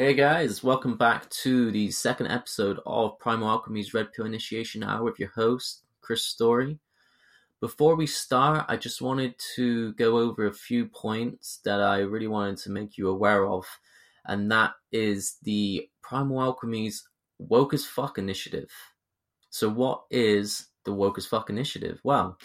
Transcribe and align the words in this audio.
Hey 0.00 0.14
guys, 0.14 0.62
welcome 0.62 0.96
back 0.96 1.28
to 1.42 1.72
the 1.72 1.90
second 1.90 2.28
episode 2.28 2.78
of 2.86 3.18
Primal 3.18 3.48
Alchemy's 3.48 3.92
Red 3.92 4.12
Pill 4.12 4.26
Initiation 4.26 4.84
Hour 4.84 5.02
with 5.02 5.18
your 5.18 5.30
host, 5.30 5.82
Chris 6.02 6.22
Story. 6.22 6.78
Before 7.60 7.96
we 7.96 8.06
start, 8.06 8.64
I 8.68 8.76
just 8.76 9.02
wanted 9.02 9.34
to 9.56 9.94
go 9.94 10.18
over 10.18 10.46
a 10.46 10.52
few 10.52 10.86
points 10.86 11.58
that 11.64 11.82
I 11.82 11.98
really 11.98 12.28
wanted 12.28 12.58
to 12.58 12.70
make 12.70 12.96
you 12.96 13.08
aware 13.08 13.44
of, 13.48 13.66
and 14.24 14.48
that 14.52 14.74
is 14.92 15.38
the 15.42 15.88
Primal 16.00 16.38
Alchemy's 16.42 17.02
Woke 17.38 17.74
as 17.74 17.84
Fuck 17.84 18.18
initiative. 18.18 18.70
So, 19.50 19.68
what 19.68 20.04
is 20.12 20.68
the 20.84 20.92
Woke 20.92 21.18
as 21.18 21.26
Fuck 21.26 21.50
initiative? 21.50 21.98
Well, 22.04 22.38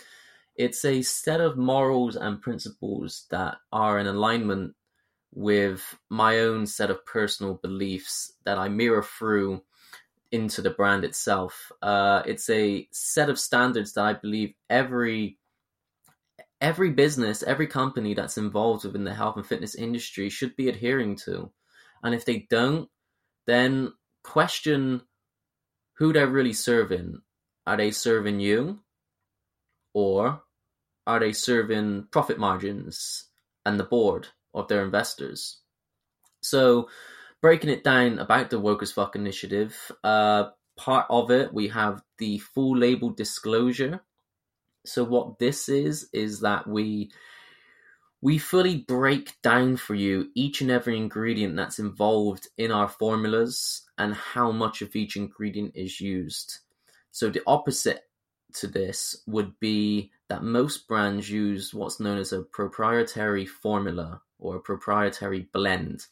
it's 0.55 0.83
a 0.85 1.03
set 1.03 1.39
of 1.39 1.55
morals 1.55 2.15
and 2.15 2.41
principles 2.41 3.27
that 3.29 3.57
are 3.71 3.99
in 3.99 4.07
alignment 4.07 4.73
with 5.35 5.97
my 6.09 6.39
own 6.39 6.65
set 6.67 6.91
of 6.91 7.05
personal 7.05 7.55
beliefs 7.55 8.33
that 8.45 8.57
I 8.57 8.69
mirror 8.69 9.03
through 9.03 9.63
into 10.31 10.61
the 10.61 10.69
brand 10.69 11.03
itself. 11.03 11.71
Uh, 11.81 12.23
it's 12.25 12.49
a 12.49 12.87
set 12.91 13.29
of 13.29 13.39
standards 13.39 13.93
that 13.93 14.05
I 14.05 14.13
believe 14.13 14.53
every 14.69 15.37
every 16.61 16.91
business, 16.91 17.43
every 17.43 17.67
company 17.67 18.13
that's 18.13 18.37
involved 18.37 18.85
within 18.85 19.03
the 19.03 19.13
health 19.13 19.35
and 19.35 19.45
fitness 19.45 19.75
industry 19.75 20.29
should 20.29 20.55
be 20.55 20.69
adhering 20.69 21.17
to. 21.17 21.51
And 22.01 22.15
if 22.15 22.23
they 22.23 22.47
don't, 22.49 22.89
then 23.45 23.91
question 24.23 25.01
who 25.95 26.13
they're 26.13 26.25
really 26.25 26.53
serving. 26.53 27.21
Are 27.67 27.75
they 27.75 27.91
serving 27.91 28.39
you? 28.39 28.79
Or 29.93 30.41
are 31.05 31.19
they 31.19 31.33
serving 31.33 32.07
profit 32.11 32.39
margins 32.39 33.25
and 33.65 33.77
the 33.79 33.83
board? 33.83 34.29
Of 34.53 34.67
their 34.67 34.83
investors. 34.83 35.59
So, 36.41 36.89
breaking 37.41 37.69
it 37.69 37.83
down 37.83 38.19
about 38.19 38.49
the 38.49 38.59
Woke 38.59 38.83
as 38.83 38.91
Fuck 38.91 39.15
initiative, 39.15 39.75
uh, 40.03 40.49
part 40.75 41.05
of 41.09 41.31
it 41.31 41.53
we 41.53 41.67
have 41.69 42.01
the 42.17 42.39
full 42.39 42.77
label 42.77 43.09
disclosure. 43.09 44.01
So, 44.85 45.03
what 45.03 45.39
this 45.39 45.69
is 45.69 46.09
is 46.13 46.41
that 46.41 46.67
we 46.67 47.11
we 48.21 48.37
fully 48.37 48.77
break 48.77 49.41
down 49.41 49.75
for 49.75 49.95
you 49.95 50.29
each 50.33 50.61
and 50.61 50.71
every 50.71 50.95
ingredient 50.95 51.57
that's 51.57 51.79
involved 51.79 52.47
in 52.57 52.71
our 52.71 52.87
formulas 52.87 53.83
and 53.97 54.13
how 54.13 54.49
much 54.49 54.81
of 54.81 54.95
each 54.95 55.17
ingredient 55.17 55.73
is 55.75 55.99
used. 55.99 56.59
So, 57.11 57.29
the 57.29 57.41
opposite 57.45 58.03
to 58.53 58.67
this 58.67 59.21
would 59.27 59.59
be 59.59 60.11
that 60.29 60.43
most 60.43 60.87
brands 60.87 61.29
use 61.29 61.73
what's 61.73 61.99
known 61.99 62.17
as 62.17 62.31
a 62.31 62.43
proprietary 62.43 63.45
formula 63.45 64.21
or 64.43 64.57
a 64.57 64.61
proprietary 64.61 65.47
blend. 65.53 66.05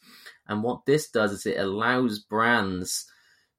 And 0.48 0.62
what 0.62 0.86
this 0.86 1.10
does 1.10 1.32
is 1.32 1.46
it 1.46 1.58
allows 1.58 2.18
brands 2.18 3.06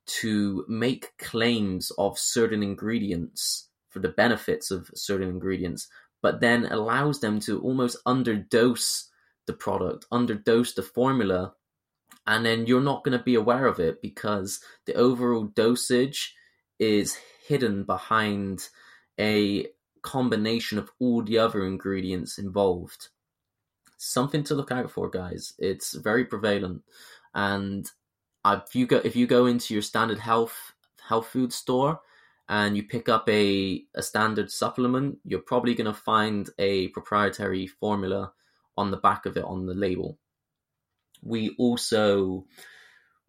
to 0.06 0.66
make 0.68 1.18
claims 1.18 1.92
of 1.98 2.20
certain 2.20 2.62
ingredients 2.62 3.70
for 3.90 4.00
the 4.00 4.10
benefits 4.10 4.72
of 4.72 4.90
certain 4.96 5.30
ingredients, 5.30 5.88
but 6.22 6.42
then 6.42 6.66
allows 6.66 7.22
them 7.22 7.40
to 7.42 7.62
almost 7.62 8.04
underdose 8.06 9.06
the 9.46 9.54
product, 9.54 10.06
underdose 10.12 10.76
the 10.76 10.84
formula, 10.84 11.54
and 12.26 12.46
then 12.46 12.66
you're 12.66 12.82
not 12.82 13.04
going 13.04 13.18
to 13.18 13.24
be 13.24 13.36
aware 13.36 13.68
of 13.68 13.80
it 13.80 14.02
because 14.02 14.60
the 14.86 14.94
overall 14.96 15.44
dosage 15.44 16.34
is 16.80 17.18
hidden 17.48 17.84
behind 17.84 18.68
a 19.20 19.68
combination 20.02 20.78
of 20.78 20.90
all 21.00 21.22
the 21.22 21.38
other 21.38 21.66
ingredients 21.66 22.38
involved 22.38 23.10
something 24.04 24.44
to 24.46 24.56
look 24.56 24.72
out 24.72 24.92
for, 24.92 25.10
guys. 25.10 25.54
It's 25.60 25.94
very 25.94 26.26
prevalent, 26.26 26.84
and 27.34 27.90
if 28.46 28.76
you 28.76 28.86
go 28.88 29.02
if 29.04 29.16
you 29.16 29.28
go 29.28 29.46
into 29.46 29.74
your 29.74 29.84
standard 29.84 30.20
health 30.20 30.74
health 31.08 31.28
food 31.28 31.52
store 31.54 32.00
and 32.50 32.76
you 32.76 32.84
pick 32.84 33.10
up 33.10 33.28
a 33.30 33.84
a 33.96 34.04
standard 34.04 34.52
supplement, 34.52 35.18
you're 35.24 35.40
probably 35.40 35.74
going 35.74 35.86
to 35.86 35.94
find 35.94 36.50
a 36.60 36.90
proprietary 36.90 37.68
formula 37.68 38.34
on 38.78 38.92
the 38.92 38.98
back 38.98 39.26
of 39.26 39.38
it 39.38 39.44
on 39.44 39.66
the 39.66 39.74
label. 39.74 40.18
We 41.22 41.56
also 41.58 42.46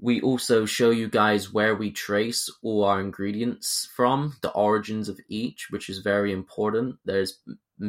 we 0.00 0.20
also 0.20 0.66
show 0.66 0.90
you 0.90 1.08
guys 1.08 1.52
where 1.52 1.76
we 1.76 1.92
trace 1.92 2.50
all 2.62 2.84
our 2.84 3.00
ingredients 3.00 3.88
from, 3.94 4.36
the 4.42 4.50
origins 4.50 5.08
of 5.08 5.20
each, 5.28 5.70
which 5.70 5.88
is 5.88 5.98
very 6.00 6.32
important. 6.32 6.96
There's 7.04 7.38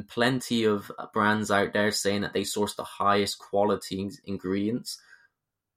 plenty 0.07 0.63
of 0.63 0.91
brands 1.13 1.51
out 1.51 1.73
there 1.73 1.91
saying 1.91 2.21
that 2.21 2.33
they 2.33 2.43
source 2.43 2.75
the 2.75 2.83
highest 2.83 3.39
quality 3.39 4.09
ingredients. 4.25 4.99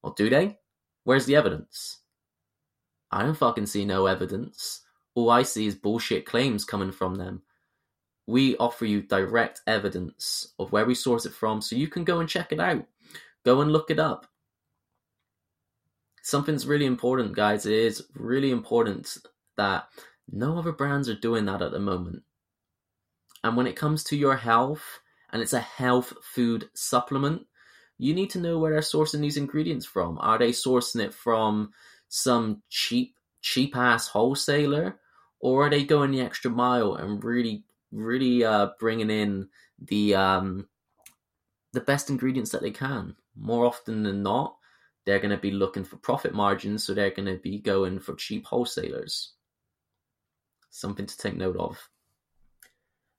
Well, 0.01 0.13
do 0.13 0.29
they? 0.29 0.57
Where's 1.03 1.25
the 1.25 1.35
evidence? 1.35 1.99
I 3.11 3.23
don't 3.23 3.37
fucking 3.37 3.65
see 3.65 3.85
no 3.85 4.05
evidence. 4.05 4.81
All 5.15 5.29
I 5.29 5.43
see 5.43 5.67
is 5.67 5.75
bullshit 5.75 6.25
claims 6.25 6.63
coming 6.65 6.91
from 6.91 7.15
them. 7.15 7.41
We 8.27 8.55
offer 8.57 8.85
you 8.85 9.01
direct 9.01 9.61
evidence 9.65 10.53
of 10.59 10.71
where 10.71 10.85
we 10.85 10.93
source 10.93 11.25
it 11.25 11.33
from 11.33 11.61
so 11.61 11.75
you 11.75 11.87
can 11.87 12.03
go 12.03 12.19
and 12.19 12.29
check 12.29 12.51
it 12.51 12.59
out. 12.59 12.85
Go 13.43 13.61
and 13.61 13.71
look 13.71 13.89
it 13.89 13.99
up. 13.99 14.27
Something's 16.21 16.67
really 16.67 16.85
important, 16.85 17.35
guys. 17.35 17.65
It 17.65 17.73
is 17.73 18.03
really 18.13 18.51
important 18.51 19.17
that 19.57 19.87
no 20.31 20.59
other 20.59 20.71
brands 20.71 21.09
are 21.09 21.15
doing 21.15 21.45
that 21.45 21.63
at 21.63 21.71
the 21.71 21.79
moment. 21.79 22.21
And 23.43 23.55
when 23.55 23.67
it 23.67 23.75
comes 23.75 24.03
to 24.05 24.17
your 24.17 24.35
health, 24.35 24.99
and 25.31 25.41
it's 25.41 25.53
a 25.53 25.59
health 25.59 26.13
food 26.21 26.69
supplement, 26.73 27.45
you 27.97 28.13
need 28.13 28.29
to 28.31 28.39
know 28.39 28.57
where 28.57 28.71
they're 28.71 28.81
sourcing 28.81 29.21
these 29.21 29.37
ingredients 29.37 29.85
from. 29.85 30.17
Are 30.19 30.37
they 30.37 30.51
sourcing 30.51 31.03
it 31.03 31.13
from 31.13 31.71
some 32.07 32.61
cheap, 32.69 33.15
cheap 33.41 33.75
ass 33.75 34.07
wholesaler, 34.07 34.99
or 35.39 35.67
are 35.67 35.69
they 35.69 35.83
going 35.83 36.11
the 36.11 36.21
extra 36.21 36.49
mile 36.49 36.95
and 36.95 37.23
really, 37.23 37.63
really 37.91 38.43
uh, 38.43 38.69
bringing 38.79 39.09
in 39.09 39.49
the 39.79 40.15
um, 40.15 40.67
the 41.73 41.81
best 41.81 42.09
ingredients 42.09 42.51
that 42.51 42.61
they 42.61 42.71
can? 42.71 43.15
More 43.35 43.65
often 43.65 44.03
than 44.03 44.23
not, 44.23 44.55
they're 45.05 45.19
going 45.19 45.31
to 45.31 45.37
be 45.37 45.51
looking 45.51 45.83
for 45.83 45.97
profit 45.97 46.33
margins, 46.33 46.83
so 46.83 46.93
they're 46.93 47.11
going 47.11 47.27
to 47.27 47.37
be 47.37 47.59
going 47.59 47.99
for 47.99 48.15
cheap 48.15 48.45
wholesalers. 48.45 49.33
Something 50.69 51.05
to 51.05 51.17
take 51.17 51.35
note 51.35 51.57
of. 51.57 51.77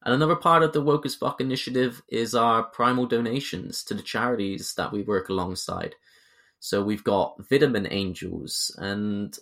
And 0.03 0.15
another 0.15 0.37
part 0.37 0.63
of 0.63 0.73
the 0.73 0.81
Woke 0.81 1.05
as 1.05 1.15
Fuck 1.15 1.41
initiative 1.41 2.03
is 2.09 2.35
our 2.35 2.63
primal 2.63 3.07
donations 3.07 3.85
to 3.85 3.95
the 3.95 4.03
charities 4.03 4.75
that 4.75 4.93
we 4.93 5.03
work 5.03 5.29
alongside. 5.29 5.95
So 6.59 6.83
we've 6.83 7.05
got 7.05 7.37
Vitamin 7.49 7.87
Angels, 7.91 8.75
and 8.79 9.37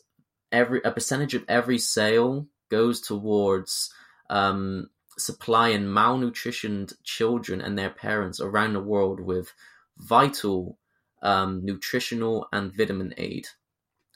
every 0.50 0.80
a 0.84 0.90
percentage 0.90 1.34
of 1.34 1.44
every 1.48 1.78
sale 1.78 2.46
goes 2.70 3.00
towards 3.00 3.92
um, 4.30 4.90
supplying 5.16 5.82
malnutritioned 5.82 6.94
children 7.02 7.60
and 7.60 7.76
their 7.76 7.90
parents 7.90 8.40
around 8.40 8.72
the 8.72 8.80
world 8.80 9.20
with 9.20 9.52
vital 9.96 10.78
um, 11.22 11.64
nutritional 11.64 12.46
and 12.52 12.72
vitamin 12.76 13.14
aid. 13.16 13.48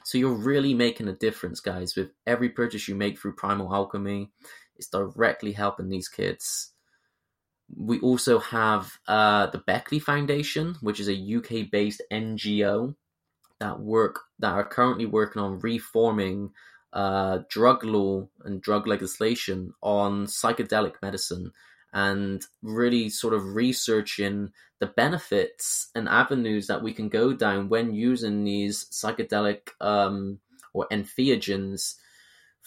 So 0.04 0.18
you're 0.18 0.32
really 0.32 0.74
making 0.74 1.08
a 1.08 1.12
difference, 1.12 1.60
guys, 1.60 1.94
with 1.96 2.10
every 2.26 2.48
purchase 2.48 2.88
you 2.88 2.94
make 2.94 3.18
through 3.18 3.34
Primal 3.34 3.72
Alchemy. 3.72 4.30
It's 4.76 4.88
directly 4.88 5.52
helping 5.52 5.88
these 5.88 6.08
kids. 6.08 6.72
We 7.74 8.00
also 8.00 8.38
have 8.38 8.98
uh, 9.08 9.46
the 9.46 9.58
Beckley 9.58 9.98
Foundation, 9.98 10.76
which 10.80 11.00
is 11.00 11.08
a 11.08 11.36
UK-based 11.36 12.02
NGO 12.12 12.94
that 13.60 13.80
work 13.80 14.20
that 14.40 14.52
are 14.52 14.64
currently 14.64 15.06
working 15.06 15.40
on 15.40 15.60
reforming 15.60 16.50
uh, 16.92 17.38
drug 17.48 17.84
law 17.84 18.28
and 18.44 18.60
drug 18.60 18.86
legislation 18.86 19.72
on 19.82 20.26
psychedelic 20.26 20.94
medicine 21.00 21.52
and 21.92 22.44
really 22.62 23.08
sort 23.08 23.34
of 23.34 23.54
researching 23.54 24.50
the 24.80 24.86
benefits 24.86 25.90
and 25.94 26.08
avenues 26.08 26.66
that 26.66 26.82
we 26.82 26.92
can 26.92 27.08
go 27.08 27.32
down 27.32 27.68
when 27.68 27.94
using 27.94 28.44
these 28.44 28.84
psychedelic 28.86 29.68
um, 29.80 30.38
or 30.72 30.86
entheogens 30.90 31.94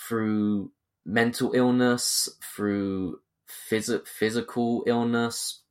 through 0.07 0.71
mental 1.05 1.53
illness, 1.53 2.29
through 2.55 3.19
phys- 3.69 4.07
physical 4.07 4.83
illness. 4.87 5.61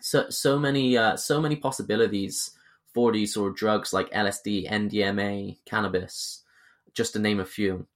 So 0.00 0.30
so 0.30 0.58
many 0.58 0.96
uh, 0.96 1.16
so 1.16 1.40
many 1.40 1.56
possibilities 1.56 2.50
for 2.92 3.12
these 3.12 3.34
sort 3.34 3.50
of 3.50 3.56
drugs 3.56 3.92
like 3.92 4.10
LSD, 4.10 4.68
MDMA, 4.68 5.58
cannabis, 5.64 6.42
just 6.94 7.12
to 7.12 7.18
name 7.18 7.40
a 7.40 7.44
few. 7.44 7.86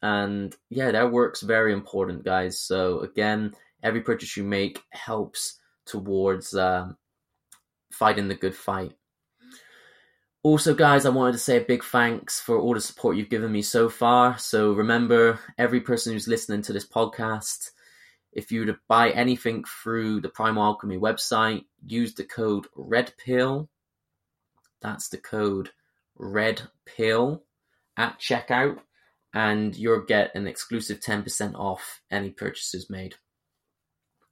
And 0.00 0.54
yeah, 0.70 0.92
their 0.92 1.08
work's 1.08 1.42
very 1.42 1.72
important, 1.72 2.24
guys. 2.24 2.58
So 2.58 3.00
again, 3.00 3.54
every 3.82 4.00
purchase 4.00 4.36
you 4.36 4.44
make 4.44 4.82
helps 4.90 5.58
towards 5.86 6.54
um, 6.54 6.96
fighting 7.92 8.28
the 8.28 8.34
good 8.34 8.54
fight. 8.54 8.92
Also, 10.44 10.72
guys, 10.72 11.04
I 11.04 11.10
wanted 11.10 11.32
to 11.32 11.38
say 11.38 11.56
a 11.56 11.60
big 11.60 11.82
thanks 11.82 12.40
for 12.40 12.58
all 12.58 12.74
the 12.74 12.80
support 12.80 13.16
you've 13.16 13.28
given 13.28 13.50
me 13.50 13.62
so 13.62 13.88
far. 13.88 14.38
So 14.38 14.72
remember, 14.72 15.40
every 15.58 15.80
person 15.80 16.12
who's 16.12 16.28
listening 16.28 16.62
to 16.62 16.72
this 16.72 16.86
podcast, 16.86 17.70
if 18.32 18.52
you 18.52 18.60
were 18.60 18.66
to 18.66 18.78
buy 18.86 19.10
anything 19.10 19.64
through 19.64 20.20
the 20.20 20.28
Primal 20.28 20.62
Alchemy 20.62 20.96
website, 20.96 21.64
use 21.84 22.14
the 22.14 22.24
code 22.24 22.66
REDPILL. 22.76 23.68
That's 24.80 25.08
the 25.08 25.18
code 25.18 25.70
red 26.16 26.62
pill 26.84 27.42
at 27.96 28.20
checkout 28.20 28.78
and 29.34 29.76
you'll 29.76 30.04
get 30.04 30.34
an 30.34 30.46
exclusive 30.46 31.00
10% 31.00 31.54
off 31.54 32.00
any 32.10 32.30
purchases 32.30 32.88
made. 32.88 33.16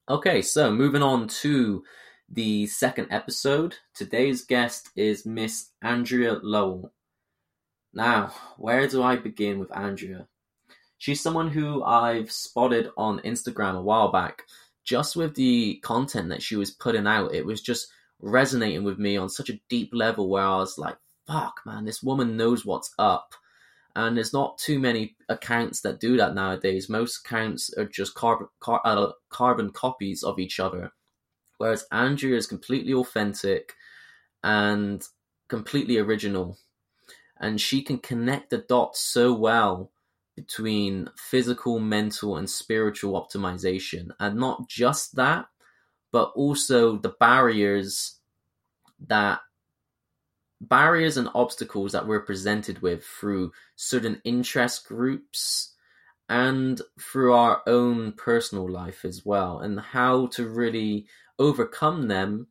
Okay, 0.09 0.41
so 0.41 0.71
moving 0.71 1.03
on 1.03 1.27
to 1.29 1.83
the 2.29 2.67
second 2.67 3.09
episode. 3.11 3.77
Today's 3.95 4.45
guest 4.45 4.91
is 4.97 5.27
Miss 5.27 5.71
Andrea 5.83 6.39
Lowell. 6.43 6.93
Now, 7.95 8.33
where 8.59 8.89
do 8.89 9.03
I 9.03 9.17
begin 9.17 9.59
with 9.59 9.75
Andrea? 9.77 10.27
She's 10.99 11.23
someone 11.23 11.51
who 11.51 11.83
I've 11.85 12.33
spotted 12.33 12.91
on 12.97 13.21
Instagram 13.21 13.77
a 13.77 13.83
while 13.83 14.11
back. 14.11 14.43
Just 14.85 15.17
with 15.17 15.35
the 15.35 15.81
content 15.83 16.29
that 16.31 16.43
she 16.43 16.57
was 16.57 16.71
putting 16.71 17.07
out, 17.07 17.35
it 17.35 17.45
was 17.45 17.61
just 17.61 17.89
resonating 18.21 18.85
with 18.85 18.99
me 18.99 19.17
on 19.17 19.29
such 19.29 19.51
a 19.51 19.61
deep 19.69 19.91
level 19.93 20.29
where 20.29 20.45
I 20.45 20.57
was 20.57 20.79
like, 20.79 20.97
fuck, 21.27 21.61
man, 21.65 21.85
this 21.85 22.03
woman 22.03 22.37
knows 22.37 22.65
what's 22.65 22.93
up. 22.99 23.35
And 23.95 24.17
there's 24.17 24.33
not 24.33 24.59
too 24.59 24.79
many 24.79 25.17
accounts 25.29 25.81
that 25.81 26.01
do 26.01 26.17
that 26.19 26.35
nowadays. 26.35 26.89
Most 26.89 27.25
accounts 27.25 27.73
are 27.75 27.87
just 27.87 28.15
carbon, 28.15 28.49
car, 28.61 28.81
uh, 28.85 29.13
carbon 29.31 29.71
copies 29.71 30.23
of 30.23 30.39
each 30.39 30.61
other. 30.61 30.93
Whereas 31.59 31.87
Andrea 31.91 32.37
is 32.37 32.47
completely 32.47 32.93
authentic 32.93 33.75
and 34.43 35.03
completely 35.49 35.99
original. 35.99 36.59
And 37.39 37.61
she 37.61 37.83
can 37.83 37.99
connect 37.99 38.51
the 38.51 38.59
dots 38.59 39.01
so 39.01 39.33
well 39.33 39.91
between 40.37 41.09
physical, 41.17 41.79
mental, 41.79 42.37
and 42.37 42.49
spiritual 42.49 43.21
optimization. 43.21 44.11
And 44.21 44.37
not 44.39 44.69
just 44.69 45.17
that, 45.17 45.47
but 46.13 46.33
also 46.35 46.99
the 46.99 47.15
barriers 47.21 48.21
that 49.07 49.41
barriers 50.61 51.17
and 51.17 51.29
obstacles 51.35 51.93
that 51.93 52.07
we're 52.07 52.21
presented 52.21 52.81
with 52.81 53.05
through 53.05 53.53
certain 53.77 54.21
interest 54.25 54.87
groups 54.87 55.75
and 56.29 56.81
through 56.99 57.35
our 57.35 57.63
own 57.67 58.13
personal 58.13 58.69
life 58.69 59.05
as 59.05 59.25
well, 59.25 59.61
and 59.61 59.79
how 59.79 60.27
to 60.27 60.49
really 60.49 61.07
overcome 61.39 62.09
them 62.09 62.49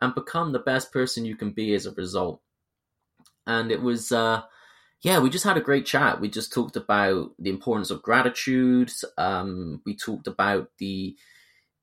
and 0.00 0.14
become 0.14 0.52
the 0.52 0.58
best 0.58 0.92
person 0.92 1.24
you 1.24 1.36
can 1.36 1.50
be 1.50 1.74
as 1.74 1.86
a 1.86 1.92
result. 1.92 2.40
And 3.46 3.70
it 3.70 3.82
was, 3.82 4.12
uh, 4.12 4.42
yeah, 5.02 5.18
we 5.18 5.30
just 5.30 5.44
had 5.44 5.56
a 5.56 5.62
great 5.62 5.86
chat. 5.86 6.20
We 6.20 6.28
just 6.28 6.52
talked 6.52 6.76
about 6.76 7.32
the 7.38 7.50
importance 7.50 7.90
of 7.90 8.02
gratitude. 8.02 8.90
Um, 9.18 9.82
we 9.84 9.96
talked 9.96 10.26
about 10.26 10.70
the 10.78 11.16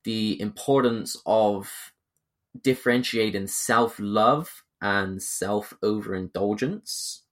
the 0.03 0.41
importance 0.41 1.15
of 1.27 1.93
differentiating 2.59 3.47
self 3.47 3.97
love 3.99 4.63
and 4.81 5.21
self 5.21 5.73
overindulgence. 5.83 7.23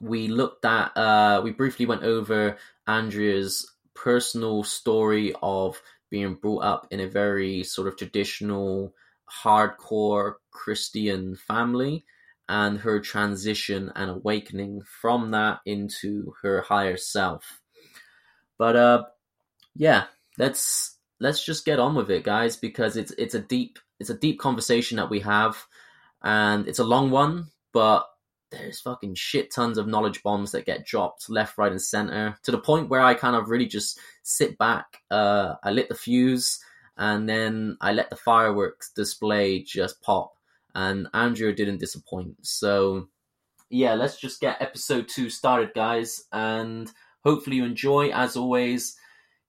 We 0.00 0.28
looked 0.28 0.64
at, 0.64 0.94
uh, 0.96 1.40
we 1.42 1.52
briefly 1.52 1.86
went 1.86 2.02
over 2.02 2.58
Andrea's 2.86 3.70
personal 3.94 4.62
story 4.62 5.32
of 5.42 5.80
being 6.10 6.34
brought 6.34 6.64
up 6.64 6.86
in 6.90 7.00
a 7.00 7.08
very 7.08 7.62
sort 7.62 7.88
of 7.88 7.96
traditional, 7.96 8.94
hardcore 9.42 10.34
Christian 10.50 11.36
family 11.36 12.04
and 12.48 12.78
her 12.78 13.00
transition 13.00 13.90
and 13.96 14.10
awakening 14.10 14.82
from 15.00 15.32
that 15.32 15.60
into 15.66 16.32
her 16.42 16.60
higher 16.60 16.96
self. 16.96 17.60
But 18.58 18.76
uh 18.76 19.04
yeah, 19.74 20.04
let's 20.38 20.96
let's 21.20 21.44
just 21.44 21.64
get 21.64 21.78
on 21.78 21.94
with 21.94 22.10
it 22.10 22.24
guys 22.24 22.56
because 22.56 22.96
it's 22.96 23.12
it's 23.18 23.34
a 23.34 23.40
deep 23.40 23.78
it's 23.98 24.10
a 24.10 24.18
deep 24.18 24.38
conversation 24.38 24.96
that 24.96 25.10
we 25.10 25.20
have 25.20 25.64
and 26.22 26.68
it's 26.68 26.78
a 26.78 26.84
long 26.84 27.10
one, 27.10 27.48
but 27.72 28.06
there's 28.50 28.80
fucking 28.80 29.14
shit 29.14 29.52
tons 29.52 29.78
of 29.78 29.86
knowledge 29.86 30.22
bombs 30.22 30.52
that 30.52 30.66
get 30.66 30.86
dropped 30.86 31.28
left, 31.28 31.58
right, 31.58 31.70
and 31.70 31.80
center 31.80 32.36
to 32.44 32.50
the 32.50 32.58
point 32.58 32.88
where 32.88 33.00
I 33.00 33.14
kind 33.14 33.36
of 33.36 33.50
really 33.50 33.66
just 33.66 33.98
sit 34.22 34.58
back. 34.58 35.02
Uh, 35.10 35.54
I 35.62 35.70
lit 35.70 35.88
the 35.88 35.94
fuse 35.94 36.60
and 36.96 37.28
then 37.28 37.76
I 37.80 37.92
let 37.92 38.10
the 38.10 38.16
fireworks 38.16 38.90
display 38.92 39.62
just 39.62 40.00
pop. 40.02 40.32
And 40.74 41.08
Andrea 41.14 41.54
didn't 41.54 41.80
disappoint. 41.80 42.36
So, 42.42 43.08
yeah, 43.70 43.94
let's 43.94 44.18
just 44.18 44.40
get 44.40 44.60
episode 44.60 45.08
two 45.08 45.30
started, 45.30 45.70
guys. 45.74 46.24
And 46.32 46.90
hopefully 47.24 47.56
you 47.56 47.64
enjoy. 47.64 48.10
As 48.10 48.36
always, 48.36 48.96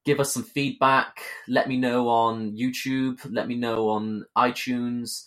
give 0.05 0.21
us 0.21 0.33
some 0.33 0.43
feedback. 0.43 1.21
Let 1.47 1.67
me 1.67 1.77
know 1.77 2.07
on 2.07 2.55
YouTube. 2.55 3.19
Let 3.29 3.47
me 3.47 3.55
know 3.55 3.89
on 3.89 4.25
iTunes 4.37 5.25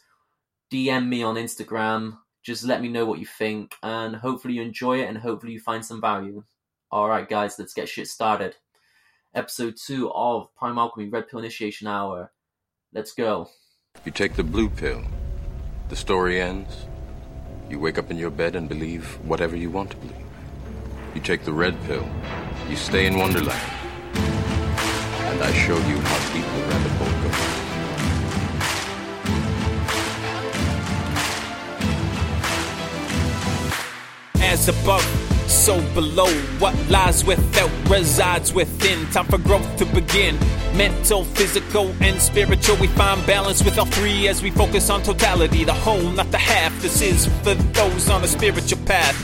DM 0.70 1.08
me 1.08 1.22
on 1.22 1.34
Instagram. 1.34 2.18
Just 2.42 2.64
let 2.64 2.80
me 2.80 2.88
know 2.88 3.04
what 3.04 3.18
you 3.18 3.26
think, 3.26 3.74
and 3.82 4.16
hopefully 4.16 4.54
you 4.54 4.62
enjoy 4.62 5.02
it, 5.02 5.08
and 5.08 5.18
hopefully 5.18 5.52
you 5.52 5.60
find 5.60 5.84
some 5.84 6.00
value. 6.00 6.42
All 6.90 7.06
right, 7.06 7.28
guys, 7.28 7.58
let's 7.58 7.74
get 7.74 7.86
shit 7.86 8.08
started. 8.08 8.56
Episode 9.34 9.76
two 9.76 10.10
of 10.12 10.48
Primal 10.56 10.84
Alchemy 10.84 11.10
Red 11.10 11.28
Pill 11.28 11.40
Initiation 11.40 11.86
Hour. 11.86 12.32
Let's 12.94 13.12
go. 13.12 13.50
You 14.06 14.12
take 14.12 14.36
the 14.36 14.42
blue 14.42 14.70
pill. 14.70 15.04
The 15.90 15.96
story 15.96 16.40
ends. 16.40 16.86
You 17.68 17.78
wake 17.78 17.98
up 17.98 18.10
in 18.10 18.16
your 18.16 18.30
bed 18.30 18.56
and 18.56 18.70
believe 18.70 19.18
whatever 19.22 19.54
you 19.54 19.70
want 19.70 19.90
to 19.90 19.98
believe. 19.98 20.16
You 21.14 21.20
take 21.20 21.44
the 21.44 21.52
red 21.52 21.78
pill. 21.84 22.08
You 22.70 22.76
stay 22.76 23.04
in 23.06 23.18
Wonderland. 23.18 23.70
And 24.14 25.42
I 25.42 25.52
show 25.52 25.76
you 25.76 26.00
how 26.00 26.32
deep 26.32 26.44
the 26.44 26.62
rabbit 26.68 26.79
above, 34.68 35.04
so 35.48 35.80
below. 35.94 36.30
What 36.58 36.74
lies 36.88 37.24
without 37.24 37.70
resides 37.88 38.52
within. 38.52 39.06
Time 39.10 39.26
for 39.26 39.38
growth 39.38 39.76
to 39.78 39.86
begin. 39.86 40.38
Mental, 40.76 41.24
physical, 41.24 41.94
and 42.00 42.20
spiritual. 42.20 42.76
We 42.76 42.88
find 42.88 43.24
balance 43.26 43.64
with 43.64 43.78
all 43.78 43.86
three 43.86 44.28
as 44.28 44.42
we 44.42 44.50
focus 44.50 44.90
on 44.90 45.02
totality, 45.02 45.64
the 45.64 45.72
whole, 45.72 46.02
not 46.02 46.30
the 46.30 46.38
half. 46.38 46.72
This 46.82 47.00
is 47.02 47.26
for 47.42 47.54
those 47.54 48.08
on 48.10 48.22
a 48.22 48.28
spiritual 48.28 48.78
path. 48.86 49.16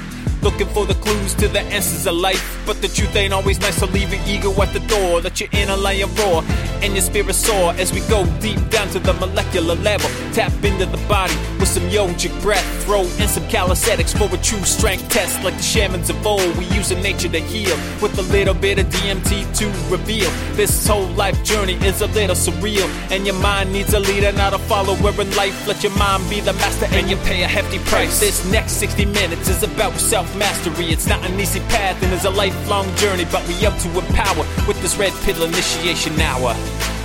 Looking 0.42 0.68
for 0.68 0.86
the 0.86 0.94
clues 0.94 1.34
to 1.34 1.48
the 1.48 1.60
answers 1.60 2.06
of 2.06 2.14
life. 2.14 2.62
But 2.66 2.80
the 2.80 2.88
truth 2.88 3.14
ain't 3.16 3.32
always 3.32 3.60
nice, 3.60 3.76
so 3.76 3.86
leave 3.86 4.12
your 4.12 4.22
ego 4.26 4.62
at 4.62 4.72
the 4.72 4.80
door. 4.80 5.20
Let 5.20 5.40
your 5.40 5.48
inner 5.52 5.76
lion 5.76 6.14
roar 6.16 6.42
and 6.82 6.94
your 6.94 7.02
spirit 7.02 7.34
soar 7.34 7.72
as 7.74 7.92
we 7.92 8.00
go 8.08 8.26
deep 8.40 8.58
down 8.70 8.88
to 8.88 8.98
the 8.98 9.12
molecular 9.14 9.74
level. 9.76 10.08
Tap 10.32 10.52
into 10.64 10.86
the 10.86 11.02
body 11.08 11.34
with 11.58 11.68
some 11.68 11.84
yogic 11.84 12.32
breath. 12.42 12.66
Throw 12.84 13.02
in 13.02 13.28
some 13.28 13.46
calisthenics 13.48 14.12
for 14.12 14.32
a 14.34 14.38
true 14.38 14.64
strength 14.64 15.08
test. 15.08 15.42
Like 15.44 15.56
the 15.56 15.62
shamans 15.62 16.10
of 16.10 16.26
old, 16.26 16.56
we 16.56 16.64
use 16.66 16.90
nature 16.90 17.28
to 17.28 17.40
heal 17.40 17.76
with 18.00 18.18
a 18.18 18.22
little 18.32 18.54
bit 18.54 18.78
of 18.78 18.86
DMT 18.86 19.56
to 19.58 19.66
reveal. 19.90 20.30
This 20.54 20.86
whole 20.86 21.08
life 21.08 21.42
journey 21.44 21.74
is 21.84 22.00
a 22.00 22.06
little 22.08 22.36
surreal, 22.36 22.88
and 23.10 23.26
your 23.26 23.38
mind 23.40 23.72
needs 23.72 23.92
a 23.94 24.00
leader, 24.00 24.32
not 24.32 24.54
a 24.54 24.58
follower 24.58 25.12
in 25.20 25.36
life. 25.36 25.66
Let 25.66 25.82
your 25.82 25.96
mind 25.96 26.28
be 26.30 26.40
the 26.40 26.52
master, 26.54 26.86
and 26.90 27.08
you 27.10 27.16
pay 27.28 27.42
a 27.42 27.48
hefty 27.48 27.78
price. 27.90 28.20
This 28.20 28.44
next 28.50 28.72
60 28.72 29.04
minutes 29.06 29.48
is 29.48 29.62
about 29.62 29.94
self 29.94 30.28
mastery. 30.36 30.86
It's 30.86 31.06
not 31.06 31.24
an 31.24 31.38
easy 31.38 31.60
path 31.60 32.02
and 32.02 32.12
it's 32.12 32.24
a 32.24 32.30
lifelong 32.30 32.94
journey, 32.96 33.24
but 33.30 33.46
we 33.48 33.66
up 33.66 33.76
to 33.78 33.88
empower 33.98 34.44
with 34.66 34.80
this 34.82 34.96
red 34.96 35.12
pill 35.24 35.42
initiation 35.42 36.20
hour. 36.20 36.54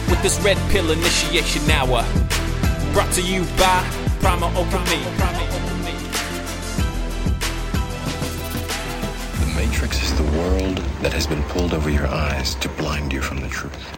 With 0.09 0.21
this 0.21 0.39
red 0.41 0.57
pill 0.71 0.91
initiation 0.91 1.69
hour. 1.71 2.05
Brought 2.93 3.11
to 3.13 3.21
you 3.21 3.43
by 3.57 3.87
Primal 4.19 4.49
Alchemy. 4.49 5.03
The 9.39 9.53
Matrix 9.55 10.03
is 10.03 10.15
the 10.17 10.37
world 10.37 10.77
that 11.01 11.13
has 11.13 11.25
been 11.25 11.43
pulled 11.43 11.73
over 11.73 11.89
your 11.89 12.07
eyes 12.07 12.55
to 12.55 12.69
blind 12.69 13.13
you 13.13 13.21
from 13.21 13.39
the 13.41 13.47
truth. 13.49 13.97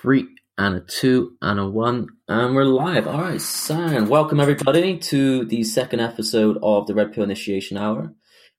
Three 0.00 0.28
and 0.56 0.76
a 0.76 0.80
two 0.80 1.36
and 1.42 1.58
a 1.58 1.68
one, 1.68 2.08
and 2.28 2.54
we're 2.54 2.64
live. 2.64 3.06
All 3.06 3.20
right, 3.20 3.40
San. 3.40 4.08
Welcome 4.08 4.40
everybody 4.40 4.98
to 4.98 5.44
the 5.44 5.64
second 5.64 6.00
episode 6.00 6.58
of 6.62 6.86
the 6.86 6.94
Red 6.94 7.12
Pill 7.12 7.24
Initiation 7.24 7.76
Hour. 7.76 8.14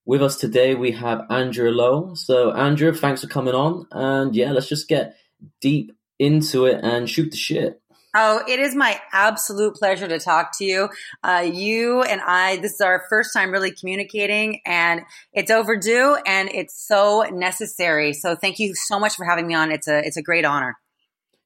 With 0.06 0.24
us 0.24 0.38
today 0.38 0.74
we 0.74 0.92
have 0.94 1.26
Andrea 1.30 1.72
Lowell. 1.72 2.16
So 2.16 2.52
Andrea, 2.52 2.94
thanks 2.94 3.22
for 3.22 3.28
coming 3.28 3.54
on, 3.54 3.86
and 3.92 4.36
yeah, 4.36 4.52
let's 4.52 4.68
just 4.68 4.88
get 4.88 5.16
deep 5.60 5.92
into 6.18 6.66
it 6.66 6.80
and 6.84 7.10
shoot 7.10 7.32
the 7.32 7.38
shit. 7.38 7.82
Oh, 8.14 8.44
it 8.46 8.60
is 8.60 8.76
my 8.76 9.00
absolute 9.14 9.76
pleasure 9.76 10.08
to 10.08 10.20
talk 10.20 10.58
to 10.58 10.66
you. 10.66 10.90
Uh, 11.24 11.50
you 11.50 12.02
and 12.02 12.20
I, 12.20 12.58
this 12.58 12.74
is 12.74 12.82
our 12.82 13.04
first 13.10 13.32
time 13.32 13.52
really 13.52 13.72
communicating, 13.72 14.60
and 14.66 15.04
it's 15.32 15.50
overdue 15.50 16.18
and 16.26 16.50
it's 16.50 16.86
so 16.86 17.22
necessary. 17.32 18.14
So, 18.14 18.36
thank 18.36 18.60
you 18.60 18.74
so 18.76 19.00
much 19.00 19.16
for 19.16 19.24
having 19.24 19.48
me 19.48 19.54
on. 19.54 19.72
It's 19.72 19.88
a 19.88 20.00
it's 20.06 20.18
a 20.18 20.22
great 20.22 20.46
honor. 20.46 20.78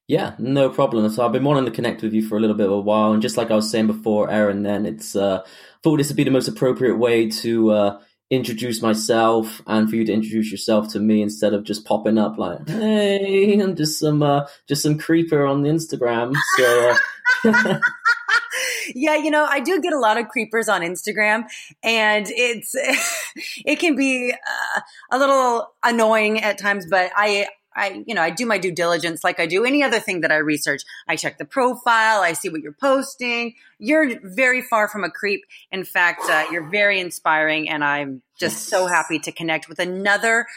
Yeah, 0.08 0.36
no 0.38 0.70
problem. 0.70 1.10
So 1.10 1.26
I've 1.26 1.32
been 1.32 1.44
wanting 1.44 1.66
to 1.66 1.72
connect 1.72 2.04
with 2.04 2.14
you 2.14 2.28
for 2.28 2.38
a 2.38 2.40
little 2.40 2.56
bit 2.56 2.68
of 2.68 2.72
a 2.72 2.80
while, 2.80 3.12
and 3.12 3.22
just 3.22 3.38
like 3.38 3.52
I 3.52 3.56
was 3.56 3.70
saying 3.70 3.88
before, 3.88 4.30
Aaron, 4.30 4.64
then 4.64 4.86
it's 4.86 5.16
uh, 5.16 5.44
thought 5.84 5.98
this 5.98 6.08
would 6.08 6.18
be 6.18 6.24
the 6.24 6.32
most 6.32 6.48
appropriate 6.48 6.98
way 6.98 7.30
to 7.30 7.72
uh, 7.72 8.00
introduce 8.30 8.82
myself 8.82 9.62
and 9.68 9.90
for 9.90 9.96
you 9.96 10.06
to 10.06 10.14
introduce 10.14 10.52
yourself 10.52 10.92
to 10.94 11.00
me 11.00 11.22
instead 11.22 11.54
of 11.54 11.64
just 11.64 11.86
popping 11.86 12.18
up 12.18 12.38
like, 12.38 12.68
"Hey, 12.68 13.60
I'm 13.60 13.76
just 13.76 14.00
some 14.00 14.24
uh, 14.24 14.48
just 14.68 14.84
some 14.84 14.98
creeper 14.98 15.46
on 15.46 15.62
the 15.62 15.70
Instagram." 15.70 16.34
So. 16.58 16.96
Uh, 17.44 17.80
yeah, 18.96 19.16
you 19.16 19.32
know, 19.32 19.46
I 19.46 19.60
do 19.60 19.82
get 19.82 19.94
a 19.94 20.00
lot 20.00 20.18
of 20.18 20.28
creepers 20.28 20.70
on 20.70 20.82
Instagram, 20.82 21.44
and 21.84 22.28
it's 22.30 22.72
it 23.66 23.80
can 23.80 23.96
be 23.96 24.34
uh, 24.34 24.82
a 25.12 25.18
little 25.18 25.74
annoying 25.84 26.42
at 26.42 26.58
times, 26.58 26.86
but 26.90 27.12
I 27.16 27.48
I, 27.76 28.04
you 28.08 28.16
know, 28.16 28.22
I 28.22 28.30
do 28.30 28.46
my 28.46 28.58
due 28.58 28.72
diligence 28.72 29.24
like 29.24 29.40
I 29.40 29.46
do 29.46 29.66
any 29.66 29.84
other 29.84 30.00
thing 30.00 30.22
that 30.22 30.32
I 30.32 30.38
research. 30.38 30.82
I 31.08 31.16
check 31.16 31.38
the 31.38 31.46
profile. 31.46 32.22
I 32.22 32.34
see 32.34 32.50
what 32.50 32.62
you're 32.62 32.74
posting. 32.80 33.56
You're 33.80 34.20
very 34.24 34.62
far 34.62 34.88
from 34.88 35.04
a 35.04 35.12
creep. 35.12 35.42
In 35.72 35.84
fact, 35.84 36.22
uh, 36.30 36.46
you're 36.52 36.70
very 36.70 37.00
inspiring 37.00 37.70
and 37.70 37.84
I'm 37.84 38.22
just 38.40 38.70
so 38.70 38.88
happy 38.88 39.20
to 39.20 39.32
connect 39.32 39.68
with 39.68 39.80
another 39.80 40.48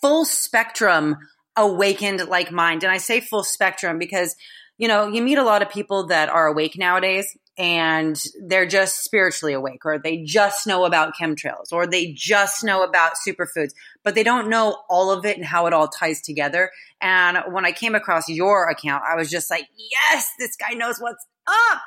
full 0.00 0.24
spectrum 0.24 1.16
awakened 1.56 2.28
like 2.28 2.52
mind. 2.52 2.84
And 2.84 2.92
I 2.92 2.98
say 2.98 3.20
full 3.20 3.42
spectrum 3.42 3.98
because, 3.98 4.36
you 4.76 4.88
know, 4.88 5.08
you 5.08 5.22
meet 5.22 5.38
a 5.38 5.44
lot 5.44 5.62
of 5.62 5.70
people 5.70 6.06
that 6.08 6.28
are 6.28 6.46
awake 6.46 6.78
nowadays 6.78 7.36
and 7.58 8.22
they're 8.46 8.66
just 8.66 9.02
spiritually 9.02 9.52
awake 9.52 9.84
or 9.84 9.98
they 9.98 10.22
just 10.22 10.66
know 10.66 10.84
about 10.84 11.14
chemtrails 11.20 11.72
or 11.72 11.86
they 11.86 12.12
just 12.12 12.62
know 12.62 12.82
about 12.84 13.12
superfoods 13.26 13.72
but 14.04 14.14
they 14.14 14.22
don't 14.22 14.48
know 14.48 14.78
all 14.88 15.10
of 15.10 15.26
it 15.26 15.36
and 15.36 15.44
how 15.44 15.66
it 15.66 15.72
all 15.72 15.88
ties 15.88 16.20
together. 16.22 16.70
And 17.00 17.38
when 17.50 17.66
i 17.66 17.72
came 17.72 17.94
across 17.94 18.28
your 18.28 18.68
account 18.68 19.02
i 19.08 19.16
was 19.16 19.30
just 19.30 19.50
like 19.50 19.66
yes 19.76 20.32
this 20.38 20.56
guy 20.56 20.74
knows 20.74 20.98
what's 20.98 21.26
up. 21.48 21.82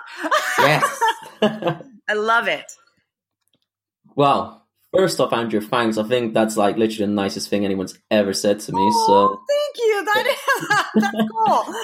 Yes. 0.57 0.99
I 2.09 2.13
love 2.13 2.47
it. 2.47 2.71
Well 4.15 4.61
First 4.93 5.21
off, 5.21 5.31
Andrea, 5.31 5.62
thanks. 5.62 5.98
I 5.98 6.03
think 6.03 6.33
that's 6.33 6.57
like 6.57 6.75
literally 6.75 7.05
the 7.05 7.13
nicest 7.13 7.50
thing 7.50 7.63
anyone's 7.63 7.98
ever 8.10 8.33
said 8.33 8.60
to 8.62 8.74
me. 8.74 8.81
Oh, 8.81 9.07
so 9.07 9.41
thank 9.48 9.77
you. 9.77 10.05
That 10.05 10.27
is 10.27 10.41
that's 10.95 11.29
cool. 11.31 11.75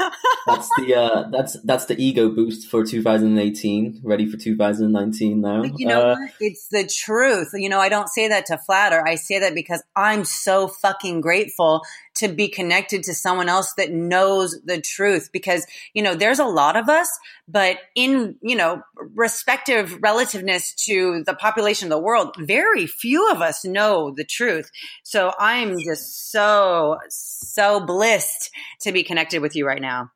that's 0.46 0.70
the 0.78 0.96
uh, 0.96 1.30
that's 1.30 1.58
that's 1.64 1.86
the 1.86 1.96
ego 2.04 2.30
boost 2.30 2.70
for 2.70 2.84
2018. 2.84 4.02
Ready 4.04 4.30
for 4.30 4.36
2019 4.36 5.40
now. 5.40 5.64
You 5.64 5.88
know 5.88 6.02
uh. 6.02 6.18
It's 6.42 6.68
the 6.68 6.86
truth. 6.86 7.52
You 7.54 7.70
know, 7.70 7.80
I 7.80 7.88
don't 7.88 8.10
say 8.10 8.28
that 8.28 8.48
to 8.48 8.58
flatter. 8.58 9.02
I 9.08 9.16
say 9.16 9.40
that 9.40 9.56
because 9.56 9.82
I'm 9.96 10.26
so 10.26 10.68
fucking 10.68 11.22
grateful 11.22 11.84
to 12.18 12.28
be 12.28 12.48
connected 12.48 13.04
to 13.04 13.14
someone 13.14 13.50
else 13.50 13.74
that 13.78 13.92
knows 13.92 14.60
the 14.64 14.82
truth 14.82 15.30
because, 15.32 15.66
you 15.94 16.02
know, 16.02 16.16
there's 16.16 16.40
a 16.40 16.46
lot 16.46 16.76
of 16.76 16.90
us, 16.90 17.08
but 17.48 17.78
in, 17.96 18.36
you 18.42 18.56
know, 18.56 18.82
respective 19.16 19.98
relativeness 20.02 20.74
to 20.86 21.24
the 21.26 21.34
population 21.34 21.88
of 21.88 21.98
the 21.98 22.04
world, 22.04 22.36
very 22.40 22.88
few 22.88 23.32
of 23.32 23.42
us 23.42 23.66
know 23.66 24.14
the 24.16 24.26
truth. 24.26 24.70
So 25.04 25.34
I'm 25.40 25.80
just 25.80 26.32
so, 26.32 26.98
so 27.10 27.80
blessed 27.80 28.50
to 28.82 28.92
be 28.92 29.04
connected 29.04 29.42
with 29.42 29.56
you 29.56 29.66
right 29.66 29.82
now. 29.82 30.12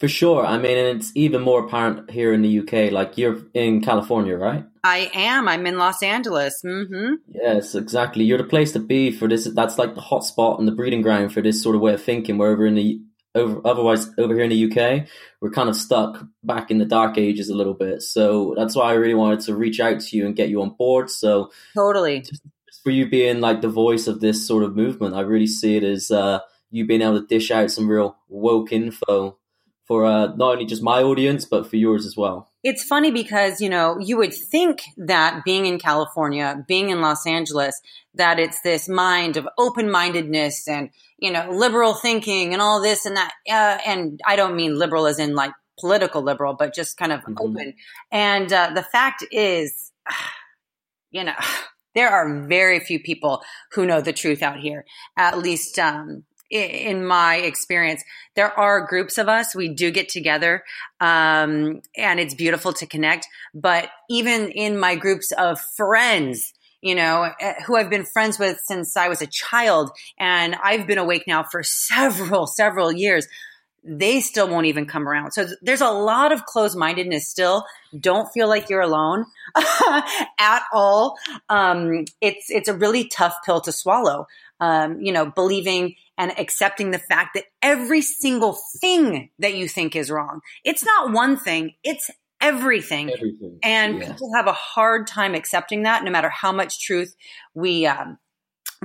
For 0.00 0.08
sure. 0.08 0.44
I 0.44 0.58
mean, 0.58 0.76
and 0.76 0.98
it's 0.98 1.12
even 1.14 1.42
more 1.42 1.64
apparent 1.64 2.10
here 2.10 2.32
in 2.32 2.42
the 2.42 2.60
UK. 2.60 2.92
Like 2.92 3.16
you're 3.16 3.38
in 3.54 3.80
California, 3.80 4.36
right? 4.36 4.64
I 4.82 5.10
am. 5.14 5.48
I'm 5.48 5.66
in 5.66 5.78
Los 5.78 6.02
Angeles. 6.02 6.60
Mm-hmm. 6.64 7.14
Yes, 7.28 7.74
exactly. 7.74 8.24
You're 8.24 8.38
the 8.38 8.44
place 8.44 8.72
to 8.72 8.80
be 8.80 9.12
for 9.12 9.28
this. 9.28 9.44
That's 9.44 9.78
like 9.78 9.94
the 9.94 10.00
hot 10.00 10.24
spot 10.24 10.58
and 10.58 10.66
the 10.66 10.72
breeding 10.72 11.00
ground 11.00 11.32
for 11.32 11.40
this 11.40 11.62
sort 11.62 11.76
of 11.76 11.80
way 11.80 11.94
of 11.94 12.02
thinking. 12.02 12.38
Where 12.38 12.50
over 12.50 12.66
in 12.66 12.74
the 12.74 13.00
over, 13.36 13.60
otherwise 13.64 14.10
over 14.18 14.34
here 14.34 14.44
in 14.44 14.50
the 14.50 14.70
UK, 14.70 15.06
we're 15.40 15.50
kind 15.50 15.68
of 15.68 15.76
stuck 15.76 16.24
back 16.42 16.70
in 16.70 16.78
the 16.78 16.84
dark 16.84 17.16
ages 17.16 17.48
a 17.48 17.54
little 17.54 17.74
bit. 17.74 18.02
So 18.02 18.54
that's 18.56 18.74
why 18.74 18.90
I 18.90 18.94
really 18.94 19.14
wanted 19.14 19.40
to 19.40 19.54
reach 19.54 19.80
out 19.80 20.00
to 20.00 20.16
you 20.16 20.26
and 20.26 20.36
get 20.36 20.48
you 20.48 20.60
on 20.60 20.70
board. 20.70 21.08
So 21.08 21.50
totally, 21.74 22.20
just 22.20 22.42
for 22.82 22.90
you 22.90 23.08
being 23.08 23.40
like 23.40 23.62
the 23.62 23.68
voice 23.68 24.08
of 24.08 24.20
this 24.20 24.46
sort 24.46 24.64
of 24.64 24.76
movement, 24.76 25.14
I 25.14 25.20
really 25.20 25.46
see 25.46 25.76
it 25.76 25.84
as 25.84 26.10
uh, 26.10 26.40
you 26.70 26.84
being 26.84 27.00
able 27.00 27.20
to 27.20 27.26
dish 27.26 27.50
out 27.50 27.70
some 27.70 27.88
real 27.88 28.18
woke 28.28 28.72
info 28.72 29.38
for 29.86 30.06
uh, 30.06 30.34
not 30.34 30.52
only 30.52 30.66
just 30.66 30.82
my 30.82 31.02
audience 31.02 31.44
but 31.44 31.68
for 31.68 31.76
yours 31.76 32.06
as 32.06 32.16
well. 32.16 32.50
It's 32.62 32.82
funny 32.82 33.10
because 33.10 33.60
you 33.60 33.68
know 33.68 33.98
you 33.98 34.16
would 34.16 34.34
think 34.34 34.82
that 34.96 35.44
being 35.44 35.66
in 35.66 35.78
California, 35.78 36.64
being 36.66 36.90
in 36.90 37.00
Los 37.00 37.26
Angeles, 37.26 37.80
that 38.14 38.38
it's 38.38 38.60
this 38.62 38.88
mind 38.88 39.36
of 39.36 39.46
open 39.58 39.90
mindedness 39.90 40.66
and 40.66 40.90
you 41.18 41.30
know 41.30 41.50
liberal 41.50 41.94
thinking 41.94 42.52
and 42.52 42.62
all 42.62 42.82
this 42.82 43.04
and 43.04 43.16
that. 43.16 43.32
Uh, 43.48 43.78
and 43.86 44.20
I 44.26 44.36
don't 44.36 44.56
mean 44.56 44.78
liberal 44.78 45.06
as 45.06 45.18
in 45.18 45.34
like 45.34 45.52
political 45.78 46.22
liberal, 46.22 46.54
but 46.54 46.74
just 46.74 46.96
kind 46.96 47.12
of 47.12 47.20
mm-hmm. 47.20 47.34
open. 47.38 47.74
And 48.10 48.52
uh, 48.52 48.70
the 48.74 48.82
fact 48.82 49.24
is, 49.30 49.92
you 51.10 51.24
know. 51.24 51.34
There 51.96 52.10
are 52.10 52.42
very 52.48 52.80
few 52.80 52.98
people 52.98 53.44
who 53.70 53.86
know 53.86 54.00
the 54.00 54.12
truth 54.12 54.42
out 54.42 54.58
here. 54.58 54.84
At 55.16 55.38
least 55.38 55.78
um, 55.78 56.24
in 56.54 57.04
my 57.04 57.36
experience, 57.36 58.04
there 58.36 58.56
are 58.58 58.86
groups 58.86 59.18
of 59.18 59.28
us. 59.28 59.54
We 59.54 59.68
do 59.68 59.90
get 59.90 60.08
together, 60.08 60.62
um, 61.00 61.82
and 61.96 62.20
it's 62.20 62.34
beautiful 62.34 62.72
to 62.74 62.86
connect. 62.86 63.26
But 63.52 63.88
even 64.08 64.50
in 64.50 64.78
my 64.78 64.94
groups 64.94 65.32
of 65.32 65.60
friends, 65.60 66.52
you 66.80 66.94
know, 66.94 67.28
eh, 67.40 67.54
who 67.66 67.76
I've 67.76 67.90
been 67.90 68.04
friends 68.04 68.38
with 68.38 68.60
since 68.64 68.96
I 68.96 69.08
was 69.08 69.20
a 69.20 69.26
child, 69.26 69.90
and 70.18 70.54
I've 70.62 70.86
been 70.86 70.98
awake 70.98 71.24
now 71.26 71.42
for 71.42 71.62
several, 71.64 72.46
several 72.46 72.92
years. 72.92 73.26
They 73.86 74.20
still 74.20 74.48
won't 74.48 74.66
even 74.66 74.86
come 74.86 75.06
around. 75.06 75.32
So 75.32 75.46
there's 75.60 75.82
a 75.82 75.90
lot 75.90 76.32
of 76.32 76.46
closed 76.46 76.78
mindedness 76.78 77.28
still. 77.28 77.66
Don't 77.98 78.32
feel 78.32 78.48
like 78.48 78.70
you're 78.70 78.80
alone 78.80 79.26
at 80.38 80.62
all. 80.72 81.16
Um, 81.50 82.06
it's 82.22 82.48
it's 82.48 82.68
a 82.68 82.74
really 82.74 83.08
tough 83.08 83.34
pill 83.44 83.60
to 83.62 83.72
swallow. 83.72 84.26
Um, 84.60 85.00
you 85.00 85.12
know, 85.12 85.26
believing 85.26 85.96
and 86.16 86.32
accepting 86.38 86.92
the 86.92 86.98
fact 86.98 87.30
that 87.34 87.44
every 87.60 88.00
single 88.00 88.56
thing 88.80 89.30
that 89.40 89.54
you 89.54 89.68
think 89.68 89.96
is 89.96 90.10
wrong, 90.10 90.40
it's 90.64 90.84
not 90.84 91.12
one 91.12 91.36
thing, 91.36 91.72
it's 91.82 92.08
everything. 92.40 93.10
everything. 93.10 93.58
And 93.62 93.98
yeah. 93.98 94.12
people 94.12 94.30
have 94.34 94.46
a 94.46 94.52
hard 94.52 95.06
time 95.06 95.34
accepting 95.34 95.82
that 95.82 96.04
no 96.04 96.10
matter 96.10 96.28
how 96.28 96.52
much 96.52 96.80
truth 96.80 97.16
we, 97.54 97.86
um, 97.86 98.18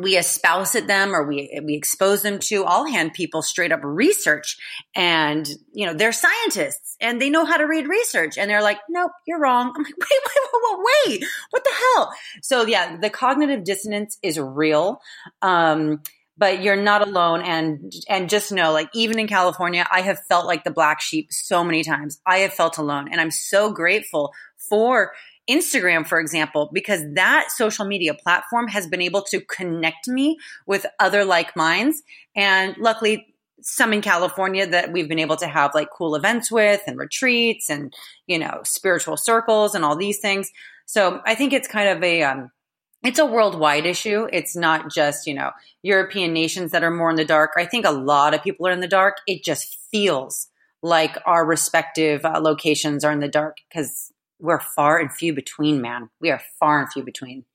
we 0.02 0.18
espouse 0.18 0.76
at 0.76 0.88
them 0.88 1.14
or 1.14 1.28
we 1.28 1.60
we 1.64 1.76
expose 1.76 2.22
them 2.22 2.40
to 2.40 2.66
i'll 2.66 2.86
hand 2.86 3.14
people 3.14 3.42
straight 3.42 3.72
up 3.72 3.82
research 3.84 4.58
and 4.96 5.48
you 5.74 5.86
know 5.86 5.94
they're 5.94 6.12
scientists 6.12 6.96
and 7.00 7.22
they 7.22 7.30
know 7.30 7.46
how 7.46 7.58
to 7.58 7.66
read 7.66 7.88
research 7.88 8.38
and 8.38 8.50
they're 8.50 8.64
like 8.64 8.80
nope 8.90 9.12
you're 9.28 9.40
wrong 9.40 9.72
i'm 9.76 9.84
like 9.84 9.94
wait 10.00 10.10
wait 10.12 10.50
wait 10.54 10.80
wait, 11.08 11.20
wait. 11.20 11.30
what 11.52 11.64
the 11.64 11.72
hell 11.72 12.12
so 12.42 12.66
yeah 12.66 12.98
the 12.98 13.10
cognitive 13.10 13.64
dissonance 13.64 14.18
is 14.22 14.40
real 14.40 15.02
um, 15.42 16.02
but 16.40 16.64
you're 16.64 16.82
not 16.82 17.06
alone 17.06 17.42
and 17.42 17.92
and 18.08 18.30
just 18.30 18.52
know 18.52 18.72
like 18.72 18.90
even 18.94 19.20
in 19.20 19.28
California 19.28 19.86
I 19.92 20.02
have 20.02 20.20
felt 20.30 20.48
like 20.48 20.64
the 20.64 20.72
black 20.72 21.02
sheep 21.02 21.28
so 21.32 21.64
many 21.64 21.84
times. 21.84 22.20
I 22.26 22.40
have 22.40 22.54
felt 22.54 22.78
alone 22.78 23.10
and 23.12 23.20
I'm 23.20 23.30
so 23.30 23.72
grateful 23.72 24.32
for 24.70 25.12
Instagram 25.50 26.08
for 26.08 26.20
example 26.20 26.70
because 26.74 27.02
that 27.14 27.52
social 27.52 27.86
media 27.86 28.14
platform 28.14 28.68
has 28.68 28.88
been 28.88 29.02
able 29.02 29.22
to 29.24 29.42
connect 29.42 30.08
me 30.08 30.38
with 30.66 30.86
other 31.00 31.26
like 31.26 31.56
minds 31.56 32.04
and 32.36 32.78
luckily 32.78 33.26
some 33.62 33.92
in 33.92 34.02
California 34.02 34.66
that 34.66 34.92
we've 34.92 35.10
been 35.10 35.20
able 35.20 35.36
to 35.36 35.48
have 35.48 35.76
like 35.76 35.90
cool 35.92 36.16
events 36.16 36.52
with 36.52 36.82
and 36.88 36.98
retreats 36.98 37.70
and 37.70 37.94
you 38.28 38.40
know 38.40 38.62
spiritual 38.64 39.18
circles 39.18 39.76
and 39.76 39.84
all 39.84 39.96
these 39.96 40.20
things. 40.20 40.52
So 40.86 41.22
I 41.26 41.36
think 41.36 41.54
it's 41.54 41.68
kind 41.68 41.90
of 41.90 42.04
a 42.04 42.24
um, 42.24 42.52
it's 43.04 43.20
a 43.20 43.26
worldwide 43.26 43.86
issue. 43.86 44.28
It's 44.32 44.56
not 44.56 44.92
just, 44.92 45.26
you 45.26 45.34
know, 45.34 45.52
European 45.84 46.34
nations 46.34 46.72
that 46.72 46.84
are 46.84 46.92
more 46.92 47.10
in 47.10 47.16
the 47.16 47.26
dark. 47.26 47.52
I 47.58 47.66
think 47.66 47.86
a 47.86 47.92
lot 47.92 48.34
of 48.34 48.44
people 48.44 48.68
are 48.68 48.72
in 48.72 48.82
the 48.82 48.88
dark. 48.88 49.18
It 49.26 49.44
just 49.44 49.78
feels 49.92 50.48
like 50.82 51.18
our 51.26 51.46
respective 51.46 52.26
uh, 52.26 52.40
locations 52.42 53.04
are 53.04 53.12
in 53.12 53.20
the 53.20 53.28
dark 53.28 53.58
because 53.70 54.12
we're 54.40 54.60
far 54.60 55.00
and 55.00 55.12
few 55.12 55.34
between, 55.34 55.82
man. 55.82 56.10
We 56.20 56.32
are 56.32 56.42
far 56.60 56.80
and 56.82 56.92
few 56.92 57.04
between. 57.04 57.46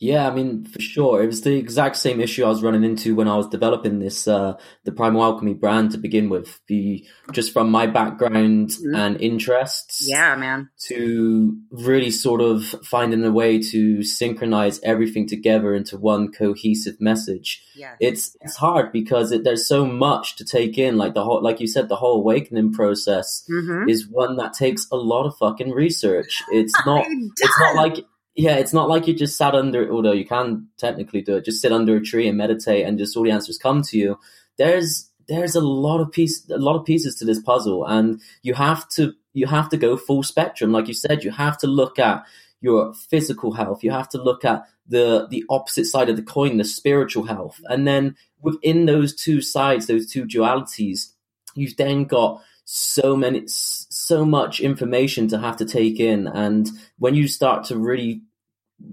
Yeah, 0.00 0.28
I 0.28 0.34
mean, 0.34 0.64
for 0.64 0.80
sure. 0.80 1.22
It 1.22 1.26
was 1.26 1.40
the 1.40 1.56
exact 1.56 1.96
same 1.96 2.20
issue 2.20 2.44
I 2.44 2.48
was 2.48 2.62
running 2.62 2.84
into 2.84 3.16
when 3.16 3.26
I 3.26 3.36
was 3.36 3.48
developing 3.48 3.98
this, 3.98 4.28
uh, 4.28 4.54
the 4.84 4.92
Primal 4.92 5.24
Alchemy 5.24 5.54
brand 5.54 5.90
to 5.90 5.98
begin 5.98 6.28
with. 6.28 6.60
The, 6.68 7.04
just 7.32 7.52
from 7.52 7.70
my 7.70 7.88
background 7.88 8.70
mm-hmm. 8.70 8.94
and 8.94 9.20
interests. 9.20 10.08
Yeah, 10.08 10.36
man. 10.36 10.70
To 10.86 11.56
really 11.72 12.12
sort 12.12 12.40
of 12.40 12.64
finding 12.84 13.24
a 13.24 13.32
way 13.32 13.58
to 13.58 14.04
synchronize 14.04 14.78
everything 14.84 15.26
together 15.26 15.74
into 15.74 15.98
one 15.98 16.30
cohesive 16.30 17.00
message. 17.00 17.64
Yeah. 17.74 17.96
It's, 17.98 18.36
it's 18.40 18.56
hard 18.56 18.92
because 18.92 19.32
it, 19.32 19.42
there's 19.42 19.66
so 19.66 19.84
much 19.84 20.36
to 20.36 20.44
take 20.44 20.78
in. 20.78 20.96
Like 20.96 21.14
the 21.14 21.24
whole, 21.24 21.42
like 21.42 21.58
you 21.58 21.66
said, 21.66 21.88
the 21.88 21.96
whole 21.96 22.20
awakening 22.20 22.72
process 22.72 23.44
mm-hmm. 23.50 23.88
is 23.88 24.08
one 24.08 24.36
that 24.36 24.52
takes 24.52 24.86
a 24.92 24.96
lot 24.96 25.26
of 25.26 25.36
fucking 25.38 25.72
research. 25.72 26.40
It's 26.52 26.74
not, 26.86 27.04
it's 27.08 27.58
not 27.58 27.74
like, 27.74 28.04
yeah, 28.38 28.54
it's 28.54 28.72
not 28.72 28.88
like 28.88 29.08
you 29.08 29.14
just 29.14 29.36
sat 29.36 29.56
under, 29.56 29.92
although 29.92 30.12
you 30.12 30.24
can 30.24 30.68
technically 30.78 31.20
do 31.22 31.36
it, 31.36 31.44
just 31.44 31.60
sit 31.60 31.72
under 31.72 31.96
a 31.96 32.00
tree 32.00 32.28
and 32.28 32.38
meditate 32.38 32.86
and 32.86 32.96
just 32.96 33.16
all 33.16 33.24
the 33.24 33.32
answers 33.32 33.58
come 33.58 33.82
to 33.82 33.98
you. 33.98 34.16
There's, 34.58 35.10
there's 35.26 35.56
a 35.56 35.60
lot 35.60 36.00
of 36.00 36.12
piece, 36.12 36.48
a 36.48 36.56
lot 36.56 36.76
of 36.76 36.84
pieces 36.84 37.16
to 37.16 37.24
this 37.24 37.40
puzzle 37.40 37.84
and 37.84 38.20
you 38.42 38.54
have 38.54 38.88
to, 38.90 39.14
you 39.32 39.48
have 39.48 39.68
to 39.70 39.76
go 39.76 39.96
full 39.96 40.22
spectrum. 40.22 40.70
Like 40.70 40.86
you 40.86 40.94
said, 40.94 41.24
you 41.24 41.32
have 41.32 41.58
to 41.58 41.66
look 41.66 41.98
at 41.98 42.22
your 42.60 42.94
physical 42.94 43.54
health. 43.54 43.82
You 43.82 43.90
have 43.90 44.08
to 44.10 44.22
look 44.22 44.44
at 44.44 44.62
the, 44.86 45.26
the 45.28 45.44
opposite 45.50 45.86
side 45.86 46.08
of 46.08 46.14
the 46.14 46.22
coin, 46.22 46.58
the 46.58 46.64
spiritual 46.64 47.24
health. 47.24 47.60
And 47.64 47.88
then 47.88 48.14
within 48.40 48.86
those 48.86 49.16
two 49.16 49.40
sides, 49.40 49.88
those 49.88 50.06
two 50.06 50.26
dualities, 50.26 51.08
you've 51.56 51.76
then 51.76 52.04
got 52.04 52.40
so 52.70 53.16
many 53.16 53.42
so 53.46 54.26
much 54.26 54.60
information 54.60 55.26
to 55.26 55.38
have 55.38 55.56
to 55.56 55.64
take 55.64 55.98
in 55.98 56.26
and 56.26 56.68
when 56.98 57.14
you 57.14 57.26
start 57.26 57.64
to 57.64 57.78
really 57.78 58.20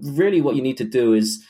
really 0.02 0.40
what 0.40 0.56
you 0.56 0.62
need 0.62 0.78
to 0.78 0.84
do 0.84 1.14
is 1.14 1.44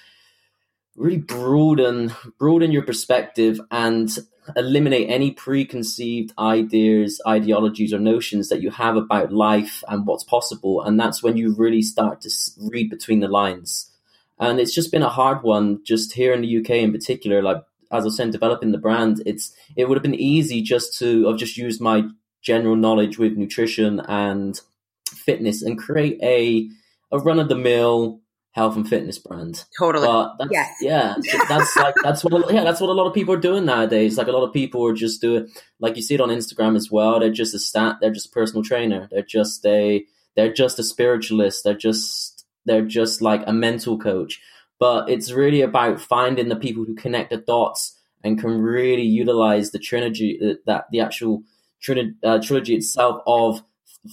really 0.96 1.18
broaden 1.18 2.12
broaden 2.38 2.72
your 2.72 2.82
perspective 2.82 3.60
and 3.70 4.18
eliminate 4.56 5.10
any 5.10 5.30
preconceived 5.30 6.32
ideas 6.38 7.20
ideologies 7.26 7.92
or 7.92 7.98
notions 7.98 8.48
that 8.48 8.62
you 8.62 8.70
have 8.70 8.96
about 8.96 9.32
life 9.32 9.82
and 9.88 10.06
what's 10.06 10.24
possible. 10.24 10.82
And 10.82 10.98
that's 10.98 11.22
when 11.22 11.36
you 11.36 11.52
really 11.52 11.82
start 11.82 12.20
to 12.20 12.30
read 12.58 12.88
between 12.88 13.20
the 13.20 13.28
lines. 13.28 13.90
And 14.38 14.60
it's 14.60 14.74
just 14.74 14.92
been 14.92 15.02
a 15.02 15.08
hard 15.08 15.42
one 15.42 15.80
just 15.84 16.12
here 16.12 16.32
in 16.32 16.42
the 16.42 16.58
uk 16.58 16.70
in 16.70 16.92
particular. 16.92 17.42
Like 17.42 17.64
as 17.90 18.02
i 18.02 18.06
was 18.06 18.16
saying 18.16 18.30
developing 18.30 18.72
the 18.72 18.78
brand 18.78 19.22
it's 19.26 19.52
it 19.76 19.88
would 19.88 19.96
have 19.96 20.02
been 20.02 20.14
easy 20.14 20.60
just 20.60 20.98
to 20.98 21.26
have 21.28 21.38
just 21.38 21.56
used 21.56 21.80
my 21.80 22.04
general 22.42 22.76
knowledge 22.76 23.18
with 23.18 23.36
nutrition 23.36 24.00
and 24.00 24.60
fitness 25.08 25.62
and 25.62 25.78
create 25.78 26.18
a 26.22 26.68
a 27.12 27.18
run 27.18 27.38
of 27.38 27.48
the 27.48 27.56
mill 27.56 28.20
health 28.56 28.75
and 28.75 28.88
fitness 28.88 29.18
brand. 29.18 29.64
Totally. 29.78 30.06
But 30.06 30.36
that's, 30.38 30.50
yes. 30.50 30.75
yeah, 30.80 31.14
that's 31.46 31.76
like 31.76 31.94
that's 32.02 32.25
what 32.25 32.52
yeah 32.52 32.64
that's 32.64 32.80
what 32.80 32.88
a 32.88 32.94
lot 32.94 33.06
of 33.06 33.12
people 33.12 33.34
are 33.34 33.40
doing 33.40 33.66
nowadays. 33.66 34.16
Like 34.16 34.28
a 34.28 34.32
lot 34.32 34.44
of 34.44 34.52
people 34.52 34.84
are 34.86 34.94
just 34.94 35.20
doing 35.20 35.48
like 35.78 35.94
you 35.94 36.02
see 36.02 36.14
it 36.14 36.20
on 36.22 36.30
Instagram 36.30 36.75
as 36.75 36.90
well. 36.90 37.20
They're 37.20 37.30
just 37.30 37.54
a 37.54 37.58
stat. 37.58 37.98
They're 38.00 38.12
just 38.12 38.28
a 38.28 38.30
personal 38.30 38.64
trainer. 38.64 39.08
They're 39.10 39.22
just 39.22 39.64
a 39.66 40.04
they're 40.34 40.52
just 40.52 40.78
a 40.78 40.82
spiritualist. 40.82 41.64
They're 41.64 41.75
just 41.75 42.46
they're 42.64 42.86
just 42.86 43.20
like 43.20 43.42
a 43.46 43.52
mental 43.52 43.98
coach. 43.98 44.40
But 44.80 45.10
it's 45.10 45.30
really 45.30 45.60
about 45.60 46.00
finding 46.00 46.48
the 46.48 46.56
people 46.56 46.84
who 46.84 46.94
connect 46.94 47.30
the 47.30 47.38
dots 47.38 47.98
and 48.25 48.40
can 48.40 48.60
really 48.60 49.02
utilize 49.02 49.70
the 49.70 49.78
trilogy 49.78 50.58
that 50.66 50.86
the 50.90 51.00
actual 51.00 51.42
trilogy, 51.80 52.14
uh, 52.25 52.40
trilogy 52.40 52.75
itself 52.75 53.22
of 53.26 53.62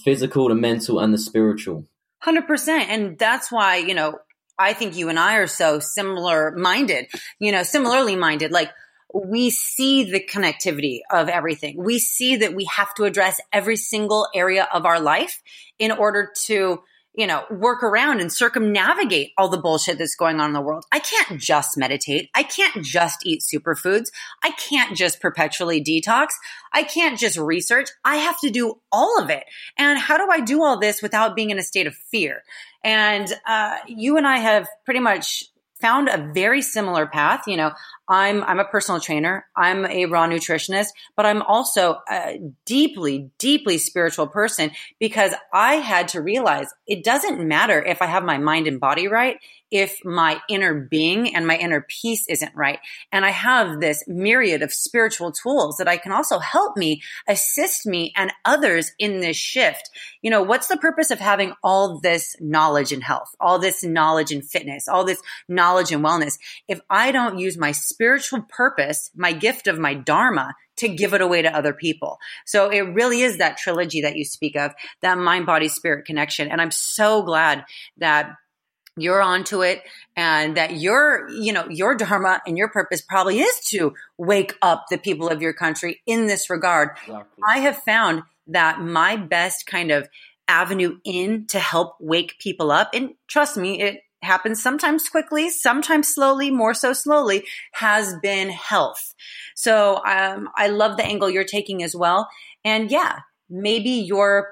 physical, 0.04 0.48
the 0.48 0.54
mental, 0.54 1.00
and 1.00 1.12
the 1.12 1.18
spiritual. 1.18 1.86
100%. 2.24 2.68
And 2.68 3.18
that's 3.18 3.52
why, 3.52 3.76
you 3.76 3.94
know, 3.94 4.18
I 4.58 4.72
think 4.72 4.96
you 4.96 5.08
and 5.08 5.18
I 5.18 5.36
are 5.36 5.46
so 5.46 5.80
similar 5.80 6.54
minded, 6.56 7.06
you 7.38 7.52
know, 7.52 7.62
similarly 7.62 8.16
minded. 8.16 8.52
Like 8.52 8.70
we 9.12 9.50
see 9.50 10.10
the 10.10 10.20
connectivity 10.20 11.00
of 11.10 11.28
everything. 11.28 11.82
We 11.82 11.98
see 11.98 12.36
that 12.36 12.54
we 12.54 12.64
have 12.64 12.92
to 12.94 13.04
address 13.04 13.40
every 13.52 13.76
single 13.76 14.28
area 14.34 14.68
of 14.72 14.86
our 14.86 15.00
life 15.00 15.42
in 15.78 15.92
order 15.92 16.32
to 16.46 16.82
you 17.16 17.28
know, 17.28 17.44
work 17.50 17.82
around 17.82 18.20
and 18.20 18.32
circumnavigate 18.32 19.32
all 19.38 19.48
the 19.48 19.58
bullshit 19.58 19.98
that's 19.98 20.16
going 20.16 20.40
on 20.40 20.50
in 20.50 20.52
the 20.52 20.60
world. 20.60 20.84
I 20.90 20.98
can't 20.98 21.40
just 21.40 21.76
meditate. 21.76 22.28
I 22.34 22.42
can't 22.42 22.84
just 22.84 23.24
eat 23.24 23.42
superfoods. 23.42 24.08
I 24.42 24.50
can't 24.50 24.96
just 24.96 25.20
perpetually 25.20 25.82
detox. 25.82 26.28
I 26.72 26.82
can't 26.82 27.18
just 27.18 27.38
research. 27.38 27.88
I 28.04 28.16
have 28.16 28.38
to 28.40 28.50
do 28.50 28.80
all 28.90 29.22
of 29.22 29.30
it. 29.30 29.44
And 29.78 29.98
how 29.98 30.18
do 30.18 30.28
I 30.30 30.40
do 30.40 30.64
all 30.64 30.78
this 30.78 31.02
without 31.02 31.36
being 31.36 31.50
in 31.50 31.58
a 31.58 31.62
state 31.62 31.86
of 31.86 31.94
fear? 31.94 32.42
And 32.82 33.32
uh, 33.46 33.76
you 33.86 34.16
and 34.16 34.26
I 34.26 34.38
have 34.38 34.66
pretty 34.84 35.00
much 35.00 35.44
found 35.80 36.08
a 36.08 36.32
very 36.34 36.62
similar 36.62 37.06
path. 37.06 37.44
You 37.46 37.58
know, 37.58 37.72
I'm 38.08 38.42
I'm 38.42 38.60
a 38.60 38.64
personal 38.64 39.00
trainer. 39.00 39.46
I'm 39.56 39.86
a 39.86 40.06
raw 40.06 40.26
nutritionist, 40.26 40.88
but 41.16 41.26
I'm 41.26 41.42
also 41.42 42.00
a 42.10 42.40
deeply, 42.66 43.30
deeply 43.38 43.78
spiritual 43.78 44.26
person 44.26 44.70
because 45.00 45.32
I 45.52 45.76
had 45.76 46.08
to 46.08 46.20
realize 46.20 46.68
it 46.86 47.04
doesn't 47.04 47.46
matter 47.46 47.82
if 47.82 48.02
I 48.02 48.06
have 48.06 48.24
my 48.24 48.38
mind 48.38 48.66
and 48.66 48.80
body 48.80 49.08
right 49.08 49.38
if 49.74 50.04
my 50.04 50.40
inner 50.48 50.72
being 50.88 51.34
and 51.34 51.48
my 51.48 51.56
inner 51.56 51.84
peace 51.88 52.26
isn't 52.28 52.54
right. 52.54 52.78
And 53.10 53.24
I 53.24 53.30
have 53.30 53.80
this 53.80 54.04
myriad 54.06 54.62
of 54.62 54.72
spiritual 54.72 55.32
tools 55.32 55.78
that 55.78 55.88
I 55.88 55.96
can 55.96 56.12
also 56.12 56.38
help 56.38 56.76
me, 56.76 57.02
assist 57.26 57.84
me 57.84 58.12
and 58.14 58.32
others 58.44 58.92
in 59.00 59.18
this 59.18 59.36
shift. 59.36 59.90
You 60.22 60.30
know, 60.30 60.44
what's 60.44 60.68
the 60.68 60.76
purpose 60.76 61.10
of 61.10 61.18
having 61.18 61.54
all 61.64 61.98
this 61.98 62.36
knowledge 62.40 62.92
in 62.92 63.00
health, 63.00 63.34
all 63.40 63.58
this 63.58 63.82
knowledge 63.82 64.30
in 64.30 64.42
fitness, 64.42 64.86
all 64.86 65.04
this 65.04 65.20
knowledge 65.48 65.90
in 65.90 66.02
wellness? 66.02 66.38
If 66.68 66.80
I 66.88 67.10
don't 67.10 67.40
use 67.40 67.58
my 67.58 67.72
spiritual 67.94 68.42
purpose, 68.48 69.10
my 69.14 69.32
gift 69.32 69.66
of 69.66 69.78
my 69.78 69.94
dharma 69.94 70.54
to 70.76 70.88
give 70.88 71.14
it 71.14 71.20
away 71.20 71.42
to 71.42 71.56
other 71.56 71.72
people. 71.72 72.18
So 72.44 72.68
it 72.68 72.80
really 72.80 73.20
is 73.22 73.38
that 73.38 73.56
trilogy 73.56 74.02
that 74.02 74.16
you 74.16 74.24
speak 74.24 74.56
of, 74.56 74.72
that 75.02 75.18
mind, 75.18 75.46
body, 75.46 75.68
spirit 75.68 76.04
connection. 76.04 76.50
And 76.50 76.60
I'm 76.60 76.72
so 76.72 77.22
glad 77.22 77.64
that 77.98 78.34
you're 78.96 79.22
onto 79.22 79.62
it 79.62 79.82
and 80.16 80.56
that 80.56 80.76
your 80.76 81.28
you 81.28 81.52
know 81.52 81.68
your 81.68 81.96
dharma 81.96 82.40
and 82.46 82.56
your 82.56 82.68
purpose 82.68 83.00
probably 83.00 83.40
is 83.40 83.60
to 83.68 83.92
wake 84.18 84.56
up 84.62 84.84
the 84.88 84.98
people 84.98 85.28
of 85.28 85.42
your 85.42 85.52
country 85.52 86.00
in 86.06 86.26
this 86.26 86.48
regard 86.48 86.90
exactly. 87.02 87.42
i 87.48 87.58
have 87.58 87.76
found 87.78 88.22
that 88.46 88.80
my 88.80 89.16
best 89.16 89.66
kind 89.66 89.90
of 89.90 90.08
avenue 90.46 90.96
in 91.04 91.44
to 91.48 91.58
help 91.58 91.96
wake 91.98 92.38
people 92.38 92.70
up 92.70 92.90
and 92.94 93.14
trust 93.26 93.56
me 93.56 93.82
it 93.82 94.00
happens 94.24 94.62
sometimes 94.62 95.08
quickly 95.08 95.50
sometimes 95.50 96.12
slowly 96.12 96.50
more 96.50 96.74
so 96.74 96.92
slowly 96.92 97.44
has 97.74 98.14
been 98.22 98.50
health 98.50 99.14
so 99.54 99.96
um, 100.06 100.48
i 100.56 100.68
love 100.68 100.96
the 100.96 101.04
angle 101.04 101.30
you're 101.30 101.44
taking 101.44 101.82
as 101.82 101.94
well 101.94 102.28
and 102.64 102.90
yeah 102.90 103.18
maybe 103.48 103.90
your 103.90 104.48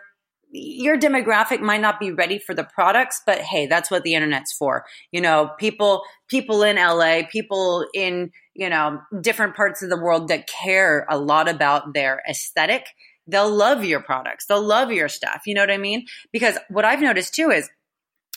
your 0.53 0.99
demographic 0.99 1.61
might 1.61 1.81
not 1.81 1.99
be 1.99 2.13
ready 2.13 2.39
for 2.39 2.55
the 2.55 2.65
products, 2.65 3.23
but 3.25 3.41
hey, 3.41 3.67
that's 3.67 3.91
what 3.91 4.03
the 4.03 4.15
internet's 4.15 4.53
for. 4.53 4.85
You 5.11 5.23
know, 5.23 5.51
people, 5.59 6.03
people 6.29 6.63
in 6.63 6.77
LA, 6.77 7.23
people 7.31 7.87
in, 7.95 8.31
you 8.55 8.69
know, 8.69 9.01
different 9.21 9.57
parts 9.57 9.83
of 9.83 9.89
the 9.89 9.99
world 9.99 10.29
that 10.29 10.47
care 10.47 11.07
a 11.09 11.17
lot 11.17 11.49
about 11.49 11.95
their 11.95 12.21
aesthetic, 12.29 12.85
they'll 13.27 13.51
love 13.51 13.85
your 13.85 14.01
products. 14.01 14.45
They'll 14.47 14.63
love 14.63 14.93
your 14.93 15.09
stuff. 15.09 15.43
You 15.47 15.55
know 15.55 15.63
what 15.63 15.71
I 15.71 15.79
mean? 15.79 16.07
Because 16.33 16.59
what 16.69 16.85
I've 16.85 17.01
noticed 17.01 17.35
too 17.35 17.51
is 17.51 17.71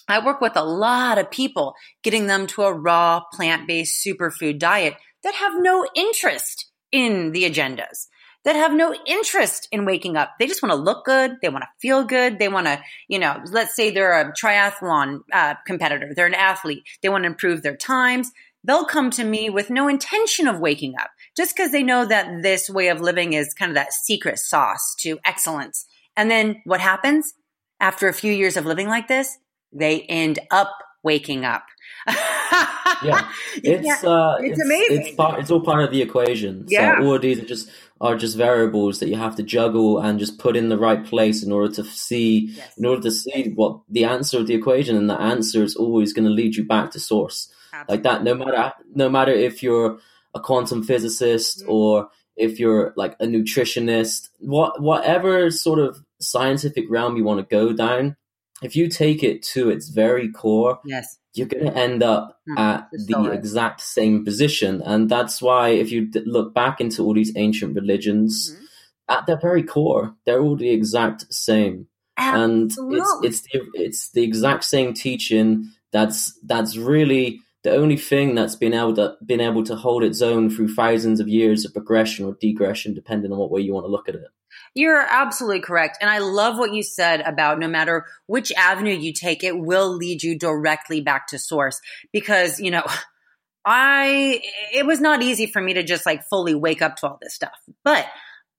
I 0.08 0.24
work 0.24 0.42
with 0.42 0.56
a 0.56 0.64
lot 0.64 1.18
of 1.18 1.32
people 1.32 1.76
getting 2.04 2.28
them 2.28 2.48
to 2.48 2.64
a 2.64 2.74
raw 2.74 3.22
plant-based 3.34 4.06
superfood 4.06 4.60
diet 4.60 4.96
that 5.24 5.36
have 5.36 5.54
no 5.62 5.86
interest 5.96 6.70
in 6.92 7.32
the 7.32 7.44
agendas 7.44 8.08
that 8.46 8.56
have 8.56 8.74
no 8.74 8.96
interest 9.06 9.68
in 9.72 9.86
waking 9.86 10.16
up. 10.16 10.36
They 10.40 10.46
just 10.46 10.62
want 10.62 10.72
to 10.72 10.80
look 10.80 11.04
good. 11.04 11.38
They 11.42 11.50
want 11.50 11.64
to 11.64 11.70
feel 11.82 12.04
good. 12.04 12.38
They 12.38 12.48
want 12.48 12.68
to, 12.68 12.80
you 13.08 13.20
know, 13.20 13.42
let's 13.52 13.76
say 13.76 13.90
they're 13.90 14.22
a 14.22 14.32
triathlon 14.34 15.22
uh, 15.34 15.56
competitor. 15.66 16.12
They're 16.16 16.28
an 16.28 16.36
athlete. 16.36 16.84
They 17.02 17.10
want 17.10 17.24
to 17.24 17.30
improve 17.30 17.64
their 17.64 17.76
times. 17.76 18.32
They'll 18.64 18.86
come 18.86 19.10
to 19.12 19.24
me 19.24 19.50
with 19.50 19.70
no 19.70 19.88
intention 19.88 20.48
of 20.48 20.60
waking 20.60 20.94
up 21.00 21.10
just 21.36 21.56
because 21.56 21.72
they 21.72 21.84
know 21.84 22.06
that 22.06 22.44
this 22.44 22.70
way 22.70 22.90
of 22.90 23.02
living 23.02 23.34
is 23.34 23.54
kind 23.54 23.72
of 23.72 23.76
that 23.76 23.94
secret 23.94 24.38
sauce 24.38 24.96
to 25.00 25.20
excellence. 25.26 25.86
And 26.16 26.30
then 26.30 26.62
what 26.66 26.80
happens 26.80 27.34
after 27.80 28.08
a 28.08 28.14
few 28.14 28.32
years 28.32 28.58
of 28.58 28.66
living 28.66 28.88
like 28.88 29.08
this? 29.08 29.38
They 29.76 30.02
end 30.02 30.40
up 30.50 30.72
waking 31.04 31.46
up. 31.46 31.66
yeah, 32.08 33.30
it's 33.64 34.04
uh, 34.04 34.38
it's, 34.40 34.54
it's, 34.54 34.62
amazing. 34.62 35.08
It's, 35.08 35.16
part, 35.16 35.40
it's 35.40 35.52
all 35.52 35.62
part 35.62 35.84
of 35.84 35.92
the 35.92 36.02
equation. 36.02 36.66
Yeah, 36.68 36.98
so 36.98 37.06
all 37.06 37.14
of 37.16 37.22
these 37.22 37.40
are 37.40 37.46
just 37.46 37.70
are 38.02 38.16
just 38.16 38.36
variables 38.36 39.00
that 39.00 39.10
you 39.10 39.16
have 39.16 39.36
to 39.38 39.44
juggle 39.44 40.00
and 40.00 40.20
just 40.20 40.38
put 40.38 40.56
in 40.56 40.70
the 40.70 40.78
right 40.78 41.06
place 41.06 41.44
in 41.44 41.52
order 41.52 41.74
to 41.74 41.84
see 41.84 42.52
yes. 42.52 42.78
in 42.78 42.86
order 42.86 43.02
to 43.02 43.12
see 43.12 43.54
what 43.56 43.80
the 43.90 44.04
answer 44.04 44.40
of 44.40 44.48
the 44.48 44.54
equation 44.54 44.98
and 44.98 45.10
the 45.10 45.20
answer 45.20 45.64
is 45.64 45.76
always 45.76 46.12
going 46.12 46.26
to 46.26 46.32
lead 46.32 46.56
you 46.56 46.66
back 46.66 46.92
to 46.92 47.00
source 47.00 47.52
Absolutely. 47.72 47.94
like 47.94 48.04
that 48.04 48.24
no 48.24 48.36
matter 48.36 48.74
no 48.94 49.10
matter 49.10 49.32
if 49.32 49.64
you're 49.64 49.98
a 50.34 50.40
quantum 50.40 50.84
physicist 50.84 51.62
mm-hmm. 51.62 51.72
or 51.72 52.10
if 52.36 52.60
you're 52.60 52.94
like 52.98 53.16
a 53.22 53.26
nutritionist 53.26 54.30
what 54.40 54.82
whatever 54.82 55.50
sort 55.50 55.80
of 55.80 56.04
scientific 56.20 56.86
realm 56.90 57.16
you 57.16 57.24
want 57.24 57.40
to 57.40 57.56
go 57.56 57.72
down 57.72 58.18
if 58.66 58.76
you 58.76 58.88
take 58.90 59.24
it 59.24 59.44
to 59.44 59.70
its 59.70 59.90
very 59.90 60.32
core 60.32 60.80
yes 60.86 61.18
you're 61.36 61.48
going 61.48 61.66
to 61.66 61.78
end 61.78 62.02
up 62.02 62.40
mm, 62.50 62.58
at 62.58 62.90
the 62.92 63.32
exact 63.32 63.82
same 63.82 64.24
position. 64.24 64.82
And 64.82 65.10
that's 65.10 65.42
why, 65.42 65.70
if 65.70 65.92
you 65.92 66.10
look 66.26 66.54
back 66.54 66.80
into 66.80 67.04
all 67.04 67.14
these 67.14 67.34
ancient 67.36 67.76
religions, 67.76 68.52
mm-hmm. 68.54 68.64
at 69.10 69.26
their 69.26 69.40
very 69.40 69.64
core, 69.64 70.16
they're 70.26 70.42
all 70.42 70.56
the 70.56 70.70
exact 70.70 71.32
same. 71.34 71.88
Absolutely. 72.18 73.00
And 73.00 73.06
it's 73.06 73.20
it's 73.24 73.42
the, 73.42 73.62
it's 73.74 74.12
the 74.12 74.24
exact 74.24 74.64
same 74.64 74.94
teaching. 74.94 75.70
That's 75.92 76.40
that's 76.44 76.78
really 76.78 77.42
the 77.64 77.76
only 77.76 77.98
thing 77.98 78.36
that's 78.36 78.56
been 78.56 78.74
able 78.74 78.96
to 78.96 79.18
been 79.26 79.42
able 79.42 79.64
to 79.66 79.76
hold 79.76 80.04
its 80.04 80.22
own 80.22 80.50
through 80.50 80.74
thousands 80.74 81.20
of 81.20 81.28
years 81.28 81.66
of 81.66 81.74
progression 81.74 82.26
or 82.26 82.36
degression, 82.36 82.96
depending 82.96 83.34
on 83.34 83.38
what 83.38 83.52
way 83.52 83.60
you 83.60 83.74
want 83.74 83.86
to 83.86 83.92
look 83.92 84.08
at 84.08 84.16
it. 84.16 84.28
You're 84.76 85.00
absolutely 85.00 85.62
correct. 85.62 86.00
And 86.02 86.10
I 86.10 86.20
love 86.20 86.60
what 86.60 86.74
you 86.74 86.84
said 86.84 87.22
about 87.22 87.60
no 87.60 87.68
matter 87.70 88.06
which 88.28 88.52
avenue 88.58 88.94
you 88.94 89.14
take, 89.14 89.42
it 89.42 89.58
will 89.58 89.96
lead 89.96 90.22
you 90.22 90.38
directly 90.38 91.00
back 91.00 91.28
to 91.28 91.40
source. 91.40 91.80
Because, 92.12 92.60
you 92.60 92.72
know, 92.72 92.84
I, 93.66 94.42
it 94.74 94.86
was 94.86 95.02
not 95.02 95.24
easy 95.24 95.48
for 95.48 95.62
me 95.62 95.74
to 95.74 95.84
just 95.84 96.06
like 96.06 96.24
fully 96.26 96.54
wake 96.54 96.84
up 96.84 96.98
to 96.98 97.08
all 97.08 97.18
this 97.20 97.34
stuff, 97.34 97.58
but 97.84 98.06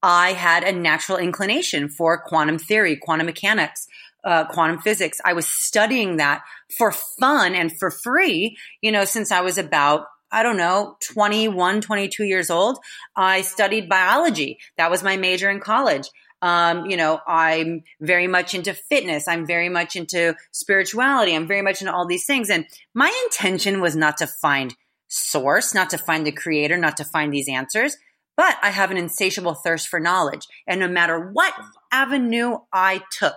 I 0.02 0.32
had 0.32 0.64
a 0.64 0.72
natural 0.72 1.18
inclination 1.18 1.88
for 1.88 2.18
quantum 2.18 2.58
theory, 2.58 2.96
quantum 2.96 3.26
mechanics. 3.26 3.86
Uh, 4.24 4.44
quantum 4.44 4.80
physics. 4.80 5.20
I 5.24 5.34
was 5.34 5.46
studying 5.46 6.16
that 6.16 6.42
for 6.76 6.90
fun 6.90 7.54
and 7.54 7.70
for 7.78 7.92
free, 7.92 8.56
you 8.82 8.90
know, 8.90 9.04
since 9.04 9.30
I 9.30 9.42
was 9.42 9.56
about 9.56 10.06
I 10.30 10.42
don't 10.42 10.56
know, 10.56 10.96
21, 11.12 11.80
22 11.80 12.24
years 12.24 12.50
old, 12.50 12.78
I 13.14 13.42
studied 13.42 13.88
biology. 13.88 14.58
That 14.76 14.90
was 14.90 15.02
my 15.02 15.16
major 15.16 15.50
in 15.50 15.60
college. 15.60 16.08
Um, 16.42 16.86
you 16.86 16.96
know, 16.96 17.20
I'm 17.26 17.82
very 18.00 18.26
much 18.26 18.54
into 18.54 18.74
fitness. 18.74 19.26
I'm 19.26 19.46
very 19.46 19.68
much 19.68 19.96
into 19.96 20.36
spirituality. 20.52 21.34
I'm 21.34 21.48
very 21.48 21.62
much 21.62 21.80
into 21.80 21.92
all 21.92 22.06
these 22.06 22.26
things. 22.26 22.50
And 22.50 22.66
my 22.94 23.12
intention 23.24 23.80
was 23.80 23.96
not 23.96 24.18
to 24.18 24.26
find 24.26 24.74
source, 25.08 25.74
not 25.74 25.90
to 25.90 25.98
find 25.98 26.26
the 26.26 26.32
creator, 26.32 26.76
not 26.76 26.96
to 26.98 27.04
find 27.04 27.32
these 27.32 27.48
answers, 27.48 27.96
but 28.36 28.56
I 28.62 28.70
have 28.70 28.90
an 28.90 28.96
insatiable 28.96 29.54
thirst 29.54 29.88
for 29.88 29.98
knowledge. 29.98 30.46
And 30.66 30.80
no 30.80 30.88
matter 30.88 31.30
what 31.32 31.54
avenue 31.90 32.58
I 32.72 33.00
took, 33.18 33.36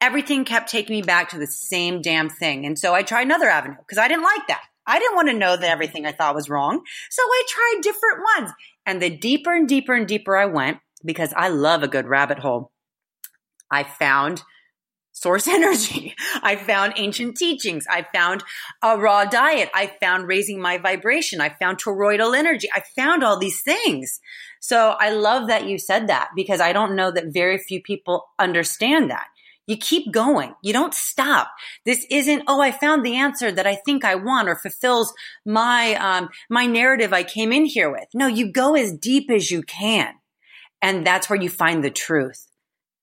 everything 0.00 0.44
kept 0.44 0.70
taking 0.70 0.94
me 0.94 1.02
back 1.02 1.30
to 1.30 1.38
the 1.38 1.46
same 1.46 2.02
damn 2.02 2.28
thing. 2.28 2.66
And 2.66 2.78
so 2.78 2.94
I 2.94 3.02
tried 3.02 3.22
another 3.22 3.48
avenue 3.48 3.76
because 3.78 3.98
I 3.98 4.06
didn't 4.06 4.24
like 4.24 4.46
that. 4.48 4.62
I 4.88 4.98
didn't 4.98 5.16
want 5.16 5.28
to 5.28 5.34
know 5.34 5.56
that 5.56 5.70
everything 5.70 6.06
I 6.06 6.12
thought 6.12 6.34
was 6.34 6.48
wrong. 6.48 6.82
So 7.10 7.22
I 7.22 7.42
tried 7.48 7.82
different 7.82 8.24
ones. 8.36 8.52
And 8.86 9.02
the 9.02 9.10
deeper 9.10 9.54
and 9.54 9.68
deeper 9.68 9.94
and 9.94 10.08
deeper 10.08 10.36
I 10.36 10.46
went, 10.46 10.78
because 11.04 11.32
I 11.36 11.48
love 11.48 11.82
a 11.82 11.88
good 11.88 12.06
rabbit 12.06 12.38
hole, 12.38 12.72
I 13.70 13.84
found 13.84 14.42
source 15.12 15.46
energy. 15.48 16.14
I 16.42 16.56
found 16.56 16.94
ancient 16.96 17.36
teachings. 17.36 17.84
I 17.88 18.06
found 18.14 18.42
a 18.82 18.96
raw 18.96 19.24
diet. 19.24 19.68
I 19.74 19.92
found 20.00 20.26
raising 20.26 20.60
my 20.60 20.78
vibration. 20.78 21.40
I 21.40 21.50
found 21.50 21.78
toroidal 21.78 22.36
energy. 22.36 22.68
I 22.74 22.82
found 22.96 23.22
all 23.22 23.38
these 23.38 23.60
things. 23.60 24.20
So 24.60 24.96
I 24.98 25.10
love 25.10 25.48
that 25.48 25.66
you 25.66 25.78
said 25.78 26.08
that 26.08 26.30
because 26.34 26.60
I 26.60 26.72
don't 26.72 26.96
know 26.96 27.10
that 27.10 27.32
very 27.32 27.58
few 27.58 27.82
people 27.82 28.24
understand 28.38 29.10
that. 29.10 29.26
You 29.68 29.76
keep 29.76 30.12
going. 30.12 30.54
You 30.62 30.72
don't 30.72 30.94
stop. 30.94 31.52
This 31.84 32.04
isn't, 32.10 32.42
oh, 32.48 32.60
I 32.60 32.72
found 32.72 33.06
the 33.06 33.14
answer 33.14 33.52
that 33.52 33.68
I 33.68 33.76
think 33.76 34.04
I 34.04 34.16
want 34.16 34.48
or 34.48 34.56
fulfills 34.56 35.12
my, 35.46 35.94
um, 35.94 36.30
my 36.50 36.66
narrative 36.66 37.12
I 37.12 37.22
came 37.22 37.52
in 37.52 37.66
here 37.66 37.88
with. 37.88 38.08
No, 38.14 38.26
you 38.26 38.50
go 38.50 38.74
as 38.74 38.92
deep 38.92 39.30
as 39.30 39.50
you 39.50 39.62
can. 39.62 40.14
And 40.82 41.06
that's 41.06 41.30
where 41.30 41.40
you 41.40 41.48
find 41.48 41.84
the 41.84 41.90
truth. 41.90 42.46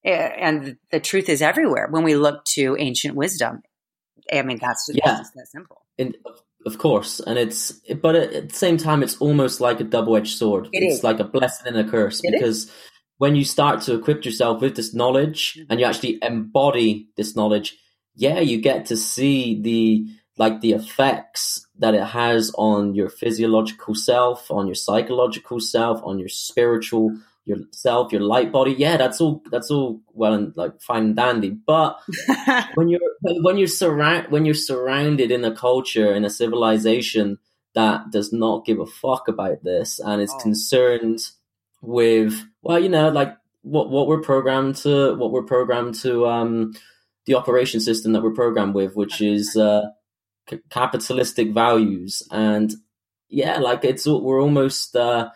And 0.04 0.76
the 0.90 1.00
truth 1.00 1.28
is 1.28 1.40
everywhere 1.40 1.88
when 1.90 2.04
we 2.04 2.14
look 2.16 2.44
to 2.54 2.76
ancient 2.78 3.14
wisdom. 3.16 3.62
I 4.32 4.42
mean, 4.42 4.58
that's 4.60 4.86
just, 4.86 4.98
yeah. 4.98 5.22
that 5.34 5.48
simple. 5.48 5.82
And 5.98 6.16
of 6.64 6.78
course, 6.78 7.20
and 7.20 7.38
it's 7.38 7.72
but 8.02 8.16
at 8.16 8.48
the 8.48 8.54
same 8.54 8.76
time, 8.76 9.04
it's 9.04 9.16
almost 9.18 9.60
like 9.60 9.78
a 9.78 9.84
double-edged 9.84 10.36
sword. 10.36 10.68
It 10.72 10.82
it's 10.82 10.96
is. 10.96 11.04
like 11.04 11.20
a 11.20 11.24
blessing 11.24 11.68
and 11.68 11.76
a 11.76 11.88
curse 11.88 12.20
It 12.24 12.32
because 12.32 12.64
is. 12.64 12.72
When 13.18 13.34
you 13.36 13.44
start 13.44 13.80
to 13.82 13.94
equip 13.94 14.24
yourself 14.24 14.60
with 14.60 14.76
this 14.76 14.94
knowledge 14.94 15.54
Mhm. 15.58 15.66
and 15.70 15.80
you 15.80 15.86
actually 15.86 16.18
embody 16.22 17.08
this 17.16 17.34
knowledge, 17.36 17.76
yeah, 18.14 18.40
you 18.40 18.60
get 18.60 18.86
to 18.86 18.96
see 18.96 19.60
the 19.60 20.06
like 20.38 20.60
the 20.60 20.72
effects 20.72 21.66
that 21.78 21.94
it 21.94 22.02
has 22.04 22.52
on 22.58 22.94
your 22.94 23.08
physiological 23.08 23.94
self, 23.94 24.50
on 24.50 24.66
your 24.66 24.74
psychological 24.74 25.60
self, 25.60 25.98
on 26.04 26.18
your 26.18 26.28
spiritual 26.28 27.10
yourself, 27.46 28.10
your 28.12 28.20
light 28.22 28.50
body. 28.52 28.72
Yeah, 28.76 28.96
that's 28.96 29.20
all. 29.20 29.40
That's 29.52 29.70
all 29.70 30.00
well 30.12 30.34
and 30.34 30.54
like 30.56 30.80
fine 30.82 31.04
and 31.04 31.16
dandy, 31.16 31.50
but 31.50 31.98
when 32.74 32.88
you're 32.88 33.00
when 33.22 33.56
you're 33.56 33.68
surround 33.68 34.26
when 34.30 34.44
you're 34.44 34.54
surrounded 34.54 35.30
in 35.30 35.44
a 35.44 35.54
culture 35.54 36.12
in 36.12 36.24
a 36.24 36.30
civilization 36.30 37.38
that 37.74 38.10
does 38.10 38.32
not 38.32 38.64
give 38.66 38.80
a 38.80 38.86
fuck 38.86 39.28
about 39.28 39.62
this 39.62 40.00
and 40.00 40.20
is 40.20 40.32
Oh. 40.34 40.38
concerned 40.42 41.20
with 41.82 42.34
well 42.66 42.78
you 42.78 42.88
know 42.88 43.08
like 43.10 43.36
what 43.62 43.90
what 43.90 44.06
we're 44.06 44.20
programmed 44.20 44.76
to 44.76 45.14
what 45.16 45.32
we're 45.32 45.42
programmed 45.42 45.94
to 45.94 46.26
um 46.26 46.72
the 47.26 47.34
operation 47.34 47.80
system 47.80 48.12
that 48.12 48.22
we're 48.22 48.32
programmed 48.32 48.74
with 48.74 48.96
which 48.96 49.20
is 49.20 49.56
uh 49.56 49.82
c- 50.50 50.60
capitalistic 50.70 51.52
values 51.52 52.22
and 52.30 52.74
yeah 53.28 53.58
like 53.58 53.84
it's 53.84 54.06
we're 54.06 54.42
almost 54.42 54.96
uh 54.96 55.30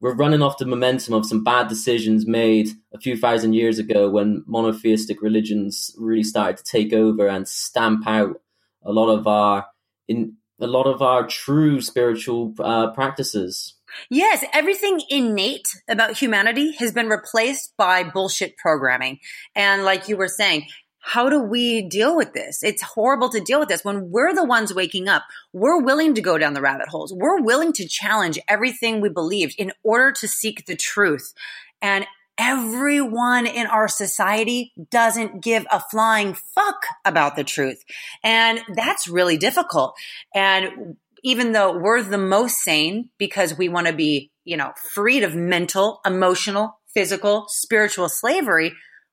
we're 0.00 0.14
running 0.14 0.42
off 0.42 0.58
the 0.58 0.66
momentum 0.66 1.14
of 1.14 1.26
some 1.26 1.42
bad 1.42 1.68
decisions 1.68 2.26
made 2.26 2.68
a 2.92 2.98
few 2.98 3.16
thousand 3.16 3.54
years 3.54 3.78
ago 3.78 4.10
when 4.10 4.44
monotheistic 4.46 5.22
religions 5.22 5.94
really 5.98 6.22
started 6.22 6.58
to 6.58 6.64
take 6.64 6.92
over 6.92 7.26
and 7.26 7.48
stamp 7.48 8.06
out 8.06 8.40
a 8.84 8.92
lot 8.92 9.10
of 9.10 9.26
our 9.26 9.66
in 10.08 10.36
a 10.60 10.66
lot 10.66 10.86
of 10.86 11.02
our 11.02 11.26
true 11.26 11.80
spiritual 11.80 12.54
uh, 12.60 12.90
practices. 12.92 13.75
Yes, 14.10 14.44
everything 14.52 15.00
innate 15.08 15.68
about 15.88 16.16
humanity 16.16 16.72
has 16.72 16.92
been 16.92 17.08
replaced 17.08 17.74
by 17.76 18.04
bullshit 18.04 18.56
programming. 18.56 19.18
And 19.54 19.84
like 19.84 20.08
you 20.08 20.16
were 20.16 20.28
saying, 20.28 20.66
how 21.00 21.28
do 21.30 21.40
we 21.40 21.82
deal 21.88 22.16
with 22.16 22.32
this? 22.32 22.64
It's 22.64 22.82
horrible 22.82 23.28
to 23.28 23.40
deal 23.40 23.60
with 23.60 23.68
this 23.68 23.84
when 23.84 24.10
we're 24.10 24.34
the 24.34 24.44
ones 24.44 24.74
waking 24.74 25.08
up. 25.08 25.22
We're 25.52 25.80
willing 25.80 26.14
to 26.14 26.20
go 26.20 26.36
down 26.36 26.54
the 26.54 26.60
rabbit 26.60 26.88
holes. 26.88 27.14
We're 27.14 27.40
willing 27.42 27.72
to 27.74 27.86
challenge 27.86 28.40
everything 28.48 29.00
we 29.00 29.08
believed 29.08 29.54
in 29.56 29.70
order 29.84 30.10
to 30.10 30.26
seek 30.26 30.66
the 30.66 30.74
truth. 30.74 31.32
And 31.80 32.06
everyone 32.38 33.46
in 33.46 33.68
our 33.68 33.86
society 33.86 34.72
doesn't 34.90 35.42
give 35.42 35.64
a 35.70 35.80
flying 35.80 36.34
fuck 36.34 36.82
about 37.04 37.36
the 37.36 37.44
truth. 37.44 37.84
And 38.24 38.60
that's 38.74 39.06
really 39.06 39.36
difficult. 39.36 39.94
And 40.34 40.96
even 41.26 41.50
though 41.50 41.76
we're 41.76 42.02
the 42.02 42.16
most 42.16 42.58
sane 42.58 43.10
because 43.18 43.58
we 43.58 43.68
want 43.68 43.88
to 43.88 43.92
be, 43.92 44.30
you 44.44 44.56
know, 44.56 44.72
freed 44.94 45.24
of 45.24 45.34
mental, 45.34 46.00
emotional, 46.06 46.78
physical, 46.94 47.46
spiritual 47.48 48.08
slavery, 48.08 48.72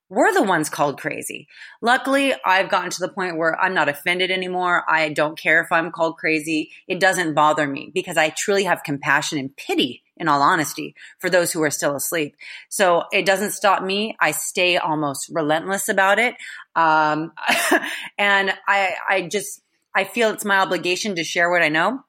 we're 0.09 0.31
the 0.31 0.43
ones 0.43 0.69
called 0.69 0.99
crazy. 0.99 1.47
Luckily, 1.81 2.35
I've 2.45 2.69
gotten 2.69 2.91
to 2.91 2.99
the 2.99 3.09
point 3.09 3.39
where 3.39 3.59
I'm 3.59 3.73
not 3.73 3.89
offended 3.89 4.29
anymore. 4.29 4.83
I 4.87 5.09
don't 5.09 5.35
care 5.35 5.59
if 5.61 5.71
I'm 5.71 5.91
called 5.91 6.17
crazy. 6.17 6.69
It 6.87 6.99
doesn't 6.99 7.33
bother 7.33 7.65
me 7.65 7.89
because 7.91 8.15
I 8.15 8.29
truly 8.29 8.65
have 8.65 8.83
compassion 8.83 9.39
and 9.39 9.55
pity, 9.57 10.03
in 10.15 10.27
all 10.27 10.43
honesty, 10.43 10.93
for 11.17 11.31
those 11.31 11.51
who 11.51 11.63
are 11.63 11.71
still 11.71 11.95
asleep. 11.95 12.35
So 12.69 13.05
it 13.11 13.25
doesn't 13.25 13.53
stop 13.53 13.81
me. 13.81 14.15
I 14.19 14.33
stay 14.33 14.77
almost 14.77 15.31
relentless 15.33 15.89
about 15.89 16.19
it. 16.19 16.35
Um, 16.75 17.31
and 18.19 18.53
I, 18.67 18.93
I 19.09 19.27
just, 19.31 19.62
I 19.95 20.03
feel 20.03 20.29
it's 20.29 20.45
my 20.45 20.57
obligation 20.59 21.15
to 21.15 21.23
share 21.23 21.49
what 21.49 21.61
I 21.61 21.69
know, 21.69 21.99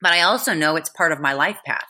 but 0.00 0.12
I 0.12 0.22
also 0.22 0.54
know 0.54 0.76
it's 0.76 0.90
part 0.90 1.12
of 1.12 1.20
my 1.20 1.32
life 1.32 1.58
path. 1.64 1.86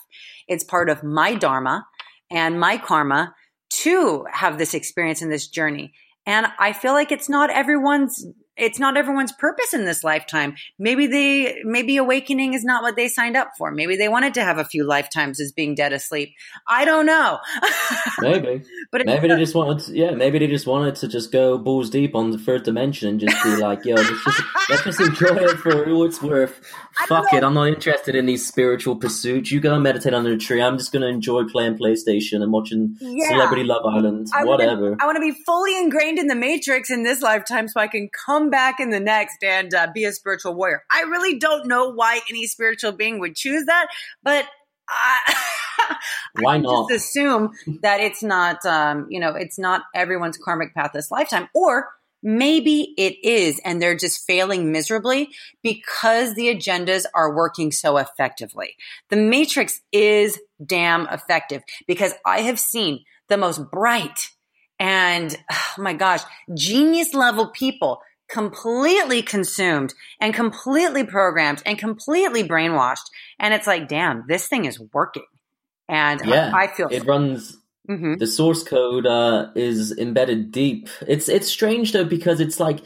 It's 0.48 0.64
part 0.64 0.90
of 0.90 1.02
my 1.02 1.34
dharma 1.34 1.86
and 2.30 2.60
my 2.60 2.76
karma 2.76 3.34
to 3.70 4.26
have 4.32 4.58
this 4.58 4.74
experience 4.74 5.22
in 5.22 5.30
this 5.30 5.48
journey. 5.48 5.92
And 6.26 6.46
I 6.58 6.72
feel 6.72 6.92
like 6.92 7.12
it's 7.12 7.28
not 7.28 7.50
everyone's 7.50 8.26
it's 8.60 8.78
not 8.78 8.96
everyone's 8.96 9.32
purpose 9.32 9.72
in 9.72 9.84
this 9.84 10.04
lifetime. 10.04 10.54
Maybe 10.78 11.06
they 11.06 11.62
maybe 11.64 11.96
awakening 11.96 12.54
is 12.54 12.64
not 12.64 12.82
what 12.82 12.96
they 12.96 13.08
signed 13.08 13.36
up 13.36 13.52
for. 13.56 13.70
Maybe 13.70 13.96
they 13.96 14.08
wanted 14.08 14.34
to 14.34 14.44
have 14.44 14.58
a 14.58 14.64
few 14.64 14.84
lifetimes 14.84 15.40
as 15.40 15.52
being 15.52 15.74
dead 15.74 15.92
asleep. 15.92 16.34
I 16.68 16.84
don't 16.84 17.06
know. 17.06 17.38
Maybe, 18.20 18.62
but 18.92 19.06
maybe 19.06 19.28
they 19.28 19.36
just 19.36 19.54
wanted, 19.54 19.84
to, 19.86 19.96
yeah, 19.96 20.10
maybe 20.10 20.38
they 20.38 20.46
just 20.46 20.66
wanted 20.66 20.94
to 20.96 21.08
just 21.08 21.32
go 21.32 21.56
balls 21.56 21.88
deep 21.88 22.14
on 22.14 22.30
the 22.30 22.38
third 22.38 22.64
dimension 22.64 23.08
and 23.08 23.18
just 23.18 23.42
be 23.42 23.56
like, 23.56 23.84
yo, 23.84 23.94
let's 23.94 24.24
just 24.24 24.42
let's 24.68 24.84
just 24.84 25.00
enjoy 25.00 25.36
it 25.36 25.56
for 25.58 25.88
all 25.88 26.04
it's 26.04 26.20
worth. 26.20 26.60
Fuck 27.06 27.32
know. 27.32 27.38
it, 27.38 27.44
I'm 27.44 27.54
not 27.54 27.68
interested 27.68 28.14
in 28.14 28.26
these 28.26 28.46
spiritual 28.46 28.96
pursuits. 28.96 29.50
You 29.50 29.60
go 29.60 29.74
and 29.74 29.82
meditate 29.82 30.12
under 30.12 30.32
a 30.32 30.36
tree. 30.36 30.60
I'm 30.60 30.76
just 30.76 30.92
gonna 30.92 31.06
enjoy 31.06 31.44
playing 31.44 31.78
PlayStation 31.78 32.42
and 32.42 32.52
watching 32.52 32.96
Yeah. 33.00 33.28
Celebrity 33.28 33.64
Love 33.64 33.86
Island, 33.86 34.28
I 34.34 34.44
wanna- 34.44 34.64
whatever. 34.66 34.96
I 35.00 35.06
want 35.06 35.16
to 35.16 35.20
be 35.20 35.32
fully 35.46 35.78
ingrained 35.78 36.18
in 36.18 36.26
the 36.26 36.34
matrix 36.34 36.90
in 36.90 37.02
this 37.02 37.22
lifetime 37.22 37.68
so 37.68 37.80
I 37.80 37.88
can 37.88 38.10
come 38.26 38.49
back 38.50 38.80
in 38.80 38.90
the 38.90 39.00
next 39.00 39.42
and 39.42 39.72
uh, 39.72 39.88
be 39.94 40.04
a 40.04 40.12
spiritual 40.12 40.54
warrior. 40.54 40.82
I 40.90 41.02
really 41.02 41.38
don't 41.38 41.66
know 41.66 41.90
why 41.90 42.20
any 42.28 42.46
spiritual 42.46 42.92
being 42.92 43.20
would 43.20 43.36
choose 43.36 43.66
that, 43.66 43.88
but 44.22 44.46
I, 44.88 45.34
Why 46.40 46.54
I 46.54 46.58
not? 46.58 46.88
just 46.88 47.02
assume 47.02 47.52
that 47.82 48.00
it's 48.00 48.22
not, 48.22 48.64
um, 48.66 49.06
you 49.08 49.20
know, 49.20 49.34
it's 49.34 49.58
not 49.58 49.82
everyone's 49.94 50.38
karmic 50.38 50.74
path 50.74 50.90
this 50.92 51.10
lifetime, 51.10 51.48
or 51.54 51.88
maybe 52.22 52.94
it 52.98 53.16
is, 53.24 53.60
and 53.64 53.80
they're 53.80 53.96
just 53.96 54.26
failing 54.26 54.72
miserably 54.72 55.30
because 55.62 56.34
the 56.34 56.54
agendas 56.54 57.04
are 57.14 57.34
working 57.34 57.72
so 57.72 57.96
effectively. 57.96 58.76
The 59.08 59.16
matrix 59.16 59.80
is 59.92 60.38
damn 60.64 61.06
effective 61.08 61.62
because 61.86 62.12
I 62.26 62.42
have 62.42 62.60
seen 62.60 63.04
the 63.28 63.38
most 63.38 63.70
bright 63.70 64.30
and 64.78 65.36
oh 65.52 65.74
my 65.78 65.92
gosh, 65.92 66.22
genius 66.54 67.14
level 67.14 67.48
people 67.48 68.00
completely 68.30 69.22
consumed 69.22 69.94
and 70.20 70.32
completely 70.32 71.04
programmed 71.04 71.62
and 71.66 71.78
completely 71.78 72.46
brainwashed. 72.46 73.10
And 73.38 73.52
it's 73.52 73.66
like, 73.66 73.88
damn, 73.88 74.24
this 74.28 74.46
thing 74.46 74.64
is 74.64 74.80
working. 74.92 75.26
And 75.88 76.20
Yeah, 76.24 76.50
I, 76.54 76.64
I 76.64 76.66
feel 76.68 76.88
It 76.90 77.06
runs 77.06 77.56
Mhm. 77.88 78.18
the 78.18 78.26
source 78.26 78.62
code 78.62 79.06
uh, 79.06 79.50
is 79.56 79.96
embedded 79.98 80.52
deep. 80.52 80.88
It's 81.08 81.28
it's 81.28 81.48
strange 81.48 81.92
though 81.92 82.04
because 82.04 82.40
it's 82.40 82.60
like 82.60 82.80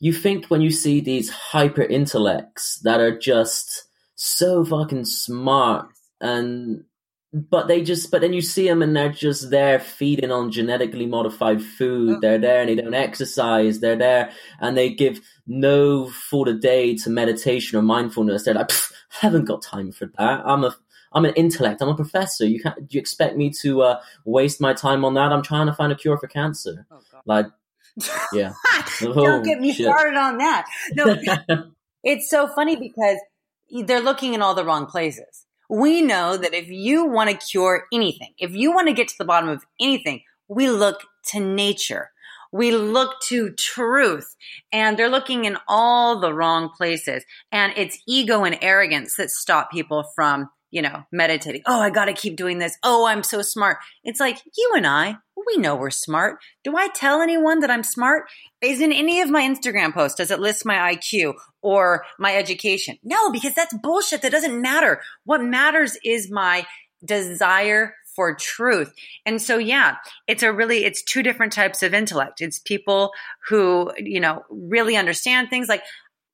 you 0.00 0.12
think 0.12 0.46
when 0.46 0.60
you 0.60 0.70
see 0.70 1.00
these 1.00 1.28
hyper 1.28 1.82
intellects 1.82 2.78
that 2.84 3.00
are 3.00 3.18
just 3.18 3.84
so 4.14 4.64
fucking 4.64 5.04
smart 5.04 5.88
and 6.20 6.84
but 7.32 7.68
they 7.68 7.82
just 7.82 8.10
but 8.10 8.20
then 8.22 8.32
you 8.32 8.40
see 8.40 8.66
them 8.66 8.80
and 8.82 8.96
they're 8.96 9.10
just 9.12 9.50
there 9.50 9.78
feeding 9.78 10.30
on 10.30 10.50
genetically 10.50 11.04
modified 11.06 11.62
food 11.62 12.16
Oh. 12.16 12.20
they're 12.22 12.38
there 12.38 12.60
and 12.60 12.68
they 12.70 12.74
don't 12.74 12.94
exercise 12.94 13.80
they're 13.80 13.96
there 13.98 14.30
and 14.60 14.76
they 14.78 14.88
give 14.90 15.20
no 15.46 16.10
thought 16.30 16.48
a 16.48 16.54
day 16.54 16.96
to 16.96 17.10
meditation 17.10 17.78
or 17.78 17.82
mindfulness 17.82 18.44
they're 18.44 18.54
like 18.54 18.72
I 18.72 18.76
haven't 19.26 19.44
got 19.44 19.60
time 19.62 19.92
for 19.92 20.06
that 20.18 20.42
i'm 20.46 20.64
a 20.64 20.74
I'm 21.10 21.24
an 21.24 21.32
intellect. 21.36 21.80
I'm 21.80 21.88
a 21.88 21.94
professor. 21.96 22.44
You 22.44 22.60
can't. 22.60 22.76
Do 22.86 22.94
you 22.94 23.00
expect 23.00 23.34
me 23.34 23.48
to 23.62 23.80
uh, 23.80 24.00
waste 24.26 24.60
my 24.60 24.74
time 24.74 25.06
on 25.06 25.14
that? 25.14 25.32
I'm 25.32 25.40
trying 25.42 25.66
to 25.66 25.72
find 25.72 25.90
a 25.90 25.94
cure 25.94 26.18
for 26.18 26.26
cancer. 26.28 26.86
Oh. 26.90 27.00
Like, 27.24 27.46
yeah. 28.34 28.52
Don't 29.00 29.16
Oh, 29.16 29.42
get 29.42 29.58
me 29.58 29.72
shit. 29.72 29.86
started 29.86 30.18
on 30.18 30.36
that. 30.36 30.66
No, 30.92 31.16
it's 32.04 32.28
so 32.28 32.46
funny 32.48 32.76
because 32.76 33.16
they're 33.86 34.02
looking 34.02 34.34
in 34.34 34.42
all 34.42 34.54
the 34.54 34.66
wrong 34.66 34.84
places. 34.84 35.46
We 35.68 36.02
know 36.02 36.36
that 36.36 36.54
if 36.54 36.68
you 36.68 37.06
want 37.06 37.30
to 37.30 37.36
cure 37.36 37.84
anything, 37.92 38.32
if 38.38 38.52
you 38.52 38.72
want 38.72 38.88
to 38.88 38.94
get 38.94 39.08
to 39.08 39.18
the 39.18 39.24
bottom 39.24 39.48
of 39.48 39.64
anything, 39.80 40.22
we 40.48 40.70
look 40.70 41.02
to 41.32 41.40
nature. 41.40 42.10
We 42.50 42.70
look 42.70 43.20
to 43.28 43.52
truth 43.52 44.34
and 44.72 44.98
they're 44.98 45.10
looking 45.10 45.44
in 45.44 45.58
all 45.68 46.20
the 46.20 46.32
wrong 46.32 46.70
places. 46.70 47.22
And 47.52 47.74
it's 47.76 48.02
ego 48.08 48.44
and 48.44 48.58
arrogance 48.62 49.16
that 49.16 49.30
stop 49.30 49.70
people 49.70 50.04
from, 50.14 50.48
you 50.70 50.82
know, 50.82 51.04
meditating. 51.12 51.62
Oh, 51.66 51.80
I 51.80 51.90
got 51.90 52.06
to 52.06 52.12
keep 52.12 52.36
doing 52.36 52.58
this. 52.58 52.76
Oh, 52.82 53.06
I'm 53.06 53.22
so 53.22 53.42
smart. 53.42 53.78
It's 54.04 54.20
like 54.20 54.38
you 54.56 54.72
and 54.76 54.86
I, 54.86 55.16
we 55.46 55.56
know 55.56 55.76
we're 55.76 55.90
smart. 55.90 56.38
Do 56.64 56.76
I 56.76 56.88
tell 56.88 57.20
anyone 57.20 57.60
that 57.60 57.70
I'm 57.70 57.82
smart? 57.82 58.24
Is 58.60 58.80
in 58.80 58.92
any 58.92 59.20
of 59.20 59.30
my 59.30 59.42
Instagram 59.42 59.94
posts, 59.94 60.18
does 60.18 60.30
it 60.30 60.40
list 60.40 60.66
my 60.66 60.94
IQ 60.94 61.34
or 61.62 62.04
my 62.18 62.34
education? 62.34 62.98
No, 63.02 63.30
because 63.30 63.54
that's 63.54 63.74
bullshit. 63.82 64.22
That 64.22 64.32
doesn't 64.32 64.60
matter. 64.60 65.00
What 65.24 65.42
matters 65.42 65.96
is 66.04 66.30
my 66.30 66.66
desire 67.04 67.94
for 68.14 68.34
truth. 68.34 68.92
And 69.24 69.40
so, 69.40 69.58
yeah, 69.58 69.96
it's 70.26 70.42
a 70.42 70.52
really, 70.52 70.84
it's 70.84 71.04
two 71.04 71.22
different 71.22 71.52
types 71.52 71.84
of 71.84 71.94
intellect. 71.94 72.40
It's 72.40 72.58
people 72.58 73.12
who, 73.48 73.92
you 73.96 74.18
know, 74.18 74.42
really 74.50 74.96
understand 74.96 75.50
things 75.50 75.68
like, 75.68 75.82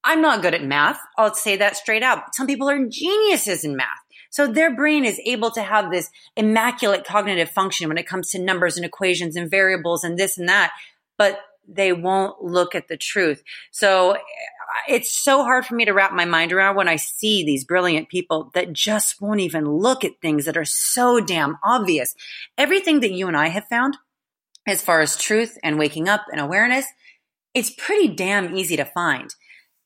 I'm 0.03 0.23
not 0.23 0.42
good 0.42 0.55
at 0.55 0.64
math. 0.64 0.99
I'll 1.18 1.35
say 1.35 1.57
that 1.57 1.77
straight 1.77 2.03
out. 2.03 2.35
Some 2.35 2.47
people 2.47 2.70
are 2.70 2.87
geniuses 2.87 3.64
in 3.64 3.77
math. 3.77 4.04
So 4.35 4.49
their 4.49 4.75
brain 4.75 5.05
is 5.05 5.20
able 5.25 5.53
to 5.53 5.62
have 5.62 5.92
this 5.92 6.11
immaculate 6.37 7.05
cognitive 7.05 7.49
function 7.51 7.87
when 7.87 7.99
it 7.99 8.09
comes 8.09 8.31
to 8.31 8.40
numbers 8.40 8.77
and 8.77 8.85
equations 8.85 9.37
and 9.37 9.49
variables 9.49 10.03
and 10.03 10.18
this 10.18 10.37
and 10.37 10.49
that, 10.49 10.73
but 11.16 11.38
they 11.68 11.92
won't 11.92 12.42
look 12.42 12.75
at 12.75 12.88
the 12.88 12.97
truth. 12.97 13.44
So 13.70 14.14
eh, 14.14 14.18
it's 14.88 15.16
so 15.16 15.44
hard 15.44 15.64
for 15.64 15.77
me 15.77 15.85
to 15.85 15.92
wrap 15.92 16.12
my 16.12 16.25
mind 16.25 16.53
around 16.53 16.75
when 16.75 16.88
I 16.88 16.97
see 16.97 17.44
these 17.44 17.62
brilliant 17.62 18.09
people 18.09 18.51
that 18.55 18.73
just 18.73 19.20
won't 19.20 19.38
even 19.38 19.70
look 19.70 20.03
at 20.03 20.20
things 20.20 20.47
that 20.47 20.57
are 20.57 20.64
so 20.64 21.20
damn 21.20 21.57
obvious. 21.62 22.16
Everything 22.59 22.99
that 23.01 23.12
you 23.12 23.29
and 23.29 23.37
I 23.37 23.51
have 23.51 23.68
found 23.68 23.99
as 24.66 24.83
far 24.83 25.01
as 25.01 25.16
truth 25.16 25.57
and 25.62 25.79
waking 25.79 26.09
up 26.09 26.23
and 26.33 26.40
awareness, 26.40 26.87
it's 27.55 27.70
pretty 27.70 28.09
damn 28.09 28.57
easy 28.57 28.77
to 28.79 28.85
find 28.85 29.33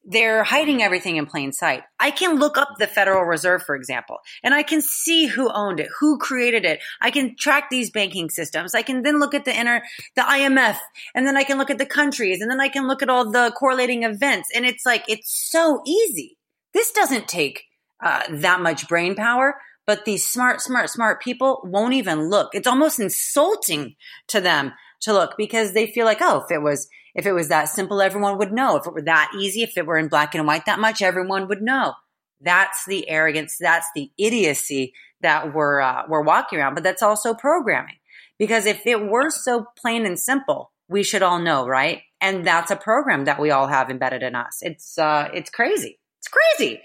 they're 0.04 0.42
hiding 0.42 0.82
everything 0.82 1.16
in 1.16 1.26
plain 1.26 1.52
sight. 1.52 1.82
I 1.98 2.10
can 2.10 2.38
look 2.38 2.56
up 2.56 2.76
the 2.78 2.86
Federal 2.86 3.24
Reserve, 3.24 3.62
for 3.62 3.74
example, 3.74 4.18
and 4.42 4.54
I 4.54 4.62
can 4.62 4.80
see 4.80 5.26
who 5.26 5.52
owned 5.52 5.80
it, 5.80 5.88
who 6.00 6.18
created 6.18 6.64
it. 6.64 6.80
I 7.00 7.10
can 7.10 7.36
track 7.36 7.68
these 7.70 7.90
banking 7.90 8.30
systems. 8.30 8.74
I 8.74 8.82
can 8.82 9.02
then 9.02 9.20
look 9.20 9.34
at 9.34 9.44
the 9.44 9.54
inner, 9.54 9.82
the 10.16 10.22
IMF, 10.22 10.78
and 11.14 11.26
then 11.26 11.36
I 11.36 11.44
can 11.44 11.58
look 11.58 11.70
at 11.70 11.78
the 11.78 11.86
countries, 11.86 12.40
and 12.40 12.50
then 12.50 12.60
I 12.60 12.68
can 12.68 12.88
look 12.88 13.02
at 13.02 13.10
all 13.10 13.30
the 13.30 13.52
correlating 13.56 14.04
events. 14.04 14.48
And 14.54 14.64
it's 14.64 14.86
like, 14.86 15.04
it's 15.08 15.50
so 15.50 15.82
easy. 15.86 16.38
This 16.72 16.92
doesn't 16.92 17.28
take 17.28 17.64
uh, 18.02 18.22
that 18.30 18.60
much 18.60 18.88
brain 18.88 19.14
power, 19.14 19.56
but 19.86 20.04
these 20.04 20.24
smart, 20.26 20.60
smart, 20.60 20.90
smart 20.90 21.22
people 21.22 21.60
won't 21.64 21.94
even 21.94 22.28
look. 22.28 22.50
It's 22.54 22.66
almost 22.66 23.00
insulting 23.00 23.96
to 24.28 24.40
them 24.40 24.72
to 25.00 25.12
look 25.12 25.34
because 25.36 25.72
they 25.72 25.86
feel 25.86 26.04
like, 26.04 26.18
oh, 26.20 26.44
if 26.44 26.50
it 26.50 26.62
was, 26.62 26.88
if 27.18 27.26
it 27.26 27.32
was 27.32 27.48
that 27.48 27.64
simple, 27.64 28.00
everyone 28.00 28.38
would 28.38 28.52
know. 28.52 28.76
If 28.76 28.86
it 28.86 28.94
were 28.94 29.02
that 29.02 29.32
easy, 29.36 29.64
if 29.64 29.76
it 29.76 29.84
were 29.84 29.98
in 29.98 30.06
black 30.06 30.36
and 30.36 30.46
white 30.46 30.66
that 30.66 30.78
much, 30.78 31.02
everyone 31.02 31.48
would 31.48 31.60
know. 31.60 31.94
That's 32.40 32.86
the 32.86 33.08
arrogance. 33.10 33.56
That's 33.58 33.88
the 33.92 34.12
idiocy 34.16 34.94
that 35.20 35.52
we're 35.52 35.80
uh, 35.80 36.04
we're 36.08 36.22
walking 36.22 36.60
around. 36.60 36.74
But 36.74 36.84
that's 36.84 37.02
also 37.02 37.34
programming 37.34 37.96
because 38.38 38.66
if 38.66 38.86
it 38.86 39.04
were 39.04 39.30
so 39.30 39.66
plain 39.76 40.06
and 40.06 40.16
simple, 40.16 40.70
we 40.88 41.02
should 41.02 41.22
all 41.22 41.40
know, 41.40 41.66
right? 41.66 42.02
And 42.20 42.46
that's 42.46 42.70
a 42.70 42.76
program 42.76 43.24
that 43.24 43.40
we 43.40 43.50
all 43.50 43.66
have 43.66 43.90
embedded 43.90 44.22
in 44.22 44.36
us. 44.36 44.60
It's 44.62 44.96
uh, 44.96 45.28
it's 45.34 45.50
crazy. 45.50 45.98
It's 46.20 46.28
crazy. 46.28 46.80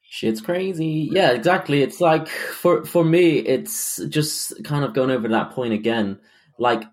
Shit's 0.00 0.40
crazy. 0.40 1.10
Yeah, 1.12 1.32
exactly. 1.32 1.82
It's 1.82 2.00
like 2.00 2.26
for 2.26 2.86
for 2.86 3.04
me, 3.04 3.36
it's 3.40 4.00
just 4.08 4.64
kind 4.64 4.82
of 4.82 4.94
going 4.94 5.10
over 5.10 5.28
that 5.28 5.50
point 5.50 5.74
again. 5.74 6.20
Like 6.58 6.84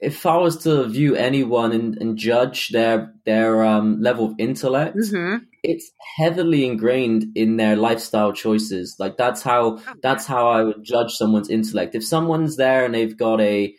if 0.00 0.26
I 0.26 0.36
was 0.36 0.58
to 0.64 0.84
view 0.88 1.14
anyone 1.16 1.72
and, 1.72 1.96
and 2.00 2.16
judge 2.18 2.68
their 2.68 3.14
their 3.24 3.64
um, 3.64 4.00
level 4.00 4.26
of 4.26 4.34
intellect, 4.38 4.96
Mm-hmm. 4.96 5.44
it's 5.62 5.90
heavily 6.18 6.66
ingrained 6.66 7.24
in 7.34 7.56
their 7.56 7.76
lifestyle 7.76 8.32
choices. 8.32 8.96
Like 8.98 9.16
that's 9.16 9.42
how 9.42 9.78
that's 10.02 10.26
how 10.26 10.48
I 10.48 10.62
would 10.64 10.84
judge 10.84 11.12
someone's 11.14 11.48
intellect. 11.50 11.94
If 11.94 12.04
someone's 12.04 12.56
there 12.56 12.84
and 12.84 12.94
they've 12.94 13.16
got 13.16 13.40
a 13.40 13.74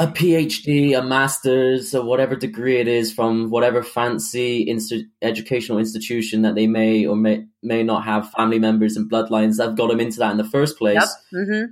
a 0.00 0.06
PhD, 0.06 0.96
a 0.96 1.02
master's, 1.02 1.92
or 1.92 2.04
whatever 2.04 2.36
degree 2.36 2.78
it 2.78 2.86
is 2.86 3.12
from 3.12 3.50
whatever 3.50 3.82
fancy 3.82 4.68
inst- 4.68 4.94
educational 5.22 5.78
institution 5.78 6.42
that 6.42 6.54
they 6.54 6.68
may 6.68 7.04
or 7.04 7.16
may 7.16 7.44
may 7.64 7.82
not 7.82 8.04
have 8.04 8.30
family 8.30 8.60
members 8.60 8.96
and 8.96 9.10
bloodlines 9.10 9.56
that 9.56 9.66
have 9.68 9.76
got 9.76 9.88
them 9.88 9.98
into 9.98 10.18
that 10.20 10.30
in 10.30 10.36
the 10.36 10.44
first 10.44 10.78
place 10.78 10.94
Yep. 11.32 11.42
Mm-hmm. 11.48 11.64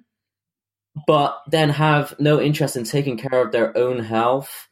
But 1.07 1.43
then 1.49 1.71
have 1.71 2.15
no 2.19 2.41
interest 2.41 2.77
in 2.77 2.85
taking 2.85 3.19
care 3.19 3.43
of 3.43 3.53
their 3.53 3.77
own 3.77 3.99
health. 3.99 4.69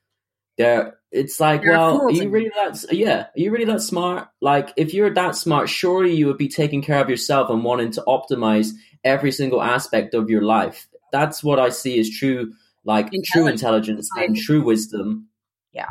They're, 0.56 0.98
it's 1.10 1.40
like, 1.40 1.62
You're 1.62 1.72
well, 1.72 2.02
are 2.02 2.10
you 2.10 2.30
really 2.30 2.50
that? 2.54 2.84
Yeah, 2.92 3.22
are 3.22 3.30
you 3.34 3.50
really 3.50 3.64
that 3.66 3.82
smart? 3.82 4.28
Like, 4.40 4.72
if 4.76 4.94
you're 4.94 5.12
that 5.12 5.36
smart, 5.36 5.68
surely 5.68 6.14
you 6.14 6.26
would 6.26 6.38
be 6.38 6.48
taking 6.48 6.80
care 6.80 7.02
of 7.02 7.10
yourself 7.10 7.50
and 7.50 7.64
wanting 7.64 7.90
to 7.92 8.04
optimize 8.06 8.70
every 9.02 9.32
single 9.32 9.62
aspect 9.62 10.14
of 10.14 10.30
your 10.30 10.42
life. 10.42 10.86
That's 11.12 11.44
what 11.44 11.58
I 11.58 11.68
see 11.68 11.98
as 11.98 12.08
true, 12.08 12.54
like 12.84 13.10
true 13.24 13.46
Intelligence. 13.46 14.08
intelligence 14.08 14.10
and 14.16 14.36
true 14.36 14.64
wisdom. 14.64 15.28
Yeah, 15.72 15.90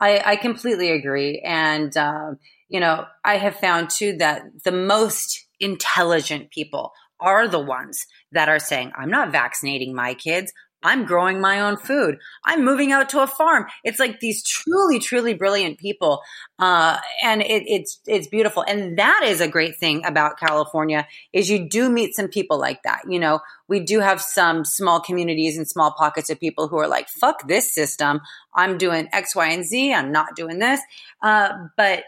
I, 0.00 0.22
I 0.24 0.36
completely 0.36 0.90
agree. 0.90 1.40
And, 1.44 1.94
um, 1.96 2.38
you 2.68 2.80
know, 2.80 3.04
I 3.24 3.36
have 3.36 3.56
found 3.56 3.90
too 3.90 4.16
that 4.18 4.42
the 4.64 4.72
most 4.72 5.46
intelligent 5.60 6.50
people 6.50 6.92
are 7.20 7.48
the 7.48 7.60
ones 7.60 8.06
that 8.32 8.48
are 8.48 8.58
saying, 8.58 8.92
I'm 8.96 9.10
not 9.10 9.32
vaccinating 9.32 9.94
my 9.94 10.14
kids. 10.14 10.52
I'm 10.82 11.04
growing 11.04 11.40
my 11.40 11.60
own 11.60 11.76
food. 11.76 12.18
I'm 12.44 12.64
moving 12.64 12.90
out 12.90 13.10
to 13.10 13.20
a 13.20 13.26
farm. 13.26 13.66
It's 13.84 13.98
like 13.98 14.20
these 14.20 14.42
truly, 14.42 14.98
truly 14.98 15.34
brilliant 15.34 15.78
people. 15.78 16.22
Uh, 16.58 16.98
and 17.22 17.42
it, 17.42 17.64
it's, 17.66 18.00
it's 18.06 18.26
beautiful. 18.28 18.64
And 18.66 18.98
that 18.98 19.22
is 19.24 19.40
a 19.40 19.48
great 19.48 19.76
thing 19.76 20.04
about 20.06 20.38
California 20.38 21.06
is 21.32 21.50
you 21.50 21.68
do 21.68 21.90
meet 21.90 22.14
some 22.14 22.28
people 22.28 22.58
like 22.58 22.82
that. 22.84 23.02
You 23.08 23.18
know, 23.18 23.40
we 23.68 23.80
do 23.80 24.00
have 24.00 24.22
some 24.22 24.64
small 24.64 25.00
communities 25.00 25.58
and 25.58 25.68
small 25.68 25.92
pockets 25.92 26.30
of 26.30 26.40
people 26.40 26.68
who 26.68 26.78
are 26.78 26.88
like, 26.88 27.08
fuck 27.08 27.46
this 27.46 27.74
system. 27.74 28.20
I'm 28.54 28.78
doing 28.78 29.08
X, 29.12 29.36
Y, 29.36 29.48
and 29.48 29.64
Z. 29.64 29.92
I'm 29.92 30.12
not 30.12 30.34
doing 30.34 30.60
this. 30.60 30.80
Uh, 31.22 31.52
but 31.76 32.04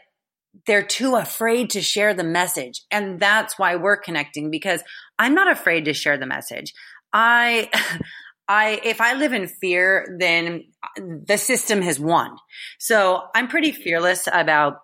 they're 0.67 0.85
too 0.85 1.17
afraid 1.17 1.71
to 1.71 1.81
share 1.81 2.15
the 2.15 2.25
message. 2.25 2.83
And 2.91 3.19
that's 3.19 3.59
why 3.59 3.77
we're 3.77 3.97
connecting 3.97 4.51
because 4.51 4.83
I'm 5.19 5.35
not 5.35 5.51
afraid 5.51 5.87
to 5.87 5.95
share 5.95 6.19
the 6.19 6.27
message. 6.27 6.73
I, 7.13 7.71
I, 8.49 8.81
if 8.85 9.01
I 9.01 9.15
live 9.15 9.33
in 9.33 9.49
fear, 9.49 10.17
then 10.19 10.65
the 10.97 11.39
system 11.39 11.81
has 11.83 11.99
won. 11.99 12.37
So 12.79 13.23
I'm 13.35 13.49
pretty 13.49 13.73
fearless 13.73 14.29
about 14.31 14.79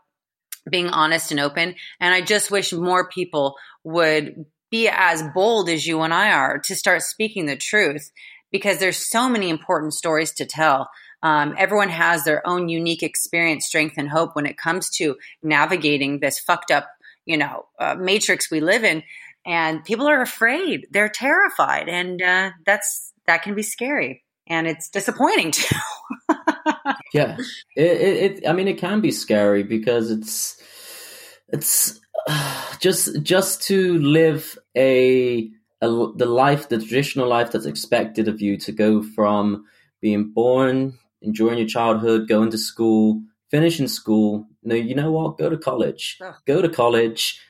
being 0.70 0.88
honest 0.88 1.31
and 1.31 1.40
open. 1.40 1.74
And 2.00 2.14
I 2.14 2.20
just 2.20 2.50
wish 2.50 2.72
more 2.72 3.09
people 3.09 3.57
would 3.85 4.46
be 4.70 4.88
as 4.88 5.22
bold 5.35 5.68
as 5.68 5.87
you 5.87 6.00
and 6.02 6.12
I 6.12 6.31
are 6.33 6.59
to 6.61 6.76
start 6.76 7.02
speaking 7.02 7.46
the 7.46 7.57
truth 7.57 8.11
because 8.50 8.78
there's 8.78 8.96
so 8.96 9.28
many 9.28 9.50
important 9.50 9.94
stories 9.94 10.33
to 10.35 10.46
tell. 10.46 10.88
Um, 11.22 11.54
everyone 11.59 11.88
has 11.88 12.24
their 12.24 12.46
own 12.46 12.68
unique 12.68 13.02
experience, 13.02 13.66
strength, 13.66 13.94
and 13.96 14.09
hope 14.09 14.37
when 14.37 14.46
it 14.46 14.57
comes 14.57 14.90
to 14.90 15.16
navigating 15.42 16.20
this 16.20 16.38
fucked 16.38 16.70
up, 16.70 16.88
you 17.26 17.37
know, 17.37 17.66
uh, 17.78 17.96
matrix 17.96 18.50
we 18.50 18.61
live 18.61 18.85
in. 18.85 19.02
And 19.44 19.85
people 19.85 20.09
are 20.09 20.20
afraid; 20.20 20.87
they're 20.90 21.09
terrified, 21.09 21.88
and 21.88 22.20
uh, 22.20 22.50
that's 22.66 23.12
that 23.26 23.42
can 23.42 23.54
be 23.54 23.62
scary, 23.62 24.24
and 24.46 24.66
it's 24.66 24.90
disappointing 24.90 25.50
too. 25.52 25.76
Yeah, 27.14 27.38
it, 27.74 27.85
it, 27.85 28.38
it. 28.42 28.48
I 28.48 28.52
mean, 28.52 28.68
it 28.68 28.78
can 28.78 29.00
be 29.00 29.11
scary 29.11 29.62
because 29.62 30.11
it's 30.11 30.62
it's 31.48 32.00
just 32.81 33.22
just 33.22 33.62
to 33.62 33.98
live 33.98 34.59
a, 34.76 35.50
a 35.81 35.87
the 35.88 36.26
life, 36.26 36.68
the 36.68 36.78
traditional 36.78 37.28
life 37.28 37.52
that's 37.52 37.66
expected 37.66 38.28
of 38.28 38.40
you 38.40 38.57
to 38.59 38.72
go 38.72 39.02
from 39.02 39.64
being 40.00 40.31
born, 40.33 40.98
enjoying 41.22 41.59
your 41.59 41.66
childhood, 41.66 42.28
going 42.28 42.50
to 42.50 42.59
school, 42.59 43.22
finishing 43.50 43.88
school. 43.88 44.46
No, 44.62 44.74
you 44.74 44.94
know 44.94 45.11
what? 45.11 45.38
Go 45.38 45.48
to 45.50 45.57
college. 45.57 46.18
Ugh. 46.20 46.35
Go 46.46 46.62
to 46.62 46.68
college, 46.68 47.40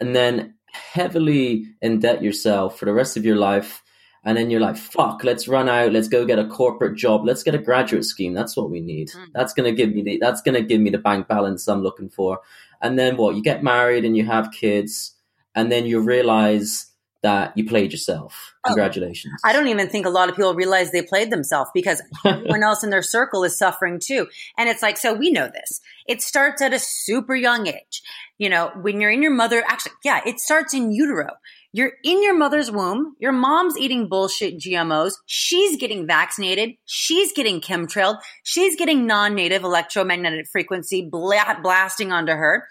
and 0.00 0.14
then 0.14 0.54
heavily 0.72 1.66
indebt 1.82 2.22
yourself 2.22 2.78
for 2.78 2.84
the 2.84 2.92
rest 2.92 3.16
of 3.16 3.24
your 3.24 3.36
life. 3.36 3.82
And 4.26 4.38
then 4.38 4.48
you're 4.48 4.60
like, 4.60 4.76
fuck, 4.78 5.22
let's 5.22 5.48
run 5.48 5.68
out. 5.68 5.92
Let's 5.92 6.08
go 6.08 6.24
get 6.24 6.38
a 6.38 6.46
corporate 6.46 6.96
job. 6.96 7.26
Let's 7.26 7.42
get 7.42 7.54
a 7.54 7.58
graduate 7.58 8.06
scheme. 8.06 8.32
That's 8.32 8.56
what 8.56 8.70
we 8.70 8.80
need. 8.80 9.10
Mm. 9.10 9.26
That's 9.34 9.52
going 9.52 9.70
to 9.70 9.76
give 9.76 9.94
me 9.94 10.02
the, 10.02 10.18
that's 10.18 10.40
going 10.40 10.54
to 10.54 10.62
give 10.62 10.80
me 10.80 10.88
the 10.88 10.98
bank 10.98 11.28
balance 11.28 11.68
I'm 11.68 11.82
looking 11.82 12.08
for. 12.08 12.40
And 12.80 12.98
then 12.98 13.16
what? 13.18 13.36
You 13.36 13.42
get 13.42 13.62
married 13.62 14.04
and 14.04 14.16
you 14.16 14.24
have 14.24 14.50
kids. 14.50 15.12
and 15.54 15.70
then 15.70 15.86
you 15.86 16.00
realize 16.00 16.86
that 17.24 17.56
you 17.56 17.64
played 17.64 17.90
yourself. 17.90 18.54
Oh, 18.64 18.68
Congratulations. 18.68 19.40
Oh, 19.42 19.48
I 19.48 19.54
don't 19.54 19.68
even 19.68 19.88
think 19.88 20.04
a 20.04 20.10
lot 20.10 20.28
of 20.28 20.36
people 20.36 20.54
realize 20.54 20.92
they 20.92 21.00
played 21.00 21.30
themselves 21.30 21.70
because 21.72 22.02
everyone 22.24 22.62
else 22.62 22.84
in 22.84 22.90
their 22.90 23.02
circle 23.02 23.44
is 23.44 23.56
suffering 23.56 23.98
too. 23.98 24.28
And 24.58 24.68
it's 24.68 24.82
like, 24.82 24.98
so 24.98 25.14
we 25.14 25.30
know 25.30 25.48
this. 25.48 25.80
It 26.06 26.20
starts 26.20 26.60
at 26.60 26.74
a 26.74 26.78
super 26.78 27.34
young 27.34 27.66
age. 27.66 28.02
You 28.36 28.50
know, 28.50 28.72
when 28.82 29.00
you're 29.00 29.10
in 29.10 29.22
your 29.22 29.32
mother, 29.32 29.64
actually, 29.66 29.92
yeah, 30.04 30.20
it 30.26 30.38
starts 30.38 30.74
in 30.74 30.92
utero. 30.92 31.30
You're 31.72 31.92
in 32.04 32.22
your 32.22 32.36
mother's 32.36 32.70
womb. 32.70 33.16
Your 33.18 33.32
mom's 33.32 33.78
eating 33.78 34.06
bullshit 34.06 34.58
GMOs. 34.58 35.14
She's 35.24 35.78
getting 35.78 36.06
vaccinated. 36.06 36.72
She's 36.84 37.32
getting 37.32 37.62
chemtrailed. 37.62 38.18
She's 38.42 38.76
getting 38.76 39.06
non-native 39.06 39.64
electromagnetic 39.64 40.46
frequency 40.52 41.08
bla- 41.10 41.58
blasting 41.62 42.12
onto 42.12 42.32
her. 42.32 42.68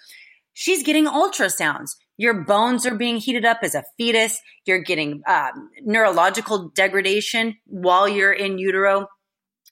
She's 0.53 0.83
getting 0.83 1.07
ultrasounds. 1.07 1.95
Your 2.17 2.43
bones 2.43 2.85
are 2.85 2.95
being 2.95 3.17
heated 3.17 3.45
up 3.45 3.59
as 3.63 3.75
a 3.75 3.83
fetus. 3.97 4.39
You're 4.65 4.83
getting 4.83 5.23
um, 5.27 5.69
neurological 5.81 6.69
degradation 6.69 7.57
while 7.65 8.07
you're 8.07 8.33
in 8.33 8.57
utero. 8.57 9.07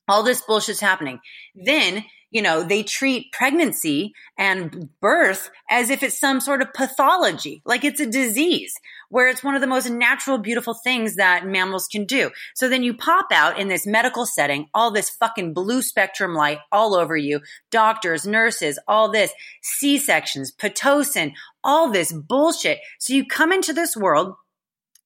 All 0.08 0.24
this 0.24 0.42
bullshit's 0.42 0.80
happening. 0.80 1.20
Then 1.56 2.04
you 2.32 2.42
know, 2.42 2.64
they 2.64 2.82
treat 2.82 3.32
pregnancy 3.34 4.14
and 4.38 4.90
birth 5.02 5.52
as 5.70 5.90
if 5.90 6.02
it's 6.02 6.18
some 6.18 6.40
sort 6.40 6.62
of 6.62 6.74
pathology, 6.74 7.62
like 7.66 7.84
it's 7.84 8.00
a 8.00 8.06
disease, 8.06 8.74
where 9.10 9.28
it's 9.28 9.44
one 9.44 9.54
of 9.54 9.60
the 9.60 9.68
most 9.68 9.90
natural, 9.90 10.38
beautiful 10.38 10.74
things 10.74 11.18
that 11.18 11.46
mammals 11.46 11.88
can 11.88 12.06
do. 12.06 12.32
So 12.56 12.70
then 12.70 12.84
you 12.84 12.94
pop 12.94 13.28
out 13.34 13.60
in 13.60 13.68
this 13.68 13.86
medical 13.86 14.26
setting, 14.26 14.68
all 14.74 14.92
this 14.92 15.10
fucking 15.10 15.54
blue 15.54 15.82
spectrum 15.82 16.34
light 16.34 16.60
all 16.72 16.96
over 16.96 17.18
you, 17.18 17.42
doctors, 17.70 18.26
nurses, 18.26 18.80
all 18.88 19.12
this, 19.12 19.34
C-sections, 19.62 20.54
Pitocin, 20.54 21.34
all 21.64 21.92
this 21.92 22.12
bullshit. 22.12 22.80
So 23.00 23.14
you 23.14 23.26
come 23.26 23.52
into 23.52 23.74
this 23.74 23.96
world 23.96 24.36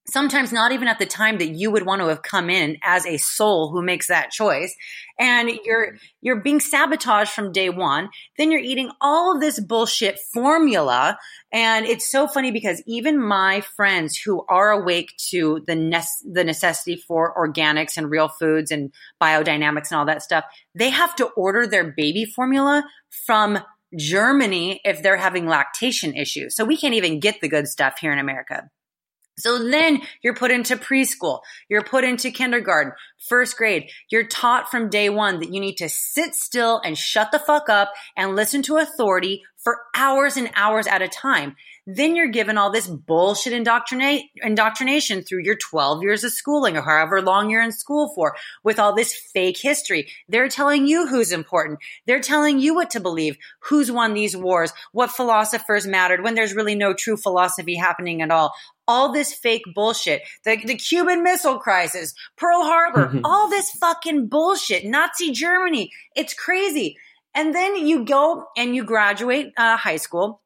sometimes 0.08 0.52
not 0.52 0.72
even 0.72 0.88
at 0.88 1.00
the 1.00 1.06
time 1.06 1.40
that 1.40 1.50
you 1.50 1.72
would 1.72 1.86
want 1.86 2.02
to 2.02 2.08
have 2.08 2.22
come 2.22 2.50
in 2.50 2.78
as 2.84 3.06
a 3.06 3.18
soul 3.18 3.72
who 3.72 3.82
makes 3.82 4.08
that 4.08 4.30
choice 4.30 4.76
and 5.20 5.50
you're 5.64 5.88
mm-hmm. 5.88 5.96
you're 6.22 6.42
being 6.42 6.60
sabotaged 6.60 7.32
from 7.32 7.52
day 7.52 7.70
one 7.70 8.10
then 8.38 8.52
you're 8.52 8.62
eating 8.62 8.92
all 9.02 9.34
of 9.34 9.42
this 9.42 9.60
bullshit 9.60 10.20
formula 10.34 11.18
and 11.52 11.86
it's 11.86 12.10
so 12.10 12.28
funny 12.28 12.52
because 12.52 12.84
even 12.86 13.20
my 13.22 13.62
friends 13.62 14.18
who 14.18 14.46
are 14.48 14.72
awake 14.72 15.12
to 15.18 15.64
the 15.66 15.76
ne- 15.76 16.02
the 16.32 16.44
necessity 16.44 16.96
for 16.96 17.34
organics 17.36 17.98
and 17.98 18.10
real 18.10 18.28
foods 18.28 18.72
and 18.72 18.92
biodynamics 19.22 19.90
and 19.92 19.98
all 19.98 20.06
that 20.06 20.22
stuff 20.22 20.44
they 20.76 20.90
have 20.90 21.16
to 21.16 21.26
order 21.30 21.66
their 21.66 21.94
baby 21.98 22.26
formula 22.26 22.84
from 23.26 23.58
Germany 23.98 24.82
if 24.84 25.02
they're 25.02 25.18
having 25.18 25.48
lactation 25.48 26.14
issues 26.16 26.56
so 26.56 26.66
we 26.66 26.78
can't 26.78 26.94
even 26.94 27.20
get 27.20 27.42
the 27.42 27.50
good 27.50 27.68
stuff 27.68 28.00
here 28.00 28.12
in 28.12 28.20
America 28.20 28.70
so 29.38 29.70
then 29.70 30.02
you're 30.22 30.36
put 30.36 30.52
into 30.52 30.78
preschool, 30.78 31.42
you're 31.70 31.84
put 31.84 32.04
into 32.04 32.32
kindergarten, 32.32 32.94
first 33.28 33.58
grade. 33.58 33.90
You're 34.10 34.28
taught 34.28 34.72
from 34.72 34.90
day 34.90 35.10
one 35.10 35.40
that 35.40 35.54
you 35.54 35.60
need 35.60 35.76
to 35.78 35.90
sit 35.90 36.36
still 36.36 36.82
and 36.84 36.98
shut 36.98 37.32
the 37.32 37.40
fuck 37.40 37.68
up 37.68 37.94
and 38.16 38.36
listen 38.36 38.62
to 38.64 38.78
authority 38.78 39.44
for 39.58 39.80
hours 39.96 40.38
and 40.38 40.50
hours 40.56 40.88
at 40.88 41.02
a 41.02 41.08
time. 41.08 41.56
Then 41.88 42.16
you're 42.16 42.28
given 42.28 42.58
all 42.58 42.72
this 42.72 42.88
bullshit 42.88 43.54
indoctrinate, 43.54 44.24
indoctrination 44.38 45.22
through 45.22 45.44
your 45.44 45.56
12 45.56 46.02
years 46.02 46.24
of 46.24 46.32
schooling 46.32 46.76
or 46.76 46.82
however 46.82 47.22
long 47.22 47.50
you're 47.50 47.62
in 47.62 47.72
school 47.72 48.12
for 48.16 48.36
with 48.64 48.80
all 48.80 48.96
this 48.96 49.14
fake 49.14 49.58
history. 49.58 50.12
They're 50.28 50.50
telling 50.50 50.88
you 50.88 51.08
who's 51.08 51.32
important. 51.32 51.80
They're 52.08 52.20
telling 52.20 52.60
you 52.60 52.74
what 52.74 52.90
to 52.92 53.00
believe, 53.00 53.38
who's 53.60 53.92
won 53.92 54.14
these 54.14 54.36
wars, 54.36 54.74
what 54.94 55.12
philosophers 55.12 55.86
mattered 55.86 56.24
when 56.24 56.34
there's 56.34 56.56
really 56.56 56.76
no 56.76 56.94
true 56.94 57.18
philosophy 57.18 57.76
happening 57.76 58.22
at 58.22 58.32
all 58.32 58.54
all 58.88 59.12
this 59.12 59.34
fake 59.34 59.64
bullshit, 59.74 60.22
the, 60.44 60.58
the 60.64 60.76
Cuban 60.76 61.24
Missile 61.24 61.58
Crisis, 61.58 62.14
Pearl 62.36 62.64
Harbor, 62.64 63.08
mm-hmm. 63.08 63.22
all 63.24 63.50
this 63.50 63.72
fucking 63.72 64.28
bullshit, 64.28 64.86
Nazi 64.86 65.32
Germany. 65.32 65.92
It's 66.16 66.36
crazy. 66.36 66.98
And 67.34 67.54
then 67.54 67.76
you 67.88 68.06
go 68.06 68.46
and 68.56 68.76
you 68.76 68.84
graduate 68.84 69.54
uh, 69.58 69.76
high 69.78 69.98
school. 69.98 70.42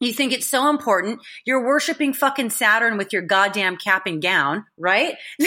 You 0.00 0.12
think 0.12 0.32
it's 0.32 0.46
so 0.46 0.70
important. 0.70 1.20
You're 1.44 1.66
worshiping 1.66 2.12
fucking 2.12 2.50
Saturn 2.50 2.98
with 2.98 3.12
your 3.12 3.22
goddamn 3.22 3.76
cap 3.76 4.06
and 4.06 4.22
gown, 4.22 4.64
right? 4.76 5.16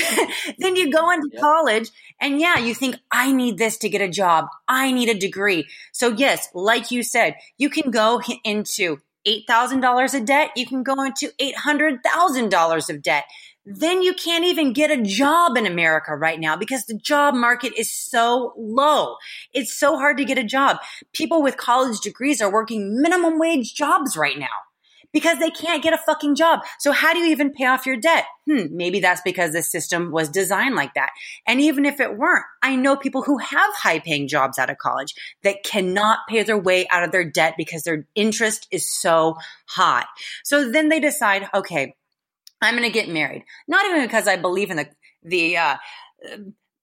then 0.57 0.75
you 0.75 0.91
go 0.91 1.09
into 1.11 1.29
yep. 1.31 1.41
college 1.41 1.89
and 2.19 2.39
yeah, 2.39 2.57
you 2.57 2.73
think, 2.73 2.97
I 3.11 3.31
need 3.31 3.57
this 3.57 3.77
to 3.77 3.89
get 3.89 4.01
a 4.01 4.09
job. 4.09 4.47
I 4.67 4.91
need 4.91 5.09
a 5.09 5.17
degree. 5.17 5.67
So 5.91 6.09
yes, 6.09 6.49
like 6.53 6.91
you 6.91 7.03
said, 7.03 7.35
you 7.57 7.69
can 7.69 7.91
go 7.91 8.21
into 8.43 8.99
$8,000 9.27 10.13
of 10.15 10.25
debt, 10.25 10.51
you 10.55 10.65
can 10.65 10.83
go 10.83 11.03
into 11.03 11.31
$800,000 11.39 12.89
of 12.89 13.01
debt. 13.01 13.25
Then 13.73 14.01
you 14.01 14.13
can't 14.13 14.43
even 14.43 14.73
get 14.73 14.91
a 14.91 15.01
job 15.01 15.55
in 15.55 15.65
America 15.65 16.13
right 16.15 16.39
now 16.39 16.57
because 16.57 16.85
the 16.85 16.97
job 16.97 17.33
market 17.33 17.73
is 17.77 17.89
so 17.89 18.53
low. 18.57 19.15
It's 19.53 19.77
so 19.77 19.97
hard 19.97 20.17
to 20.17 20.25
get 20.25 20.37
a 20.37 20.43
job. 20.43 20.77
People 21.13 21.41
with 21.41 21.55
college 21.55 21.99
degrees 22.01 22.41
are 22.41 22.51
working 22.51 23.01
minimum 23.01 23.39
wage 23.39 23.73
jobs 23.73 24.17
right 24.17 24.37
now 24.37 24.47
because 25.13 25.39
they 25.39 25.49
can't 25.49 25.83
get 25.83 25.93
a 25.93 25.97
fucking 25.97 26.35
job. 26.35 26.61
So 26.79 26.91
how 26.91 27.13
do 27.13 27.19
you 27.19 27.31
even 27.31 27.51
pay 27.51 27.65
off 27.65 27.85
your 27.85 27.97
debt? 27.97 28.25
Hmm, 28.49 28.65
maybe 28.71 28.99
that's 28.99 29.21
because 29.21 29.51
the 29.51 29.61
system 29.61 30.11
was 30.11 30.29
designed 30.29 30.75
like 30.75 30.93
that. 30.95 31.11
And 31.47 31.61
even 31.61 31.85
if 31.85 31.99
it 31.99 32.17
weren't, 32.17 32.45
I 32.61 32.75
know 32.75 32.95
people 32.95 33.21
who 33.21 33.37
have 33.37 33.73
high 33.75 33.99
paying 33.99 34.27
jobs 34.27 34.57
out 34.59 34.69
of 34.69 34.77
college 34.77 35.13
that 35.43 35.63
cannot 35.63 36.19
pay 36.27 36.43
their 36.43 36.57
way 36.57 36.87
out 36.89 37.03
of 37.03 37.11
their 37.11 37.29
debt 37.29 37.55
because 37.57 37.83
their 37.83 38.05
interest 38.15 38.67
is 38.71 38.89
so 38.89 39.37
high. 39.65 40.05
So 40.43 40.69
then 40.69 40.89
they 40.89 40.99
decide, 40.99 41.47
okay, 41.53 41.95
I'm 42.61 42.75
going 42.75 42.87
to 42.87 42.93
get 42.93 43.09
married. 43.09 43.43
Not 43.67 43.85
even 43.85 44.03
because 44.03 44.27
I 44.27 44.37
believe 44.37 44.71
in 44.71 44.77
the, 44.77 44.89
the, 45.23 45.57
uh, 45.57 45.77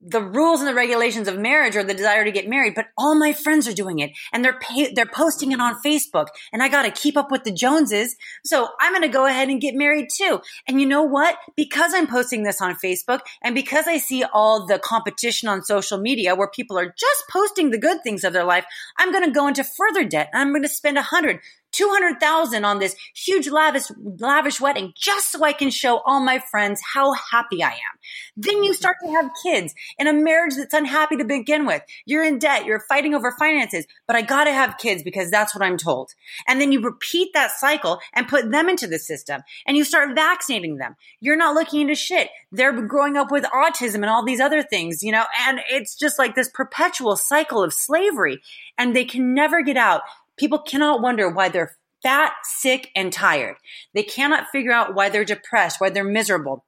the 0.01 0.23
rules 0.23 0.61
and 0.61 0.69
the 0.69 0.75
regulations 0.75 1.27
of 1.27 1.39
marriage 1.39 1.75
or 1.75 1.83
the 1.83 1.95
desire 1.95 2.25
to 2.25 2.31
get 2.31 2.49
married, 2.49 2.75
but 2.77 2.87
all 2.97 3.17
my 3.17 3.33
friends 3.33 3.67
are 3.67 3.75
doing 3.75 3.99
it 3.99 4.13
and 4.33 4.45
they're 4.45 4.59
pay- 4.59 4.93
they're 4.93 5.07
posting 5.07 5.51
it 5.51 5.61
on 5.61 5.81
Facebook 5.85 6.29
and 6.53 6.63
I 6.63 6.69
got 6.69 6.85
to 6.85 6.91
keep 6.91 7.17
up 7.17 7.33
with 7.33 7.43
the 7.43 7.51
Joneses. 7.51 8.15
So 8.45 8.69
I'm 8.81 8.93
going 8.93 9.03
to 9.03 9.09
go 9.09 9.27
ahead 9.27 9.49
and 9.49 9.61
get 9.61 9.75
married 9.75 10.09
too. 10.15 10.41
And 10.69 10.81
you 10.81 10.87
know 10.87 11.03
what? 11.03 11.37
Because 11.57 11.93
I'm 11.95 12.07
posting 12.07 12.45
this 12.45 12.61
on 12.61 12.77
Facebook 12.77 13.21
and 13.43 13.57
because 13.57 13.87
I 13.89 13.99
see 13.99 14.23
all 14.23 14.67
the 14.67 14.79
competition 14.79 15.49
on 15.49 15.65
social 15.65 15.99
media 15.99 16.37
where 16.37 16.49
people 16.49 16.79
are 16.79 16.95
just 16.97 17.25
posting 17.31 17.71
the 17.71 17.79
good 17.79 18.03
things 18.05 18.23
of 18.23 18.33
their 18.33 18.45
life, 18.45 18.67
I'm 18.99 19.11
going 19.11 19.25
to 19.25 19.31
go 19.33 19.49
into 19.49 19.65
further 19.65 20.05
debt 20.05 20.31
I'm 20.33 20.51
going 20.51 20.63
to 20.63 20.69
spend 20.69 20.97
a 20.97 21.03
hundred, 21.03 21.41
200,000 21.73 22.65
on 22.65 22.79
this 22.79 22.97
huge 23.15 23.49
lavish, 23.49 23.85
lavish 24.19 24.61
wedding 24.61 24.93
just 24.97 25.31
so 25.33 25.45
I 25.45 25.53
can 25.53 25.71
show 25.71 26.01
all 26.05 26.21
my 26.21 26.39
friends 26.39 26.81
how 26.95 27.13
happy 27.13 27.63
I 27.63 27.71
am. 27.71 27.99
Then 28.37 28.65
you 28.65 28.75
start 28.75 28.97
to 29.05 29.11
have 29.11 29.31
kids 29.43 29.75
in 29.99 30.07
a 30.07 30.13
marriage 30.13 30.55
that's 30.57 30.75
unhappy 30.75 31.17
to 31.17 31.25
begin 31.25 31.67
with. 31.67 31.83
You're 32.07 32.25
in 32.25 32.39
debt. 32.39 32.65
You're 32.65 32.85
fighting 32.89 33.15
over 33.15 33.35
finances, 33.39 33.87
but 34.07 34.17
I 34.17 34.23
gotta 34.23 34.53
have 34.53 34.79
kids 34.79 35.03
because 35.03 35.31
that's 35.31 35.55
what 35.55 35.65
I'm 35.65 35.77
told. 35.77 36.11
And 36.47 36.61
then 36.61 36.73
you 36.73 36.81
repeat 36.81 37.31
that 37.35 37.53
cycle 37.53 38.01
and 38.15 38.29
put 38.29 38.51
them 38.51 38.69
into 38.69 38.87
the 38.87 38.99
system 38.99 39.43
and 39.67 39.77
you 39.77 39.85
start 39.85 40.15
vaccinating 40.15 40.77
them. 40.79 40.97
You're 41.21 41.37
not 41.37 41.55
looking 41.55 41.83
into 41.83 41.95
shit. 41.95 42.29
They're 42.53 42.73
growing 42.83 43.17
up 43.17 43.31
with 43.31 43.45
autism 43.45 43.97
and 43.97 44.07
all 44.07 44.25
these 44.25 44.41
other 44.41 44.63
things, 44.63 45.03
you 45.03 45.13
know, 45.13 45.25
and 45.47 45.61
it's 45.71 45.97
just 45.97 46.19
like 46.19 46.35
this 46.35 46.51
perpetual 46.53 47.17
cycle 47.17 47.63
of 47.63 47.73
slavery 47.73 48.41
and 48.77 48.95
they 48.95 49.05
can 49.05 49.35
never 49.35 49.63
get 49.63 49.77
out 49.77 50.03
People 50.39 50.61
cannot 50.61 51.03
wonder 51.03 51.29
why 51.29 51.49
they're 51.49 51.77
fat, 52.03 52.33
sick, 52.45 52.91
and 52.95 53.13
tired. 53.13 53.57
They 53.95 54.03
cannot 54.03 54.47
figure 54.53 54.73
out 54.73 54.95
why 54.95 55.09
they're 55.09 55.25
depressed, 55.25 55.81
why 55.81 55.91
they're 55.91 56.05
miserable. 56.05 56.65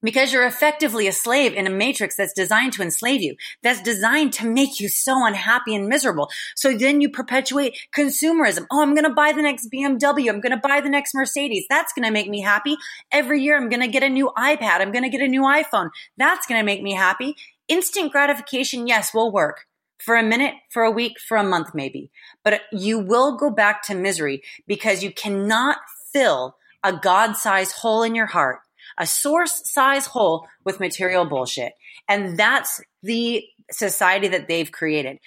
Because 0.00 0.32
you're 0.32 0.46
effectively 0.46 1.08
a 1.08 1.12
slave 1.12 1.54
in 1.54 1.66
a 1.66 1.70
matrix 1.70 2.14
that's 2.14 2.32
designed 2.32 2.72
to 2.74 2.82
enslave 2.82 3.20
you, 3.20 3.34
that's 3.64 3.82
designed 3.82 4.32
to 4.34 4.48
make 4.48 4.78
you 4.78 4.88
so 4.88 5.26
unhappy 5.26 5.74
and 5.74 5.88
miserable. 5.88 6.30
So 6.54 6.76
then 6.76 7.00
you 7.00 7.10
perpetuate 7.10 7.76
consumerism. 7.96 8.66
Oh, 8.70 8.80
I'm 8.80 8.94
going 8.94 9.08
to 9.08 9.10
buy 9.10 9.32
the 9.32 9.42
next 9.42 9.68
BMW. 9.72 10.28
I'm 10.28 10.40
going 10.40 10.52
to 10.52 10.56
buy 10.62 10.80
the 10.80 10.88
next 10.88 11.14
Mercedes. 11.14 11.64
That's 11.68 11.92
going 11.92 12.04
to 12.04 12.12
make 12.12 12.28
me 12.28 12.42
happy. 12.42 12.76
Every 13.10 13.42
year 13.42 13.56
I'm 13.56 13.68
going 13.68 13.82
to 13.82 13.88
get 13.88 14.04
a 14.04 14.08
new 14.08 14.30
iPad. 14.38 14.80
I'm 14.80 14.92
going 14.92 15.02
to 15.02 15.10
get 15.10 15.20
a 15.20 15.26
new 15.26 15.42
iPhone. 15.42 15.90
That's 16.16 16.46
going 16.46 16.60
to 16.60 16.64
make 16.64 16.80
me 16.80 16.94
happy. 16.94 17.34
Instant 17.66 18.12
gratification, 18.12 18.86
yes, 18.86 19.12
will 19.12 19.32
work 19.32 19.66
for 19.98 20.16
a 20.16 20.22
minute, 20.22 20.54
for 20.70 20.82
a 20.82 20.90
week, 20.90 21.18
for 21.18 21.36
a 21.36 21.44
month, 21.44 21.74
maybe. 21.74 22.10
But 22.44 22.62
you 22.72 22.98
will 22.98 23.36
go 23.36 23.50
back 23.50 23.82
to 23.84 23.94
misery 23.94 24.42
because 24.66 25.02
you 25.02 25.12
cannot 25.12 25.78
fill 26.12 26.56
a 26.82 26.92
God 26.92 27.34
sized 27.36 27.72
hole 27.72 28.02
in 28.02 28.14
your 28.14 28.26
heart, 28.26 28.60
a 28.96 29.06
source 29.06 29.62
size 29.70 30.06
hole 30.06 30.46
with 30.64 30.80
material 30.80 31.24
bullshit. 31.24 31.72
And 32.08 32.38
that's 32.38 32.80
the 33.02 33.44
society 33.70 34.28
that 34.28 34.48
they've 34.48 34.72
created 34.72 35.18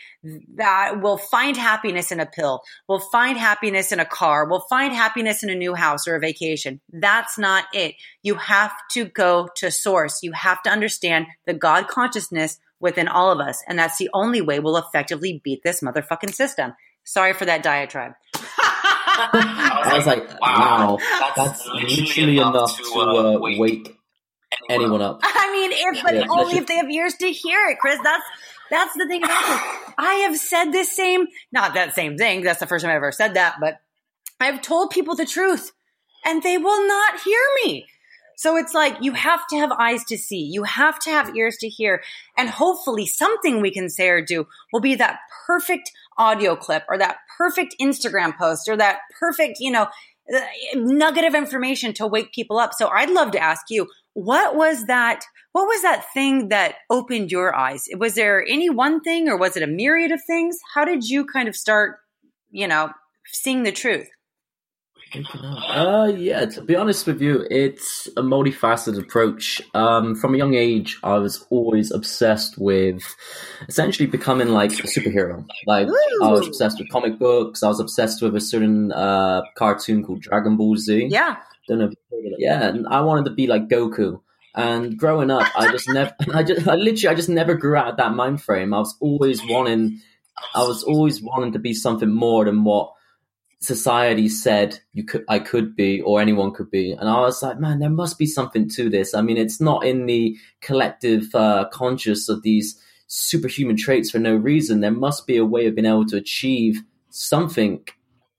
that 0.56 1.00
will 1.02 1.18
find 1.18 1.56
happiness 1.56 2.12
in 2.12 2.20
a 2.20 2.26
pill, 2.26 2.62
will 2.88 3.00
find 3.00 3.38
happiness 3.38 3.92
in 3.92 4.00
a 4.00 4.06
car, 4.06 4.48
will 4.48 4.66
find 4.70 4.94
happiness 4.94 5.44
in 5.44 5.50
a 5.50 5.56
new 5.56 5.76
house 5.76 6.08
or 6.08 6.16
a 6.16 6.20
vacation. 6.20 6.82
That's 6.92 7.38
not 7.38 7.66
it. 7.74 7.96
You 8.24 8.36
have 8.36 8.74
to 8.94 9.06
go 9.06 9.50
to 9.58 9.70
source. 9.70 10.24
You 10.24 10.32
have 10.32 10.62
to 10.64 10.72
understand 10.72 11.28
the 11.46 11.54
God 11.54 11.88
consciousness 11.88 12.60
within 12.82 13.08
all 13.08 13.32
of 13.32 13.40
us. 13.40 13.64
And 13.68 13.80
that's 13.80 13.98
the 13.98 14.10
only 14.14 14.42
way 14.42 14.60
we'll 14.60 14.78
effectively 14.78 15.42
beat 15.44 15.64
this 15.64 15.82
motherfucking 15.82 16.34
system. 16.34 16.74
Sorry 17.04 17.34
for 17.34 17.46
that 17.46 17.64
diatribe. 17.64 18.14
I 19.24 19.94
was 19.96 20.06
like, 20.06 20.28
wow, 20.42 20.98
that's 21.36 21.68
literally 21.68 22.38
enough 22.38 22.78
to 22.78 23.00
uh, 23.00 23.40
wake 23.40 23.96
anyone 24.70 25.02
up. 25.02 25.22
I 25.24 25.52
mean, 25.52 25.72
if 25.74 26.04
but 26.04 26.14
Yeah, 26.16 26.26
only 26.30 26.58
if 26.58 26.68
they 26.68 26.76
have 26.76 26.90
ears 26.90 27.16
to 27.16 27.32
hear 27.32 27.68
it, 27.70 27.80
Chris. 27.80 28.00
That's 28.04 28.24
that's 28.70 28.94
the 28.96 29.06
thing 29.08 29.24
about 29.24 29.48
this. 29.48 29.94
I 29.98 30.14
have 30.28 30.38
said 30.38 30.72
this 30.72 30.96
same, 30.96 31.28
not 31.52 31.74
that 31.74 31.94
same 31.94 32.18
thing. 32.18 32.42
That's 32.42 32.60
the 32.60 32.68
first 32.68 32.84
time 32.84 32.92
I've 32.92 32.98
ever 32.98 33.12
said 33.12 33.34
that, 33.34 33.56
but 33.60 33.82
I've 34.40 34.62
told 34.62 34.92
people 34.92 35.16
the 35.16 35.26
truth, 35.26 35.72
and 36.26 36.42
they 36.42 36.58
will 36.58 36.88
not 36.88 37.20
hear 37.22 37.40
me. 37.64 37.86
So 38.42 38.58
it's 38.58 38.74
like 38.74 38.98
you 39.02 39.14
have 39.14 39.46
to 39.52 39.58
have 39.58 39.72
eyes 39.72 40.04
to 40.06 40.18
see, 40.18 40.40
you 40.40 40.64
have 40.64 40.98
to 41.02 41.12
have 41.12 41.36
ears 41.36 41.58
to 41.58 41.70
hear, 41.70 42.02
and 42.36 42.50
hopefully 42.50 43.06
something 43.06 43.62
we 43.62 43.70
can 43.70 43.88
say 43.88 44.10
or 44.10 44.20
do 44.20 44.48
will 44.74 44.80
be 44.80 44.96
that 44.96 45.20
perfect 45.46 45.92
audio 46.18 46.56
clip 46.56 46.84
or 46.90 46.98
that 46.98 47.18
perfect 47.38 47.76
Instagram 47.80 48.36
post 48.36 48.68
or 48.68 48.76
that 48.76 49.02
perfect, 49.20 49.60
you 49.60 49.70
know, 49.70 49.86
nugget 50.74 51.24
of 51.24 51.36
information 51.36 51.94
to 51.94 52.08
wake 52.08 52.34
people 52.34 52.58
up. 52.58 52.74
So 52.74 52.88
I'd 52.88 53.12
love 53.12 53.30
to 53.34 53.40
ask 53.40 53.68
you, 53.70 53.88
what 54.14 54.56
was 54.56 54.86
that? 54.88 55.24
What 55.52 55.68
was 55.68 55.84
that 55.84 56.12
thing 56.12 56.50
that 56.50 56.78
opened 56.90 57.32
your 57.32 57.56
eyes? 57.56 57.84
Was 57.96 58.16
there 58.16 58.44
any 58.50 58.72
one 58.72 59.02
thing 59.02 59.30
or 59.30 59.38
was 59.38 59.56
it 59.56 59.62
a 59.62 59.68
myriad 59.68 60.12
of 60.12 60.22
things? 60.26 60.58
How 60.74 60.84
did 60.84 61.08
you 61.08 61.28
kind 61.28 61.48
of 61.48 61.56
start, 61.56 62.00
you 62.50 62.68
know, 62.68 62.90
seeing 63.28 63.62
the 63.62 63.72
truth? 63.72 64.10
Uh, 65.14 66.12
yeah, 66.16 66.46
to 66.46 66.62
be 66.62 66.76
honest 66.76 67.06
with 67.06 67.22
you, 67.22 67.46
it's 67.50 68.08
a 68.18 68.22
multifaceted 68.22 69.00
approach. 69.00 69.62
Um, 69.74 70.16
from 70.16 70.36
a 70.36 70.38
young 70.38 70.54
age, 70.54 70.98
I 71.04 71.18
was 71.18 71.46
always 71.50 71.92
obsessed 71.92 72.58
with 72.58 73.04
essentially 73.68 74.08
becoming 74.08 74.50
like 74.50 74.72
a 74.72 74.84
superhero. 74.84 75.46
Like, 75.68 75.88
I 76.24 76.28
was 76.28 76.48
obsessed 76.48 76.80
with 76.80 76.90
comic 76.90 77.20
books. 77.20 77.64
I 77.64 77.68
was 77.68 77.80
obsessed 77.80 78.22
with 78.22 78.36
a 78.36 78.42
certain 78.42 78.92
uh, 78.92 79.42
cartoon 79.56 80.04
called 80.04 80.22
Dragon 80.22 80.58
Ball 80.58 80.78
Z. 80.78 81.08
Yeah. 81.10 81.38
Don't 81.68 81.80
know 81.80 81.86
if 81.86 81.92
you've 81.92 82.20
heard 82.24 82.28
of 82.28 82.34
it. 82.34 82.40
Yeah, 82.40 82.68
and 82.68 82.88
I 82.88 83.02
wanted 83.02 83.26
to 83.26 83.32
be 83.32 83.48
like 83.48 83.68
Goku. 83.68 84.22
And 84.54 84.98
growing 84.98 85.32
up, 85.32 85.48
I 85.56 85.72
just 85.72 85.88
never, 85.90 86.14
I 86.34 86.44
just, 86.44 86.68
I 86.68 86.76
literally, 86.76 87.14
I 87.14 87.16
just 87.16 87.30
never 87.30 87.56
grew 87.56 87.76
out 87.76 87.88
of 87.88 87.98
that 87.98 88.14
mind 88.14 88.42
frame. 88.42 88.74
I 88.74 88.80
was 88.80 88.96
always 89.00 89.42
wanting, 89.46 90.02
I 90.56 90.64
was 90.64 90.84
always 90.84 91.22
wanting 91.22 91.54
to 91.54 91.60
be 91.60 91.74
something 91.74 92.10
more 92.10 92.46
than 92.46 92.64
what 92.64 92.94
society 93.62 94.28
said 94.28 94.80
you 94.94 95.04
could, 95.04 95.24
I 95.30 95.40
could 95.40 95.76
be, 95.76 96.02
or 96.02 96.20
anyone 96.20 96.52
could 96.54 96.70
be. 96.70 96.92
And 96.92 97.08
I 97.08 97.22
was 97.22 97.42
like, 97.42 97.60
man, 97.60 97.80
there 97.80 97.90
must 97.90 98.18
be 98.18 98.26
something 98.26 98.68
to 98.70 98.90
this. 98.90 99.14
I 99.14 99.22
mean, 99.22 99.38
it's 99.38 99.62
not 99.62 99.86
in 99.86 100.08
the 100.08 100.38
collective 100.62 101.34
uh, 101.34 101.70
conscious 101.72 102.28
of 102.28 102.42
these 102.42 102.80
superhuman 103.08 103.78
traits 103.78 104.12
for 104.12 104.20
no 104.20 104.36
reason. 104.36 104.82
There 104.82 104.92
must 104.92 105.28
be 105.28 105.38
a 105.38 105.46
way 105.46 105.68
of 105.68 105.76
being 105.76 105.86
able 105.86 106.08
to 106.08 106.18
achieve 106.18 106.82
something 107.12 107.86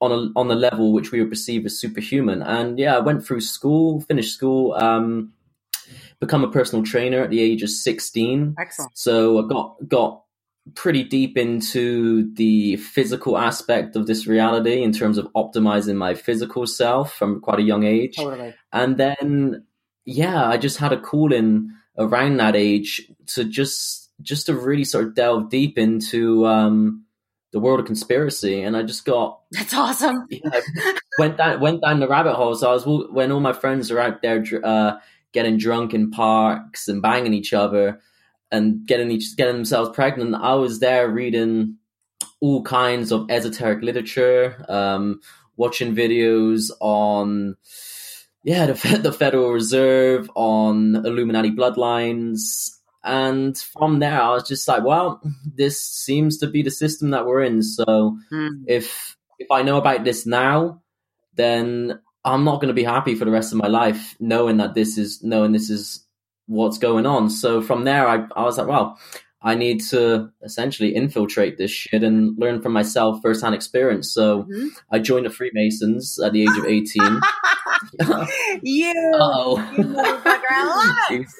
on 0.00 0.10
a, 0.10 0.38
on 0.38 0.48
the 0.48 0.56
level 0.56 0.92
which 0.92 1.12
we 1.12 1.20
would 1.20 1.30
perceive 1.30 1.64
as 1.64 1.78
superhuman. 1.78 2.42
And 2.42 2.78
yeah, 2.78 2.96
I 2.96 3.00
went 3.00 3.24
through 3.24 3.42
school, 3.42 4.00
finished 4.00 4.34
school, 4.34 4.74
um, 4.74 5.32
become 6.18 6.42
a 6.42 6.50
personal 6.50 6.84
trainer 6.84 7.22
at 7.22 7.30
the 7.30 7.40
age 7.40 7.62
of 7.62 7.70
16. 7.70 8.56
Excellent. 8.58 8.90
So 8.94 9.38
I 9.38 9.48
got 9.48 9.76
got 9.88 10.24
pretty 10.74 11.02
deep 11.02 11.36
into 11.36 12.32
the 12.34 12.76
physical 12.76 13.36
aspect 13.36 13.96
of 13.96 14.06
this 14.06 14.26
reality 14.26 14.82
in 14.82 14.92
terms 14.92 15.18
of 15.18 15.26
optimizing 15.34 15.96
my 15.96 16.14
physical 16.14 16.66
self 16.66 17.12
from 17.12 17.40
quite 17.40 17.58
a 17.58 17.62
young 17.62 17.82
age. 17.84 18.16
Totally. 18.16 18.54
And 18.72 18.96
then 18.96 19.64
yeah, 20.04 20.46
I 20.46 20.56
just 20.56 20.78
had 20.78 20.92
a 20.92 21.00
calling 21.00 21.70
around 21.98 22.36
that 22.38 22.56
age 22.56 23.02
to 23.26 23.44
just 23.44 24.10
just 24.20 24.46
to 24.46 24.54
really 24.54 24.84
sort 24.84 25.06
of 25.06 25.14
delve 25.14 25.50
deep 25.50 25.78
into 25.78 26.46
um 26.46 27.04
the 27.52 27.60
world 27.60 27.80
of 27.80 27.86
conspiracy 27.86 28.62
and 28.62 28.76
I 28.76 28.82
just 28.82 29.04
got 29.04 29.40
That's 29.50 29.74
awesome. 29.74 30.26
went 31.18 31.36
down 31.36 31.60
went 31.60 31.82
down 31.82 32.00
the 32.00 32.08
rabbit 32.08 32.34
hole. 32.34 32.54
So 32.54 32.70
I 32.70 32.74
was 32.74 32.86
when 33.10 33.32
all 33.32 33.40
my 33.40 33.52
friends 33.52 33.90
are 33.90 34.00
out 34.00 34.22
there 34.22 34.44
uh, 34.64 34.98
getting 35.32 35.58
drunk 35.58 35.92
in 35.92 36.10
parks 36.10 36.88
and 36.88 37.02
banging 37.02 37.34
each 37.34 37.52
other 37.52 38.00
and 38.52 38.86
getting 38.86 39.10
each 39.10 39.36
getting 39.36 39.56
themselves 39.56 39.90
pregnant. 39.94 40.36
I 40.36 40.54
was 40.54 40.80
there 40.80 41.08
reading 41.10 41.78
all 42.40 42.62
kinds 42.62 43.12
of 43.12 43.30
esoteric 43.30 43.82
literature, 43.82 44.64
um, 44.68 45.20
watching 45.56 45.94
videos 45.96 46.70
on 46.80 47.56
yeah 48.44 48.66
the, 48.72 48.98
the 49.02 49.12
Federal 49.12 49.50
Reserve, 49.52 50.30
on 50.36 50.96
Illuminati 50.96 51.50
bloodlines. 51.50 52.70
And 53.04 53.58
from 53.58 53.98
there, 53.98 54.20
I 54.22 54.30
was 54.30 54.46
just 54.46 54.68
like, 54.68 54.84
well, 54.84 55.20
this 55.56 55.82
seems 55.82 56.38
to 56.38 56.46
be 56.46 56.62
the 56.62 56.70
system 56.70 57.10
that 57.10 57.26
we're 57.26 57.42
in. 57.42 57.62
So, 57.62 58.16
Hmm. 58.30 58.64
if 58.68 59.16
if 59.38 59.50
I 59.50 59.62
know 59.62 59.78
about 59.78 60.04
this 60.04 60.26
now, 60.26 60.82
then 61.34 62.00
I'm 62.24 62.44
not 62.44 62.56
going 62.60 62.68
to 62.68 62.74
be 62.74 62.84
happy 62.84 63.16
for 63.16 63.24
the 63.24 63.32
rest 63.32 63.52
of 63.52 63.58
my 63.58 63.66
life 63.68 64.14
knowing 64.20 64.58
that 64.58 64.74
this 64.74 64.98
is 64.98 65.22
knowing 65.24 65.52
this 65.52 65.70
is 65.70 66.01
what's 66.52 66.78
going 66.78 67.06
on. 67.06 67.30
So 67.30 67.60
from 67.62 67.84
there, 67.84 68.06
I 68.06 68.26
I 68.36 68.42
was 68.44 68.58
like, 68.58 68.68
well, 68.68 68.98
I 69.42 69.54
need 69.56 69.80
to 69.90 70.28
essentially 70.44 70.94
infiltrate 70.94 71.58
this 71.58 71.70
shit 71.70 72.02
and 72.04 72.38
learn 72.38 72.62
from 72.62 72.72
myself 72.72 73.20
firsthand 73.22 73.54
experience. 73.54 74.12
So 74.14 74.44
Mhm. 74.44 74.68
I 74.92 74.98
joined 75.00 75.26
the 75.26 75.30
Freemasons 75.30 76.18
at 76.24 76.32
the 76.32 76.42
age 76.42 76.56
of 76.58 76.64
18. 76.64 77.20
you, 78.62 78.92
oh. 79.14 79.58
you 79.76 79.84
motherfucker, 79.84 80.50
I 80.50 80.64
love 81.10 81.20
it. 81.20 81.26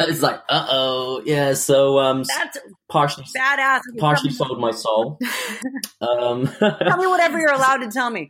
It's 0.00 0.20
like, 0.22 0.40
uh 0.48 0.66
oh, 0.70 1.22
yeah. 1.24 1.52
So, 1.54 1.98
um, 1.98 2.24
That's 2.24 2.58
partially, 2.90 3.24
badass. 3.36 3.80
partially 3.98 4.30
sold 4.32 4.58
my 4.58 4.72
soul. 4.72 5.18
Um, 6.00 6.46
Tell 6.58 6.96
me 6.98 7.06
whatever 7.06 7.38
you're 7.38 7.52
allowed 7.52 7.78
to 7.78 7.88
tell 7.88 8.10
me. 8.10 8.28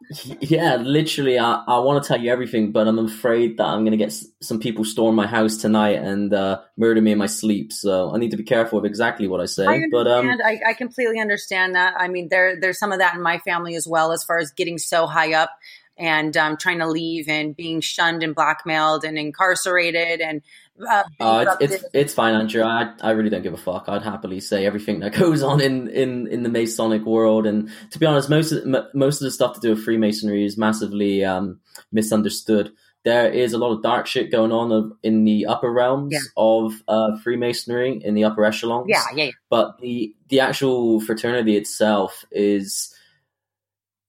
Yeah, 0.40 0.76
literally, 0.76 1.38
I, 1.38 1.62
I 1.66 1.78
want 1.80 2.02
to 2.02 2.08
tell 2.08 2.20
you 2.20 2.30
everything, 2.30 2.72
but 2.72 2.86
I'm 2.88 2.98
afraid 2.98 3.58
that 3.58 3.66
I'm 3.66 3.80
going 3.80 3.92
to 3.92 3.98
get 3.98 4.08
s- 4.08 4.26
some 4.40 4.60
people 4.60 4.84
storm 4.84 5.14
my 5.14 5.26
house 5.26 5.56
tonight 5.56 5.96
and 6.02 6.32
uh, 6.32 6.60
murder 6.76 7.00
me 7.00 7.12
in 7.12 7.18
my 7.18 7.26
sleep. 7.26 7.72
So 7.72 8.14
I 8.14 8.18
need 8.18 8.30
to 8.30 8.36
be 8.36 8.42
careful 8.44 8.78
of 8.78 8.84
exactly 8.84 9.28
what 9.28 9.40
I 9.40 9.46
say. 9.46 9.66
I 9.66 9.82
but 9.90 10.06
um. 10.06 10.28
I, 10.44 10.60
I 10.68 10.72
completely 10.74 11.20
understand 11.20 11.74
that. 11.74 11.94
I 11.98 12.08
mean, 12.08 12.28
there 12.30 12.58
there's 12.58 12.78
some 12.78 12.92
of 12.92 12.98
that 13.00 13.14
in 13.14 13.22
my 13.22 13.38
family 13.40 13.74
as 13.74 13.86
well, 13.86 14.12
as 14.12 14.24
far 14.24 14.38
as 14.38 14.50
getting 14.52 14.78
so 14.78 15.06
high 15.06 15.34
up 15.34 15.50
and 15.98 16.36
um, 16.36 16.56
trying 16.56 16.78
to 16.78 16.86
leave 16.86 17.28
and 17.28 17.56
being 17.56 17.80
shunned 17.80 18.22
and 18.22 18.34
blackmailed 18.34 19.04
and 19.04 19.18
incarcerated 19.18 20.20
and 20.20 20.42
uh, 20.86 21.02
uh, 21.20 21.56
it's, 21.60 21.74
it's 21.74 21.84
it's 21.92 22.14
fine, 22.14 22.34
Andrea. 22.34 22.64
I 22.66 22.92
I 23.00 23.10
really 23.12 23.30
don't 23.30 23.42
give 23.42 23.54
a 23.54 23.58
fuck. 23.58 23.88
I'd 23.88 24.02
happily 24.02 24.40
say 24.40 24.66
everything 24.66 25.00
that 25.00 25.12
goes 25.18 25.42
on 25.42 25.60
in, 25.60 25.88
in, 25.88 26.26
in 26.28 26.42
the 26.42 26.48
Masonic 26.48 27.04
world. 27.04 27.46
And 27.46 27.70
to 27.90 27.98
be 27.98 28.06
honest, 28.06 28.30
most 28.30 28.52
of 28.52 28.62
m- 28.74 28.88
most 28.94 29.20
of 29.20 29.24
the 29.24 29.30
stuff 29.30 29.54
to 29.54 29.60
do 29.60 29.70
with 29.70 29.84
Freemasonry 29.84 30.44
is 30.44 30.56
massively 30.58 31.24
um, 31.24 31.60
misunderstood. 31.92 32.72
There 33.04 33.30
is 33.30 33.52
a 33.52 33.58
lot 33.58 33.72
of 33.72 33.82
dark 33.82 34.06
shit 34.06 34.30
going 34.30 34.52
on 34.52 34.96
in 35.02 35.24
the 35.24 35.46
upper 35.46 35.72
realms 35.72 36.12
Yeah. 36.12 36.18
of 36.36 36.74
uh, 36.88 37.16
Freemasonry 37.18 38.00
in 38.04 38.14
the 38.14 38.24
upper 38.24 38.44
echelons. 38.44 38.86
yeah, 38.88 39.04
yeah, 39.14 39.24
yeah. 39.24 39.30
but 39.48 39.78
the 39.80 40.14
the 40.28 40.40
actual 40.40 41.00
fraternity 41.00 41.56
itself 41.56 42.24
is 42.32 42.94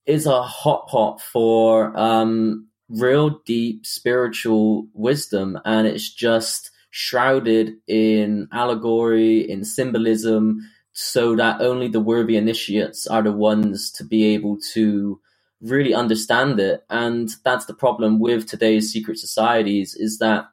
is 0.06 0.26
a 0.26 0.42
hot 0.42 0.88
pot 0.88 1.22
for 1.22 1.96
um 1.98 2.68
real 2.90 3.42
deep 3.46 3.86
spiritual 3.86 4.88
wisdom 4.94 5.60
and 5.66 5.88
it's 5.88 6.12
just 6.12 6.72
shrouded 6.92 7.74
in 7.88 8.48
allegory 8.52 9.50
in 9.50 9.64
symbolism 9.64 10.60
so 10.92 11.36
that 11.36 11.62
only 11.62 11.88
the 11.88 12.00
worthy 12.00 12.36
initiates 12.36 13.08
are 13.08 13.22
the 13.22 13.32
ones 13.32 13.92
to 13.92 14.04
be 14.04 14.34
able 14.34 14.58
to 14.74 15.20
really 15.62 15.94
understand 15.94 16.60
it. 16.60 16.84
And 16.90 17.30
that's 17.44 17.66
the 17.66 17.74
problem 17.74 18.20
with 18.20 18.48
today's 18.48 18.92
secret 18.92 19.18
societies 19.18 19.96
is 19.96 20.18
that 20.20 20.46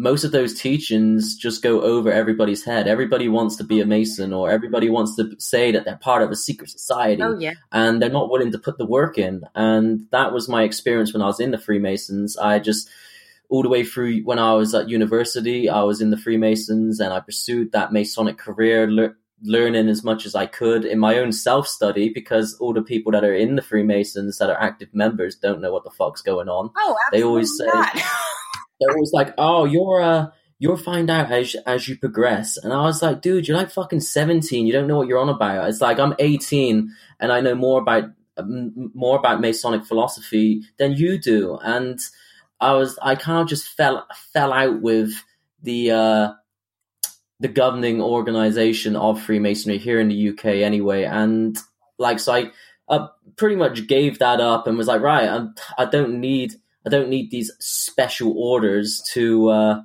most 0.00 0.22
of 0.22 0.30
those 0.30 0.54
teachings 0.58 1.34
just 1.36 1.60
go 1.60 1.82
over 1.82 2.12
everybody's 2.12 2.64
head. 2.64 2.86
Everybody 2.86 3.28
wants 3.28 3.56
to 3.56 3.64
be 3.64 3.80
a 3.80 3.84
Mason 3.86 4.32
or 4.32 4.48
everybody 4.48 4.88
wants 4.88 5.16
to 5.16 5.34
say 5.38 5.72
that 5.72 5.84
they're 5.84 5.96
part 5.96 6.22
of 6.22 6.30
a 6.30 6.36
secret 6.36 6.70
society 6.70 7.20
Oh 7.22 7.36
yeah. 7.38 7.54
and 7.72 8.00
they're 8.00 8.08
not 8.08 8.30
willing 8.30 8.52
to 8.52 8.58
put 8.58 8.78
the 8.78 8.86
work 8.86 9.18
in. 9.18 9.42
And 9.56 10.06
that 10.12 10.32
was 10.32 10.48
my 10.48 10.62
experience 10.62 11.12
when 11.12 11.20
I 11.22 11.26
was 11.26 11.40
in 11.40 11.50
the 11.50 11.58
Freemasons. 11.58 12.36
I 12.38 12.60
just, 12.60 12.88
all 13.48 13.62
the 13.64 13.68
way 13.68 13.82
through 13.82 14.20
when 14.20 14.38
I 14.38 14.52
was 14.54 14.72
at 14.74 14.88
university, 14.88 15.68
I 15.68 15.82
was 15.82 16.00
in 16.00 16.10
the 16.10 16.16
Freemasons 16.16 17.00
and 17.00 17.12
I 17.12 17.18
pursued 17.20 17.72
that 17.72 17.92
Masonic 17.92 18.38
career, 18.38 18.88
lear- 18.88 19.16
learning 19.42 19.88
as 19.88 20.04
much 20.04 20.26
as 20.26 20.34
I 20.34 20.46
could 20.46 20.84
in 20.84 20.98
my 20.98 21.18
own 21.18 21.32
self 21.32 21.66
study 21.66 22.08
because 22.08 22.54
all 22.60 22.72
the 22.72 22.82
people 22.82 23.10
that 23.12 23.24
are 23.24 23.34
in 23.34 23.56
the 23.56 23.62
Freemasons 23.62 24.38
that 24.38 24.50
are 24.50 24.60
active 24.60 24.88
members 24.92 25.34
don't 25.36 25.60
know 25.60 25.72
what 25.72 25.82
the 25.84 25.90
fuck's 25.90 26.22
going 26.22 26.48
on 26.48 26.70
Oh, 26.76 26.96
They 27.12 27.18
absolutely 27.18 27.28
always 27.28 27.56
say-. 27.56 28.02
they're 28.80 28.94
always 28.94 29.12
like, 29.12 29.34
"Oh, 29.38 29.64
you're 29.64 30.00
uh, 30.00 30.26
you'll 30.58 30.76
find 30.76 31.10
out 31.10 31.30
as 31.30 31.56
as 31.66 31.88
you 31.88 31.96
progress." 31.98 32.56
And 32.56 32.72
I 32.72 32.82
was 32.82 33.02
like, 33.02 33.22
"Dude, 33.22 33.48
you're 33.48 33.56
like 33.56 33.70
fucking 33.70 34.00
17. 34.00 34.66
You 34.66 34.72
don't 34.72 34.86
know 34.86 34.96
what 34.98 35.08
you're 35.08 35.18
on 35.18 35.28
about." 35.28 35.68
It's 35.68 35.80
like 35.80 35.98
I'm 35.98 36.14
18 36.18 36.94
and 37.20 37.32
I 37.32 37.40
know 37.40 37.54
more 37.54 37.80
about 37.80 38.04
more 38.94 39.18
about 39.18 39.40
Masonic 39.40 39.84
philosophy 39.84 40.62
than 40.78 40.92
you 40.92 41.18
do. 41.18 41.58
And 41.62 41.98
I 42.60 42.72
was 42.72 42.98
I 43.02 43.14
kind 43.14 43.42
of 43.42 43.48
just 43.48 43.68
fell 43.68 44.06
fell 44.32 44.52
out 44.52 44.80
with 44.80 45.12
the 45.62 45.90
uh, 45.90 46.32
the 47.40 47.48
governing 47.48 48.00
organization 48.00 48.96
of 48.96 49.20
Freemasonry 49.20 49.78
here 49.78 50.00
in 50.00 50.08
the 50.08 50.28
UK 50.30 50.44
anyway. 50.46 51.04
And 51.04 51.56
like 51.98 52.18
so, 52.18 52.32
I 52.32 52.50
I 52.88 53.08
pretty 53.36 53.56
much 53.56 53.86
gave 53.86 54.18
that 54.18 54.40
up 54.40 54.66
and 54.66 54.78
was 54.78 54.86
like, 54.86 55.02
right, 55.02 55.28
I'm, 55.28 55.54
I 55.76 55.84
don't 55.84 56.20
need 56.20 56.54
I 56.88 56.90
don't 56.90 57.10
need 57.10 57.30
these 57.30 57.52
special 57.60 58.32
orders 58.38 59.02
to 59.12 59.50
uh, 59.50 59.82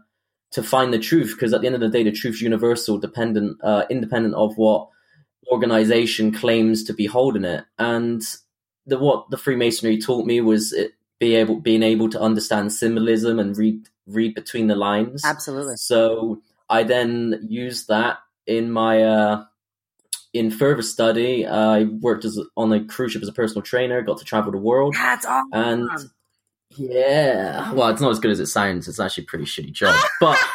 to 0.52 0.64
find 0.64 0.94
the 0.94 1.00
truth 1.00 1.34
because 1.36 1.54
at 1.54 1.60
the 1.60 1.68
end 1.68 1.76
of 1.76 1.82
the 1.82 1.90
day, 1.90 2.04
the 2.04 2.14
truth's 2.14 2.42
universal, 2.42 2.98
dependent, 2.98 3.58
uh, 3.62 3.84
independent 3.90 4.36
of 4.36 4.56
what 4.56 4.88
organization 5.52 6.32
claims 6.32 6.86
to 6.86 6.94
be 6.94 7.06
holding 7.06 7.44
it. 7.44 7.66
And 7.78 8.22
the 8.86 8.98
what 8.98 9.30
the 9.32 9.38
Freemasonry 9.38 9.98
taught 9.98 10.26
me 10.26 10.40
was 10.40 10.72
it, 10.72 10.94
be 11.20 11.36
able 11.36 11.60
being 11.60 11.84
able 11.84 12.10
to 12.10 12.22
understand 12.22 12.72
symbolism 12.72 13.38
and 13.38 13.58
read 13.58 13.86
read 14.08 14.34
between 14.34 14.68
the 14.68 14.76
lines. 14.76 15.26
Absolutely. 15.26 15.76
So 15.76 16.42
I 16.70 16.84
then 16.84 17.46
used 17.50 17.90
that 17.90 18.20
in 18.48 18.72
my 18.72 19.04
uh, 19.04 19.44
in 20.34 20.52
further 20.52 20.82
study. 20.84 21.46
I 21.46 21.84
worked 21.84 22.24
as 22.24 22.40
on 22.56 22.72
a 22.72 22.86
cruise 22.86 23.12
ship 23.12 23.24
as 23.24 23.28
a 23.28 23.34
personal 23.34 23.62
trainer. 23.62 24.02
Got 24.02 24.20
to 24.20 24.26
travel 24.26 24.54
the 24.54 24.58
world. 24.58 24.96
That's 24.98 25.26
awesome. 25.26 25.50
And 25.52 25.90
yeah, 26.78 27.72
well, 27.74 27.90
it's 27.90 28.02
not 28.02 28.12
as 28.12 28.20
good 28.20 28.32
as 28.32 28.40
it 28.40 28.48
sounds. 28.48 28.88
It's 28.88 29.00
actually 29.00 29.24
a 29.24 29.28
pretty 29.28 29.46
shitty 29.46 29.72
job, 29.72 29.96
but. 30.20 30.38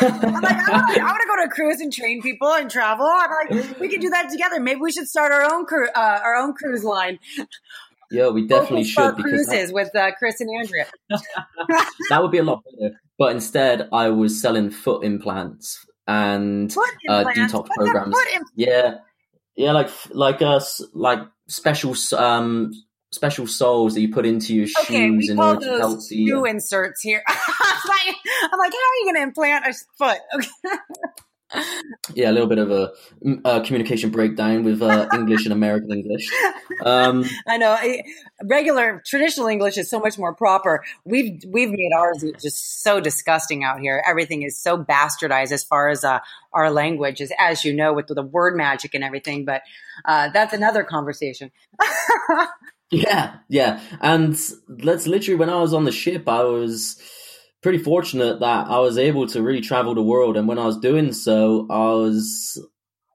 I'm 0.00 0.20
like, 0.20 0.44
I 0.44 1.02
want 1.02 1.20
to 1.20 1.26
go 1.26 1.36
to 1.42 1.46
a 1.46 1.48
cruise 1.48 1.80
and 1.80 1.92
train 1.92 2.22
people 2.22 2.52
and 2.52 2.70
travel. 2.70 3.04
I'm 3.04 3.48
like, 3.50 3.80
we 3.80 3.88
could 3.88 4.00
do 4.00 4.10
that 4.10 4.30
together. 4.30 4.60
Maybe 4.60 4.80
we 4.80 4.92
should 4.92 5.08
start 5.08 5.32
our 5.32 5.42
own 5.42 5.66
cru- 5.66 5.88
uh, 5.88 6.20
our 6.22 6.36
own 6.36 6.54
cruise 6.54 6.84
line. 6.84 7.18
Yeah, 8.10 8.28
we 8.28 8.46
definitely 8.46 8.84
should 8.84 9.16
because 9.16 9.30
cruises 9.30 9.68
that, 9.68 9.74
with 9.74 9.94
uh, 9.96 10.12
Chris 10.18 10.40
and 10.40 10.50
Andrea. 10.58 10.86
that 12.10 12.22
would 12.22 12.30
be 12.30 12.38
a 12.38 12.44
lot 12.44 12.62
better. 12.64 12.94
But 13.18 13.32
instead, 13.32 13.88
I 13.92 14.10
was 14.10 14.40
selling 14.40 14.70
foot 14.70 15.04
implants 15.04 15.84
and 16.06 16.72
foot 16.72 16.90
uh, 17.08 17.24
detox 17.24 17.52
What's 17.52 17.76
programs. 17.76 18.16
Imp- 18.34 18.48
yeah, 18.54 18.98
yeah, 19.56 19.72
like 19.72 19.90
like 20.10 20.40
us, 20.40 20.80
like 20.94 21.20
special 21.48 21.94
um 22.16 22.72
special 23.10 23.46
soles 23.46 23.94
that 23.94 24.00
you 24.00 24.12
put 24.12 24.26
into 24.26 24.54
your 24.54 24.66
okay, 24.80 25.08
shoes 25.08 25.30
in 25.30 25.38
order 25.38 25.60
to 25.60 25.78
help 25.78 25.98
the 26.08 26.26
shoe 26.26 26.44
inserts 26.44 27.00
here. 27.00 27.22
I'm 27.28 27.88
like, 27.88 28.16
I'm 28.42 28.58
like, 28.58 28.72
how 28.72 28.78
are 28.78 28.96
you 28.96 29.04
going 29.04 29.16
to 29.16 29.22
implant 29.22 29.66
a 29.66 29.74
foot? 29.96 30.18
Okay. 31.50 31.64
yeah, 32.14 32.30
a 32.30 32.32
little 32.32 32.46
bit 32.46 32.58
of 32.58 32.70
a, 32.70 32.92
a 33.46 33.62
communication 33.62 34.10
breakdown 34.10 34.64
with 34.64 34.82
uh, 34.82 35.08
English 35.14 35.44
and 35.44 35.52
American 35.54 35.90
English. 35.92 36.30
Um, 36.84 37.24
I 37.48 37.56
know 37.56 37.74
regular 38.44 39.02
traditional 39.06 39.46
English 39.46 39.78
is 39.78 39.88
so 39.88 39.98
much 39.98 40.18
more 40.18 40.34
proper. 40.34 40.84
We've 41.06 41.42
we've 41.46 41.70
made 41.70 41.90
ours 41.96 42.22
just 42.42 42.82
so 42.82 43.00
disgusting 43.00 43.64
out 43.64 43.80
here. 43.80 44.04
Everything 44.06 44.42
is 44.42 44.60
so 44.60 44.76
bastardized 44.76 45.52
as 45.52 45.64
far 45.64 45.88
as 45.88 46.04
uh, 46.04 46.18
our 46.52 46.70
language, 46.70 47.22
as, 47.22 47.32
as 47.38 47.64
you 47.64 47.72
know, 47.72 47.94
with 47.94 48.08
the 48.08 48.22
word 48.22 48.54
magic 48.54 48.92
and 48.92 49.02
everything. 49.02 49.46
But 49.46 49.62
uh, 50.04 50.28
that's 50.28 50.52
another 50.52 50.84
conversation. 50.84 51.50
Yeah, 52.90 53.36
yeah, 53.48 53.80
and 54.00 54.32
that's 54.68 55.06
literally 55.06 55.38
when 55.38 55.50
I 55.50 55.60
was 55.60 55.74
on 55.74 55.84
the 55.84 55.92
ship. 55.92 56.28
I 56.28 56.42
was 56.42 57.00
pretty 57.62 57.78
fortunate 57.78 58.40
that 58.40 58.68
I 58.68 58.78
was 58.78 58.98
able 58.98 59.26
to 59.28 59.42
really 59.42 59.60
travel 59.60 59.94
the 59.94 60.02
world. 60.02 60.36
And 60.36 60.46
when 60.46 60.58
I 60.58 60.66
was 60.66 60.78
doing 60.78 61.12
so, 61.12 61.66
I 61.70 61.90
was, 61.90 62.64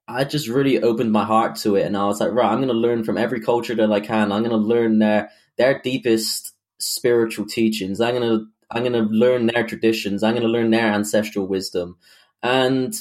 I 0.08 0.26
just 0.26 0.48
really 0.48 0.82
opened 0.82 1.12
my 1.12 1.24
heart 1.24 1.56
to 1.58 1.76
it. 1.76 1.86
And 1.86 1.96
I 1.96 2.06
was 2.06 2.20
like, 2.20 2.32
right, 2.32 2.52
I'm 2.52 2.58
going 2.58 2.68
to 2.68 2.74
learn 2.74 3.04
from 3.04 3.18
every 3.18 3.40
culture 3.40 3.76
that 3.76 3.92
I 3.92 4.00
can. 4.00 4.32
I'm 4.32 4.44
going 4.44 4.52
to 4.52 4.58
learn 4.58 5.00
their, 5.00 5.32
their 5.58 5.80
deepest 5.82 6.54
spiritual 6.80 7.46
teachings. 7.46 8.02
I'm 8.02 8.16
going 8.16 8.30
to, 8.30 8.46
I'm 8.70 8.84
going 8.84 8.94
to 8.94 9.14
learn 9.14 9.48
their 9.48 9.66
traditions. 9.66 10.24
I'm 10.24 10.34
going 10.34 10.44
to 10.44 10.50
learn 10.50 10.72
their 10.72 10.92
ancestral 10.92 11.48
wisdom. 11.48 11.98
And 12.42 12.94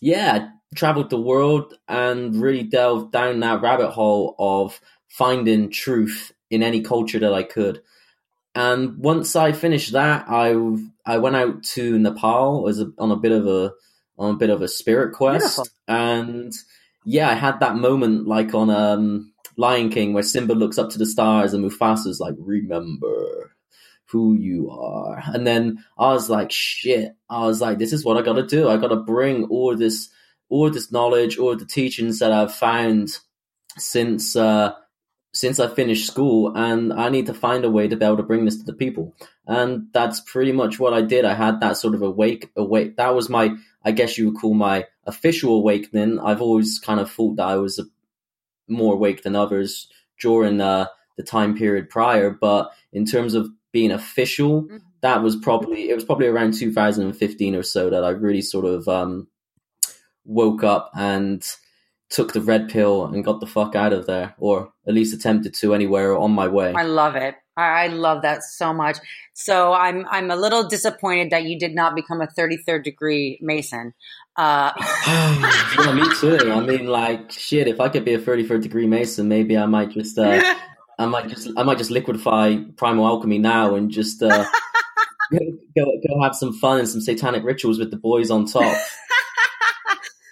yeah, 0.00 0.48
traveled 0.74 1.10
the 1.10 1.20
world 1.20 1.74
and 1.86 2.34
really 2.34 2.64
delved 2.64 3.12
down 3.12 3.38
that 3.40 3.62
rabbit 3.62 3.90
hole 3.90 4.34
of 4.38 4.80
finding 5.12 5.70
truth 5.70 6.32
in 6.50 6.62
any 6.62 6.80
culture 6.80 7.18
that 7.18 7.34
I 7.34 7.42
could. 7.42 7.82
And 8.54 8.98
once 8.98 9.36
I 9.36 9.52
finished 9.52 9.92
that, 9.92 10.26
I 10.28 10.54
I 11.06 11.18
went 11.18 11.36
out 11.36 11.62
to 11.74 11.98
Nepal 11.98 12.68
as 12.68 12.80
a, 12.80 12.90
on 12.98 13.10
a 13.10 13.16
bit 13.16 13.32
of 13.32 13.46
a 13.46 13.72
on 14.18 14.34
a 14.34 14.38
bit 14.38 14.50
of 14.50 14.62
a 14.62 14.68
spirit 14.68 15.14
quest, 15.14 15.56
Beautiful. 15.56 15.66
and 15.88 16.52
yeah, 17.04 17.30
I 17.30 17.34
had 17.34 17.60
that 17.60 17.76
moment 17.76 18.26
like 18.26 18.54
on 18.54 18.70
um, 18.70 19.32
Lion 19.56 19.90
King 19.90 20.12
where 20.12 20.22
Simba 20.22 20.52
looks 20.54 20.78
up 20.78 20.90
to 20.90 20.98
the 20.98 21.06
stars 21.06 21.54
and 21.54 21.64
Mufasa's 21.64 22.20
like, 22.20 22.34
"Remember 22.38 23.54
who 24.06 24.34
you 24.34 24.70
are," 24.70 25.22
and 25.32 25.46
then 25.46 25.82
I 25.98 26.12
was 26.12 26.28
like, 26.28 26.50
"Shit!" 26.52 27.12
I 27.30 27.46
was 27.46 27.60
like, 27.62 27.78
"This 27.78 27.92
is 27.92 28.04
what 28.04 28.18
I 28.18 28.22
got 28.22 28.34
to 28.34 28.46
do. 28.46 28.68
I 28.68 28.76
got 28.76 28.88
to 28.88 28.96
bring 28.96 29.44
all 29.44 29.74
this 29.76 30.10
all 30.50 30.70
this 30.70 30.92
knowledge, 30.92 31.38
all 31.38 31.56
the 31.56 31.64
teachings 31.66 32.18
that 32.18 32.32
I've 32.32 32.54
found 32.54 33.18
since." 33.78 34.36
Uh, 34.36 34.74
since 35.32 35.58
I 35.58 35.66
finished 35.66 36.06
school, 36.06 36.54
and 36.54 36.92
I 36.92 37.08
need 37.08 37.26
to 37.26 37.34
find 37.34 37.64
a 37.64 37.70
way 37.70 37.88
to 37.88 37.96
be 37.96 38.04
able 38.04 38.18
to 38.18 38.22
bring 38.22 38.44
this 38.44 38.58
to 38.58 38.64
the 38.64 38.74
people. 38.74 39.14
And 39.46 39.88
that's 39.92 40.20
pretty 40.20 40.52
much 40.52 40.78
what 40.78 40.92
I 40.92 41.00
did. 41.00 41.24
I 41.24 41.34
had 41.34 41.60
that 41.60 41.78
sort 41.78 41.94
of 41.94 42.02
awake, 42.02 42.50
awake. 42.54 42.96
That 42.96 43.14
was 43.14 43.28
my, 43.28 43.54
I 43.82 43.92
guess 43.92 44.18
you 44.18 44.30
would 44.30 44.40
call 44.40 44.54
my 44.54 44.86
official 45.06 45.54
awakening. 45.56 46.20
I've 46.20 46.42
always 46.42 46.78
kind 46.78 47.00
of 47.00 47.10
thought 47.10 47.36
that 47.36 47.48
I 47.48 47.56
was 47.56 47.78
a, 47.78 47.84
more 48.68 48.94
awake 48.94 49.22
than 49.22 49.34
others 49.34 49.88
during 50.20 50.60
uh, 50.60 50.86
the 51.16 51.22
time 51.22 51.56
period 51.56 51.88
prior. 51.88 52.30
But 52.30 52.70
in 52.92 53.06
terms 53.06 53.34
of 53.34 53.48
being 53.72 53.90
official, 53.90 54.64
mm-hmm. 54.64 54.76
that 55.00 55.22
was 55.22 55.34
probably 55.36 55.88
it 55.88 55.94
was 55.94 56.04
probably 56.04 56.26
around 56.26 56.54
2015 56.54 57.54
or 57.54 57.62
so 57.62 57.90
that 57.90 58.04
I 58.04 58.10
really 58.10 58.42
sort 58.42 58.66
of 58.66 58.86
um, 58.86 59.28
woke 60.24 60.62
up 60.62 60.90
and 60.94 61.42
took 62.12 62.32
the 62.32 62.40
red 62.40 62.68
pill 62.68 63.06
and 63.06 63.24
got 63.24 63.40
the 63.40 63.46
fuck 63.46 63.74
out 63.74 63.92
of 63.92 64.06
there, 64.06 64.34
or 64.38 64.72
at 64.86 64.94
least 64.94 65.14
attempted 65.14 65.54
to 65.54 65.74
anywhere 65.74 66.16
on 66.16 66.30
my 66.30 66.46
way. 66.46 66.72
I 66.74 66.84
love 66.84 67.16
it. 67.16 67.34
I 67.56 67.88
love 67.88 68.22
that 68.22 68.42
so 68.42 68.72
much. 68.72 68.98
So 69.34 69.72
I'm 69.72 70.06
I'm 70.10 70.30
a 70.30 70.36
little 70.36 70.68
disappointed 70.68 71.30
that 71.30 71.44
you 71.44 71.58
did 71.58 71.74
not 71.74 71.94
become 71.94 72.20
a 72.20 72.26
33rd 72.26 72.84
degree 72.84 73.38
Mason. 73.42 73.92
Uh- 74.36 74.72
yeah, 75.06 75.92
me 75.92 76.04
too. 76.20 76.50
I 76.50 76.60
mean, 76.60 76.86
like 76.86 77.30
shit. 77.30 77.68
If 77.68 77.80
I 77.80 77.88
could 77.88 78.04
be 78.04 78.14
a 78.14 78.18
33rd 78.18 78.62
degree 78.62 78.86
Mason, 78.86 79.28
maybe 79.28 79.56
I 79.56 79.66
might 79.66 79.90
just 79.90 80.18
uh, 80.18 80.54
I 80.98 81.06
might 81.06 81.28
just 81.28 81.48
I 81.56 81.62
might 81.62 81.78
just 81.78 81.90
liquefy 81.90 82.56
primal 82.76 83.06
alchemy 83.06 83.38
now 83.38 83.74
and 83.74 83.90
just 83.90 84.22
uh, 84.22 84.46
go, 85.30 85.38
go 85.76 85.84
go 86.08 86.22
have 86.22 86.34
some 86.34 86.52
fun 86.54 86.78
and 86.78 86.88
some 86.88 87.00
satanic 87.00 87.44
rituals 87.44 87.78
with 87.78 87.90
the 87.90 87.96
boys 87.96 88.30
on 88.30 88.46
top 88.46 88.76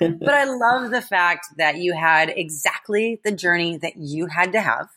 but 0.00 0.34
I 0.34 0.44
love 0.44 0.90
the 0.90 1.02
fact 1.02 1.46
that 1.58 1.76
you 1.76 1.92
had 1.92 2.32
exactly 2.34 3.20
the 3.22 3.32
journey 3.32 3.76
that 3.78 3.96
you 3.96 4.26
had 4.26 4.52
to 4.52 4.60
have 4.60 4.88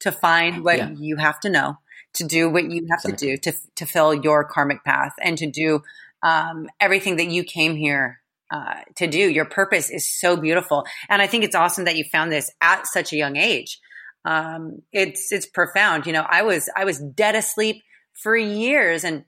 to 0.00 0.12
find 0.12 0.64
what 0.64 0.78
yeah. 0.78 0.90
you 0.96 1.16
have 1.16 1.40
to 1.40 1.50
know, 1.50 1.78
to 2.14 2.24
do 2.24 2.48
what 2.48 2.70
you 2.70 2.86
have 2.90 3.00
exactly. 3.04 3.12
to 3.12 3.36
do 3.36 3.36
to 3.52 3.58
to 3.76 3.86
fill 3.86 4.14
your 4.14 4.44
karmic 4.44 4.84
path, 4.84 5.14
and 5.20 5.36
to 5.38 5.50
do 5.50 5.82
um, 6.22 6.68
everything 6.80 7.16
that 7.16 7.28
you 7.28 7.42
came 7.44 7.74
here 7.74 8.20
uh, 8.52 8.80
to 8.96 9.06
do. 9.06 9.18
Your 9.18 9.44
purpose 9.44 9.90
is 9.90 10.08
so 10.08 10.36
beautiful, 10.36 10.86
and 11.08 11.20
I 11.20 11.26
think 11.26 11.44
it's 11.44 11.56
awesome 11.56 11.84
that 11.84 11.96
you 11.96 12.04
found 12.04 12.30
this 12.30 12.50
at 12.60 12.86
such 12.86 13.12
a 13.12 13.16
young 13.16 13.36
age. 13.36 13.80
Um, 14.24 14.82
it's 14.92 15.32
it's 15.32 15.46
profound. 15.46 16.06
You 16.06 16.12
know, 16.12 16.26
I 16.28 16.42
was 16.42 16.70
I 16.76 16.84
was 16.84 16.98
dead 16.98 17.34
asleep 17.34 17.82
for 18.12 18.36
years, 18.36 19.04
and 19.04 19.24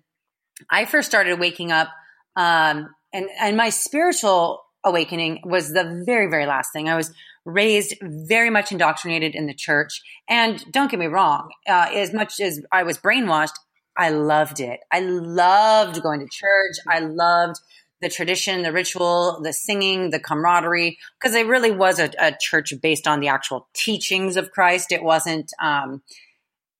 I 0.70 0.84
first 0.84 1.08
started 1.08 1.40
waking 1.40 1.72
up. 1.72 1.88
Um, 2.36 2.90
and 3.12 3.28
and 3.40 3.56
my 3.56 3.70
spiritual 3.70 4.65
awakening 4.86 5.40
was 5.44 5.72
the 5.72 6.02
very, 6.06 6.30
very 6.30 6.46
last 6.46 6.72
thing. 6.72 6.88
I 6.88 6.96
was 6.96 7.12
raised 7.44 7.94
very 8.02 8.50
much 8.50 8.72
indoctrinated 8.72 9.34
in 9.34 9.46
the 9.46 9.54
church. 9.54 10.02
And 10.28 10.64
don't 10.72 10.90
get 10.90 11.00
me 11.00 11.06
wrong, 11.06 11.50
uh, 11.68 11.90
as 11.94 12.14
much 12.14 12.40
as 12.40 12.62
I 12.72 12.82
was 12.82 12.96
brainwashed, 12.96 13.52
I 13.96 14.10
loved 14.10 14.60
it. 14.60 14.80
I 14.92 15.00
loved 15.00 16.02
going 16.02 16.20
to 16.20 16.28
church. 16.30 16.76
I 16.88 17.00
loved 17.00 17.56
the 18.02 18.08
tradition, 18.10 18.62
the 18.62 18.72
ritual, 18.72 19.40
the 19.42 19.52
singing, 19.52 20.10
the 20.10 20.20
camaraderie, 20.20 20.98
because 21.18 21.34
it 21.34 21.46
really 21.46 21.70
was 21.70 21.98
a, 21.98 22.10
a, 22.18 22.36
church 22.38 22.74
based 22.82 23.08
on 23.08 23.20
the 23.20 23.28
actual 23.28 23.68
teachings 23.74 24.36
of 24.36 24.50
Christ. 24.50 24.92
It 24.92 25.02
wasn't, 25.02 25.50
um, 25.62 26.02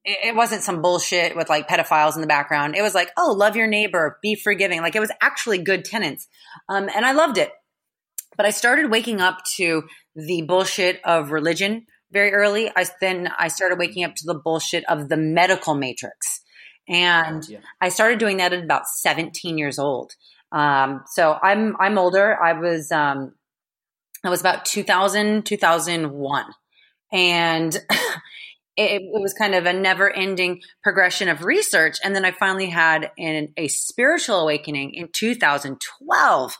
it, 0.04 0.18
it 0.28 0.36
wasn't 0.36 0.62
some 0.62 0.82
bullshit 0.82 1.34
with 1.34 1.48
like 1.48 1.68
pedophiles 1.68 2.16
in 2.16 2.20
the 2.20 2.26
background. 2.26 2.76
It 2.76 2.82
was 2.82 2.94
like, 2.94 3.12
oh, 3.16 3.32
love 3.32 3.56
your 3.56 3.66
neighbor, 3.66 4.18
be 4.20 4.34
forgiving. 4.34 4.82
Like 4.82 4.94
it 4.94 5.00
was 5.00 5.12
actually 5.22 5.58
good 5.58 5.86
tenants, 5.86 6.28
Um, 6.68 6.90
and 6.94 7.06
I 7.06 7.12
loved 7.12 7.38
it. 7.38 7.50
But 8.36 8.46
I 8.46 8.50
started 8.50 8.90
waking 8.90 9.20
up 9.20 9.42
to 9.56 9.84
the 10.14 10.42
bullshit 10.42 11.00
of 11.04 11.30
religion 11.30 11.86
very 12.12 12.32
early. 12.32 12.70
I 12.74 12.86
then 13.00 13.30
I 13.38 13.48
started 13.48 13.78
waking 13.78 14.04
up 14.04 14.14
to 14.16 14.26
the 14.26 14.34
bullshit 14.34 14.84
of 14.88 15.08
the 15.08 15.16
medical 15.16 15.74
matrix. 15.74 16.40
And 16.88 17.48
yeah. 17.48 17.58
I 17.80 17.88
started 17.88 18.18
doing 18.18 18.36
that 18.36 18.52
at 18.52 18.62
about 18.62 18.86
17 18.86 19.58
years 19.58 19.78
old. 19.78 20.12
Um, 20.52 21.02
so 21.06 21.36
I'm 21.42 21.76
I'm 21.80 21.98
older. 21.98 22.40
I 22.40 22.52
was 22.52 22.92
um, 22.92 23.34
I 24.24 24.30
was 24.30 24.40
about 24.40 24.64
2000 24.64 25.44
2001, 25.44 26.44
and 27.12 27.74
it, 28.76 29.02
it, 29.02 29.02
was 29.20 29.34
kind 29.34 29.54
of 29.54 29.66
a 29.66 29.72
never 29.72 30.10
ending 30.10 30.60
progression 30.82 31.28
of 31.28 31.44
research. 31.44 31.98
And 32.04 32.14
then 32.14 32.24
I 32.24 32.30
finally 32.30 32.70
had 32.70 33.10
an, 33.18 33.52
a 33.56 33.68
spiritual 33.68 34.40
awakening 34.40 34.94
in 34.94 35.08
2012 35.12 36.56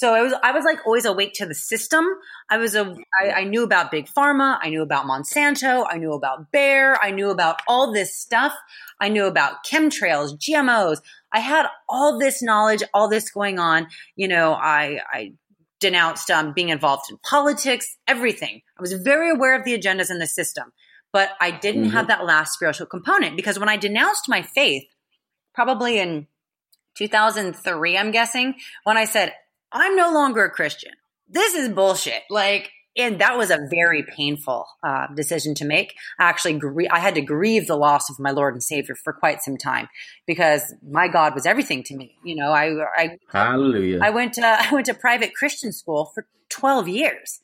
So 0.00 0.14
I 0.14 0.22
was 0.22 0.32
I 0.42 0.52
was 0.52 0.64
like 0.64 0.78
always 0.86 1.04
awake 1.04 1.34
to 1.34 1.44
the 1.44 1.54
system. 1.54 2.06
I 2.48 2.56
was 2.56 2.74
a 2.74 2.96
I, 3.20 3.32
I 3.32 3.44
knew 3.44 3.64
about 3.64 3.90
big 3.90 4.06
pharma. 4.06 4.58
I 4.58 4.70
knew 4.70 4.80
about 4.80 5.04
Monsanto. 5.04 5.86
I 5.86 5.98
knew 5.98 6.14
about 6.14 6.50
Bayer. 6.50 6.96
I 7.02 7.10
knew 7.10 7.28
about 7.28 7.60
all 7.68 7.92
this 7.92 8.16
stuff. 8.16 8.54
I 8.98 9.10
knew 9.10 9.26
about 9.26 9.62
chemtrails, 9.62 10.38
GMOs. 10.38 11.02
I 11.30 11.40
had 11.40 11.66
all 11.86 12.18
this 12.18 12.42
knowledge, 12.42 12.82
all 12.94 13.10
this 13.10 13.30
going 13.30 13.58
on. 13.58 13.88
You 14.16 14.28
know, 14.28 14.54
I 14.54 15.00
I 15.12 15.32
denounced 15.80 16.30
um, 16.30 16.54
being 16.54 16.70
involved 16.70 17.10
in 17.10 17.18
politics, 17.18 17.98
everything. 18.08 18.62
I 18.78 18.80
was 18.80 18.94
very 18.94 19.28
aware 19.30 19.54
of 19.54 19.66
the 19.66 19.78
agendas 19.78 20.10
in 20.10 20.18
the 20.18 20.26
system, 20.26 20.72
but 21.12 21.28
I 21.42 21.50
didn't 21.50 21.82
mm-hmm. 21.82 21.92
have 21.92 22.08
that 22.08 22.24
last 22.24 22.54
spiritual 22.54 22.86
component 22.86 23.36
because 23.36 23.58
when 23.58 23.68
I 23.68 23.76
denounced 23.76 24.30
my 24.30 24.40
faith, 24.40 24.84
probably 25.52 25.98
in 25.98 26.26
2003, 26.96 27.98
I'm 27.98 28.12
guessing, 28.12 28.54
when 28.84 28.96
I 28.96 29.04
said, 29.04 29.34
I'm 29.72 29.96
no 29.96 30.12
longer 30.12 30.44
a 30.44 30.50
Christian. 30.50 30.92
This 31.28 31.54
is 31.54 31.68
bullshit. 31.68 32.22
Like, 32.28 32.70
and 32.96 33.20
that 33.20 33.38
was 33.38 33.50
a 33.50 33.58
very 33.70 34.02
painful 34.02 34.66
uh, 34.82 35.06
decision 35.14 35.54
to 35.56 35.64
make. 35.64 35.94
I 36.18 36.24
actually, 36.24 36.54
grie- 36.54 36.88
I 36.88 36.98
had 36.98 37.14
to 37.14 37.20
grieve 37.20 37.66
the 37.66 37.76
loss 37.76 38.10
of 38.10 38.18
my 38.18 38.30
Lord 38.30 38.54
and 38.54 38.62
Savior 38.62 38.96
for 38.96 39.12
quite 39.12 39.42
some 39.42 39.56
time 39.56 39.88
because 40.26 40.74
my 40.82 41.06
God 41.06 41.34
was 41.34 41.46
everything 41.46 41.84
to 41.84 41.96
me. 41.96 42.16
You 42.24 42.34
know, 42.36 42.50
I, 42.50 42.72
I, 42.96 43.18
Hallelujah. 43.30 44.00
I 44.02 44.10
went 44.10 44.34
to, 44.34 44.42
I 44.46 44.72
went 44.72 44.86
to 44.86 44.94
private 44.94 45.34
Christian 45.34 45.72
school 45.72 46.10
for 46.14 46.26
12 46.48 46.88
years. 46.88 47.40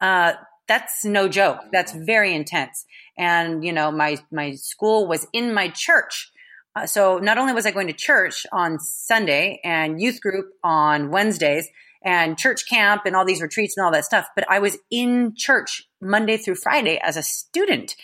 Uh, 0.00 0.32
that's 0.66 1.04
no 1.04 1.28
joke. 1.28 1.58
That's 1.72 1.92
very 1.92 2.34
intense. 2.34 2.86
And, 3.16 3.64
you 3.64 3.72
know, 3.72 3.92
my, 3.92 4.18
my 4.32 4.54
school 4.54 5.06
was 5.06 5.26
in 5.32 5.54
my 5.54 5.68
church. 5.68 6.32
Uh, 6.76 6.86
so 6.86 7.18
not 7.18 7.38
only 7.38 7.54
was 7.54 7.64
I 7.64 7.70
going 7.70 7.86
to 7.86 7.94
church 7.94 8.46
on 8.52 8.78
Sunday 8.78 9.60
and 9.64 10.00
youth 10.00 10.20
group 10.20 10.50
on 10.62 11.10
Wednesdays 11.10 11.68
and 12.04 12.36
church 12.36 12.68
camp 12.68 13.02
and 13.06 13.16
all 13.16 13.24
these 13.24 13.40
retreats 13.40 13.76
and 13.76 13.84
all 13.84 13.92
that 13.92 14.04
stuff, 14.04 14.28
but 14.36 14.44
I 14.50 14.58
was 14.58 14.76
in 14.90 15.32
church 15.34 15.84
Monday 16.02 16.36
through 16.36 16.56
Friday 16.56 17.00
as 17.02 17.16
a 17.16 17.22
student. 17.22 17.96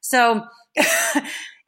So, 0.00 0.44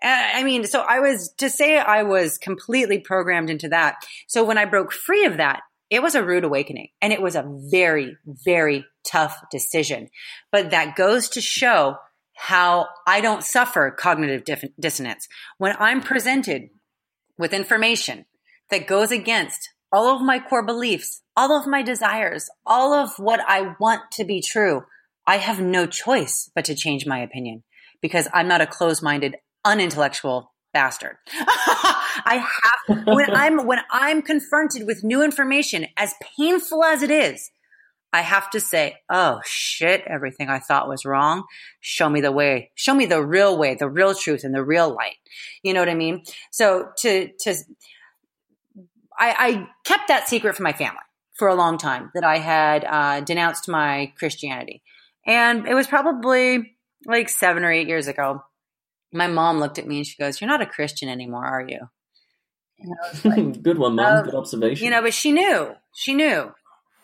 I 0.02 0.42
mean, 0.44 0.64
so 0.64 0.80
I 0.80 1.00
was 1.00 1.32
to 1.38 1.50
say 1.50 1.78
I 1.78 2.04
was 2.04 2.38
completely 2.38 3.00
programmed 3.00 3.50
into 3.50 3.68
that. 3.70 3.96
So 4.28 4.44
when 4.44 4.58
I 4.58 4.64
broke 4.64 4.92
free 4.92 5.24
of 5.26 5.38
that, 5.38 5.62
it 5.90 6.02
was 6.02 6.14
a 6.14 6.24
rude 6.24 6.44
awakening 6.44 6.88
and 7.02 7.12
it 7.12 7.20
was 7.20 7.34
a 7.34 7.44
very, 7.70 8.16
very 8.24 8.86
tough 9.04 9.36
decision. 9.50 10.08
But 10.50 10.70
that 10.70 10.96
goes 10.96 11.28
to 11.30 11.40
show 11.40 11.96
how 12.34 12.88
I 13.06 13.20
don't 13.20 13.44
suffer 13.44 13.90
cognitive 13.90 14.64
dissonance. 14.78 15.28
When 15.58 15.76
I'm 15.78 16.00
presented 16.00 16.70
with 17.38 17.52
information 17.52 18.26
that 18.70 18.86
goes 18.86 19.10
against 19.10 19.68
all 19.92 20.16
of 20.16 20.22
my 20.22 20.38
core 20.38 20.64
beliefs, 20.64 21.22
all 21.36 21.52
of 21.52 21.66
my 21.66 21.82
desires, 21.82 22.48
all 22.66 22.94
of 22.94 23.10
what 23.18 23.40
I 23.46 23.74
want 23.78 24.10
to 24.12 24.24
be 24.24 24.40
true, 24.40 24.84
I 25.26 25.36
have 25.36 25.60
no 25.60 25.86
choice 25.86 26.50
but 26.54 26.64
to 26.64 26.74
change 26.74 27.06
my 27.06 27.18
opinion 27.18 27.62
because 28.00 28.28
I'm 28.32 28.48
not 28.48 28.60
a 28.60 28.66
closed 28.66 29.02
minded, 29.02 29.36
unintellectual 29.64 30.52
bastard. 30.72 31.16
I 31.30 32.44
have 32.88 33.06
when 33.06 33.30
I'm 33.34 33.66
when 33.66 33.80
I'm 33.90 34.22
confronted 34.22 34.86
with 34.86 35.04
new 35.04 35.22
information, 35.22 35.86
as 35.96 36.14
painful 36.36 36.82
as 36.84 37.02
it 37.02 37.10
is, 37.10 37.50
I 38.12 38.20
have 38.20 38.50
to 38.50 38.60
say, 38.60 38.96
oh 39.08 39.40
shit, 39.44 40.02
everything 40.06 40.48
I 40.48 40.58
thought 40.58 40.88
was 40.88 41.04
wrong. 41.04 41.44
Show 41.80 42.08
me 42.08 42.20
the 42.20 42.30
way. 42.32 42.70
Show 42.74 42.94
me 42.94 43.06
the 43.06 43.24
real 43.24 43.56
way, 43.56 43.74
the 43.74 43.88
real 43.88 44.14
truth 44.14 44.44
and 44.44 44.54
the 44.54 44.62
real 44.62 44.94
light. 44.94 45.16
You 45.62 45.72
know 45.72 45.80
what 45.80 45.88
I 45.88 45.94
mean? 45.94 46.22
So 46.50 46.88
to, 46.98 47.30
to, 47.40 47.54
I, 49.18 49.34
I 49.38 49.68
kept 49.84 50.08
that 50.08 50.28
secret 50.28 50.56
from 50.56 50.64
my 50.64 50.74
family 50.74 50.98
for 51.34 51.48
a 51.48 51.54
long 51.54 51.78
time 51.78 52.10
that 52.14 52.24
I 52.24 52.38
had 52.38 52.84
uh, 52.84 53.20
denounced 53.20 53.66
my 53.68 54.12
Christianity. 54.18 54.82
And 55.26 55.66
it 55.66 55.74
was 55.74 55.86
probably 55.86 56.76
like 57.06 57.30
seven 57.30 57.64
or 57.64 57.72
eight 57.72 57.88
years 57.88 58.08
ago. 58.08 58.42
My 59.12 59.26
mom 59.26 59.58
looked 59.58 59.78
at 59.78 59.86
me 59.86 59.98
and 59.98 60.06
she 60.06 60.16
goes, 60.18 60.40
You're 60.40 60.50
not 60.50 60.62
a 60.62 60.66
Christian 60.66 61.08
anymore, 61.08 61.46
are 61.46 61.66
you? 61.66 61.80
Like, 63.24 63.62
Good 63.62 63.78
one, 63.78 63.94
mom. 63.96 64.18
Uh, 64.18 64.22
Good 64.22 64.34
observation. 64.34 64.84
You 64.84 64.90
know, 64.90 65.02
but 65.02 65.14
she 65.14 65.32
knew. 65.32 65.74
She 65.94 66.14
knew 66.14 66.52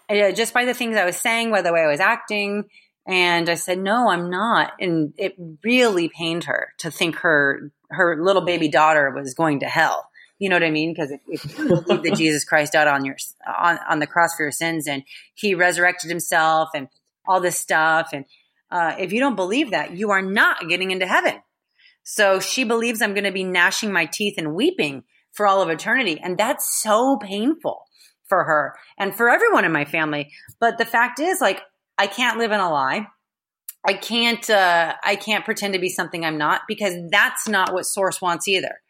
uh, 0.09 0.33
just 0.33 0.55
by 0.55 0.65
the 0.65 0.75
things 0.75 0.97
I 0.97 1.05
was 1.05 1.17
saying, 1.17 1.51
by 1.51 1.63
the 1.63 1.73
way 1.73 1.83
I 1.83 1.89
was 1.89 2.01
acting. 2.01 2.65
And 3.07 3.49
I 3.49 3.55
said, 3.55 3.79
no, 3.79 4.11
I'm 4.11 4.31
not. 4.31 4.73
And 4.81 5.15
it 5.17 5.35
really 5.65 6.09
pained 6.09 6.45
her 6.45 6.75
to 6.79 6.91
think 6.91 7.17
her, 7.17 7.73
her 7.91 8.23
little 8.23 8.43
baby 8.43 8.69
daughter 8.69 9.11
was 9.11 9.35
going 9.35 9.61
to 9.61 9.67
hell. 9.67 10.11
You 10.39 10.51
know 10.51 10.57
what 10.57 10.63
I 10.63 10.71
mean? 10.71 10.93
Because 10.93 11.11
if, 11.11 11.21
if, 11.27 11.59
you 11.59 11.69
believe 11.69 12.03
that 12.03 12.17
Jesus 12.17 12.45
Christ 12.45 12.75
died 12.75 12.87
on 12.87 13.05
your, 13.05 13.17
on, 13.47 13.79
on 13.89 13.99
the 13.99 14.07
cross 14.07 14.37
for 14.37 14.45
your 14.45 14.53
sins 14.53 14.87
and 14.87 15.03
he 15.35 15.55
resurrected 15.55 16.11
himself 16.11 16.69
and 16.75 16.89
all 17.27 17.41
this 17.41 17.57
stuff. 17.57 18.11
And, 18.13 18.25
uh, 18.71 18.95
if 18.99 19.13
you 19.13 19.21
don't 19.21 19.37
believe 19.37 19.71
that, 19.71 19.97
you 19.97 20.11
are 20.11 20.23
not 20.23 20.69
getting 20.69 20.91
into 20.91 21.07
heaven. 21.07 21.41
So 22.03 22.41
she 22.41 22.65
believes 22.65 23.01
I'm 23.01 23.15
going 23.15 23.25
to 23.25 23.33
be 23.33 23.45
gnashing 23.45 23.93
my 23.93 24.05
teeth 24.05 24.35
and 24.39 24.55
weeping 24.55 25.05
for 25.33 25.47
all 25.47 25.63
of 25.63 25.71
eternity. 25.71 26.21
And 26.23 26.37
that's 26.37 26.81
so 26.83 27.17
painful 27.17 27.88
for 28.29 28.45
her 28.45 28.75
and 28.99 29.15
for 29.15 29.29
everyone 29.29 29.65
in 29.65 29.73
my 29.73 29.85
family. 29.85 30.33
But 30.61 30.79
the 30.79 30.85
fact 30.85 31.21
is, 31.21 31.41
like, 31.41 31.61
I 31.97 32.07
can't 32.07 32.39
live 32.39 32.53
in 32.53 32.61
a 32.61 32.71
lie. 32.71 33.07
I 33.87 33.95
can't, 33.95 34.49
uh, 34.51 34.95
I 35.05 35.17
can't 35.17 35.45
pretend 35.45 35.75
to 35.75 35.81
be 35.81 35.89
something 35.89 36.25
I'm 36.25 36.39
not 36.39 36.63
because 36.69 36.95
that's 37.11 37.49
not 37.49 37.73
what 37.73 37.85
source 37.85 38.21
wants 38.21 38.49
either. 38.49 38.81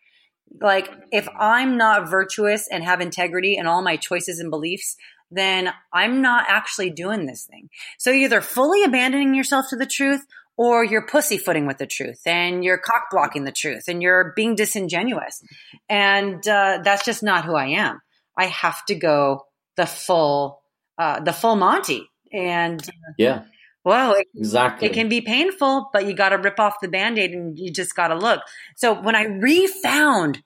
Like, 0.61 0.91
if 1.12 1.28
I'm 1.39 1.76
not 1.76 2.09
virtuous 2.09 2.68
and 2.70 2.82
have 2.82 3.01
integrity 3.01 3.57
in 3.57 3.66
all 3.66 3.82
my 3.82 3.97
choices 3.97 4.41
and 4.41 4.51
beliefs, 4.51 4.97
then 5.30 5.70
I'm 5.93 6.22
not 6.22 6.47
actually 6.49 6.91
doing 6.91 7.26
this 7.26 7.45
thing. 7.45 7.68
So 7.99 8.11
either 8.11 8.41
fully 8.41 8.82
abandoning 8.82 9.34
yourself 9.34 9.66
to 9.70 9.76
the 9.76 9.86
truth 9.86 10.24
or 10.57 10.84
you're 10.84 11.07
pussyfooting 11.07 11.66
with 11.66 11.78
the 11.78 11.86
truth 11.86 12.20
and 12.26 12.64
you're 12.64 12.78
cock 12.78 13.09
blocking 13.11 13.45
the 13.45 13.53
truth 13.53 13.84
and 13.89 14.03
you're 14.03 14.32
being 14.34 14.55
disingenuous. 14.55 15.43
And 15.89 16.47
uh, 16.49 16.80
that's 16.82 17.05
just 17.05 17.22
not 17.22 17.45
who 17.45 17.55
I 17.55 17.66
am. 17.68 18.01
I 18.39 18.47
have 18.47 18.84
to 18.86 18.95
go 18.95 19.47
the 19.76 19.86
full, 19.86 20.62
uh, 20.97 21.20
the 21.20 21.32
full 21.32 21.57
Monty. 21.57 22.09
And 22.32 22.82
yeah, 23.18 23.43
well, 23.84 24.12
it, 24.12 24.26
exactly. 24.34 24.89
It 24.89 24.93
can 24.93 25.09
be 25.09 25.20
painful, 25.20 25.91
but 25.93 26.07
you 26.07 26.14
got 26.14 26.28
to 26.28 26.39
rip 26.39 26.61
off 26.61 26.80
the 26.80 26.89
band-aid 26.89 27.32
and 27.32 27.59
you 27.59 27.72
just 27.72 27.97
got 27.97 28.09
to 28.09 28.16
look. 28.16 28.43
So 28.76 28.93
when 28.93 29.16
I 29.16 29.24
refound 29.24 30.43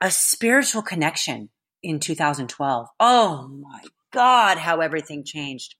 a 0.00 0.10
spiritual 0.10 0.82
connection 0.82 1.50
in 1.82 2.00
2012, 2.00 2.88
oh 2.98 3.48
my 3.48 3.82
God, 4.12 4.58
how 4.58 4.80
everything 4.80 5.24
changed. 5.24 5.76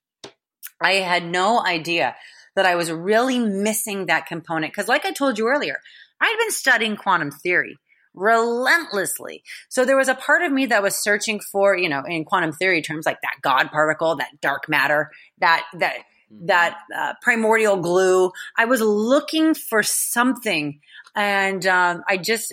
I 0.80 0.94
had 0.94 1.24
no 1.26 1.64
idea 1.64 2.14
that 2.54 2.66
I 2.66 2.76
was 2.76 2.90
really 2.90 3.38
missing 3.38 4.06
that 4.06 4.26
component. 4.26 4.74
Cause 4.74 4.88
like 4.88 5.04
I 5.04 5.12
told 5.12 5.38
you 5.38 5.48
earlier, 5.48 5.80
I'd 6.20 6.36
been 6.38 6.52
studying 6.52 6.96
quantum 6.96 7.30
theory 7.30 7.76
relentlessly. 8.14 9.42
So 9.68 9.84
there 9.84 9.96
was 9.96 10.08
a 10.08 10.14
part 10.14 10.42
of 10.42 10.52
me 10.52 10.66
that 10.66 10.82
was 10.82 11.02
searching 11.02 11.40
for, 11.52 11.76
you 11.76 11.88
know, 11.88 12.02
in 12.06 12.24
quantum 12.24 12.52
theory 12.52 12.82
terms, 12.82 13.06
like 13.06 13.20
that 13.22 13.36
God 13.42 13.70
particle, 13.70 14.16
that 14.16 14.40
dark 14.40 14.68
matter, 14.68 15.11
that 15.38 15.64
that 15.78 15.96
mm-hmm. 16.32 16.46
that 16.46 16.78
uh, 16.96 17.14
primordial 17.22 17.76
glue. 17.76 18.32
I 18.56 18.64
was 18.64 18.80
looking 18.80 19.54
for 19.54 19.82
something, 19.82 20.80
and 21.14 21.64
um, 21.66 22.02
I 22.08 22.16
just 22.16 22.52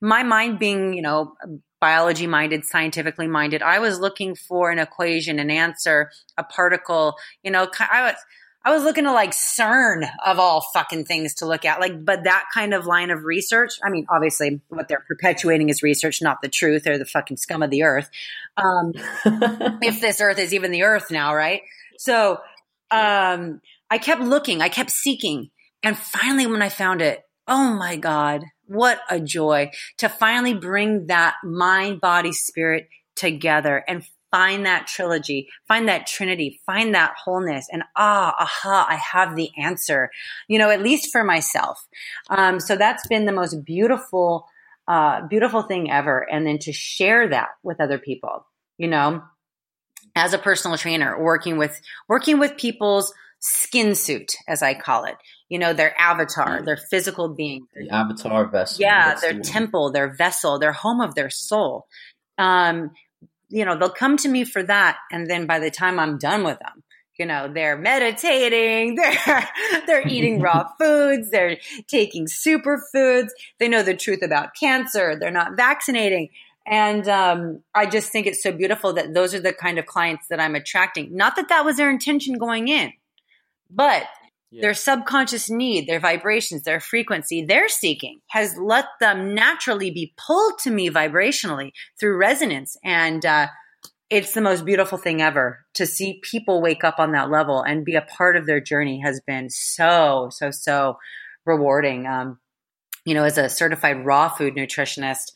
my 0.00 0.22
mind 0.22 0.58
being, 0.58 0.94
you 0.94 1.02
know. 1.02 1.34
Biology 1.80 2.28
minded, 2.28 2.64
scientifically 2.64 3.26
minded. 3.26 3.60
I 3.60 3.80
was 3.80 3.98
looking 3.98 4.36
for 4.36 4.70
an 4.70 4.78
equation, 4.78 5.40
an 5.40 5.50
answer, 5.50 6.12
a 6.38 6.44
particle. 6.44 7.16
You 7.42 7.50
know, 7.50 7.66
I 7.80 8.02
was 8.02 8.14
I 8.64 8.72
was 8.72 8.84
looking 8.84 9.04
to 9.04 9.12
like 9.12 9.32
CERN 9.32 10.08
of 10.24 10.38
all 10.38 10.60
fucking 10.72 11.04
things 11.04 11.34
to 11.36 11.46
look 11.46 11.64
at. 11.64 11.80
Like, 11.80 12.04
but 12.04 12.24
that 12.24 12.44
kind 12.54 12.74
of 12.74 12.86
line 12.86 13.10
of 13.10 13.24
research, 13.24 13.72
I 13.82 13.90
mean, 13.90 14.06
obviously 14.08 14.60
what 14.68 14.88
they're 14.88 15.04
perpetuating 15.06 15.68
is 15.68 15.82
research, 15.82 16.22
not 16.22 16.42
the 16.42 16.48
truth 16.48 16.86
or 16.86 16.96
the 16.96 17.04
fucking 17.04 17.38
scum 17.38 17.62
of 17.62 17.70
the 17.70 17.82
earth. 17.82 18.08
Um, 18.56 18.92
if 19.82 20.00
this 20.00 20.20
earth 20.20 20.38
is 20.38 20.54
even 20.54 20.70
the 20.70 20.84
earth 20.84 21.10
now, 21.10 21.34
right? 21.34 21.62
So, 21.98 22.38
um, 22.90 23.60
I 23.90 23.98
kept 23.98 24.22
looking, 24.22 24.62
I 24.62 24.68
kept 24.68 24.90
seeking. 24.90 25.50
And 25.82 25.98
finally, 25.98 26.46
when 26.46 26.62
I 26.62 26.68
found 26.68 27.02
it, 27.02 27.22
oh 27.48 27.74
my 27.74 27.96
God, 27.96 28.44
what 28.66 29.00
a 29.10 29.20
joy 29.20 29.70
to 29.98 30.08
finally 30.08 30.54
bring 30.54 31.08
that 31.08 31.34
mind, 31.44 32.00
body, 32.00 32.32
spirit 32.32 32.88
together 33.16 33.84
and 33.86 34.04
find 34.32 34.66
that 34.66 34.88
trilogy, 34.88 35.48
find 35.68 35.88
that 35.88 36.06
trinity, 36.06 36.60
find 36.66 36.94
that 36.94 37.14
wholeness, 37.22 37.68
and 37.70 37.84
ah, 37.94 38.34
aha, 38.40 38.86
I 38.88 38.96
have 38.96 39.36
the 39.36 39.50
answer, 39.56 40.10
you 40.48 40.58
know, 40.58 40.70
at 40.70 40.82
least 40.82 41.12
for 41.12 41.22
myself. 41.22 41.86
Um, 42.30 42.58
so 42.58 42.74
that's 42.74 43.06
been 43.06 43.26
the 43.26 43.32
most 43.32 43.64
beautiful, 43.64 44.48
uh, 44.88 45.26
beautiful 45.28 45.62
thing 45.62 45.90
ever. 45.90 46.26
And 46.28 46.46
then 46.46 46.58
to 46.60 46.72
share 46.72 47.28
that 47.28 47.50
with 47.62 47.80
other 47.80 47.98
people, 47.98 48.46
you 48.78 48.88
know, 48.88 49.22
as 50.16 50.32
a 50.32 50.38
personal 50.38 50.78
trainer, 50.78 51.22
working 51.22 51.58
with, 51.58 51.80
working 52.08 52.38
with 52.38 52.56
people's 52.56 53.12
skin 53.38 53.94
suit, 53.94 54.32
as 54.48 54.62
I 54.62 54.72
call 54.72 55.04
it, 55.04 55.16
you 55.48 55.58
know, 55.58 55.74
their 55.74 55.98
avatar, 56.00 56.62
their 56.62 56.78
physical 56.78 57.28
being. 57.28 57.66
The 57.74 57.90
avatar 57.90 58.46
vessel. 58.46 58.80
Yeah, 58.80 59.14
their 59.16 59.40
temple, 59.40 59.92
their 59.92 60.14
vessel, 60.14 60.58
their 60.58 60.72
home 60.72 61.02
of 61.02 61.14
their 61.14 61.28
soul. 61.28 61.86
Um, 62.38 62.92
you 63.52 63.64
know, 63.64 63.76
they'll 63.78 63.90
come 63.90 64.16
to 64.16 64.28
me 64.28 64.44
for 64.44 64.62
that. 64.62 64.98
And 65.12 65.28
then 65.28 65.46
by 65.46 65.58
the 65.58 65.70
time 65.70 65.98
I'm 65.98 66.18
done 66.18 66.42
with 66.42 66.58
them, 66.58 66.82
you 67.18 67.26
know, 67.26 67.52
they're 67.52 67.76
meditating, 67.76 68.94
they're, 69.26 69.48
they're 69.86 70.08
eating 70.08 70.40
raw 70.40 70.68
foods, 70.78 71.30
they're 71.30 71.58
taking 71.86 72.26
superfoods, 72.26 73.28
they 73.58 73.68
know 73.68 73.82
the 73.82 73.94
truth 73.94 74.22
about 74.22 74.56
cancer, 74.58 75.16
they're 75.20 75.30
not 75.30 75.56
vaccinating. 75.56 76.30
And 76.64 77.06
um, 77.08 77.62
I 77.74 77.86
just 77.86 78.10
think 78.10 78.26
it's 78.26 78.42
so 78.42 78.52
beautiful 78.52 78.94
that 78.94 79.14
those 79.14 79.34
are 79.34 79.40
the 79.40 79.52
kind 79.52 79.78
of 79.78 79.86
clients 79.86 80.28
that 80.28 80.40
I'm 80.40 80.54
attracting. 80.54 81.14
Not 81.14 81.36
that 81.36 81.48
that 81.48 81.64
was 81.64 81.76
their 81.76 81.90
intention 81.90 82.38
going 82.38 82.68
in, 82.68 82.92
but 83.68 84.04
yeah. 84.52 84.60
their 84.60 84.74
subconscious 84.74 85.50
need, 85.50 85.88
their 85.88 86.00
vibrations, 86.00 86.62
their 86.62 86.80
frequency 86.80 87.44
they're 87.44 87.68
seeking 87.68 88.20
has 88.28 88.54
let 88.62 88.84
them 89.00 89.34
naturally 89.34 89.90
be 89.90 90.14
pulled 90.16 90.58
to 90.60 90.70
me 90.70 90.90
vibrationally 90.90 91.70
through 91.98 92.18
resonance. 92.18 92.76
And 92.84 93.24
uh, 93.24 93.48
it's 94.10 94.34
the 94.34 94.42
most 94.42 94.64
beautiful 94.64 94.98
thing 94.98 95.22
ever 95.22 95.64
to 95.74 95.86
see 95.86 96.20
people 96.22 96.60
wake 96.60 96.84
up 96.84 96.96
on 96.98 97.12
that 97.12 97.30
level 97.30 97.62
and 97.62 97.84
be 97.84 97.94
a 97.94 98.02
part 98.02 98.36
of 98.36 98.46
their 98.46 98.60
journey 98.60 99.00
has 99.02 99.20
been 99.26 99.48
so, 99.48 100.28
so, 100.30 100.50
so 100.50 100.96
rewarding. 101.46 102.06
Um, 102.06 102.38
you 103.04 103.14
know, 103.14 103.24
as 103.24 103.38
a 103.38 103.48
certified 103.48 104.04
raw 104.04 104.28
food 104.28 104.54
nutritionist, 104.54 105.32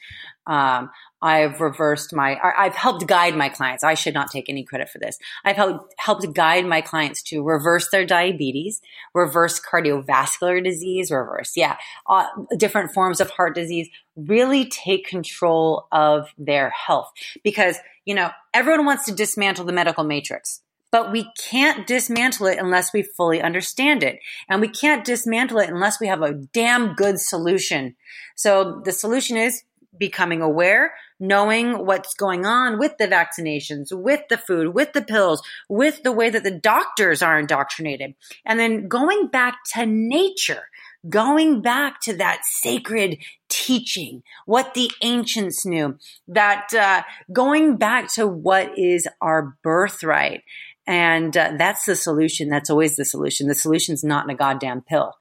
um, 0.46 0.90
I've 1.22 1.60
reversed 1.60 2.14
my, 2.14 2.38
I've 2.42 2.74
helped 2.74 3.06
guide 3.06 3.34
my 3.36 3.48
clients. 3.48 3.82
I 3.82 3.94
should 3.94 4.14
not 4.14 4.30
take 4.30 4.48
any 4.48 4.64
credit 4.64 4.90
for 4.90 4.98
this. 4.98 5.18
I've 5.44 5.56
helped, 5.56 5.94
helped 5.98 6.32
guide 6.34 6.66
my 6.66 6.82
clients 6.82 7.22
to 7.24 7.42
reverse 7.42 7.88
their 7.90 8.04
diabetes, 8.04 8.80
reverse 9.14 9.60
cardiovascular 9.60 10.62
disease, 10.62 11.10
reverse, 11.10 11.52
yeah, 11.56 11.76
uh, 12.06 12.26
different 12.56 12.92
forms 12.92 13.20
of 13.20 13.30
heart 13.30 13.54
disease, 13.54 13.88
really 14.14 14.68
take 14.68 15.06
control 15.06 15.88
of 15.90 16.28
their 16.38 16.70
health. 16.70 17.10
Because, 17.42 17.78
you 18.04 18.14
know, 18.14 18.30
everyone 18.52 18.84
wants 18.84 19.06
to 19.06 19.14
dismantle 19.14 19.64
the 19.64 19.72
medical 19.72 20.04
matrix 20.04 20.60
but 20.90 21.12
we 21.12 21.30
can't 21.38 21.86
dismantle 21.86 22.46
it 22.46 22.58
unless 22.58 22.92
we 22.92 23.02
fully 23.02 23.42
understand 23.42 24.02
it. 24.02 24.18
And 24.48 24.60
we 24.60 24.68
can't 24.68 25.04
dismantle 25.04 25.58
it 25.58 25.70
unless 25.70 26.00
we 26.00 26.06
have 26.06 26.22
a 26.22 26.34
damn 26.34 26.94
good 26.94 27.20
solution. 27.20 27.96
So 28.34 28.80
the 28.84 28.92
solution 28.92 29.36
is 29.36 29.64
becoming 29.98 30.42
aware, 30.42 30.94
knowing 31.18 31.86
what's 31.86 32.14
going 32.14 32.44
on 32.44 32.78
with 32.78 32.98
the 32.98 33.08
vaccinations, 33.08 33.92
with 33.92 34.20
the 34.28 34.38
food, 34.38 34.74
with 34.74 34.92
the 34.92 35.02
pills, 35.02 35.42
with 35.68 36.02
the 36.02 36.12
way 36.12 36.30
that 36.30 36.44
the 36.44 36.50
doctors 36.50 37.22
are 37.22 37.38
indoctrinated. 37.38 38.14
And 38.44 38.60
then 38.60 38.88
going 38.88 39.28
back 39.28 39.58
to 39.74 39.86
nature, 39.86 40.64
going 41.08 41.62
back 41.62 42.00
to 42.02 42.16
that 42.16 42.40
sacred 42.44 43.18
teaching, 43.48 44.22
what 44.44 44.74
the 44.74 44.90
ancients 45.02 45.64
knew, 45.64 45.98
that 46.28 46.72
uh, 46.74 47.02
going 47.32 47.76
back 47.76 48.12
to 48.14 48.26
what 48.26 48.78
is 48.78 49.08
our 49.20 49.56
birthright. 49.62 50.42
And 50.86 51.36
uh, 51.36 51.54
that's 51.58 51.84
the 51.84 51.96
solution. 51.96 52.48
That's 52.48 52.70
always 52.70 52.96
the 52.96 53.04
solution. 53.04 53.48
The 53.48 53.54
solution's 53.54 54.04
not 54.04 54.24
in 54.24 54.30
a 54.30 54.36
goddamn 54.36 54.82
pill. 54.82 55.12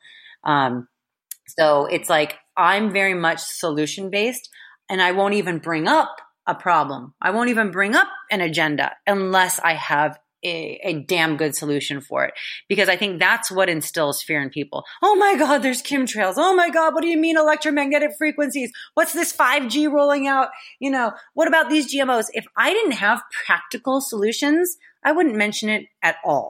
Um, 0.44 0.88
so 1.48 1.86
it's 1.86 2.10
like 2.10 2.36
I'm 2.56 2.92
very 2.92 3.14
much 3.14 3.40
solution 3.40 4.10
based 4.10 4.50
and 4.90 5.02
I 5.02 5.12
won't 5.12 5.34
even 5.34 5.60
bring 5.60 5.88
up 5.88 6.16
a 6.48 6.56
problem. 6.56 7.14
I 7.22 7.32
won't 7.32 7.50
even 7.50 7.72
bring 7.72 7.96
up 7.96 8.08
an 8.30 8.42
agenda 8.42 8.94
unless 9.08 9.60
I 9.60 9.74
have 9.74 10.20
a, 10.44 10.80
a, 10.84 10.94
damn 11.02 11.38
good 11.38 11.56
solution 11.56 12.02
for 12.02 12.24
it. 12.24 12.34
Because 12.70 12.88
I 12.88 12.98
think 12.98 13.20
that's 13.20 13.50
what 13.52 13.68
instills 13.68 14.22
fear 14.22 14.42
in 14.42 14.52
people. 14.52 14.84
Oh 15.02 15.16
my 15.16 15.36
God, 15.36 15.64
there's 15.64 15.82
chemtrails. 15.82 16.36
Oh 16.38 16.56
my 16.56 16.70
God, 16.70 16.94
what 16.94 17.02
do 17.02 17.08
you 17.08 17.18
mean 17.18 17.36
electromagnetic 17.36 18.12
frequencies? 18.16 18.72
What's 18.94 19.14
this 19.14 19.36
5G 19.36 19.92
rolling 19.92 20.28
out? 20.28 20.50
You 20.80 20.92
know, 20.92 21.14
what 21.34 21.48
about 21.48 21.70
these 21.70 21.92
GMOs? 21.92 22.28
If 22.34 22.46
I 22.56 22.74
didn't 22.74 22.92
have 22.92 23.24
practical 23.46 24.02
solutions, 24.02 24.78
I 25.06 25.14
wouldn't 25.14 25.36
mention 25.36 25.70
it 25.70 25.86
at 26.02 26.18
all. 26.26 26.50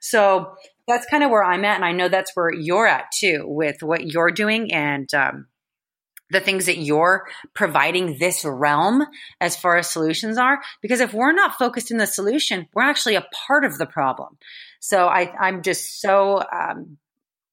So 0.00 0.54
that's 0.86 1.06
kind 1.06 1.24
of 1.24 1.30
where 1.30 1.42
I'm 1.42 1.64
at. 1.64 1.76
And 1.76 1.84
I 1.84 1.92
know 1.92 2.08
that's 2.08 2.32
where 2.34 2.52
you're 2.52 2.86
at 2.86 3.06
too 3.12 3.44
with 3.46 3.82
what 3.82 4.06
you're 4.06 4.30
doing. 4.30 4.72
And, 4.72 5.12
um, 5.14 5.46
the 6.30 6.40
things 6.40 6.66
that 6.66 6.78
you're 6.78 7.26
providing 7.54 8.18
this 8.18 8.44
realm 8.44 9.06
as 9.40 9.56
far 9.56 9.76
as 9.76 9.90
solutions 9.90 10.38
are. 10.38 10.60
Because 10.82 11.00
if 11.00 11.14
we're 11.14 11.32
not 11.32 11.54
focused 11.54 11.90
in 11.90 11.98
the 11.98 12.06
solution, 12.06 12.66
we're 12.74 12.82
actually 12.82 13.14
a 13.14 13.26
part 13.46 13.64
of 13.64 13.78
the 13.78 13.86
problem. 13.86 14.36
So 14.80 15.06
I, 15.06 15.32
am 15.48 15.62
just 15.62 16.00
so 16.00 16.42
um, 16.52 16.98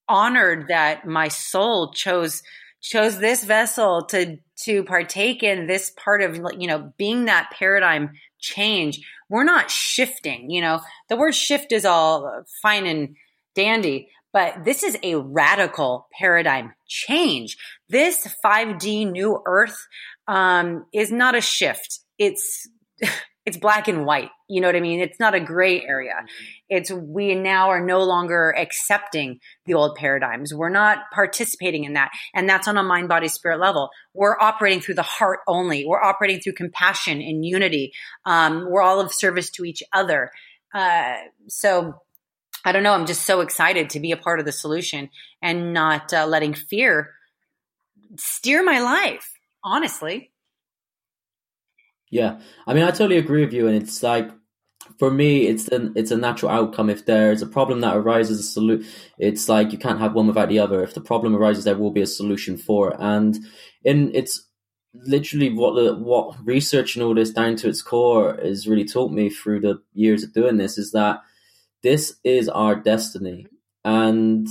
honored 0.07 0.67
that 0.69 1.05
my 1.05 1.29
soul 1.29 1.93
chose 1.93 2.43
chose 2.81 3.19
this 3.19 3.43
vessel 3.43 4.05
to 4.05 4.37
to 4.63 4.83
partake 4.83 5.43
in 5.43 5.67
this 5.67 5.91
part 5.91 6.23
of 6.23 6.35
you 6.57 6.67
know 6.67 6.91
being 6.97 7.25
that 7.25 7.51
paradigm 7.51 8.11
change. 8.41 8.99
We're 9.29 9.43
not 9.43 9.71
shifting. 9.71 10.49
You 10.49 10.61
know, 10.61 10.81
the 11.09 11.15
word 11.15 11.35
shift 11.35 11.71
is 11.71 11.85
all 11.85 12.43
fine 12.61 12.85
and 12.85 13.15
dandy, 13.55 14.09
but 14.33 14.65
this 14.65 14.83
is 14.83 14.97
a 15.03 15.15
radical 15.15 16.07
paradigm 16.17 16.73
change. 16.87 17.57
This 17.89 18.27
5D 18.43 19.11
new 19.11 19.41
earth 19.45 19.87
um, 20.27 20.85
is 20.93 21.11
not 21.11 21.35
a 21.35 21.41
shift. 21.41 21.99
It's 22.17 22.67
it's 23.45 23.57
black 23.57 23.87
and 23.87 24.05
white. 24.05 24.29
You 24.47 24.61
know 24.61 24.67
what 24.67 24.75
I 24.75 24.81
mean? 24.81 24.99
It's 24.99 25.19
not 25.19 25.33
a 25.33 25.39
gray 25.39 25.83
area. 25.83 26.13
It's 26.69 26.91
we 26.91 27.33
now 27.33 27.69
are 27.69 27.83
no 27.83 28.03
longer 28.03 28.53
accepting 28.55 29.39
the 29.65 29.73
old 29.73 29.95
paradigms. 29.95 30.53
We're 30.53 30.69
not 30.69 30.99
participating 31.11 31.83
in 31.83 31.93
that. 31.93 32.11
And 32.35 32.47
that's 32.47 32.67
on 32.67 32.77
a 32.77 32.83
mind, 32.83 33.07
body, 33.07 33.27
spirit 33.27 33.59
level. 33.59 33.89
We're 34.13 34.39
operating 34.39 34.81
through 34.81 34.95
the 34.95 35.01
heart 35.01 35.39
only. 35.47 35.85
We're 35.85 36.01
operating 36.01 36.39
through 36.39 36.53
compassion 36.53 37.21
and 37.21 37.43
unity. 37.45 37.93
Um, 38.25 38.69
we're 38.69 38.83
all 38.83 38.99
of 38.99 39.13
service 39.13 39.49
to 39.51 39.65
each 39.65 39.81
other. 39.91 40.31
Uh, 40.73 41.15
so 41.47 41.95
I 42.63 42.71
don't 42.71 42.83
know. 42.83 42.93
I'm 42.93 43.07
just 43.07 43.25
so 43.25 43.41
excited 43.41 43.89
to 43.91 43.99
be 43.99 44.11
a 44.11 44.17
part 44.17 44.39
of 44.39 44.45
the 44.45 44.51
solution 44.51 45.09
and 45.41 45.73
not 45.73 46.13
uh, 46.13 46.27
letting 46.27 46.53
fear 46.53 47.11
steer 48.17 48.63
my 48.63 48.79
life, 48.79 49.39
honestly. 49.63 50.31
Yeah. 52.11 52.39
I 52.67 52.73
mean, 52.73 52.83
I 52.83 52.91
totally 52.91 53.17
agree 53.17 53.43
with 53.43 53.53
you. 53.53 53.67
And 53.67 53.75
it's 53.81 54.03
like, 54.03 54.29
for 54.99 55.09
me, 55.09 55.47
it's 55.47 55.67
an 55.69 55.93
it's 55.95 56.11
a 56.11 56.17
natural 56.17 56.51
outcome. 56.51 56.89
If 56.89 57.05
there's 57.05 57.41
a 57.41 57.47
problem 57.47 57.79
that 57.81 57.95
arises, 57.95 58.39
a 58.39 58.43
solution, 58.43 58.87
it's 59.17 59.47
like 59.47 59.71
you 59.71 59.77
can't 59.77 59.99
have 59.99 60.13
one 60.13 60.27
without 60.27 60.49
the 60.49 60.59
other. 60.59 60.83
If 60.83 60.93
the 60.93 61.01
problem 61.01 61.35
arises, 61.35 61.63
there 61.63 61.77
will 61.77 61.91
be 61.91 62.01
a 62.01 62.07
solution 62.07 62.57
for 62.57 62.91
it. 62.91 62.97
And 62.99 63.37
in 63.83 64.11
it's 64.13 64.47
literally 64.93 65.49
what 65.49 65.75
the 65.75 65.95
what 65.95 66.35
research 66.45 66.95
and 66.95 67.03
all 67.03 67.15
this 67.15 67.31
down 67.31 67.55
to 67.57 67.69
its 67.69 67.81
core 67.81 68.37
has 68.43 68.67
really 68.67 68.85
taught 68.85 69.11
me 69.11 69.29
through 69.29 69.61
the 69.61 69.81
years 69.93 70.23
of 70.23 70.33
doing 70.33 70.57
this 70.57 70.77
is 70.77 70.91
that 70.91 71.21
this 71.83 72.15
is 72.23 72.49
our 72.49 72.75
destiny. 72.75 73.47
And 73.85 74.47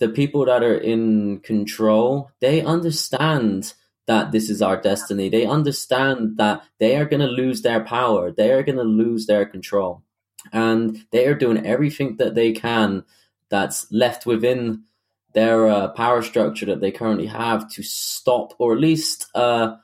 the 0.00 0.08
people 0.08 0.46
that 0.46 0.62
are 0.62 0.78
in 0.78 1.40
control, 1.40 2.30
they 2.40 2.62
understand 2.62 3.74
that 4.06 4.32
this 4.32 4.50
is 4.50 4.60
our 4.60 4.80
destiny. 4.80 5.28
They 5.28 5.46
understand 5.46 6.36
that 6.38 6.64
they 6.78 6.96
are 6.96 7.04
going 7.04 7.20
to 7.20 7.26
lose 7.26 7.62
their 7.62 7.84
power. 7.84 8.30
They 8.30 8.50
are 8.52 8.62
going 8.62 8.78
to 8.78 8.84
lose 8.84 9.26
their 9.26 9.46
control. 9.46 10.02
And 10.52 11.04
they 11.12 11.26
are 11.26 11.34
doing 11.34 11.64
everything 11.64 12.16
that 12.16 12.34
they 12.34 12.52
can 12.52 13.04
that's 13.48 13.86
left 13.92 14.26
within 14.26 14.84
their 15.34 15.68
uh, 15.68 15.88
power 15.88 16.22
structure 16.22 16.66
that 16.66 16.80
they 16.80 16.90
currently 16.90 17.26
have 17.26 17.70
to 17.72 17.82
stop 17.82 18.54
or 18.58 18.74
at 18.74 18.80
least 18.80 19.30
uh, 19.34 19.76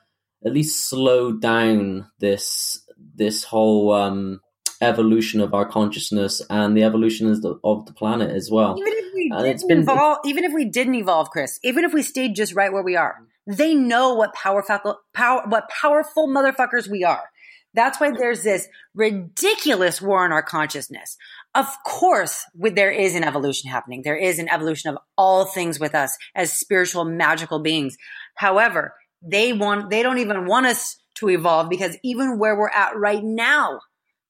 at 0.45 0.53
least 0.53 0.87
slow 0.87 1.31
down 1.31 2.07
this 2.19 2.85
this 3.15 3.43
whole 3.45 3.91
um, 3.93 4.41
evolution 4.81 5.41
of 5.41 5.53
our 5.53 5.65
consciousness 5.65 6.41
and 6.49 6.75
the 6.75 6.83
evolution 6.83 7.29
of 7.29 7.41
the, 7.41 7.59
of 7.63 7.85
the 7.85 7.93
planet 7.93 8.29
as 8.29 8.49
well. 8.49 8.77
Even 8.77 8.93
if 8.93 9.13
we 9.13 9.31
and 9.33 9.43
didn't 9.43 9.67
been, 9.67 9.79
evolve, 9.81 10.19
even 10.25 10.43
if 10.43 10.53
we 10.53 10.65
didn't 10.65 10.95
evolve, 10.95 11.29
Chris, 11.29 11.59
even 11.63 11.83
if 11.83 11.93
we 11.93 12.01
stayed 12.01 12.35
just 12.35 12.53
right 12.53 12.71
where 12.71 12.83
we 12.83 12.95
are, 12.95 13.17
they 13.49 13.73
know 13.73 14.13
what 14.13 14.33
powerful, 14.33 14.99
power, 15.13 15.43
what 15.47 15.69
powerful 15.69 16.27
motherfuckers 16.27 16.87
we 16.89 17.03
are. 17.03 17.29
That's 17.73 17.99
why 17.99 18.11
there's 18.11 18.43
this 18.43 18.67
ridiculous 18.95 20.01
war 20.01 20.23
on 20.23 20.31
our 20.31 20.43
consciousness. 20.43 21.17
Of 21.55 21.67
course, 21.85 22.45
there 22.55 22.91
is 22.91 23.15
an 23.15 23.23
evolution 23.23 23.69
happening. 23.69 24.01
There 24.03 24.17
is 24.17 24.39
an 24.39 24.49
evolution 24.49 24.91
of 24.91 24.97
all 25.17 25.45
things 25.45 25.79
with 25.79 25.95
us 25.95 26.15
as 26.35 26.53
spiritual, 26.53 27.05
magical 27.05 27.59
beings. 27.59 27.95
However, 28.35 28.93
they 29.21 29.53
want, 29.53 29.89
they 29.89 30.03
don't 30.03 30.19
even 30.19 30.45
want 30.45 30.65
us 30.67 30.97
to 31.15 31.29
evolve 31.29 31.69
because 31.69 31.97
even 32.03 32.39
where 32.39 32.55
we're 32.57 32.69
at 32.69 32.95
right 32.95 33.23
now, 33.23 33.79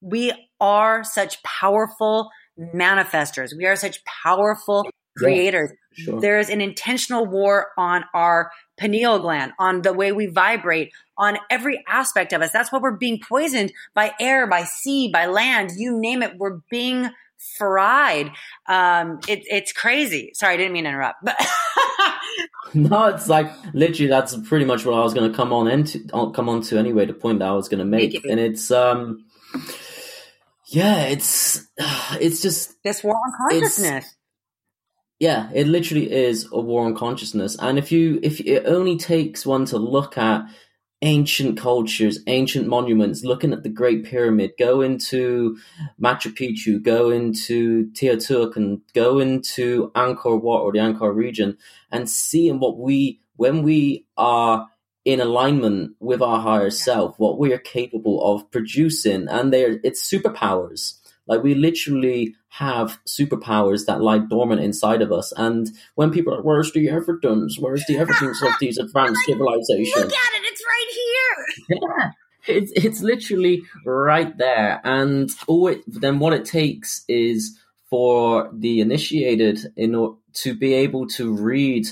we 0.02 0.34
are 0.60 1.04
such 1.04 1.44
powerful 1.44 2.30
manifestors. 2.58 3.52
We 3.56 3.66
are 3.66 3.76
such 3.76 4.04
powerful 4.06 4.86
creators. 5.18 5.72
Yeah, 5.72 5.76
sure. 6.04 6.22
There's 6.22 6.50
an 6.50 6.62
intentional 6.62 7.26
war 7.26 7.68
on 7.78 8.06
our 8.14 8.52
pineal 8.78 9.20
gland, 9.20 9.54
on 9.60 9.82
the 9.82 9.94
way 9.94 10.12
we 10.12 10.28
vibrate, 10.28 10.92
on 11.18 11.38
every 11.50 11.84
aspect 11.88 12.34
of 12.34 12.42
us. 12.42 12.52
That's 12.52 12.72
why 12.72 12.80
we're 12.80 12.92
being 12.92 13.20
poisoned 13.20 13.74
by 13.94 14.14
air, 14.20 14.48
by 14.48 14.64
sea, 14.64 15.10
by 15.12 15.26
land, 15.26 15.72
you 15.76 16.00
name 16.00 16.24
it. 16.24 16.38
We're 16.38 16.60
being 16.70 17.10
fried. 17.58 18.32
Um, 18.68 19.20
it, 19.28 19.44
it's 19.46 19.74
crazy. 19.74 20.32
Sorry, 20.34 20.54
I 20.54 20.58
didn't 20.58 20.74
mean 20.74 20.84
to 20.84 20.90
interrupt, 20.90 21.24
but. 21.24 21.36
no, 22.74 23.06
it's 23.06 23.28
like 23.28 23.52
literally 23.74 24.10
that's 24.10 24.36
pretty 24.48 24.66
much 24.66 24.86
what 24.86 24.96
I 24.96 25.02
was 25.02 25.14
going 25.14 25.30
to 25.30 25.36
come 25.36 25.52
on 25.54 25.68
into 25.68 26.00
come 26.34 26.50
on 26.50 26.62
to 26.64 26.78
anyway. 26.78 27.06
The 27.06 27.14
point 27.14 27.40
that 27.40 27.48
I 27.48 27.54
was 27.54 27.68
going 27.70 27.80
to 27.80 27.86
make, 27.86 28.14
make 28.14 28.26
it. 28.26 28.30
and 28.30 28.40
it's 28.40 28.72
um, 28.72 29.26
yeah, 30.68 31.04
it's 31.04 31.68
it's 32.20 32.42
just 32.42 32.82
this 32.84 33.04
war 33.04 33.16
on 33.16 33.34
consciousness. 33.38 34.16
Yeah, 35.20 35.50
it 35.54 35.68
literally 35.68 36.10
is 36.12 36.48
a 36.52 36.62
war 36.62 36.86
on 36.86 36.96
consciousness, 36.96 37.58
and 37.60 37.78
if 37.78 37.92
you 37.92 38.20
if 38.24 38.40
it 38.40 38.64
only 38.66 38.98
takes 38.98 39.46
one 39.46 39.66
to 39.66 39.78
look 39.78 40.18
at 40.18 40.46
ancient 41.02 41.58
cultures, 41.58 42.20
ancient 42.28 42.68
monuments, 42.68 43.24
looking 43.24 43.54
at 43.54 43.64
the 43.64 43.70
Great 43.70 44.06
Pyramid, 44.06 44.52
go 44.60 44.82
into 44.82 45.58
Machu 46.02 46.34
Picchu, 46.34 46.82
go 46.82 47.10
into 47.10 47.90
Teotihuacan, 47.92 48.82
go 48.94 49.20
into 49.20 49.92
Angkor 49.96 50.42
Wat 50.42 50.62
or 50.62 50.72
the 50.74 50.80
Angkor 50.80 51.14
region, 51.16 51.58
and 51.92 52.10
seeing 52.10 52.60
what 52.60 52.78
we, 52.78 53.22
when 53.36 53.64
we 53.64 54.06
are 54.18 54.68
in 55.06 55.22
alignment 55.22 55.94
with 56.00 56.22
our 56.22 56.40
higher 56.40 56.70
self, 56.70 57.18
what 57.18 57.40
we 57.40 57.54
are 57.54 57.58
capable 57.60 58.22
of 58.36 58.52
producing, 58.52 59.28
and 59.30 59.54
they're 59.54 59.80
it's 59.84 60.08
superpowers. 60.10 60.99
Like 61.30 61.44
we 61.44 61.54
literally 61.54 62.36
have 62.50 63.00
superpowers 63.06 63.86
that 63.86 64.02
lie 64.02 64.18
dormant 64.18 64.62
inside 64.62 65.04
of 65.04 65.12
us. 65.12 65.32
And 65.38 65.70
when 65.94 66.12
people 66.12 66.34
are, 66.34 66.42
where's 66.42 66.74
the 66.74 66.90
evidence? 66.90 67.58
Where's 67.60 67.86
the 67.88 68.00
evidence 68.00 68.42
of 68.42 68.54
these 68.60 68.80
advanced 68.80 69.22
civilizations? 69.26 69.96
Look 69.96 70.12
at 70.12 70.34
it, 70.34 70.42
it's 70.44 70.64
right 70.68 70.88
here. 70.90 71.80
Yeah. 71.82 72.12
It's, 72.48 72.72
it's 72.76 73.02
literally 73.02 73.62
right 73.86 74.36
there. 74.38 74.82
And 74.84 75.30
all 75.46 75.68
it, 75.68 75.84
then 75.86 76.18
what 76.18 76.34
it 76.34 76.46
takes 76.46 77.06
is 77.08 77.60
for 77.90 78.50
the 78.52 78.80
initiated 78.80 79.72
in 79.78 79.94
order 79.94 80.16
to 80.34 80.56
be 80.56 80.74
able 80.74 81.08
to 81.08 81.36
read 81.36 81.88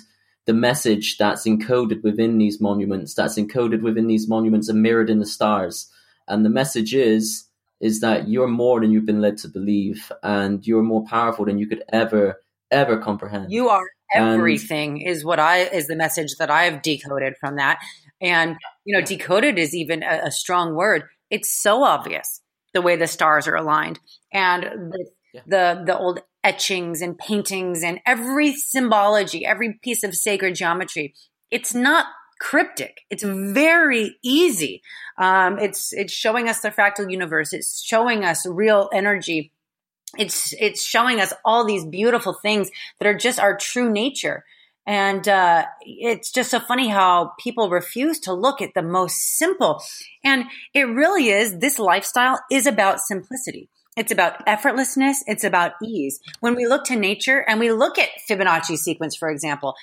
the 0.45 0.53
message 0.53 1.17
that's 1.17 1.45
encoded 1.45 2.01
within 2.03 2.37
these 2.39 2.59
monuments, 2.59 3.13
that's 3.13 3.37
encoded 3.37 3.81
within 3.81 4.07
these 4.07 4.27
monuments 4.27 4.69
and 4.69 4.81
mirrored 4.81 5.09
in 5.09 5.19
the 5.19 5.25
stars. 5.25 5.91
And 6.27 6.43
the 6.43 6.49
message 6.49 6.95
is 6.95 7.46
is 7.79 8.01
that 8.01 8.27
you're 8.27 8.47
more 8.47 8.81
than 8.81 8.91
you've 8.91 9.05
been 9.05 9.21
led 9.21 9.37
to 9.37 9.47
believe 9.47 10.11
and 10.23 10.65
you're 10.65 10.83
more 10.83 11.05
powerful 11.05 11.45
than 11.45 11.57
you 11.57 11.67
could 11.67 11.83
ever 11.91 12.41
ever 12.69 12.97
comprehend. 12.97 13.51
You 13.51 13.69
are 13.69 13.85
everything 14.13 15.01
and, 15.01 15.09
is 15.09 15.25
what 15.25 15.37
i 15.37 15.57
is 15.57 15.87
the 15.87 15.95
message 15.95 16.35
that 16.39 16.49
i've 16.49 16.81
decoded 16.81 17.35
from 17.39 17.57
that. 17.57 17.79
And 18.21 18.55
you 18.85 18.97
know 18.97 19.05
decoded 19.05 19.59
is 19.59 19.75
even 19.75 20.03
a, 20.03 20.21
a 20.25 20.31
strong 20.31 20.75
word. 20.75 21.03
It's 21.29 21.51
so 21.61 21.83
obvious 21.83 22.41
the 22.73 22.81
way 22.81 22.95
the 22.95 23.07
stars 23.07 23.47
are 23.47 23.55
aligned. 23.55 23.99
And 24.31 24.63
the, 24.63 25.05
yeah. 25.33 25.41
the 25.47 25.83
the 25.85 25.97
old 25.97 26.21
etchings 26.43 27.01
and 27.01 27.17
paintings 27.17 27.83
and 27.83 27.99
every 28.05 28.53
symbology 28.53 29.45
every 29.45 29.73
piece 29.81 30.03
of 30.03 30.15
sacred 30.15 30.55
geometry 30.55 31.13
it's 31.51 31.73
not 31.73 32.05
cryptic. 32.39 33.01
It's 33.09 33.23
very 33.23 34.17
easy. 34.23 34.81
Um, 35.17 35.59
it's 35.59 35.93
it's 35.93 36.13
showing 36.13 36.49
us 36.49 36.61
the 36.61 36.71
fractal 36.71 37.11
universe. 37.11 37.53
It's 37.53 37.81
showing 37.81 38.23
us 38.23 38.45
real 38.45 38.89
energy. 38.93 39.51
It's 40.17 40.53
it's 40.59 40.83
showing 40.83 41.19
us 41.19 41.33
all 41.43 41.65
these 41.65 41.85
beautiful 41.85 42.33
things 42.33 42.69
that 42.99 43.07
are 43.07 43.17
just 43.17 43.39
our 43.39 43.57
true 43.57 43.91
nature. 43.91 44.43
And 44.85 45.27
uh, 45.27 45.65
it's 45.81 46.31
just 46.31 46.49
so 46.49 46.61
funny 46.61 46.87
how 46.87 47.33
people 47.37 47.69
refuse 47.69 48.21
to 48.21 48.33
look 48.33 48.61
at 48.61 48.73
the 48.73 48.81
most 48.81 49.17
simple. 49.17 49.83
And 50.23 50.45
it 50.73 50.83
really 50.83 51.27
is. 51.27 51.59
This 51.59 51.77
lifestyle 51.77 52.39
is 52.49 52.65
about 52.65 53.01
simplicity. 53.01 53.69
It's 53.97 54.13
about 54.13 54.45
effortlessness. 54.45 55.17
It's 55.25 55.43
about 55.43 55.73
ease. 55.83 56.21
When 56.39 56.55
we 56.55 56.67
look 56.67 56.85
to 56.85 56.95
nature 56.95 57.39
and 57.39 57.59
we 57.59 57.71
look 57.71 57.97
at 57.97 58.09
Fibonacci 58.29 58.77
sequence, 58.77 59.15
for 59.15 59.29
example, 59.29 59.73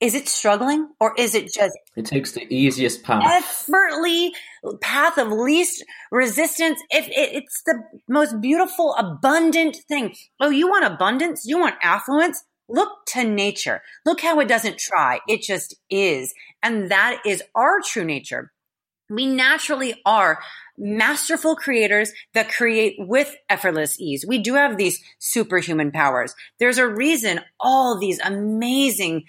is 0.00 0.14
it 0.14 0.28
struggling 0.28 0.88
or 0.98 1.14
is 1.18 1.34
it 1.34 1.52
just 1.52 1.76
it 1.94 2.06
takes 2.06 2.32
the 2.32 2.52
easiest 2.52 3.02
path. 3.02 3.22
effortly 3.24 4.32
path 4.80 5.18
of 5.18 5.28
least 5.28 5.84
resistance? 6.10 6.80
If 6.90 7.06
it, 7.08 7.34
it's 7.34 7.62
the 7.64 7.82
most 8.08 8.40
beautiful 8.40 8.94
abundant 8.94 9.76
thing. 9.88 10.14
Oh 10.40 10.50
you 10.50 10.68
want 10.68 10.86
abundance? 10.86 11.44
You 11.44 11.58
want 11.58 11.76
affluence? 11.82 12.42
Look 12.68 12.90
to 13.08 13.24
nature. 13.24 13.82
Look 14.06 14.20
how 14.20 14.40
it 14.40 14.48
doesn't 14.48 14.78
try. 14.78 15.20
It 15.28 15.42
just 15.42 15.76
is. 15.90 16.32
And 16.62 16.90
that 16.90 17.20
is 17.26 17.42
our 17.54 17.80
true 17.84 18.04
nature. 18.04 18.52
We 19.10 19.26
naturally 19.26 20.00
are 20.06 20.38
masterful 20.78 21.56
creators 21.56 22.12
that 22.32 22.50
create 22.50 22.94
with 22.98 23.34
effortless 23.48 24.00
ease. 24.00 24.24
We 24.26 24.38
do 24.38 24.54
have 24.54 24.76
these 24.76 25.02
superhuman 25.18 25.90
powers. 25.90 26.34
There's 26.58 26.78
a 26.78 26.88
reason 26.88 27.40
all 27.58 27.98
these 27.98 28.20
amazing 28.20 29.24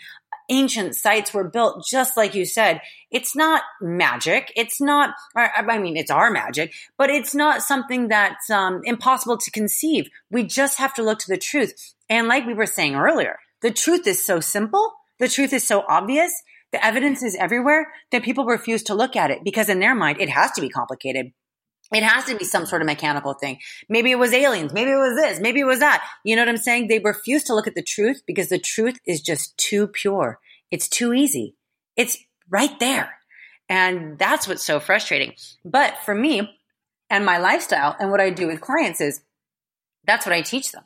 ancient 0.52 0.96
sites 0.96 1.34
were 1.34 1.50
built 1.50 1.86
just 1.90 2.16
like 2.16 2.36
you 2.36 2.46
said. 2.46 2.82
It's 3.10 3.36
not 3.36 3.64
magic. 3.82 4.52
It's 4.56 4.80
not, 4.80 5.16
I 5.36 5.80
mean, 5.80 5.98
it's 5.98 6.12
our 6.12 6.30
magic, 6.30 6.74
but 6.98 7.10
it's 7.10 7.34
not 7.34 7.64
something 7.64 8.10
that's 8.10 8.50
um, 8.50 8.82
impossible 8.84 9.38
to 9.38 9.52
conceive. 9.52 10.10
We 10.30 10.44
just 10.44 10.78
have 10.78 10.94
to 10.96 11.04
look 11.04 11.20
to 11.20 11.30
the 11.30 11.38
truth. 11.38 11.94
And 12.10 12.28
like 12.28 12.46
we 12.46 12.54
were 12.54 12.66
saying 12.66 12.96
earlier, 12.96 13.40
the 13.62 13.72
truth 13.72 14.06
is 14.06 14.24
so 14.24 14.40
simple. 14.40 14.94
The 15.20 15.30
truth 15.30 15.54
is 15.54 15.66
so 15.66 15.84
obvious. 15.88 16.34
The 16.72 16.86
evidence 16.86 17.24
is 17.24 17.36
everywhere 17.36 17.88
that 18.12 18.24
people 18.24 18.46
refuse 18.46 18.84
to 18.84 18.94
look 18.94 19.16
at 19.16 19.32
it 19.32 19.44
because 19.44 19.70
in 19.70 19.80
their 19.80 19.96
mind, 19.96 20.20
it 20.20 20.30
has 20.30 20.52
to 20.52 20.62
be 20.62 20.70
complicated. 20.70 21.32
It 21.92 22.04
has 22.04 22.26
to 22.26 22.36
be 22.36 22.46
some 22.46 22.66
sort 22.66 22.82
of 22.82 22.86
mechanical 22.86 23.34
thing. 23.34 23.60
Maybe 23.90 24.12
it 24.12 24.20
was 24.20 24.34
aliens. 24.34 24.72
Maybe 24.74 24.92
it 24.92 24.96
was 24.96 25.16
this. 25.16 25.40
Maybe 25.40 25.60
it 25.60 25.66
was 25.66 25.80
that. 25.80 26.04
You 26.24 26.36
know 26.36 26.42
what 26.42 26.50
I'm 26.50 26.58
saying? 26.58 26.88
They 26.88 27.00
refuse 27.00 27.44
to 27.46 27.56
look 27.56 27.68
at 27.68 27.76
the 27.76 27.84
truth 27.84 28.22
because 28.26 28.50
the 28.50 28.60
truth 28.60 28.98
is 29.06 29.22
just 29.22 29.58
too 29.58 29.88
pure. 29.88 30.40
It's 30.72 30.88
too 30.88 31.14
easy. 31.14 31.56
It's 31.98 32.18
right 32.50 32.80
there. 32.80 33.16
And 33.68 34.18
that's 34.18 34.48
what's 34.48 34.66
so 34.66 34.80
frustrating. 34.80 35.34
But 35.66 35.98
for 36.06 36.16
me 36.16 36.50
and 37.10 37.26
my 37.26 37.38
lifestyle 37.38 37.96
and 38.00 38.10
what 38.10 38.22
I 38.22 38.30
do 38.30 38.48
with 38.48 38.62
clients 38.62 39.02
is 39.02 39.22
that's 40.06 40.26
what 40.26 40.34
I 40.34 40.42
teach 40.42 40.72
them. 40.72 40.84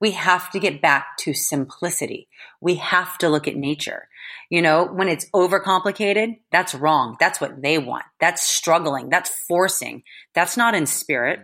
We 0.00 0.12
have 0.12 0.50
to 0.50 0.60
get 0.60 0.82
back 0.82 1.16
to 1.18 1.32
simplicity. 1.32 2.28
We 2.60 2.76
have 2.76 3.16
to 3.18 3.28
look 3.28 3.48
at 3.48 3.56
nature. 3.56 4.08
You 4.50 4.62
know, 4.62 4.84
when 4.84 5.08
it's 5.08 5.28
overcomplicated, 5.30 6.38
that's 6.50 6.74
wrong. 6.74 7.16
That's 7.20 7.40
what 7.40 7.62
they 7.62 7.78
want. 7.78 8.04
That's 8.20 8.42
struggling. 8.42 9.08
That's 9.08 9.30
forcing. 9.48 10.02
That's 10.34 10.56
not 10.56 10.74
in 10.74 10.86
spirit. 10.86 11.40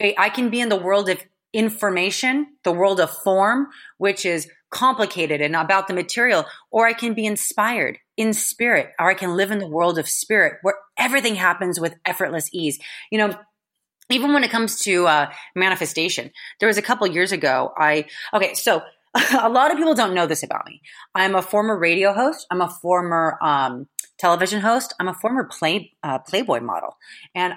Mm-hmm. 0.00 0.20
I 0.20 0.28
can 0.28 0.50
be 0.50 0.60
in 0.60 0.68
the 0.68 0.76
world 0.76 1.08
of 1.08 1.22
information, 1.52 2.46
the 2.64 2.72
world 2.72 3.00
of 3.00 3.10
form, 3.10 3.68
which 3.98 4.24
is 4.24 4.48
complicated 4.70 5.40
and 5.40 5.54
about 5.54 5.86
the 5.86 5.94
material, 5.94 6.46
or 6.70 6.86
I 6.86 6.94
can 6.94 7.14
be 7.14 7.26
inspired 7.26 7.98
in 8.16 8.32
spirit, 8.32 8.90
or 8.98 9.10
I 9.10 9.14
can 9.14 9.36
live 9.36 9.50
in 9.50 9.58
the 9.58 9.68
world 9.68 9.98
of 9.98 10.08
spirit 10.08 10.58
where 10.62 10.76
everything 10.96 11.34
happens 11.34 11.78
with 11.78 11.94
effortless 12.04 12.48
ease. 12.52 12.78
You 13.10 13.18
know, 13.18 13.38
even 14.10 14.32
when 14.32 14.44
it 14.44 14.50
comes 14.50 14.80
to 14.80 15.06
uh, 15.06 15.32
manifestation, 15.54 16.30
there 16.60 16.66
was 16.66 16.78
a 16.78 16.82
couple 16.82 17.06
years 17.06 17.32
ago, 17.32 17.72
I, 17.76 18.06
okay, 18.34 18.54
so 18.54 18.82
a 19.38 19.48
lot 19.48 19.70
of 19.70 19.76
people 19.76 19.94
don't 19.94 20.14
know 20.14 20.26
this 20.26 20.42
about 20.42 20.66
me. 20.66 20.80
I'm 21.14 21.34
a 21.34 21.42
former 21.42 21.78
radio 21.78 22.12
host. 22.12 22.46
I'm 22.50 22.60
a 22.60 22.68
former 22.68 23.38
um, 23.42 23.88
television 24.18 24.60
host. 24.60 24.94
I'm 24.98 25.08
a 25.08 25.14
former 25.14 25.44
play 25.44 25.92
uh, 26.02 26.18
Playboy 26.18 26.60
model, 26.60 26.96
and 27.34 27.54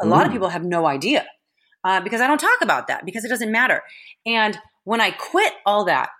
a 0.00 0.06
lot 0.06 0.26
of 0.26 0.32
people 0.32 0.48
have 0.48 0.64
no 0.64 0.86
idea 0.86 1.26
uh, 1.84 2.00
because 2.00 2.20
I 2.20 2.26
don't 2.26 2.38
talk 2.38 2.60
about 2.62 2.88
that 2.88 3.04
because 3.04 3.24
it 3.24 3.28
doesn't 3.28 3.50
matter. 3.50 3.82
And 4.24 4.56
when 4.84 5.00
I 5.00 5.10
quit 5.10 5.52
all 5.66 5.84
that, 5.86 6.10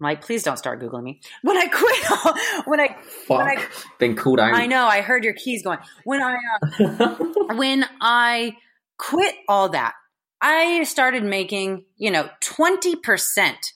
like, 0.00 0.22
please 0.22 0.42
don't 0.42 0.56
start 0.56 0.80
googling 0.80 1.02
me. 1.02 1.20
When 1.42 1.56
I 1.56 1.66
quit, 1.66 2.64
when 2.66 2.80
I 2.80 2.96
Fuck. 3.02 3.38
when 3.38 3.58
I 3.58 3.66
been 3.98 4.16
called 4.16 4.40
out. 4.40 4.54
I 4.54 4.66
know. 4.66 4.86
I 4.86 5.02
heard 5.02 5.24
your 5.24 5.34
keys 5.34 5.62
going. 5.62 5.78
When 6.04 6.22
I 6.22 6.36
uh, 6.80 7.16
when 7.54 7.84
I 8.00 8.56
quit 9.00 9.34
all 9.48 9.70
that, 9.70 9.94
I 10.40 10.84
started 10.84 11.24
making 11.24 11.84
you 11.96 12.10
know 12.10 12.28
twenty 12.40 12.96
percent 12.96 13.72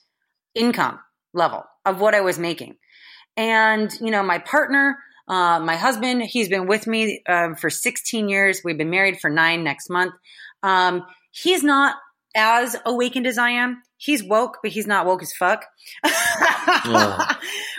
income 0.53 0.99
level 1.33 1.63
of 1.85 1.99
what 1.99 2.15
I 2.15 2.21
was 2.21 2.39
making. 2.39 2.77
And, 3.37 3.91
you 3.99 4.11
know, 4.11 4.23
my 4.23 4.39
partner, 4.39 4.97
uh, 5.27 5.59
my 5.59 5.75
husband, 5.75 6.23
he's 6.23 6.49
been 6.49 6.67
with 6.67 6.87
me 6.87 7.21
um, 7.27 7.55
for 7.55 7.69
16 7.69 8.29
years. 8.29 8.61
We've 8.63 8.77
been 8.77 8.89
married 8.89 9.19
for 9.19 9.29
nine 9.29 9.63
next 9.63 9.89
month. 9.89 10.13
Um, 10.63 11.03
he's 11.31 11.63
not 11.63 11.97
as 12.35 12.75
awakened 12.85 13.27
as 13.27 13.37
I 13.37 13.51
am. 13.51 13.81
He's 13.97 14.23
woke, 14.23 14.57
but 14.61 14.71
he's 14.71 14.87
not 14.87 15.05
woke 15.05 15.21
as 15.21 15.33
fuck, 15.33 15.65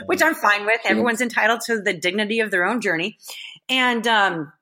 which 0.07 0.23
I'm 0.23 0.35
fine 0.35 0.65
with. 0.65 0.81
Everyone's 0.85 1.21
entitled 1.21 1.61
to 1.67 1.83
the 1.83 1.93
dignity 1.93 2.41
of 2.41 2.51
their 2.51 2.65
own 2.65 2.81
journey. 2.81 3.19
And 3.69 4.07
um, 4.07 4.53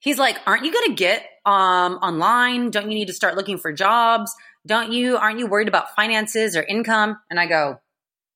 he's 0.00 0.18
like, 0.18 0.36
Aren't 0.46 0.64
you 0.64 0.72
going 0.72 0.88
to 0.90 0.94
get 0.94 1.24
um, 1.44 1.94
online? 1.94 2.70
Don't 2.70 2.90
you 2.90 2.96
need 2.96 3.08
to 3.08 3.14
start 3.14 3.36
looking 3.36 3.58
for 3.58 3.72
jobs? 3.72 4.32
don't 4.68 4.92
you, 4.92 5.16
aren't 5.16 5.38
you 5.38 5.46
worried 5.46 5.66
about 5.66 5.94
finances 5.96 6.56
or 6.56 6.62
income? 6.62 7.18
And 7.30 7.40
I 7.40 7.46
go, 7.46 7.80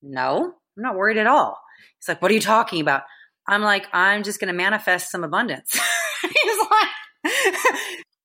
no, 0.03 0.55
I'm 0.77 0.83
not 0.83 0.97
worried 0.97 1.19
at 1.19 1.27
all. 1.27 1.59
He's 1.99 2.09
like, 2.09 2.23
what 2.23 2.31
are 2.31 2.35
you 2.35 2.41
talking 2.41 2.81
about? 2.81 3.03
I'm 3.47 3.63
like, 3.63 3.87
I'm 3.93 4.23
just 4.23 4.41
going 4.41 4.49
to 4.49 4.57
manifest 4.57 5.11
some 5.11 5.23
abundance. 5.23 5.79
He's 6.23 6.59
like, 6.59 7.35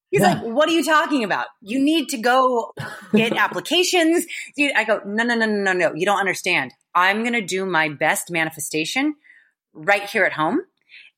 He's 0.10 0.22
yeah. 0.22 0.36
like, 0.36 0.44
what 0.44 0.70
are 0.70 0.72
you 0.72 0.86
talking 0.86 1.26
about? 1.26 1.48
You 1.62 1.84
need 1.84 2.08
to 2.10 2.18
go 2.18 2.72
get 3.14 3.34
applications. 3.34 4.26
I 4.76 4.86
go, 4.86 5.02
no, 5.06 5.26
no, 5.26 5.36
no, 5.36 5.46
no, 5.46 5.64
no, 5.64 5.74
no. 5.74 5.94
You 5.94 6.06
don't 6.06 6.20
understand. 6.20 6.72
I'm 6.96 7.24
going 7.24 7.34
to 7.34 7.46
do 7.46 7.66
my 7.66 7.90
best 7.90 8.32
manifestation 8.32 9.16
right 9.74 10.10
here 10.10 10.24
at 10.24 10.32
home. 10.32 10.62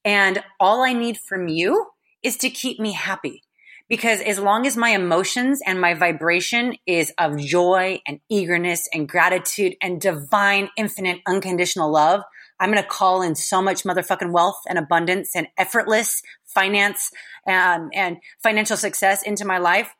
And 0.04 0.44
all 0.60 0.82
I 0.82 0.94
need 0.94 1.20
from 1.20 1.48
you 1.48 1.86
is 2.24 2.38
to 2.38 2.50
keep 2.50 2.80
me 2.80 2.94
happy. 2.94 3.44
Because 3.88 4.22
as 4.22 4.38
long 4.38 4.68
as 4.68 4.78
my 4.78 4.90
emotions 4.90 5.62
and 5.66 5.82
my 5.82 5.96
vibration 5.96 6.76
is 6.86 7.12
of 7.18 7.40
joy 7.40 8.00
and 8.08 8.20
eagerness 8.30 8.88
and 8.94 9.10
gratitude 9.10 9.76
and 9.82 10.00
divine, 10.00 10.70
infinite, 10.78 11.22
unconditional 11.26 11.92
love, 11.92 12.22
I'm 12.60 12.72
going 12.72 12.84
to 12.84 12.88
call 12.88 13.24
in 13.24 13.36
so 13.36 13.62
much 13.62 13.84
motherfucking 13.84 14.32
wealth 14.32 14.60
and 14.68 14.78
abundance 14.78 15.36
and 15.36 15.48
effortless 15.58 16.22
finance 16.46 17.10
and, 17.48 17.92
and 17.96 18.18
financial 18.44 18.78
success 18.78 19.24
into 19.24 19.46
my 19.46 19.58
life. 19.58 19.92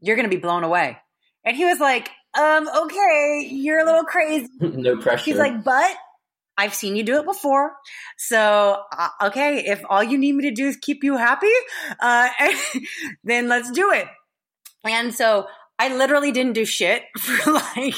You're 0.00 0.16
going 0.16 0.28
to 0.28 0.34
be 0.34 0.40
blown 0.40 0.64
away. 0.64 0.96
And 1.44 1.56
he 1.56 1.66
was 1.66 1.80
like, 1.80 2.08
um, 2.38 2.68
okay, 2.68 3.48
you're 3.50 3.78
a 3.78 3.84
little 3.84 4.04
crazy. 4.04 4.48
no 4.60 4.96
pressure. 4.96 5.24
He's 5.24 5.36
like, 5.36 5.62
but 5.64 5.96
I've 6.56 6.74
seen 6.74 6.96
you 6.96 7.02
do 7.02 7.18
it 7.18 7.24
before. 7.24 7.72
So, 8.16 8.82
uh, 8.96 9.08
okay, 9.24 9.64
if 9.66 9.82
all 9.88 10.02
you 10.02 10.18
need 10.18 10.34
me 10.34 10.44
to 10.44 10.54
do 10.54 10.66
is 10.68 10.76
keep 10.76 11.02
you 11.02 11.16
happy, 11.16 11.52
uh, 12.00 12.28
then 13.24 13.48
let's 13.48 13.70
do 13.70 13.90
it. 13.90 14.06
And 14.84 15.14
so 15.14 15.46
I 15.76 15.94
literally 15.94 16.30
didn't 16.30 16.52
do 16.52 16.64
shit 16.64 17.02
for 17.18 17.52
like 17.52 17.94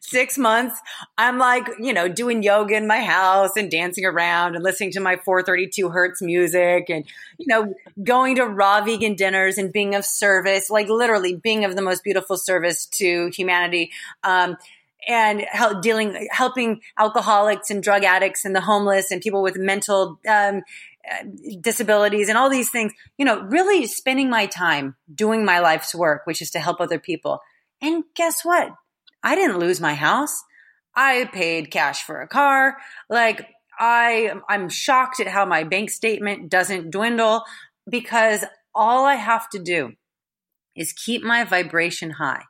six 0.00 0.38
months. 0.38 0.80
I'm 1.18 1.38
like, 1.38 1.68
you 1.78 1.92
know, 1.92 2.08
doing 2.08 2.42
yoga 2.42 2.76
in 2.76 2.86
my 2.86 3.02
house 3.02 3.56
and 3.56 3.70
dancing 3.70 4.06
around 4.06 4.54
and 4.54 4.64
listening 4.64 4.92
to 4.92 5.00
my 5.00 5.16
432 5.16 5.90
hertz 5.90 6.22
music 6.22 6.88
and, 6.88 7.04
you 7.36 7.46
know, 7.46 7.74
going 8.02 8.36
to 8.36 8.46
raw 8.46 8.82
vegan 8.82 9.16
dinners 9.16 9.58
and 9.58 9.72
being 9.72 9.94
of 9.94 10.06
service, 10.06 10.70
like 10.70 10.88
literally 10.88 11.36
being 11.36 11.64
of 11.64 11.76
the 11.76 11.82
most 11.82 12.02
beautiful 12.04 12.38
service 12.38 12.86
to 12.86 13.30
humanity. 13.34 13.90
Um, 14.22 14.56
and 15.06 15.44
help 15.50 15.82
dealing, 15.82 16.28
helping 16.30 16.80
alcoholics 16.98 17.70
and 17.70 17.82
drug 17.82 18.04
addicts 18.04 18.44
and 18.44 18.54
the 18.54 18.60
homeless 18.60 19.10
and 19.10 19.20
people 19.20 19.42
with 19.42 19.56
mental 19.56 20.18
um, 20.28 20.62
disabilities 21.60 22.28
and 22.28 22.38
all 22.38 22.50
these 22.50 22.70
things. 22.70 22.92
You 23.18 23.24
know, 23.24 23.42
really 23.42 23.86
spending 23.86 24.30
my 24.30 24.46
time 24.46 24.96
doing 25.12 25.44
my 25.44 25.60
life's 25.60 25.94
work, 25.94 26.22
which 26.26 26.42
is 26.42 26.50
to 26.52 26.60
help 26.60 26.80
other 26.80 26.98
people. 26.98 27.40
And 27.80 28.04
guess 28.14 28.44
what? 28.44 28.70
I 29.22 29.34
didn't 29.34 29.58
lose 29.58 29.80
my 29.80 29.94
house. 29.94 30.42
I 30.94 31.28
paid 31.32 31.70
cash 31.70 32.04
for 32.04 32.20
a 32.20 32.28
car. 32.28 32.76
Like 33.10 33.48
I, 33.78 34.32
I'm 34.48 34.68
shocked 34.68 35.20
at 35.20 35.26
how 35.26 35.44
my 35.44 35.64
bank 35.64 35.90
statement 35.90 36.50
doesn't 36.50 36.90
dwindle 36.90 37.42
because 37.88 38.44
all 38.74 39.04
I 39.04 39.14
have 39.14 39.48
to 39.50 39.58
do 39.58 39.92
is 40.76 40.92
keep 40.92 41.22
my 41.22 41.44
vibration 41.44 42.10
high. 42.10 42.42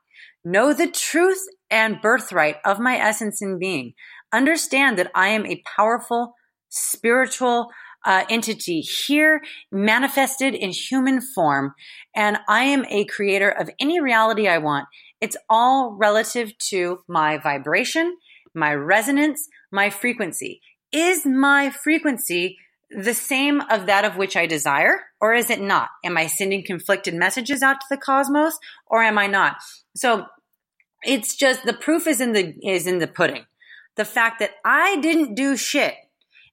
Know 0.45 0.73
the 0.73 0.91
truth 0.91 1.47
and 1.75 2.01
birthright 2.01 2.57
of 2.64 2.79
my 2.79 2.97
essence 2.97 3.43
and 3.43 3.59
being. 3.59 3.95
Understand 4.33 4.97
that 4.97 5.11
I 5.12 5.29
am 5.29 5.45
a 5.45 5.62
powerful, 5.77 6.35
spiritual 6.68 7.70
uh, 8.07 8.25
entity 8.31 8.81
here 8.81 9.43
manifested 9.72 10.55
in 10.55 10.70
human 10.70 11.20
form. 11.20 11.75
And 12.14 12.39
I 12.49 12.64
am 12.64 12.85
a 12.89 13.07
creator 13.07 13.51
of 13.51 13.70
any 13.81 14.01
reality 14.01 14.47
I 14.47 14.59
want. 14.59 14.87
It's 15.20 15.37
all 15.51 15.97
relative 15.99 16.57
to 16.70 17.01
my 17.09 17.39
vibration, 17.39 18.16
my 18.55 18.72
resonance, 18.72 19.49
my 19.72 19.91
frequency. 19.91 20.61
Is 20.93 21.27
my 21.27 21.70
frequency 21.70 22.57
the 22.91 23.14
same 23.14 23.62
of 23.62 23.87
that 23.87 24.05
of 24.05 24.16
which 24.16 24.37
I 24.37 24.47
desire, 24.47 25.01
or 25.20 25.35
is 25.35 25.51
it 25.51 25.61
not? 25.61 25.89
Am 26.05 26.16
I 26.16 26.29
sending 26.29 26.64
conflicted 26.64 27.14
messages 27.14 27.62
out 27.62 27.81
to 27.81 27.87
the 27.91 27.97
cosmos, 27.97 28.57
or 28.87 29.03
am 29.03 29.18
I 29.18 29.27
not? 29.27 29.57
So 29.97 30.27
it's 31.07 31.37
just 31.37 31.65
the 31.65 31.73
proof 31.73 32.07
is 32.07 32.21
in 32.21 32.33
the 32.33 32.55
is 32.63 32.87
in 32.87 32.99
the 32.99 33.07
pudding. 33.07 33.45
The 33.97 34.05
fact 34.05 34.41
that 34.41 34.51
I 34.65 34.97
didn't 34.97 35.35
do 35.35 35.57
shit 35.57 35.95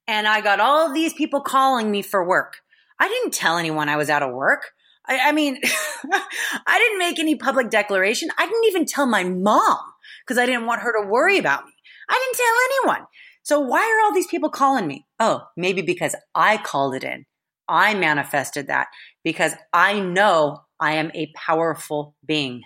and 0.07 0.27
I 0.27 0.41
got 0.41 0.59
all 0.59 0.93
these 0.93 1.13
people 1.13 1.41
calling 1.41 1.89
me 1.89 2.01
for 2.01 2.27
work. 2.27 2.57
I 2.99 3.07
didn't 3.07 3.33
tell 3.33 3.57
anyone 3.57 3.89
I 3.89 3.97
was 3.97 4.09
out 4.09 4.23
of 4.23 4.33
work. 4.33 4.71
I, 5.07 5.29
I 5.29 5.31
mean, 5.31 5.59
I 5.63 6.77
didn't 6.77 6.99
make 6.99 7.17
any 7.17 7.35
public 7.35 7.69
declaration. 7.69 8.29
I 8.37 8.45
didn't 8.45 8.65
even 8.65 8.85
tell 8.85 9.07
my 9.07 9.23
mom 9.23 9.79
because 10.23 10.37
I 10.37 10.45
didn't 10.45 10.67
want 10.67 10.81
her 10.81 11.01
to 11.01 11.09
worry 11.09 11.37
about 11.37 11.65
me. 11.65 11.71
I 12.09 12.13
didn't 12.13 12.45
tell 12.45 12.89
anyone. 12.93 13.07
So 13.43 13.59
why 13.59 13.79
are 13.79 14.05
all 14.05 14.13
these 14.13 14.27
people 14.27 14.49
calling 14.49 14.85
me? 14.85 15.07
Oh, 15.19 15.41
maybe 15.57 15.81
because 15.81 16.15
I 16.35 16.57
called 16.57 16.93
it 16.93 17.03
in. 17.03 17.25
I 17.67 17.95
manifested 17.95 18.67
that 18.67 18.87
because 19.23 19.53
I 19.73 19.99
know 19.99 20.63
I 20.79 20.93
am 20.93 21.11
a 21.13 21.31
powerful 21.35 22.15
being. 22.25 22.63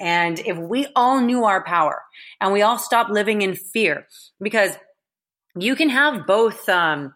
And 0.00 0.38
if 0.38 0.56
we 0.56 0.86
all 0.94 1.20
knew 1.20 1.44
our 1.44 1.64
power 1.64 2.02
and 2.40 2.52
we 2.52 2.62
all 2.62 2.78
stopped 2.78 3.10
living 3.10 3.42
in 3.42 3.54
fear, 3.54 4.06
because 4.40 4.76
you 5.56 5.74
can 5.74 5.88
have 5.88 6.26
both, 6.26 6.68
um, 6.68 7.12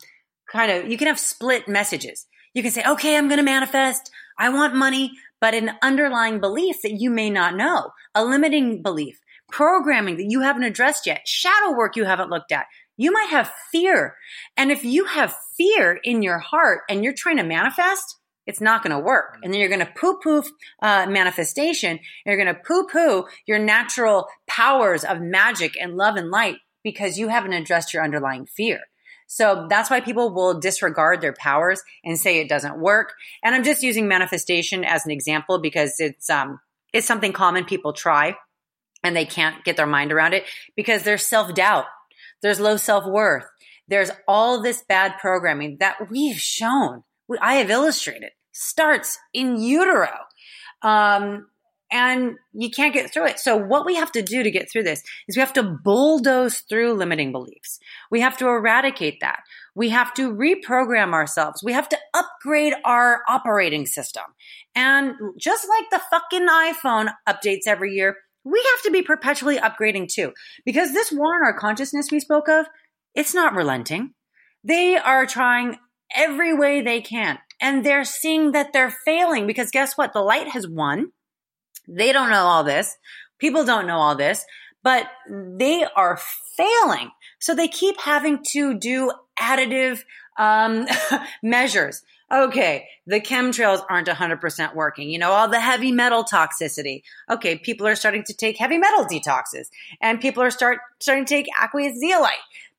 kind 0.50 0.72
of, 0.72 0.90
you 0.90 0.98
can 0.98 1.06
have 1.06 1.18
split 1.18 1.68
messages. 1.68 2.26
You 2.54 2.62
can 2.62 2.72
say, 2.72 2.82
okay, 2.86 3.16
I'm 3.16 3.28
going 3.28 3.38
to 3.38 3.44
manifest. 3.44 4.10
I 4.38 4.48
want 4.48 4.74
money, 4.74 5.12
but 5.40 5.54
an 5.54 5.70
underlying 5.82 6.40
belief 6.40 6.82
that 6.82 6.92
you 6.92 7.10
may 7.10 7.30
not 7.30 7.56
know, 7.56 7.90
a 8.14 8.24
limiting 8.24 8.82
belief, 8.82 9.20
programming 9.50 10.16
that 10.16 10.30
you 10.30 10.40
haven't 10.40 10.64
addressed 10.64 11.06
yet, 11.06 11.26
shadow 11.26 11.76
work 11.76 11.96
you 11.96 12.04
haven't 12.04 12.30
looked 12.30 12.52
at. 12.52 12.66
You 12.96 13.12
might 13.12 13.30
have 13.30 13.52
fear. 13.70 14.16
And 14.56 14.70
if 14.70 14.84
you 14.84 15.06
have 15.06 15.34
fear 15.56 15.98
in 16.02 16.22
your 16.22 16.38
heart 16.38 16.82
and 16.88 17.02
you're 17.02 17.14
trying 17.16 17.38
to 17.38 17.42
manifest, 17.42 18.16
it's 18.46 18.60
not 18.60 18.82
going 18.82 18.96
to 18.96 18.98
work. 18.98 19.38
And 19.42 19.52
then 19.52 19.60
you're 19.60 19.68
going 19.68 19.80
to 19.80 19.92
poo 19.96 20.18
poo 20.22 20.42
uh, 20.80 21.06
manifestation. 21.08 22.00
You're 22.26 22.36
going 22.36 22.54
to 22.54 22.60
poo 22.66 22.86
poo 22.86 23.26
your 23.46 23.58
natural 23.58 24.26
powers 24.46 25.04
of 25.04 25.20
magic 25.20 25.76
and 25.80 25.96
love 25.96 26.16
and 26.16 26.30
light 26.30 26.56
because 26.82 27.18
you 27.18 27.28
haven't 27.28 27.52
addressed 27.52 27.94
your 27.94 28.02
underlying 28.02 28.46
fear. 28.46 28.80
So 29.26 29.66
that's 29.70 29.88
why 29.88 30.00
people 30.00 30.34
will 30.34 30.60
disregard 30.60 31.20
their 31.20 31.32
powers 31.32 31.82
and 32.04 32.18
say 32.18 32.38
it 32.38 32.48
doesn't 32.48 32.78
work. 32.78 33.14
And 33.42 33.54
I'm 33.54 33.64
just 33.64 33.82
using 33.82 34.06
manifestation 34.06 34.84
as 34.84 35.06
an 35.06 35.10
example 35.10 35.58
because 35.58 35.94
it's 36.00 36.28
um 36.28 36.60
it's 36.92 37.06
something 37.06 37.32
common 37.32 37.64
people 37.64 37.94
try 37.94 38.36
and 39.02 39.16
they 39.16 39.24
can't 39.24 39.64
get 39.64 39.76
their 39.76 39.86
mind 39.86 40.12
around 40.12 40.34
it 40.34 40.44
because 40.76 41.04
there's 41.04 41.24
self-doubt. 41.24 41.86
There's 42.42 42.60
low 42.60 42.76
self-worth. 42.76 43.46
There's 43.88 44.10
all 44.28 44.60
this 44.60 44.82
bad 44.86 45.14
programming 45.18 45.78
that 45.80 46.10
we've 46.10 46.38
shown. 46.38 47.02
I 47.40 47.54
have 47.54 47.70
illustrated 47.70 48.30
starts 48.52 49.18
in 49.32 49.60
utero. 49.60 50.10
Um, 50.82 51.46
and 51.92 52.36
you 52.54 52.70
can't 52.70 52.94
get 52.94 53.12
through 53.12 53.26
it. 53.26 53.38
So 53.38 53.56
what 53.56 53.84
we 53.84 53.96
have 53.96 54.10
to 54.12 54.22
do 54.22 54.42
to 54.42 54.50
get 54.50 54.70
through 54.70 54.84
this 54.84 55.02
is 55.28 55.36
we 55.36 55.40
have 55.40 55.52
to 55.52 55.62
bulldoze 55.62 56.60
through 56.60 56.94
limiting 56.94 57.32
beliefs. 57.32 57.78
We 58.10 58.22
have 58.22 58.38
to 58.38 58.48
eradicate 58.48 59.20
that. 59.20 59.40
We 59.74 59.90
have 59.90 60.14
to 60.14 60.34
reprogram 60.34 61.12
ourselves. 61.12 61.62
We 61.62 61.74
have 61.74 61.90
to 61.90 61.98
upgrade 62.14 62.72
our 62.84 63.20
operating 63.28 63.84
system. 63.84 64.24
And 64.74 65.14
just 65.38 65.68
like 65.68 65.90
the 65.90 66.00
fucking 66.10 66.48
iPhone 66.48 67.12
updates 67.28 67.66
every 67.66 67.92
year, 67.92 68.16
we 68.42 68.58
have 68.74 68.82
to 68.84 68.90
be 68.90 69.02
perpetually 69.02 69.58
upgrading 69.58 70.08
too. 70.08 70.32
Because 70.64 70.94
this 70.94 71.12
war 71.12 71.34
on 71.34 71.44
our 71.44 71.58
consciousness 71.58 72.10
we 72.10 72.20
spoke 72.20 72.48
of, 72.48 72.66
it's 73.14 73.34
not 73.34 73.54
relenting. 73.54 74.14
They 74.64 74.96
are 74.96 75.26
trying 75.26 75.76
every 76.14 76.54
way 76.54 76.80
they 76.80 77.00
can. 77.00 77.38
And 77.60 77.84
they're 77.84 78.04
seeing 78.04 78.52
that 78.52 78.72
they're 78.72 78.94
failing 79.04 79.46
because 79.46 79.70
guess 79.70 79.96
what? 79.96 80.12
The 80.12 80.20
light 80.20 80.48
has 80.48 80.66
won 80.66 81.12
they 81.88 82.12
don't 82.12 82.30
know 82.30 82.44
all 82.44 82.64
this. 82.64 82.96
People 83.38 83.64
don't 83.64 83.86
know 83.86 83.98
all 83.98 84.14
this, 84.14 84.44
but 84.82 85.06
they 85.28 85.84
are 85.96 86.18
failing. 86.56 87.10
So 87.40 87.54
they 87.54 87.68
keep 87.68 88.00
having 88.00 88.42
to 88.52 88.78
do 88.78 89.12
additive 89.38 90.04
um, 90.38 90.86
measures. 91.42 92.02
Okay, 92.32 92.88
the 93.06 93.20
chemtrails 93.20 93.84
aren't 93.90 94.08
100% 94.08 94.74
working. 94.74 95.10
You 95.10 95.18
know, 95.18 95.32
all 95.32 95.48
the 95.48 95.60
heavy 95.60 95.92
metal 95.92 96.24
toxicity. 96.24 97.02
Okay, 97.30 97.58
people 97.58 97.86
are 97.86 97.94
starting 97.94 98.24
to 98.24 98.32
take 98.32 98.56
heavy 98.56 98.78
metal 98.78 99.04
detoxes 99.04 99.66
and 100.00 100.18
people 100.18 100.42
are 100.42 100.50
start, 100.50 100.78
starting 100.98 101.26
to 101.26 101.34
take 101.34 101.46
aqueous 101.60 101.98
zeolite. 101.98 102.32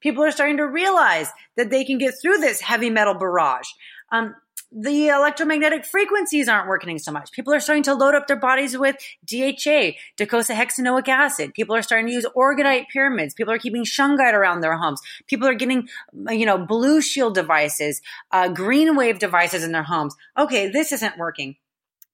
People 0.03 0.23
are 0.23 0.31
starting 0.31 0.57
to 0.57 0.67
realize 0.67 1.31
that 1.55 1.69
they 1.69 1.85
can 1.85 1.97
get 1.97 2.13
through 2.21 2.37
this 2.37 2.59
heavy 2.59 2.89
metal 2.89 3.13
barrage. 3.13 3.67
Um, 4.11 4.35
the 4.75 5.09
electromagnetic 5.09 5.85
frequencies 5.85 6.49
aren't 6.49 6.67
working 6.67 6.97
so 6.97 7.11
much. 7.11 7.31
People 7.31 7.53
are 7.53 7.59
starting 7.59 7.83
to 7.83 7.93
load 7.93 8.15
up 8.15 8.27
their 8.27 8.39
bodies 8.39 8.77
with 8.77 8.95
DHA, 9.25 9.93
docosahexaenoic 10.17 11.07
acid. 11.07 11.53
People 11.53 11.75
are 11.75 11.81
starting 11.81 12.07
to 12.07 12.13
use 12.13 12.25
orgonite 12.35 12.87
pyramids. 12.91 13.33
People 13.33 13.53
are 13.53 13.59
keeping 13.59 13.85
shungite 13.85 14.33
around 14.33 14.61
their 14.61 14.75
homes. 14.75 14.99
People 15.27 15.47
are 15.47 15.53
getting, 15.53 15.87
you 16.29 16.45
know, 16.45 16.57
Blushield 16.57 17.33
devices, 17.33 18.01
uh, 18.31 18.49
green 18.49 18.95
wave 18.95 19.19
devices 19.19 19.63
in 19.63 19.71
their 19.71 19.83
homes. 19.83 20.15
Okay, 20.37 20.69
this 20.69 20.91
isn't 20.91 21.17
working. 21.17 21.55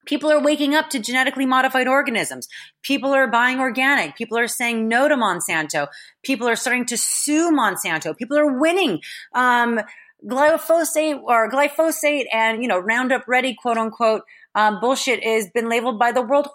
People 0.09 0.31
are 0.31 0.41
waking 0.41 0.73
up 0.73 0.89
to 0.89 0.99
genetically 0.99 1.45
modified 1.45 1.87
organisms. 1.87 2.47
People 2.81 3.13
are 3.13 3.27
buying 3.27 3.59
organic. 3.59 4.15
People 4.15 4.39
are 4.39 4.47
saying 4.47 4.87
no 4.87 5.07
to 5.07 5.15
Monsanto. 5.15 5.87
People 6.23 6.49
are 6.49 6.55
starting 6.55 6.87
to 6.87 6.97
sue 6.97 7.51
Monsanto. 7.51 8.17
People 8.17 8.39
are 8.39 8.59
winning. 8.59 9.01
Um, 9.35 9.79
glyphosate 10.27 11.21
or 11.21 11.49
glyphosate 11.49 12.25
and 12.33 12.61
you 12.61 12.67
know 12.67 12.79
Roundup 12.79 13.27
Ready, 13.27 13.55
quote 13.55 13.77
unquote, 13.77 14.23
Um, 14.55 14.79
bullshit 14.81 15.23
is 15.23 15.51
been 15.53 15.69
labeled 15.69 15.99
by 15.99 16.11
the 16.11 16.23
World 16.23 16.49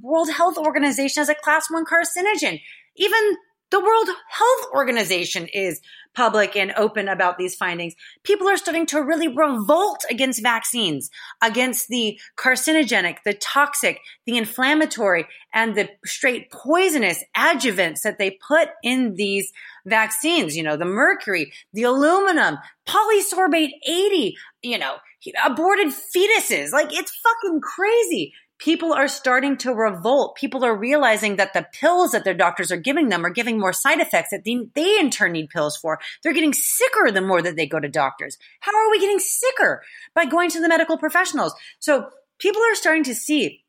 World 0.00 0.30
Health 0.30 0.56
Organization 0.56 1.22
as 1.22 1.28
a 1.28 1.34
class 1.34 1.66
one 1.68 1.84
carcinogen. 1.84 2.60
Even 2.96 3.36
the 3.70 3.80
World 3.80 4.08
Health 4.28 4.72
Organization 4.74 5.48
is 5.52 5.80
public 6.14 6.56
and 6.56 6.72
open 6.76 7.08
about 7.08 7.36
these 7.36 7.54
findings. 7.54 7.94
People 8.22 8.48
are 8.48 8.56
starting 8.56 8.86
to 8.86 9.02
really 9.02 9.28
revolt 9.28 10.04
against 10.10 10.42
vaccines, 10.42 11.10
against 11.42 11.88
the 11.88 12.18
carcinogenic, 12.38 13.16
the 13.24 13.34
toxic, 13.34 14.00
the 14.24 14.36
inflammatory, 14.36 15.26
and 15.52 15.74
the 15.74 15.88
straight 16.04 16.50
poisonous 16.50 17.22
adjuvants 17.36 18.00
that 18.02 18.18
they 18.18 18.38
put 18.46 18.70
in 18.82 19.14
these 19.14 19.52
vaccines. 19.84 20.56
You 20.56 20.62
know, 20.62 20.76
the 20.76 20.84
mercury, 20.84 21.52
the 21.72 21.82
aluminum, 21.82 22.58
polysorbate 22.88 23.72
80, 23.86 24.36
you 24.62 24.78
know, 24.78 24.96
aborted 25.44 25.88
fetuses. 25.88 26.72
Like 26.72 26.92
it's 26.92 27.12
fucking 27.22 27.60
crazy 27.60 28.32
people 28.58 28.92
are 28.92 29.08
starting 29.08 29.56
to 29.58 29.72
revolt. 29.72 30.36
People 30.36 30.64
are 30.64 30.74
realizing 30.74 31.36
that 31.36 31.52
the 31.52 31.66
pills 31.72 32.12
that 32.12 32.24
their 32.24 32.34
doctors 32.34 32.72
are 32.72 32.76
giving 32.76 33.08
them 33.08 33.24
are 33.24 33.30
giving 33.30 33.58
more 33.58 33.72
side 33.72 34.00
effects 34.00 34.30
that 34.30 34.44
they, 34.44 34.58
they 34.74 34.98
in 34.98 35.10
turn 35.10 35.32
need 35.32 35.50
pills 35.50 35.76
for. 35.76 35.98
They're 36.22 36.32
getting 36.32 36.54
sicker 36.54 37.10
the 37.10 37.20
more 37.20 37.42
that 37.42 37.56
they 37.56 37.66
go 37.66 37.80
to 37.80 37.88
doctors. 37.88 38.38
How 38.60 38.72
are 38.72 38.90
we 38.90 39.00
getting 39.00 39.18
sicker? 39.18 39.82
By 40.14 40.24
going 40.24 40.50
to 40.50 40.60
the 40.60 40.68
medical 40.68 40.98
professionals. 40.98 41.54
So 41.78 42.08
people 42.38 42.62
are 42.62 42.74
starting 42.74 43.04
to 43.04 43.14
see 43.14 43.62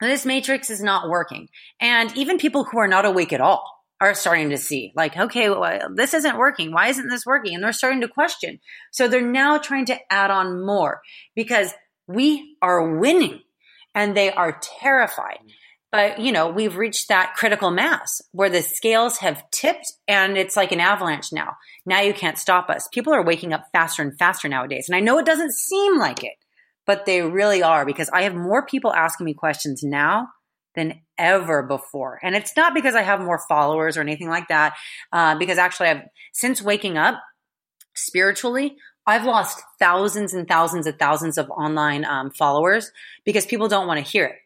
this 0.00 0.24
matrix 0.24 0.70
is 0.70 0.82
not 0.82 1.10
working. 1.10 1.48
And 1.80 2.16
even 2.16 2.38
people 2.38 2.64
who 2.64 2.78
are 2.78 2.88
not 2.88 3.04
awake 3.04 3.32
at 3.32 3.40
all 3.40 3.80
are 4.00 4.14
starting 4.14 4.48
to 4.48 4.56
see 4.56 4.92
like, 4.96 5.16
okay, 5.16 5.50
well, 5.50 5.90
this 5.94 6.14
isn't 6.14 6.38
working. 6.38 6.72
Why 6.72 6.88
isn't 6.88 7.08
this 7.08 7.26
working? 7.26 7.54
And 7.54 7.62
they're 7.62 7.72
starting 7.72 8.00
to 8.00 8.08
question. 8.08 8.60
So 8.90 9.08
they're 9.08 9.20
now 9.20 9.58
trying 9.58 9.84
to 9.86 9.98
add 10.10 10.30
on 10.30 10.64
more 10.64 11.02
because 11.36 11.74
we 12.06 12.56
are 12.62 12.96
winning 12.98 13.40
and 13.94 14.16
they 14.16 14.32
are 14.32 14.60
terrified. 14.80 15.38
But, 15.92 16.20
you 16.20 16.30
know, 16.30 16.48
we've 16.48 16.76
reached 16.76 17.08
that 17.08 17.34
critical 17.34 17.72
mass 17.72 18.22
where 18.30 18.48
the 18.48 18.62
scales 18.62 19.18
have 19.18 19.42
tipped 19.50 19.92
and 20.06 20.38
it's 20.38 20.56
like 20.56 20.70
an 20.70 20.78
avalanche 20.78 21.32
now. 21.32 21.56
Now 21.84 22.00
you 22.00 22.14
can't 22.14 22.38
stop 22.38 22.70
us. 22.70 22.88
People 22.92 23.12
are 23.12 23.24
waking 23.24 23.52
up 23.52 23.64
faster 23.72 24.02
and 24.02 24.16
faster 24.16 24.48
nowadays. 24.48 24.86
And 24.88 24.94
I 24.94 25.00
know 25.00 25.18
it 25.18 25.26
doesn't 25.26 25.52
seem 25.52 25.98
like 25.98 26.22
it, 26.22 26.34
but 26.86 27.06
they 27.06 27.22
really 27.22 27.62
are 27.62 27.84
because 27.84 28.08
I 28.10 28.22
have 28.22 28.36
more 28.36 28.64
people 28.64 28.92
asking 28.92 29.26
me 29.26 29.34
questions 29.34 29.82
now 29.82 30.28
than 30.76 31.00
ever 31.18 31.64
before. 31.64 32.20
And 32.22 32.36
it's 32.36 32.56
not 32.56 32.72
because 32.72 32.94
I 32.94 33.02
have 33.02 33.20
more 33.20 33.40
followers 33.48 33.96
or 33.96 34.00
anything 34.00 34.28
like 34.28 34.46
that, 34.46 34.74
uh, 35.12 35.36
because 35.38 35.58
actually 35.58 35.88
I've, 35.88 36.02
since 36.32 36.62
waking 36.62 36.96
up 36.96 37.20
spiritually, 37.96 38.76
I've 39.06 39.24
lost 39.24 39.62
thousands 39.78 40.34
and 40.34 40.46
thousands 40.46 40.86
and 40.86 40.98
thousands 40.98 41.38
of 41.38 41.50
online 41.50 42.04
um, 42.04 42.30
followers 42.30 42.92
because 43.24 43.46
people 43.46 43.68
don't 43.68 43.86
want 43.86 44.04
to 44.04 44.10
hear 44.10 44.26
it. 44.26 44.36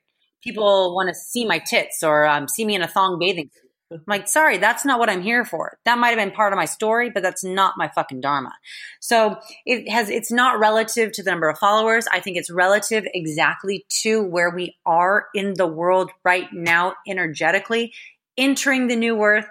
People 0.43 0.95
want 0.95 1.09
to 1.09 1.15
see 1.15 1.45
my 1.45 1.59
tits 1.59 2.03
or 2.03 2.27
um, 2.27 2.49
see 2.49 2.65
me 2.65 2.75
in 2.75 2.83
a 2.83 2.89
thong 2.89 3.19
bathing 3.19 3.51
suit. 3.53 3.65
I'm 3.91 4.03
like, 4.07 4.29
sorry, 4.29 4.59
that's 4.59 4.85
not 4.85 4.99
what 4.99 5.09
I'm 5.09 5.23
here 5.23 5.45
for. 5.45 5.79
That 5.85 5.99
might 5.99 6.09
have 6.09 6.19
been 6.19 6.31
part 6.31 6.53
of 6.53 6.57
my 6.57 6.65
story, 6.65 7.11
but 7.11 7.23
that's 7.23 7.45
not 7.45 7.75
my 7.77 7.89
fucking 7.89 8.21
dharma. 8.21 8.53
So 9.01 9.37
it 9.65 9.89
has, 9.91 10.11
it's 10.11 10.33
not 10.33 10.59
relative 10.59 11.13
to 11.13 11.23
the 11.23 11.31
number 11.31 11.49
of 11.49 11.59
followers. 11.59 12.07
I 12.11 12.21
think 12.21 12.37
it's 12.37 12.51
relative 12.51 13.05
exactly 13.15 13.87
to 14.03 14.23
where 14.23 14.51
we 14.51 14.77
are 14.85 15.27
in 15.35 15.55
the 15.55 15.67
world 15.67 16.11
right 16.25 16.49
now, 16.53 16.95
energetically, 17.07 17.93
entering 18.37 18.89
the 18.89 18.97
new 18.97 19.23
earth. 19.23 19.47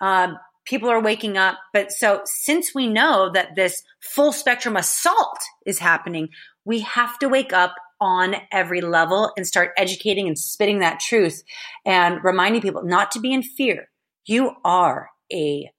Uh, 0.00 0.34
people 0.68 0.90
are 0.90 1.00
waking 1.00 1.36
up. 1.36 1.56
But 1.72 1.90
so 1.90 2.20
since 2.24 2.74
we 2.74 2.86
know 2.86 3.30
that 3.32 3.56
this 3.56 3.82
full 4.00 4.32
spectrum 4.32 4.76
assault 4.76 5.38
is 5.66 5.78
happening, 5.78 6.28
we 6.64 6.80
have 6.80 7.18
to 7.20 7.28
wake 7.28 7.52
up 7.52 7.74
on 8.00 8.36
every 8.52 8.80
level 8.80 9.32
and 9.36 9.46
start 9.46 9.72
educating 9.76 10.28
and 10.28 10.38
spitting 10.38 10.80
that 10.80 11.00
truth 11.00 11.42
and 11.84 12.22
reminding 12.22 12.60
people 12.60 12.84
not 12.84 13.10
to 13.12 13.20
be 13.20 13.32
in 13.32 13.42
fear. 13.42 13.88
You 14.26 14.52
are 14.64 15.10
a 15.32 15.70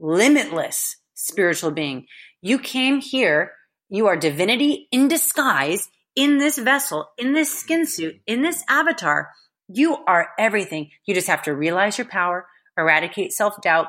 limitless 0.00 0.96
spiritual 1.14 1.70
being. 1.70 2.06
You 2.40 2.58
came 2.58 3.00
here. 3.00 3.52
You 3.88 4.06
are 4.06 4.16
divinity 4.16 4.88
in 4.90 5.08
disguise 5.08 5.88
in 6.16 6.38
this 6.38 6.58
vessel, 6.58 7.08
in 7.18 7.34
this 7.34 7.56
skin 7.56 7.86
suit, 7.86 8.16
in 8.26 8.42
this 8.42 8.64
avatar. 8.68 9.30
You 9.68 9.98
are 10.06 10.28
everything. 10.38 10.90
You 11.06 11.14
just 11.14 11.28
have 11.28 11.42
to 11.42 11.54
realize 11.54 11.98
your 11.98 12.06
power, 12.06 12.46
eradicate 12.76 13.32
self 13.32 13.60
doubt, 13.62 13.88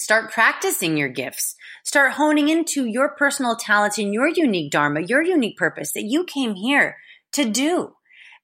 Start 0.00 0.30
practicing 0.32 0.96
your 0.96 1.08
gifts. 1.08 1.56
Start 1.84 2.12
honing 2.12 2.48
into 2.48 2.84
your 2.84 3.10
personal 3.10 3.56
talents 3.56 3.98
and 3.98 4.12
your 4.12 4.28
unique 4.28 4.70
dharma, 4.70 5.00
your 5.00 5.22
unique 5.22 5.56
purpose 5.56 5.92
that 5.92 6.04
you 6.04 6.24
came 6.24 6.54
here 6.54 6.96
to 7.32 7.44
do 7.44 7.94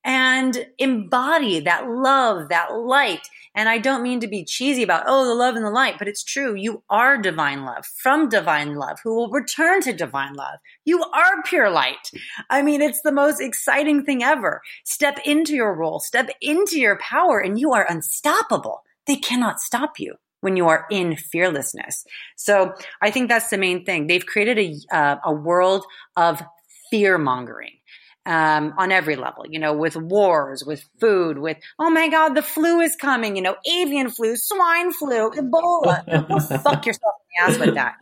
and 0.05 0.67
embody 0.79 1.61
that 1.61 1.89
love, 1.89 2.51
that 2.51 2.75
light. 2.75 3.27
And 3.55 3.69
I 3.69 3.79
don't 3.79 4.03
mean 4.03 4.21
to 4.21 4.29
be 4.29 4.45
cheesy 4.45 4.83
about, 4.83 5.05
oh, 5.07 5.25
the 5.25 5.35
love 5.35 5.55
and 5.57 5.65
the 5.65 5.71
light, 5.71 5.95
but 5.99 6.09
it's 6.09 6.23
true. 6.23 6.55
You 6.55 6.83
are 6.91 7.17
divine 7.17 7.65
love 7.65 7.87
from 7.87 8.29
divine 8.29 8.75
love 8.75 8.99
who 9.03 9.15
will 9.15 9.31
return 9.31 9.81
to 9.83 9.93
divine 9.93 10.35
love. 10.35 10.59
You 10.85 11.03
are 11.03 11.43
pure 11.45 11.71
light. 11.71 12.11
I 12.51 12.63
mean, 12.63 12.83
it's 12.83 13.01
the 13.03 13.13
most 13.13 13.41
exciting 13.41 14.05
thing 14.05 14.23
ever. 14.23 14.61
Step 14.85 15.21
into 15.25 15.55
your 15.55 15.75
role, 15.75 16.01
step 16.01 16.29
into 16.43 16.79
your 16.79 16.99
power, 16.99 17.39
and 17.39 17.59
you 17.59 17.73
are 17.73 17.87
unstoppable. 17.89 18.83
They 19.07 19.17
cannot 19.17 19.61
stop 19.61 19.99
you 19.99 20.17
when 20.45 20.59
you 20.59 20.69
are 20.69 20.85
in 20.91 21.17
fearlessness. 21.17 22.05
So 22.37 22.75
I 23.01 23.11
think 23.11 23.31
that's 23.31 23.49
the 23.49 23.57
main 23.57 23.87
thing. 23.87 24.07
They've 24.09 24.25
created 24.25 24.59
a, 24.59 24.95
uh, 24.95 25.17
a 25.25 25.33
world 25.33 25.87
of 26.19 26.43
fear 26.91 27.17
mongering. 27.17 27.79
Um, 28.27 28.73
on 28.79 28.91
every 28.91 29.17
level, 29.17 29.45
you 29.47 29.59
know, 29.59 29.75
with 29.75 29.97
wars, 29.97 30.65
with 30.65 30.83
food, 30.99 31.37
with, 31.37 31.59
oh 31.79 31.91
my 31.91 32.09
God, 32.09 32.31
the 32.31 32.41
flu 32.41 32.81
is 32.81 32.97
coming, 32.97 33.37
you 33.37 33.43
know, 33.43 33.55
avian 33.71 34.09
flu, 34.09 34.35
swine 34.35 34.95
flu, 34.95 35.31
Ebola. 35.33 36.07
Go 36.29 36.41
fuck 36.41 36.87
yourself 36.87 37.15
in 37.21 37.27
the 37.29 37.53
ass 37.53 37.59
with 37.59 37.75
that. 37.75 37.97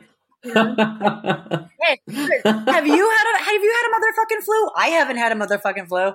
hey, 0.45 2.01
have 2.05 2.86
you 2.86 3.11
had 3.11 3.34
a 3.34 3.38
have 3.38 3.62
you 3.62 3.74
had 3.76 3.88
a 3.88 3.95
motherfucking 3.97 4.45
flu? 4.45 4.68
I 4.76 4.88
haven't 4.90 5.16
had 5.16 5.32
a 5.32 5.34
motherfucking 5.34 5.88
flu. 5.88 6.12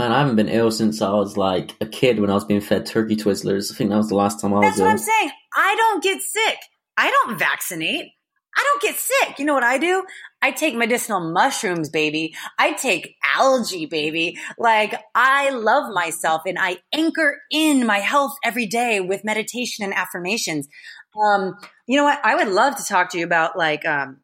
Man, 0.00 0.12
I 0.12 0.20
haven't 0.20 0.36
been 0.36 0.48
ill 0.48 0.70
since 0.70 1.02
I 1.02 1.10
was 1.10 1.36
like 1.36 1.76
a 1.82 1.84
kid 1.84 2.20
when 2.20 2.30
I 2.30 2.34
was 2.34 2.46
being 2.46 2.62
fed 2.62 2.86
turkey 2.86 3.16
twizzlers. 3.16 3.70
I 3.70 3.74
think 3.74 3.90
that 3.90 3.98
was 3.98 4.08
the 4.08 4.14
last 4.14 4.40
time 4.40 4.54
I 4.54 4.62
That's 4.62 4.78
was 4.78 4.78
That's 4.78 4.80
what 4.80 4.86
ill. 4.86 4.92
I'm 4.92 4.98
saying. 4.98 5.30
I 5.54 5.74
don't 5.76 6.02
get 6.02 6.22
sick. 6.22 6.56
I 6.96 7.10
don't 7.10 7.38
vaccinate. 7.38 8.06
I 8.56 8.64
don't 8.64 8.80
get 8.80 8.94
sick. 8.94 9.38
You 9.38 9.44
know 9.44 9.52
what 9.52 9.62
I 9.62 9.76
do? 9.76 10.02
I 10.40 10.52
take 10.52 10.74
medicinal 10.74 11.20
mushrooms, 11.20 11.90
baby. 11.90 12.34
I 12.58 12.72
take 12.72 13.14
algae, 13.22 13.84
baby. 13.84 14.38
Like 14.58 14.98
I 15.14 15.50
love 15.50 15.92
myself 15.92 16.42
and 16.46 16.56
I 16.58 16.78
anchor 16.94 17.36
in 17.50 17.84
my 17.84 17.98
health 17.98 18.32
every 18.42 18.66
day 18.66 19.00
with 19.00 19.22
meditation 19.22 19.84
and 19.84 19.92
affirmations. 19.92 20.66
Um, 21.14 21.56
you 21.86 21.98
know 21.98 22.04
what? 22.04 22.24
I 22.24 22.36
would 22.36 22.48
love 22.48 22.74
to 22.76 22.84
talk 22.84 23.10
to 23.10 23.18
you 23.18 23.26
about 23.26 23.54
like 23.54 23.84
um, 23.84 24.20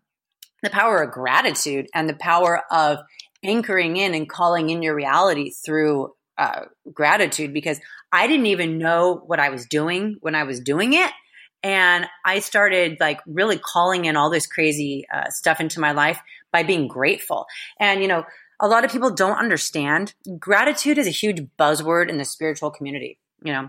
the 0.63 0.71
power 0.71 1.03
of 1.03 1.13
gratitude 1.13 1.87
and 1.95 2.09
the 2.09 2.15
power 2.15 2.63
of 2.71 3.01
anchoring 3.45 3.97
in 3.97 4.15
and 4.15 4.29
calling 4.29 4.71
in 4.71 4.83
your 4.83 4.95
reality 4.95 5.51
through 5.51 6.13
uh, 6.39 6.63
gratitude 6.93 7.53
because 7.53 7.81
I 8.13 8.27
didn't 8.27 8.47
even 8.47 8.79
know 8.79 9.23
what 9.27 9.41
I 9.41 9.49
was 9.49 9.67
doing 9.67 10.17
when 10.21 10.35
I 10.35 10.45
was 10.45 10.61
doing 10.61 10.93
it. 10.93 11.11
And 11.63 12.07
I 12.25 12.41
started 12.41 12.99
like 13.01 13.21
really 13.27 13.59
calling 13.59 14.05
in 14.05 14.17
all 14.17 14.31
this 14.31 14.47
crazy 14.47 15.07
uh, 15.13 15.31
stuff 15.31 15.61
into 15.61 15.81
my 15.81 15.93
life 15.93 16.21
by 16.53 16.63
being 16.63 16.87
grateful. 16.87 17.47
And, 17.81 18.03
you 18.03 18.09
know, 18.09 18.25
a 18.61 18.69
lot 18.69 18.85
of 18.85 18.91
people 18.93 19.11
don't 19.11 19.39
understand 19.39 20.15
gratitude 20.39 20.99
is 20.99 21.07
a 21.07 21.11
huge 21.11 21.43
buzzword 21.59 22.09
in 22.09 22.19
the 22.19 22.25
spiritual 22.25 22.71
community. 22.71 23.19
You 23.43 23.53
know, 23.53 23.69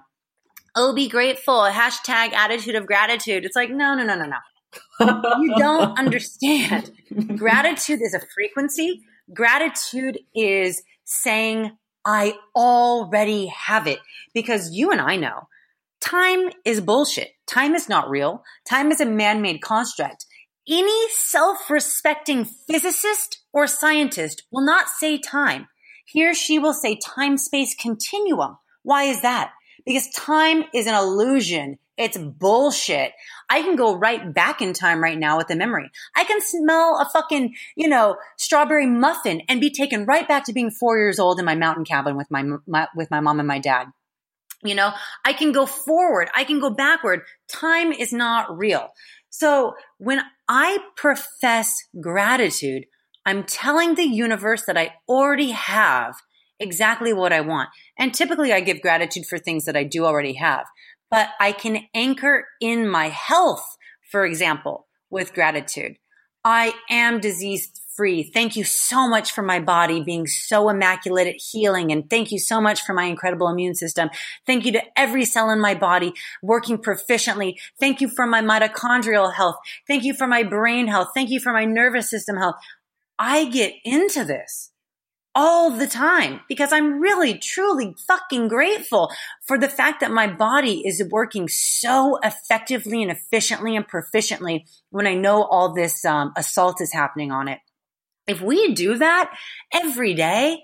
oh, 0.76 0.94
be 0.94 1.10
grateful, 1.10 1.62
hashtag 1.62 2.34
attitude 2.34 2.76
of 2.76 2.86
gratitude. 2.86 3.46
It's 3.46 3.56
like, 3.56 3.70
no, 3.70 3.96
no, 3.96 4.04
no, 4.04 4.16
no, 4.16 4.26
no. 4.26 5.40
you 5.42 5.56
don't 5.58 5.98
understand. 6.00 6.92
Gratitude 7.36 8.02
is 8.02 8.14
a 8.14 8.22
frequency 8.34 9.04
Gratitude 9.34 10.20
is 10.36 10.84
saying, 11.04 11.78
I 12.06 12.36
already 12.56 13.48
have 13.48 13.88
it 13.88 14.00
because 14.34 14.72
you 14.72 14.92
and 14.92 15.02
I 15.02 15.18
know 15.18 15.48
time 16.02 16.50
is 16.64 16.80
bullshit. 16.82 17.30
Time 17.48 17.76
is 17.76 17.90
not 17.90 18.10
real. 18.10 18.44
Time 18.68 18.92
is 18.92 19.02
a 19.02 19.06
man 19.06 19.42
made 19.42 19.62
construct. 19.62 20.26
Any 20.70 21.10
self 21.10 21.70
respecting 21.70 22.46
physicist 22.46 23.40
or 23.54 23.68
scientist 23.68 24.44
will 24.52 24.66
not 24.66 24.88
say 24.90 25.18
time. 25.18 25.68
He 26.06 26.26
or 26.26 26.34
she 26.34 26.60
will 26.60 26.74
say 26.74 26.98
time 26.98 27.38
space 27.38 27.76
continuum. 27.76 28.58
Why 28.84 29.04
is 29.04 29.22
that? 29.22 29.52
Because 29.86 30.10
time 30.10 30.64
is 30.74 30.88
an 30.88 30.94
illusion. 30.94 31.78
It's 31.98 32.18
bullshit. 32.18 33.12
I 33.50 33.62
can 33.62 33.76
go 33.76 33.96
right 33.96 34.34
back 34.34 34.62
in 34.62 34.74
time 34.74 35.02
right 35.02 35.18
now 35.18 35.38
with 35.38 35.48
the 35.48 35.56
memory. 35.56 35.90
I 36.16 36.24
can 36.26 36.42
smell 36.42 37.00
a 37.02 37.10
fucking, 37.12 37.56
you 37.76 37.88
know, 37.88 38.18
strawberry 38.38 38.86
muffin 38.86 39.42
and 39.50 39.60
be 39.60 39.72
taken 39.72 40.06
right 40.06 40.28
back 40.28 40.46
to 40.46 40.54
being 40.54 40.70
four 40.70 40.98
years 40.98 41.18
old 41.18 41.40
in 41.40 41.46
my 41.46 41.56
mountain 41.56 41.86
cabin 41.86 42.16
with 42.16 42.30
my, 42.30 42.44
my 42.68 42.88
with 42.96 43.10
my 43.10 43.20
mom 43.20 43.40
and 43.40 43.48
my 43.48 43.60
dad. 43.60 43.88
You 44.64 44.76
know, 44.76 44.92
I 45.24 45.34
can 45.34 45.52
go 45.52 45.66
forward. 45.66 46.30
I 46.36 46.44
can 46.44 46.60
go 46.60 46.70
backward. 46.70 47.22
Time 47.48 47.92
is 47.92 48.12
not 48.12 48.58
real. 48.58 48.90
So 49.30 49.74
when 49.98 50.22
I 50.48 50.80
profess 50.96 51.76
gratitude, 52.00 52.86
I'm 53.26 53.44
telling 53.44 53.96
the 53.96 54.04
universe 54.04 54.64
that 54.66 54.78
I 54.78 54.94
already 55.08 55.52
have 55.52 56.16
exactly 56.60 57.14
what 57.14 57.34
I 57.34 57.42
want. 57.42 57.70
And 58.00 58.14
typically 58.14 58.52
I 58.52 58.62
give 58.62 58.82
gratitude 58.82 59.26
for 59.26 59.38
things 59.38 59.66
that 59.66 59.76
I 59.76 59.84
do 59.84 60.06
already 60.06 60.34
have, 60.34 60.66
but 61.10 61.30
I 61.40 61.52
can 61.52 61.88
anchor 61.94 62.46
in 62.60 62.88
my 62.88 63.10
health, 63.10 63.78
for 64.12 64.26
example, 64.26 64.88
with 65.10 65.34
gratitude. 65.34 65.98
I 66.44 66.74
am 66.90 67.20
disease 67.20 67.72
free. 67.98 68.22
Thank 68.24 68.56
you 68.56 68.64
so 68.64 69.10
much 69.10 69.32
for 69.32 69.42
my 69.42 69.60
body 69.60 70.02
being 70.02 70.28
so 70.28 70.70
immaculate 70.70 71.28
at 71.28 71.36
healing. 71.36 71.92
And 71.92 72.08
thank 72.08 72.32
you 72.32 72.38
so 72.38 72.62
much 72.62 72.82
for 72.84 72.94
my 72.94 73.06
incredible 73.06 73.50
immune 73.50 73.74
system. 73.74 74.10
Thank 74.46 74.66
you 74.66 74.72
to 74.74 74.84
every 74.96 75.26
cell 75.26 75.50
in 75.50 75.60
my 75.60 75.74
body 75.74 76.14
working 76.44 76.78
proficiently. 76.78 77.56
Thank 77.80 78.00
you 78.00 78.08
for 78.08 78.28
my 78.28 78.42
mitochondrial 78.42 79.34
health. 79.34 79.58
Thank 79.88 80.04
you 80.04 80.14
for 80.14 80.28
my 80.28 80.44
brain 80.44 80.88
health. 80.88 81.10
Thank 81.16 81.32
you 81.32 81.40
for 81.40 81.52
my 81.52 81.66
nervous 81.66 82.10
system 82.10 82.38
health. 82.38 82.56
I 83.18 83.46
get 83.46 83.74
into 83.84 84.24
this 84.24 84.72
all 85.38 85.70
the 85.70 85.86
time 85.86 86.40
because 86.50 86.74
I'm 86.74 87.00
really, 87.00 87.38
truly 87.38 87.94
fucking 88.08 88.48
grateful 88.48 89.12
for 89.46 89.60
the 89.60 89.70
fact 89.70 90.00
that 90.00 90.10
my 90.10 90.26
body 90.26 90.82
is 90.84 91.08
working 91.12 91.48
so 91.48 92.18
effectively 92.24 93.04
and 93.04 93.12
efficiently 93.12 93.76
and 93.76 93.88
proficiently 93.88 94.66
when 94.90 95.06
I 95.06 95.14
know 95.14 95.44
all 95.44 95.76
this 95.76 96.04
um, 96.04 96.34
assault 96.36 96.82
is 96.82 96.92
happening 96.92 97.32
on 97.32 97.48
it. 97.48 97.60
If 98.26 98.42
we 98.42 98.74
do 98.74 98.98
that 98.98 99.32
every 99.72 100.16
day, 100.16 100.58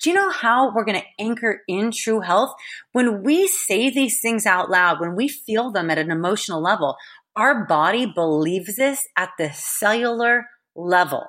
do 0.00 0.10
you 0.10 0.14
know 0.14 0.30
how 0.30 0.72
we're 0.72 0.84
going 0.84 1.00
to 1.00 1.22
anchor 1.22 1.62
in 1.66 1.90
true 1.90 2.20
health? 2.20 2.54
When 2.92 3.24
we 3.24 3.48
say 3.48 3.90
these 3.90 4.20
things 4.20 4.46
out 4.46 4.70
loud, 4.70 5.00
when 5.00 5.16
we 5.16 5.26
feel 5.26 5.72
them 5.72 5.90
at 5.90 5.98
an 5.98 6.12
emotional 6.12 6.62
level, 6.62 6.96
our 7.34 7.66
body 7.66 8.06
believes 8.06 8.76
this 8.76 9.08
at 9.18 9.30
the 9.38 9.50
cellular 9.52 10.46
level. 10.76 11.24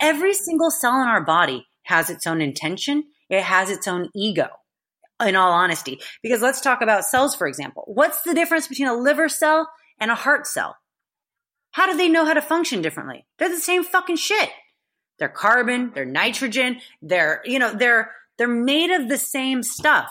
Every 0.00 0.32
single 0.32 0.70
cell 0.70 1.00
in 1.02 1.08
our 1.08 1.22
body 1.22 1.66
has 1.84 2.10
its 2.10 2.26
own 2.26 2.40
intention. 2.40 3.04
It 3.28 3.42
has 3.42 3.70
its 3.70 3.88
own 3.88 4.10
ego 4.14 4.48
in 5.20 5.36
all 5.36 5.52
honesty. 5.52 6.00
Because 6.22 6.42
let's 6.42 6.60
talk 6.60 6.82
about 6.82 7.04
cells, 7.04 7.34
for 7.34 7.46
example. 7.46 7.84
What's 7.86 8.22
the 8.22 8.34
difference 8.34 8.68
between 8.68 8.88
a 8.88 8.94
liver 8.94 9.28
cell 9.28 9.70
and 9.98 10.10
a 10.10 10.16
heart 10.16 10.46
cell? 10.46 10.76
How 11.72 11.90
do 11.90 11.96
they 11.96 12.08
know 12.08 12.26
how 12.26 12.34
to 12.34 12.42
function 12.42 12.82
differently? 12.82 13.26
They're 13.38 13.48
the 13.48 13.56
same 13.56 13.84
fucking 13.84 14.16
shit. 14.16 14.50
They're 15.18 15.28
carbon, 15.28 15.92
they're 15.94 16.04
nitrogen, 16.04 16.80
they're, 17.00 17.42
you 17.44 17.58
know, 17.58 17.72
they're, 17.72 18.10
they're 18.38 18.48
made 18.48 18.90
of 18.90 19.08
the 19.08 19.18
same 19.18 19.62
stuff. 19.62 20.10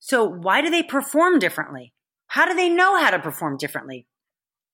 So 0.00 0.24
why 0.24 0.60
do 0.60 0.70
they 0.70 0.82
perform 0.82 1.38
differently? 1.38 1.94
How 2.26 2.46
do 2.46 2.54
they 2.54 2.68
know 2.68 3.00
how 3.00 3.10
to 3.10 3.18
perform 3.18 3.56
differently? 3.56 4.06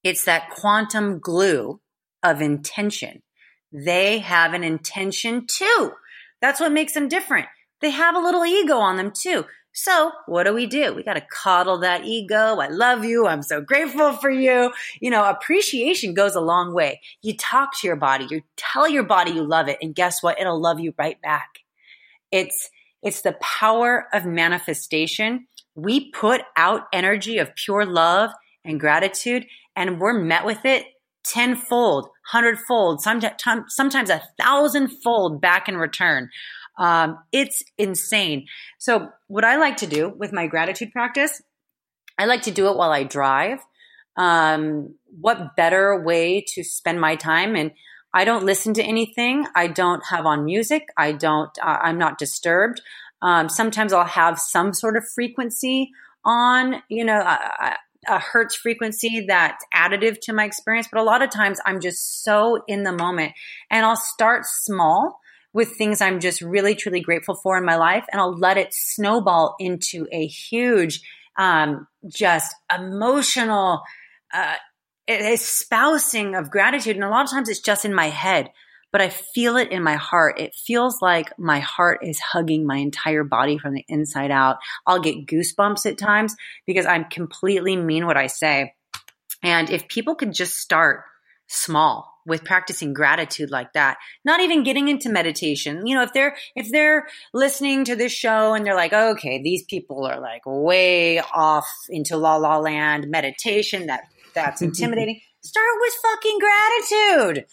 It's 0.02 0.24
that 0.24 0.50
quantum 0.50 1.20
glue 1.20 1.80
of 2.22 2.40
intention. 2.40 3.22
They 3.72 4.18
have 4.18 4.54
an 4.54 4.64
intention 4.64 5.46
too. 5.46 5.92
That's 6.40 6.60
what 6.60 6.72
makes 6.72 6.94
them 6.94 7.08
different. 7.08 7.46
They 7.80 7.90
have 7.90 8.14
a 8.14 8.20
little 8.20 8.44
ego 8.44 8.76
on 8.76 8.96
them 8.96 9.10
too. 9.10 9.44
So 9.72 10.10
what 10.26 10.44
do 10.44 10.52
we 10.52 10.66
do? 10.66 10.94
We 10.94 11.04
got 11.04 11.14
to 11.14 11.26
coddle 11.32 11.78
that 11.78 12.04
ego. 12.04 12.58
I 12.58 12.68
love 12.68 13.04
you. 13.04 13.26
I'm 13.26 13.42
so 13.42 13.60
grateful 13.60 14.12
for 14.14 14.30
you. 14.30 14.72
You 15.00 15.10
know, 15.10 15.24
appreciation 15.24 16.12
goes 16.12 16.34
a 16.34 16.40
long 16.40 16.74
way. 16.74 17.00
You 17.22 17.36
talk 17.36 17.78
to 17.80 17.86
your 17.86 17.96
body. 17.96 18.26
You 18.28 18.42
tell 18.56 18.88
your 18.88 19.04
body 19.04 19.30
you 19.30 19.44
love 19.44 19.68
it. 19.68 19.78
And 19.80 19.94
guess 19.94 20.22
what? 20.22 20.40
It'll 20.40 20.60
love 20.60 20.80
you 20.80 20.92
right 20.98 21.20
back. 21.22 21.60
It's, 22.32 22.68
it's 23.02 23.22
the 23.22 23.36
power 23.40 24.06
of 24.12 24.24
manifestation. 24.26 25.46
We 25.76 26.10
put 26.10 26.42
out 26.56 26.88
energy 26.92 27.38
of 27.38 27.54
pure 27.54 27.86
love 27.86 28.30
and 28.64 28.80
gratitude 28.80 29.46
and 29.76 30.00
we're 30.00 30.12
met 30.12 30.44
with 30.44 30.64
it 30.64 30.84
tenfold, 31.24 32.08
hundredfold, 32.26 33.00
sometimes, 33.00 33.74
sometimes 33.74 34.10
a 34.10 34.22
thousandfold 34.40 35.40
back 35.40 35.68
in 35.68 35.76
return. 35.76 36.30
Um, 36.78 37.18
it's 37.32 37.62
insane. 37.78 38.46
So, 38.78 39.08
what 39.28 39.44
I 39.44 39.56
like 39.56 39.78
to 39.78 39.86
do 39.86 40.08
with 40.08 40.32
my 40.32 40.46
gratitude 40.46 40.92
practice, 40.92 41.42
I 42.18 42.26
like 42.26 42.42
to 42.42 42.50
do 42.50 42.68
it 42.68 42.76
while 42.76 42.90
I 42.90 43.04
drive. 43.04 43.58
Um, 44.16 44.94
what 45.20 45.56
better 45.56 46.02
way 46.02 46.44
to 46.54 46.64
spend 46.64 47.00
my 47.00 47.16
time? 47.16 47.54
And 47.54 47.72
I 48.12 48.24
don't 48.24 48.44
listen 48.44 48.74
to 48.74 48.82
anything. 48.82 49.46
I 49.54 49.68
don't 49.68 50.02
have 50.08 50.26
on 50.26 50.44
music. 50.44 50.88
I 50.96 51.12
don't. 51.12 51.50
Uh, 51.62 51.78
I'm 51.82 51.98
not 51.98 52.18
disturbed. 52.18 52.80
Um, 53.22 53.48
sometimes 53.48 53.92
I'll 53.92 54.04
have 54.04 54.38
some 54.38 54.72
sort 54.72 54.96
of 54.96 55.04
frequency 55.14 55.90
on. 56.24 56.82
You 56.88 57.04
know, 57.04 57.20
I, 57.20 57.76
a 58.08 58.18
hertz 58.18 58.56
frequency 58.56 59.24
that's 59.28 59.64
additive 59.74 60.20
to 60.22 60.32
my 60.32 60.44
experience, 60.44 60.88
but 60.90 61.00
a 61.00 61.04
lot 61.04 61.22
of 61.22 61.30
times 61.30 61.58
I'm 61.66 61.80
just 61.80 62.22
so 62.22 62.62
in 62.66 62.82
the 62.82 62.92
moment. 62.92 63.32
And 63.70 63.84
I'll 63.84 63.96
start 63.96 64.44
small 64.46 65.20
with 65.52 65.76
things 65.76 66.00
I'm 66.00 66.20
just 66.20 66.40
really 66.40 66.74
truly 66.74 67.00
grateful 67.00 67.34
for 67.34 67.58
in 67.58 67.64
my 67.64 67.76
life 67.76 68.04
and 68.12 68.20
I'll 68.20 68.38
let 68.38 68.56
it 68.56 68.72
snowball 68.72 69.56
into 69.58 70.06
a 70.12 70.26
huge 70.26 71.00
um, 71.36 71.86
just 72.08 72.54
emotional 72.72 73.82
uh, 74.32 74.56
espousing 75.08 76.36
of 76.36 76.50
gratitude. 76.50 76.96
And 76.96 77.04
a 77.04 77.08
lot 77.08 77.24
of 77.24 77.30
times 77.30 77.48
it's 77.48 77.60
just 77.60 77.84
in 77.84 77.94
my 77.94 78.08
head 78.08 78.50
but 78.92 79.00
I 79.00 79.08
feel 79.08 79.56
it 79.56 79.70
in 79.70 79.82
my 79.82 79.96
heart. 79.96 80.40
It 80.40 80.54
feels 80.54 81.00
like 81.00 81.36
my 81.38 81.60
heart 81.60 82.00
is 82.02 82.18
hugging 82.20 82.66
my 82.66 82.76
entire 82.76 83.24
body 83.24 83.58
from 83.58 83.74
the 83.74 83.84
inside 83.88 84.30
out. 84.30 84.58
I'll 84.86 85.00
get 85.00 85.26
goosebumps 85.26 85.86
at 85.86 85.98
times 85.98 86.34
because 86.66 86.86
I'm 86.86 87.04
completely 87.04 87.76
mean 87.76 88.06
what 88.06 88.16
I 88.16 88.26
say. 88.26 88.74
And 89.42 89.70
if 89.70 89.88
people 89.88 90.14
could 90.14 90.32
just 90.32 90.56
start 90.56 91.04
small 91.46 92.10
with 92.26 92.44
practicing 92.44 92.92
gratitude 92.92 93.50
like 93.50 93.72
that 93.72 93.96
not 94.24 94.40
even 94.40 94.62
getting 94.62 94.86
into 94.86 95.08
meditation 95.08 95.84
you 95.84 95.96
know 95.96 96.02
if 96.02 96.12
they're 96.12 96.36
if 96.54 96.70
they're 96.70 97.08
listening 97.34 97.84
to 97.84 97.96
this 97.96 98.12
show 98.12 98.54
and 98.54 98.64
they're 98.64 98.76
like 98.76 98.92
okay 98.92 99.42
these 99.42 99.64
people 99.64 100.06
are 100.06 100.20
like 100.20 100.42
way 100.46 101.18
off 101.18 101.66
into 101.88 102.16
la 102.16 102.36
la 102.36 102.58
land 102.58 103.08
meditation 103.08 103.86
that 103.86 104.02
that's 104.32 104.62
intimidating 104.62 105.20
start 105.42 105.66
with 105.80 105.94
fucking 106.02 106.38
gratitude 106.38 107.46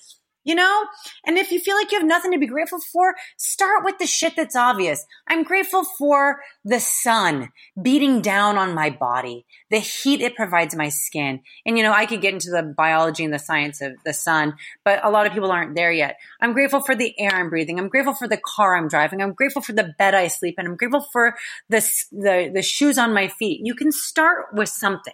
you 0.47 0.55
know? 0.55 0.85
And 1.25 1.37
if 1.37 1.51
you 1.51 1.59
feel 1.59 1.75
like 1.75 1.91
you 1.91 1.99
have 1.99 2.07
nothing 2.07 2.31
to 2.31 2.39
be 2.39 2.47
grateful 2.47 2.79
for, 2.79 3.15
start 3.35 3.83
with 3.83 3.97
the 3.99 4.07
shit 4.07 4.37
that's 4.37 4.55
obvious. 4.55 5.05
I'm 5.27 5.43
grateful 5.43 5.83
for 5.83 6.39
the 6.63 6.79
sun 6.79 7.49
beating 7.79 8.21
down 8.21 8.57
on 8.57 8.73
my 8.73 8.89
body, 8.89 9.45
the 9.69 9.79
heat 9.79 10.21
it 10.21 10.37
provides 10.37 10.73
my 10.73 10.87
skin. 10.87 11.41
And, 11.65 11.77
you 11.77 11.83
know, 11.83 11.91
I 11.91 12.05
could 12.05 12.21
get 12.21 12.33
into 12.33 12.49
the 12.49 12.63
biology 12.63 13.25
and 13.25 13.33
the 13.33 13.39
science 13.39 13.81
of 13.81 13.91
the 14.05 14.13
sun, 14.13 14.53
but 14.85 15.03
a 15.03 15.11
lot 15.11 15.27
of 15.27 15.33
people 15.33 15.51
aren't 15.51 15.75
there 15.75 15.91
yet. 15.91 16.15
I'm 16.39 16.53
grateful 16.53 16.79
for 16.79 16.95
the 16.95 17.13
air 17.19 17.31
I'm 17.33 17.49
breathing. 17.49 17.77
I'm 17.77 17.89
grateful 17.89 18.15
for 18.15 18.27
the 18.27 18.37
car 18.37 18.77
I'm 18.77 18.87
driving. 18.87 19.21
I'm 19.21 19.33
grateful 19.33 19.61
for 19.61 19.73
the 19.73 19.93
bed 19.99 20.15
I 20.15 20.27
sleep 20.27 20.55
in. 20.57 20.65
I'm 20.65 20.77
grateful 20.77 21.05
for 21.11 21.35
the, 21.67 21.79
the, 22.13 22.51
the 22.53 22.61
shoes 22.61 22.97
on 22.97 23.13
my 23.13 23.27
feet. 23.27 23.59
You 23.65 23.75
can 23.75 23.91
start 23.91 24.45
with 24.53 24.69
something 24.69 25.13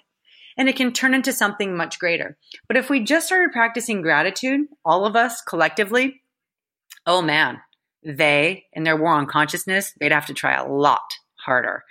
and 0.57 0.69
it 0.69 0.75
can 0.75 0.93
turn 0.93 1.13
into 1.13 1.33
something 1.33 1.75
much 1.75 1.99
greater. 1.99 2.37
But 2.67 2.77
if 2.77 2.89
we 2.89 3.03
just 3.03 3.27
started 3.27 3.51
practicing 3.51 4.01
gratitude, 4.01 4.61
all 4.85 5.05
of 5.05 5.15
us 5.15 5.41
collectively, 5.41 6.21
oh 7.05 7.21
man, 7.21 7.59
they 8.05 8.65
in 8.73 8.83
their 8.83 8.97
war 8.97 9.13
on 9.13 9.25
consciousness, 9.25 9.93
they'd 9.99 10.11
have 10.11 10.27
to 10.27 10.33
try 10.33 10.53
a 10.53 10.67
lot 10.67 11.01
harder 11.45 11.83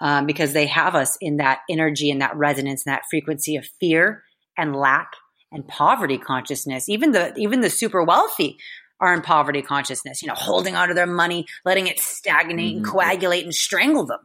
um, 0.00 0.26
because 0.26 0.52
they 0.52 0.66
have 0.66 0.94
us 0.94 1.16
in 1.20 1.38
that 1.38 1.60
energy 1.70 2.10
and 2.10 2.20
that 2.20 2.36
resonance 2.36 2.84
and 2.86 2.92
that 2.92 3.04
frequency 3.10 3.56
of 3.56 3.66
fear 3.80 4.22
and 4.56 4.76
lack 4.76 5.12
and 5.50 5.66
poverty 5.66 6.18
consciousness. 6.18 6.88
Even 6.88 7.12
the 7.12 7.34
even 7.36 7.60
the 7.60 7.70
super 7.70 8.02
wealthy 8.02 8.58
are 9.00 9.14
in 9.14 9.22
poverty 9.22 9.62
consciousness. 9.62 10.22
You 10.22 10.28
know, 10.28 10.34
holding 10.34 10.76
onto 10.76 10.94
their 10.94 11.06
money, 11.06 11.46
letting 11.64 11.86
it 11.86 11.98
stagnate 11.98 12.76
mm-hmm. 12.76 12.76
and 12.78 12.86
coagulate 12.86 13.44
and 13.44 13.54
strangle 13.54 14.06
them. 14.06 14.20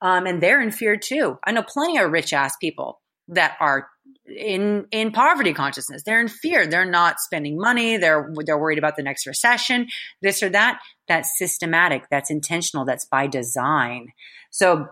Um, 0.00 0.26
and 0.26 0.42
they're 0.42 0.60
in 0.60 0.72
fear 0.72 0.96
too. 0.96 1.38
I 1.44 1.52
know 1.52 1.62
plenty 1.62 1.98
of 1.98 2.10
rich 2.10 2.32
ass 2.32 2.56
people 2.56 3.01
that 3.28 3.56
are 3.60 3.88
in 4.26 4.86
in 4.90 5.12
poverty 5.12 5.52
consciousness. 5.52 6.02
They're 6.04 6.20
in 6.20 6.28
fear. 6.28 6.66
They're 6.66 6.84
not 6.84 7.20
spending 7.20 7.56
money. 7.58 7.96
They're 7.96 8.32
they're 8.44 8.58
worried 8.58 8.78
about 8.78 8.96
the 8.96 9.02
next 9.02 9.26
recession, 9.26 9.88
this 10.20 10.42
or 10.42 10.50
that. 10.50 10.80
That's 11.08 11.36
systematic. 11.38 12.04
That's 12.10 12.30
intentional. 12.30 12.84
That's 12.84 13.04
by 13.04 13.26
design. 13.26 14.08
So 14.50 14.86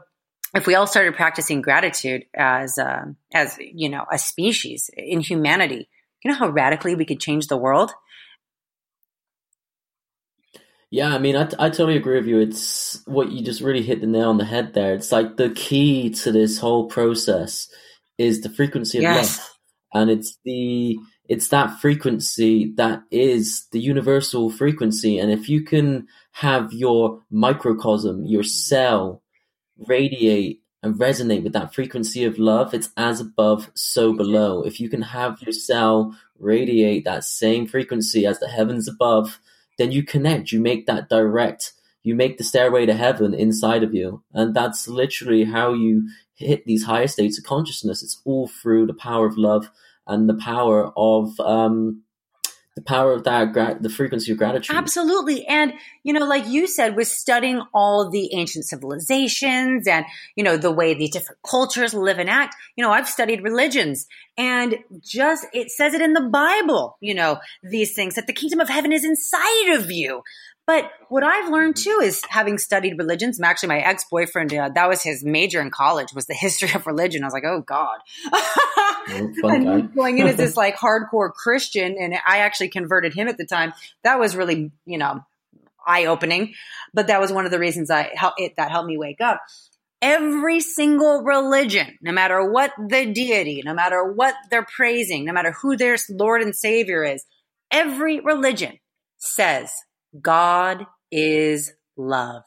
if 0.54 0.66
we 0.66 0.74
all 0.74 0.86
started 0.86 1.14
practicing 1.14 1.62
gratitude 1.62 2.24
as 2.34 2.78
uh, 2.78 3.04
as 3.32 3.56
you 3.60 3.88
know 3.88 4.04
a 4.12 4.18
species 4.18 4.90
in 4.96 5.20
humanity, 5.20 5.88
you 6.22 6.30
know 6.30 6.36
how 6.36 6.48
radically 6.48 6.94
we 6.94 7.04
could 7.04 7.20
change 7.20 7.46
the 7.46 7.56
world. 7.56 7.92
Yeah, 10.92 11.14
I 11.14 11.18
mean, 11.18 11.36
I, 11.36 11.42
I 11.42 11.70
totally 11.70 11.96
agree 11.96 12.16
with 12.16 12.26
you. 12.26 12.40
It's 12.40 13.00
what 13.06 13.30
you 13.30 13.44
just 13.44 13.60
really 13.60 13.82
hit 13.82 14.00
the 14.00 14.08
nail 14.08 14.30
on 14.30 14.38
the 14.38 14.44
head 14.44 14.74
there. 14.74 14.92
It's 14.92 15.12
like 15.12 15.36
the 15.36 15.50
key 15.50 16.10
to 16.10 16.32
this 16.32 16.58
whole 16.58 16.88
process 16.88 17.68
is 18.20 18.42
the 18.42 18.50
frequency 18.50 18.98
of 18.98 19.02
yes. 19.02 19.38
love, 19.38 19.48
and 19.94 20.10
it's 20.10 20.38
the 20.44 20.98
it's 21.28 21.48
that 21.48 21.80
frequency 21.80 22.72
that 22.76 23.02
is 23.10 23.66
the 23.72 23.80
universal 23.80 24.50
frequency. 24.50 25.18
And 25.18 25.30
if 25.30 25.48
you 25.48 25.62
can 25.62 26.06
have 26.32 26.72
your 26.72 27.22
microcosm, 27.30 28.26
your 28.26 28.42
cell, 28.42 29.22
radiate 29.86 30.60
and 30.82 30.96
resonate 30.96 31.42
with 31.42 31.52
that 31.52 31.74
frequency 31.74 32.24
of 32.24 32.38
love, 32.38 32.74
it's 32.74 32.90
as 32.96 33.20
above, 33.20 33.70
so 33.74 34.12
below. 34.12 34.62
If 34.62 34.80
you 34.80 34.88
can 34.88 35.02
have 35.02 35.40
your 35.40 35.52
cell 35.52 36.16
radiate 36.38 37.04
that 37.04 37.24
same 37.24 37.66
frequency 37.66 38.26
as 38.26 38.38
the 38.38 38.48
heavens 38.48 38.88
above, 38.88 39.38
then 39.78 39.92
you 39.92 40.02
connect. 40.02 40.52
You 40.52 40.60
make 40.60 40.86
that 40.86 41.08
direct. 41.08 41.72
You 42.02 42.14
make 42.14 42.38
the 42.38 42.44
stairway 42.44 42.86
to 42.86 42.94
heaven 42.94 43.34
inside 43.34 43.82
of 43.82 43.94
you, 43.94 44.22
and 44.32 44.54
that's 44.54 44.88
literally 44.88 45.44
how 45.44 45.72
you 45.74 46.08
hit 46.34 46.64
these 46.64 46.84
higher 46.84 47.06
states 47.06 47.38
of 47.38 47.44
consciousness. 47.44 48.02
It's 48.02 48.20
all 48.24 48.48
through 48.48 48.86
the 48.86 48.94
power 48.94 49.26
of 49.26 49.36
love 49.36 49.70
and 50.06 50.28
the 50.28 50.34
power 50.34 50.92
of 50.96 51.38
um, 51.40 52.02
the 52.76 52.82
power 52.82 53.12
of 53.12 53.24
that 53.24 53.52
gra- 53.52 53.78
the 53.80 53.90
frequency 53.90 54.32
of 54.32 54.38
gratitude. 54.38 54.74
Absolutely. 54.74 55.46
And 55.46 55.74
you 56.02 56.12
know 56.12 56.24
like 56.24 56.46
you 56.46 56.66
said 56.66 56.96
with 56.96 57.08
studying 57.08 57.62
all 57.74 58.10
the 58.10 58.32
ancient 58.34 58.64
civilizations 58.64 59.86
and 59.86 60.04
you 60.36 60.44
know 60.44 60.56
the 60.56 60.70
way 60.70 60.94
these 60.94 61.10
different 61.10 61.40
cultures 61.48 61.92
live 61.92 62.18
and 62.18 62.30
act. 62.30 62.54
You 62.76 62.84
know 62.84 62.90
i've 62.90 63.08
studied 63.08 63.42
religions. 63.42 64.06
And 64.38 64.78
just 65.02 65.46
it 65.52 65.70
says 65.70 65.92
it 65.92 66.00
in 66.00 66.14
the 66.14 66.28
bible 66.28 66.96
you 67.00 67.14
know 67.14 67.40
these 67.62 67.94
things 67.94 68.14
that 68.14 68.26
the 68.26 68.32
kingdom 68.32 68.60
of 68.60 68.68
heaven 68.68 68.92
is 68.92 69.04
inside 69.04 69.74
of 69.74 69.90
you 69.90 70.22
but 70.70 70.88
what 71.08 71.24
I've 71.24 71.50
learned 71.50 71.74
too 71.74 71.98
is 72.00 72.22
having 72.28 72.56
studied 72.56 72.96
religions. 72.96 73.40
Actually, 73.40 73.70
my 73.70 73.80
ex 73.80 74.04
boyfriend, 74.08 74.54
uh, 74.54 74.68
that 74.76 74.88
was 74.88 75.02
his 75.02 75.24
major 75.24 75.60
in 75.60 75.68
college, 75.68 76.12
was 76.14 76.26
the 76.26 76.34
history 76.34 76.70
of 76.72 76.86
religion. 76.86 77.24
I 77.24 77.26
was 77.26 77.34
like, 77.34 77.42
oh 77.44 77.60
God. 77.60 77.98
and 79.08 79.34
going 79.92 80.18
in 80.18 80.28
as 80.28 80.36
this 80.36 80.56
like 80.56 80.76
hardcore 80.76 81.32
Christian, 81.32 81.96
and 81.98 82.14
I 82.14 82.38
actually 82.38 82.68
converted 82.68 83.14
him 83.14 83.26
at 83.26 83.36
the 83.36 83.44
time. 83.44 83.72
That 84.04 84.20
was 84.20 84.36
really, 84.36 84.70
you 84.86 84.96
know, 84.96 85.24
eye 85.84 86.06
opening. 86.06 86.54
But 86.94 87.08
that 87.08 87.20
was 87.20 87.32
one 87.32 87.46
of 87.46 87.50
the 87.50 87.58
reasons 87.58 87.90
I 87.90 88.12
it, 88.38 88.54
that 88.56 88.70
helped 88.70 88.86
me 88.86 88.96
wake 88.96 89.20
up. 89.20 89.42
Every 90.00 90.60
single 90.60 91.24
religion, 91.24 91.98
no 92.00 92.12
matter 92.12 92.48
what 92.48 92.70
the 92.78 93.06
deity, 93.06 93.62
no 93.64 93.74
matter 93.74 94.04
what 94.04 94.36
they're 94.52 94.64
praising, 94.76 95.24
no 95.24 95.32
matter 95.32 95.50
who 95.50 95.76
their 95.76 95.96
Lord 96.10 96.42
and 96.42 96.54
Savior 96.54 97.02
is, 97.02 97.24
every 97.72 98.20
religion 98.20 98.78
says 99.18 99.72
God 100.20 100.86
is 101.10 101.72
love. 101.96 102.44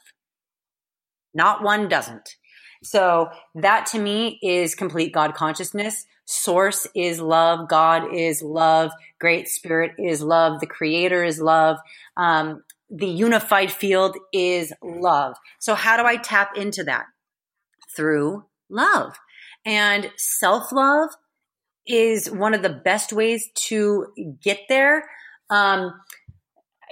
Not 1.33 1.63
one 1.63 1.87
doesn't. 1.87 2.35
So 2.83 3.29
that 3.55 3.85
to 3.87 3.99
me 3.99 4.39
is 4.41 4.75
complete 4.75 5.13
God 5.13 5.35
consciousness. 5.35 6.05
Source 6.25 6.87
is 6.95 7.19
love. 7.19 7.69
God 7.69 8.13
is 8.13 8.41
love. 8.41 8.91
Great 9.19 9.47
Spirit 9.47 9.93
is 9.97 10.21
love. 10.21 10.59
The 10.59 10.67
Creator 10.67 11.23
is 11.23 11.39
love. 11.39 11.77
Um, 12.17 12.63
the 12.89 13.07
unified 13.07 13.71
field 13.71 14.17
is 14.31 14.73
love. 14.83 15.35
So 15.59 15.75
how 15.75 15.97
do 15.97 16.03
I 16.05 16.17
tap 16.17 16.57
into 16.57 16.83
that? 16.83 17.05
Through 17.95 18.45
love. 18.69 19.13
And 19.65 20.11
self 20.17 20.71
love 20.71 21.09
is 21.87 22.29
one 22.29 22.53
of 22.53 22.61
the 22.61 22.69
best 22.69 23.13
ways 23.13 23.49
to 23.55 24.07
get 24.41 24.59
there. 24.69 25.09
Um, 25.49 25.93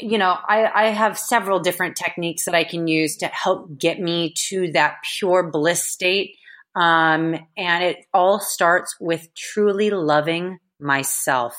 you 0.01 0.17
know, 0.17 0.35
I, 0.47 0.69
I 0.73 0.85
have 0.89 1.17
several 1.17 1.59
different 1.59 1.95
techniques 1.95 2.45
that 2.45 2.55
I 2.55 2.63
can 2.63 2.87
use 2.87 3.17
to 3.17 3.27
help 3.27 3.77
get 3.77 3.99
me 3.99 4.33
to 4.49 4.71
that 4.73 4.97
pure 5.17 5.49
bliss 5.49 5.83
state. 5.83 6.35
Um, 6.75 7.35
and 7.57 7.83
it 7.83 8.05
all 8.13 8.39
starts 8.39 8.95
with 8.99 9.27
truly 9.35 9.89
loving 9.89 10.59
myself, 10.79 11.55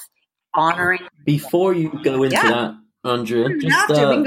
honoring. 0.54 1.00
Before 1.24 1.74
you 1.74 1.92
go 2.02 2.22
into 2.22 2.36
yeah. 2.36 2.48
that, 2.48 2.74
Andrea, 3.04 3.48
just, 3.58 3.90
uh, 3.90 4.12
to, 4.14 4.24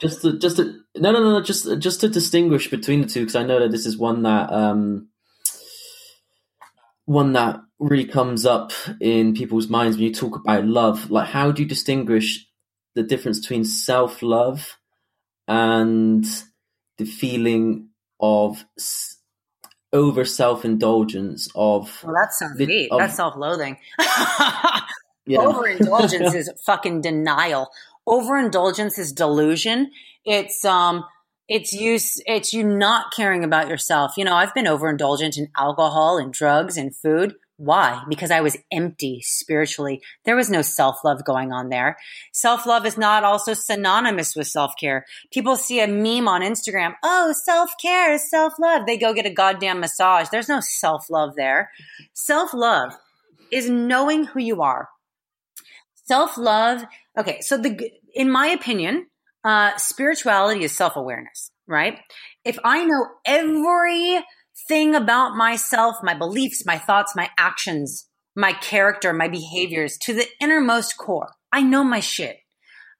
just 0.00 0.22
to, 0.22 0.38
just 0.38 0.56
to, 0.56 0.80
no, 0.96 1.12
no, 1.12 1.22
no, 1.22 1.42
just, 1.42 1.78
just 1.78 2.00
to 2.00 2.08
distinguish 2.08 2.70
between 2.70 3.02
the 3.02 3.06
two, 3.06 3.20
because 3.20 3.36
I 3.36 3.44
know 3.44 3.60
that 3.60 3.70
this 3.70 3.86
is 3.86 3.96
one 3.96 4.22
that, 4.22 4.52
um, 4.52 5.08
one 7.04 7.34
that 7.34 7.60
really 7.78 8.06
comes 8.06 8.46
up 8.46 8.72
in 9.00 9.34
people's 9.34 9.68
minds 9.68 9.96
when 9.96 10.06
you 10.06 10.14
talk 10.14 10.34
about 10.34 10.64
love. 10.64 11.10
Like, 11.10 11.28
how 11.28 11.52
do 11.52 11.62
you 11.62 11.68
distinguish 11.68 12.45
the 12.96 13.04
difference 13.04 13.38
between 13.38 13.62
self 13.62 14.22
love 14.22 14.78
and 15.46 16.24
the 16.98 17.04
feeling 17.04 17.90
of 18.18 18.64
over 19.92 20.24
self 20.24 20.64
indulgence 20.64 21.48
of 21.54 22.02
well 22.02 22.14
that 22.14 22.32
sounds 22.32 22.58
deep 22.58 22.90
that's 22.98 23.14
self 23.14 23.36
loathing 23.36 23.76
yeah. 25.26 25.40
overindulgence 25.40 26.34
is 26.34 26.50
fucking 26.64 27.00
denial. 27.00 27.70
Overindulgence 28.06 28.98
is 28.98 29.12
delusion. 29.12 29.90
It's 30.24 30.64
um 30.64 31.04
it's 31.48 31.72
you 31.72 31.98
it's 32.26 32.52
you 32.52 32.64
not 32.64 33.12
caring 33.14 33.44
about 33.44 33.68
yourself. 33.68 34.16
You 34.16 34.24
know 34.24 34.34
i've 34.34 34.54
been 34.54 34.64
overindulgent 34.66 35.36
in 35.36 35.48
alcohol 35.56 36.18
and 36.18 36.32
drugs 36.32 36.76
and 36.76 36.94
food 36.94 37.34
why? 37.58 38.02
Because 38.08 38.30
I 38.30 38.42
was 38.42 38.56
empty 38.70 39.22
spiritually. 39.22 40.02
There 40.24 40.36
was 40.36 40.50
no 40.50 40.60
self 40.60 41.02
love 41.04 41.24
going 41.24 41.52
on 41.52 41.70
there. 41.70 41.96
Self 42.32 42.66
love 42.66 42.84
is 42.84 42.98
not 42.98 43.24
also 43.24 43.54
synonymous 43.54 44.36
with 44.36 44.46
self 44.46 44.74
care. 44.78 45.06
People 45.32 45.56
see 45.56 45.80
a 45.80 45.86
meme 45.86 46.28
on 46.28 46.42
Instagram. 46.42 46.94
Oh, 47.02 47.32
self 47.32 47.70
care 47.80 48.12
is 48.12 48.28
self 48.30 48.54
love. 48.58 48.86
They 48.86 48.98
go 48.98 49.14
get 49.14 49.24
a 49.24 49.30
goddamn 49.30 49.80
massage. 49.80 50.28
There's 50.28 50.50
no 50.50 50.60
self 50.60 51.08
love 51.08 51.34
there. 51.36 51.70
Self 52.12 52.52
love 52.52 52.92
is 53.50 53.70
knowing 53.70 54.24
who 54.24 54.40
you 54.40 54.60
are. 54.60 54.90
Self 56.04 56.36
love. 56.36 56.84
Okay. 57.18 57.40
So 57.40 57.56
the, 57.56 57.90
in 58.14 58.30
my 58.30 58.48
opinion, 58.48 59.06
uh, 59.44 59.76
spirituality 59.78 60.62
is 60.62 60.72
self 60.72 60.96
awareness, 60.96 61.50
right? 61.66 62.00
If 62.44 62.58
I 62.64 62.84
know 62.84 63.06
every 63.24 64.22
thing 64.68 64.94
about 64.94 65.36
myself, 65.36 65.96
my 66.02 66.14
beliefs, 66.14 66.64
my 66.64 66.78
thoughts, 66.78 67.14
my 67.14 67.30
actions, 67.38 68.08
my 68.34 68.52
character, 68.52 69.12
my 69.12 69.28
behaviors 69.28 69.96
to 69.98 70.14
the 70.14 70.26
innermost 70.40 70.96
core. 70.96 71.32
I 71.52 71.62
know 71.62 71.84
my 71.84 72.00
shit. 72.00 72.38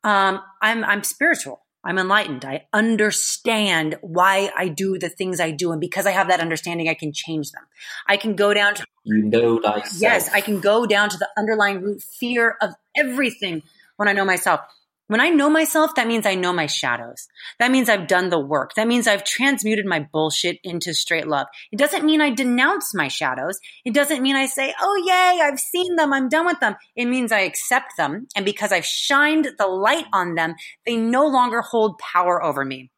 Um, 0.04 0.40
I'm, 0.62 0.84
I'm 0.84 1.02
spiritual. 1.02 1.62
I'm 1.84 1.98
enlightened. 1.98 2.44
I 2.44 2.66
understand 2.72 3.96
why 4.00 4.50
I 4.56 4.68
do 4.68 4.98
the 4.98 5.08
things 5.08 5.38
I 5.38 5.52
do. 5.52 5.70
And 5.70 5.80
because 5.80 6.04
I 6.04 6.10
have 6.10 6.28
that 6.28 6.40
understanding, 6.40 6.88
I 6.88 6.94
can 6.94 7.12
change 7.12 7.52
them. 7.52 7.62
I 8.08 8.16
can 8.16 8.34
go 8.34 8.52
down 8.52 8.74
to, 8.74 8.84
you 9.04 9.22
know, 9.22 9.60
thyself. 9.60 10.00
yes, 10.00 10.32
I 10.32 10.40
can 10.40 10.60
go 10.60 10.84
down 10.86 11.10
to 11.10 11.16
the 11.16 11.28
underlying 11.38 11.80
root 11.80 12.02
fear 12.02 12.56
of 12.60 12.74
everything 12.96 13.62
when 13.96 14.08
I 14.08 14.12
know 14.14 14.24
myself. 14.24 14.60
When 15.08 15.20
I 15.20 15.28
know 15.28 15.48
myself, 15.48 15.94
that 15.94 16.08
means 16.08 16.26
I 16.26 16.34
know 16.34 16.52
my 16.52 16.66
shadows. 16.66 17.28
That 17.60 17.70
means 17.70 17.88
I've 17.88 18.08
done 18.08 18.28
the 18.28 18.40
work. 18.40 18.74
That 18.74 18.88
means 18.88 19.06
I've 19.06 19.22
transmuted 19.22 19.86
my 19.86 20.00
bullshit 20.12 20.58
into 20.64 20.94
straight 20.94 21.28
love. 21.28 21.46
It 21.70 21.78
doesn't 21.78 22.04
mean 22.04 22.20
I 22.20 22.30
denounce 22.30 22.92
my 22.92 23.06
shadows. 23.06 23.60
It 23.84 23.94
doesn't 23.94 24.20
mean 24.20 24.34
I 24.34 24.46
say, 24.46 24.74
oh, 24.80 25.04
yay, 25.06 25.40
I've 25.42 25.60
seen 25.60 25.94
them. 25.94 26.12
I'm 26.12 26.28
done 26.28 26.46
with 26.46 26.58
them. 26.58 26.74
It 26.96 27.04
means 27.04 27.30
I 27.30 27.40
accept 27.40 27.92
them. 27.96 28.26
And 28.34 28.44
because 28.44 28.72
I've 28.72 28.84
shined 28.84 29.48
the 29.58 29.68
light 29.68 30.06
on 30.12 30.34
them, 30.34 30.54
they 30.84 30.96
no 30.96 31.26
longer 31.26 31.60
hold 31.60 31.98
power 31.98 32.42
over 32.42 32.64
me. 32.64 32.90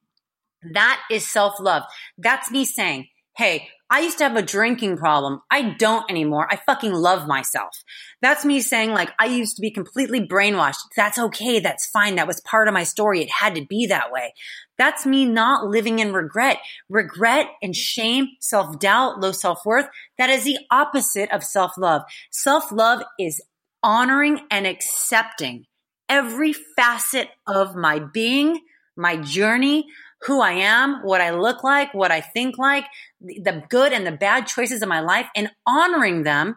That 0.72 1.00
is 1.10 1.28
self 1.28 1.60
love. 1.60 1.82
That's 2.16 2.50
me 2.50 2.64
saying, 2.64 3.08
hey, 3.38 3.68
I 3.88 4.00
used 4.00 4.18
to 4.18 4.24
have 4.24 4.36
a 4.36 4.42
drinking 4.42 4.96
problem. 4.96 5.40
I 5.48 5.76
don't 5.78 6.10
anymore. 6.10 6.48
I 6.50 6.56
fucking 6.56 6.92
love 6.92 7.28
myself. 7.28 7.84
That's 8.20 8.44
me 8.44 8.60
saying 8.60 8.90
like, 8.90 9.10
I 9.18 9.26
used 9.26 9.54
to 9.56 9.62
be 9.62 9.70
completely 9.70 10.26
brainwashed. 10.26 10.74
That's 10.96 11.18
okay. 11.18 11.60
That's 11.60 11.88
fine. 11.88 12.16
That 12.16 12.26
was 12.26 12.40
part 12.40 12.66
of 12.66 12.74
my 12.74 12.82
story. 12.82 13.22
It 13.22 13.30
had 13.30 13.54
to 13.54 13.64
be 13.64 13.86
that 13.86 14.10
way. 14.10 14.34
That's 14.76 15.06
me 15.06 15.24
not 15.24 15.66
living 15.68 16.00
in 16.00 16.12
regret. 16.12 16.58
Regret 16.88 17.46
and 17.62 17.74
shame, 17.74 18.26
self 18.40 18.78
doubt, 18.80 19.20
low 19.20 19.32
self 19.32 19.64
worth. 19.64 19.86
That 20.18 20.30
is 20.30 20.42
the 20.44 20.58
opposite 20.70 21.30
of 21.32 21.44
self 21.44 21.78
love. 21.78 22.02
Self 22.30 22.72
love 22.72 23.02
is 23.20 23.40
honoring 23.84 24.40
and 24.50 24.66
accepting 24.66 25.64
every 26.08 26.52
facet 26.52 27.28
of 27.46 27.76
my 27.76 28.00
being, 28.00 28.60
my 28.96 29.16
journey, 29.16 29.86
who 30.22 30.40
I 30.40 30.52
am, 30.52 31.02
what 31.02 31.20
I 31.20 31.30
look 31.30 31.62
like, 31.62 31.94
what 31.94 32.10
I 32.10 32.20
think 32.20 32.58
like, 32.58 32.84
the 33.20 33.62
good 33.68 33.92
and 33.92 34.06
the 34.06 34.12
bad 34.12 34.46
choices 34.46 34.82
in 34.82 34.88
my 34.88 35.00
life, 35.00 35.26
and 35.36 35.50
honoring 35.66 36.24
them 36.24 36.56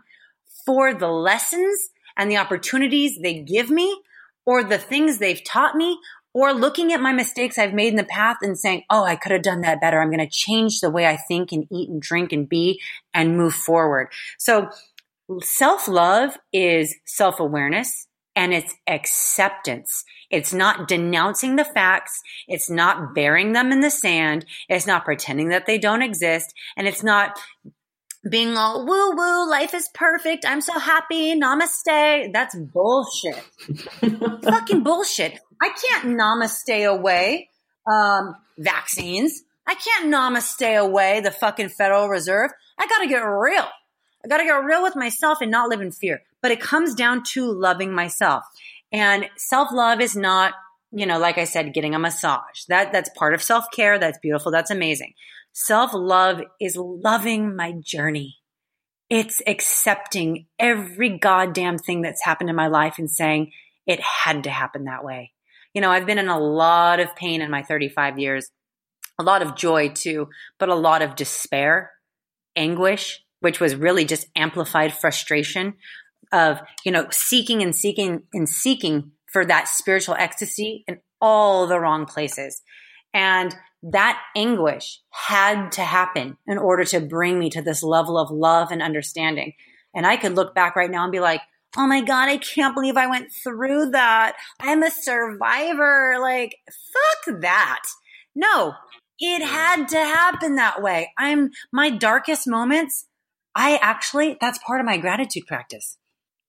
for 0.65 0.93
the 0.93 1.07
lessons 1.07 1.89
and 2.17 2.29
the 2.29 2.37
opportunities 2.37 3.19
they 3.21 3.39
give 3.41 3.69
me, 3.69 4.01
or 4.45 4.63
the 4.63 4.77
things 4.77 5.17
they've 5.17 5.43
taught 5.43 5.75
me, 5.75 5.99
or 6.33 6.53
looking 6.53 6.93
at 6.93 7.01
my 7.01 7.11
mistakes 7.11 7.57
I've 7.57 7.73
made 7.73 7.89
in 7.89 7.97
the 7.97 8.03
past 8.03 8.39
and 8.41 8.57
saying, 8.57 8.83
Oh, 8.89 9.03
I 9.03 9.15
could 9.15 9.31
have 9.31 9.41
done 9.41 9.61
that 9.61 9.81
better. 9.81 10.01
I'm 10.01 10.09
going 10.09 10.19
to 10.19 10.29
change 10.29 10.79
the 10.79 10.89
way 10.89 11.05
I 11.05 11.17
think 11.17 11.51
and 11.51 11.67
eat 11.71 11.89
and 11.89 12.01
drink 12.01 12.31
and 12.31 12.47
be 12.47 12.81
and 13.13 13.37
move 13.37 13.53
forward. 13.53 14.07
So 14.37 14.69
self 15.41 15.87
love 15.87 16.37
is 16.53 16.95
self 17.05 17.39
awareness 17.39 18.07
and 18.35 18.53
it's 18.53 18.73
acceptance. 18.87 20.03
It's 20.29 20.53
not 20.53 20.87
denouncing 20.87 21.57
the 21.57 21.65
facts. 21.65 22.21
It's 22.47 22.69
not 22.69 23.13
burying 23.13 23.51
them 23.51 23.71
in 23.71 23.81
the 23.81 23.91
sand. 23.91 24.45
It's 24.69 24.87
not 24.87 25.05
pretending 25.05 25.49
that 25.49 25.65
they 25.65 25.77
don't 25.77 26.01
exist. 26.01 26.53
And 26.77 26.87
it's 26.87 27.03
not 27.03 27.37
being 28.29 28.55
all 28.55 28.85
woo 28.85 29.15
woo, 29.15 29.49
life 29.49 29.73
is 29.73 29.89
perfect. 29.93 30.45
I'm 30.45 30.61
so 30.61 30.77
happy. 30.77 31.39
Namaste. 31.39 32.31
That's 32.31 32.55
bullshit. 32.55 33.43
Fucking 34.43 34.83
bullshit. 34.83 35.39
I 35.61 35.69
can't 35.69 36.17
namaste 36.17 36.85
away 36.85 37.49
um, 37.91 38.35
vaccines. 38.57 39.43
I 39.67 39.75
can't 39.75 40.13
namaste 40.13 40.79
away 40.79 41.21
the 41.21 41.31
fucking 41.31 41.69
Federal 41.69 42.09
Reserve. 42.09 42.51
I 42.79 42.87
got 42.87 42.99
to 42.99 43.07
get 43.07 43.19
real. 43.19 43.67
I 44.23 44.27
got 44.27 44.37
to 44.37 44.43
get 44.43 44.63
real 44.63 44.83
with 44.83 44.95
myself 44.95 45.39
and 45.41 45.51
not 45.51 45.69
live 45.69 45.81
in 45.81 45.91
fear. 45.91 46.21
But 46.41 46.51
it 46.51 46.59
comes 46.61 46.95
down 46.95 47.23
to 47.33 47.51
loving 47.51 47.93
myself. 47.93 48.43
And 48.91 49.29
self 49.37 49.71
love 49.71 50.01
is 50.01 50.15
not 50.15 50.53
you 50.91 51.05
know, 51.05 51.19
like 51.19 51.37
I 51.37 51.45
said, 51.45 51.73
getting 51.73 51.95
a 51.95 51.99
massage. 51.99 52.65
That 52.67 52.91
that's 52.91 53.09
part 53.17 53.33
of 53.33 53.41
self-care. 53.41 53.97
That's 53.97 54.19
beautiful. 54.19 54.51
That's 54.51 54.71
amazing. 54.71 55.13
Self-love 55.53 56.41
is 56.59 56.75
loving 56.75 57.55
my 57.55 57.73
journey. 57.79 58.37
It's 59.09 59.41
accepting 59.45 60.47
every 60.59 61.17
goddamn 61.17 61.77
thing 61.77 62.01
that's 62.01 62.23
happened 62.23 62.49
in 62.49 62.55
my 62.55 62.67
life 62.67 62.95
and 62.97 63.09
saying 63.09 63.51
it 63.85 63.99
had 63.99 64.45
to 64.45 64.49
happen 64.49 64.85
that 64.85 65.03
way. 65.03 65.31
You 65.73 65.81
know, 65.81 65.91
I've 65.91 66.05
been 66.05 66.17
in 66.17 66.29
a 66.29 66.39
lot 66.39 66.99
of 66.99 67.15
pain 67.15 67.41
in 67.41 67.51
my 67.51 67.63
35 67.63 68.19
years, 68.19 68.49
a 69.17 69.23
lot 69.23 69.41
of 69.41 69.55
joy 69.55 69.89
too, 69.89 70.29
but 70.59 70.69
a 70.69 70.75
lot 70.75 71.01
of 71.01 71.15
despair, 71.15 71.91
anguish, 72.55 73.21
which 73.39 73.59
was 73.59 73.75
really 73.75 74.05
just 74.05 74.27
amplified 74.35 74.93
frustration 74.93 75.75
of, 76.31 76.59
you 76.85 76.91
know, 76.91 77.07
seeking 77.11 77.61
and 77.61 77.75
seeking 77.75 78.23
and 78.33 78.47
seeking 78.47 79.11
for 79.31 79.45
that 79.45 79.67
spiritual 79.67 80.15
ecstasy 80.15 80.83
in 80.87 80.99
all 81.19 81.67
the 81.67 81.79
wrong 81.79 82.05
places. 82.05 82.61
And 83.13 83.55
that 83.83 84.21
anguish 84.35 85.01
had 85.09 85.71
to 85.73 85.81
happen 85.81 86.37
in 86.47 86.57
order 86.57 86.83
to 86.85 86.99
bring 86.99 87.39
me 87.39 87.49
to 87.49 87.61
this 87.61 87.81
level 87.81 88.17
of 88.17 88.29
love 88.29 88.71
and 88.71 88.81
understanding. 88.81 89.53
And 89.93 90.05
I 90.05 90.17
could 90.17 90.35
look 90.35 90.53
back 90.53 90.75
right 90.75 90.91
now 90.91 91.03
and 91.03 91.11
be 91.11 91.19
like, 91.19 91.41
oh 91.77 91.87
my 91.87 92.01
God, 92.01 92.27
I 92.29 92.37
can't 92.37 92.75
believe 92.75 92.97
I 92.97 93.07
went 93.07 93.31
through 93.31 93.91
that. 93.91 94.35
I'm 94.59 94.83
a 94.83 94.91
survivor. 94.91 96.17
Like, 96.19 96.57
fuck 96.67 97.41
that. 97.41 97.81
No, 98.35 98.73
it 99.19 99.45
had 99.45 99.87
to 99.89 99.97
happen 99.97 100.55
that 100.55 100.81
way. 100.81 101.11
I'm 101.17 101.51
my 101.71 101.89
darkest 101.89 102.47
moments. 102.47 103.07
I 103.55 103.77
actually, 103.81 104.37
that's 104.39 104.59
part 104.59 104.79
of 104.79 104.85
my 104.85 104.97
gratitude 104.97 105.43
practice. 105.47 105.97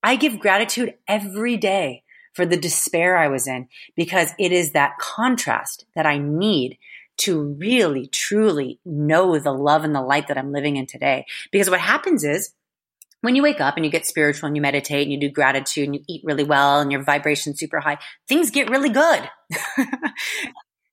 I 0.03 0.17
give 0.17 0.39
gratitude 0.39 0.95
every 1.07 1.57
day 1.57 2.03
for 2.33 2.45
the 2.45 2.57
despair 2.57 3.17
I 3.17 3.27
was 3.27 3.47
in 3.47 3.67
because 3.95 4.31
it 4.37 4.51
is 4.51 4.71
that 4.71 4.97
contrast 4.99 5.85
that 5.95 6.05
I 6.05 6.17
need 6.17 6.77
to 7.15 7.55
really, 7.59 8.07
truly 8.07 8.79
know 8.85 9.37
the 9.39 9.51
love 9.51 9.83
and 9.83 9.93
the 9.93 10.01
light 10.01 10.27
that 10.27 10.37
I'm 10.37 10.51
living 10.51 10.77
in 10.77 10.87
today. 10.87 11.25
Because 11.51 11.69
what 11.69 11.79
happens 11.79 12.23
is 12.23 12.53
when 13.21 13.35
you 13.35 13.43
wake 13.43 13.61
up 13.61 13.77
and 13.77 13.85
you 13.85 13.91
get 13.91 14.05
spiritual 14.05 14.47
and 14.47 14.55
you 14.55 14.61
meditate 14.61 15.03
and 15.03 15.13
you 15.13 15.19
do 15.19 15.29
gratitude 15.29 15.85
and 15.85 15.95
you 15.95 16.01
eat 16.09 16.23
really 16.25 16.43
well 16.43 16.81
and 16.81 16.91
your 16.91 17.03
vibration's 17.03 17.59
super 17.59 17.79
high, 17.79 17.97
things 18.27 18.49
get 18.51 18.69
really 18.69 18.89
good. 18.89 19.29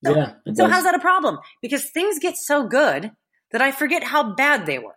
so, 0.05 0.15
yeah, 0.15 0.35
so 0.55 0.69
how's 0.69 0.85
that 0.85 0.95
a 0.95 1.01
problem? 1.01 1.39
Because 1.63 1.91
things 1.91 2.19
get 2.21 2.37
so 2.37 2.69
good 2.69 3.11
that 3.51 3.63
I 3.63 3.73
forget 3.73 4.05
how 4.05 4.35
bad 4.35 4.67
they 4.67 4.79
were. 4.79 4.95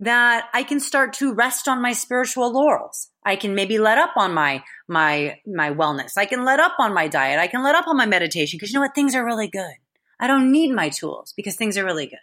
That 0.00 0.48
I 0.54 0.62
can 0.62 0.80
start 0.80 1.12
to 1.14 1.34
rest 1.34 1.68
on 1.68 1.82
my 1.82 1.92
spiritual 1.92 2.52
laurels. 2.52 3.10
I 3.24 3.36
can 3.36 3.54
maybe 3.54 3.78
let 3.78 3.98
up 3.98 4.12
on 4.16 4.32
my 4.32 4.64
my 4.88 5.38
my 5.46 5.70
wellness. 5.70 6.12
I 6.16 6.24
can 6.24 6.44
let 6.44 6.58
up 6.58 6.72
on 6.78 6.94
my 6.94 7.06
diet. 7.06 7.38
I 7.38 7.46
can 7.46 7.62
let 7.62 7.74
up 7.74 7.86
on 7.86 7.96
my 7.96 8.06
meditation 8.06 8.56
because 8.56 8.72
you 8.72 8.78
know 8.78 8.80
what? 8.80 8.94
Things 8.94 9.14
are 9.14 9.24
really 9.24 9.48
good. 9.48 9.74
I 10.18 10.26
don't 10.26 10.52
need 10.52 10.72
my 10.74 10.88
tools 10.88 11.32
because 11.36 11.56
things 11.56 11.76
are 11.76 11.84
really 11.84 12.06
good. 12.06 12.18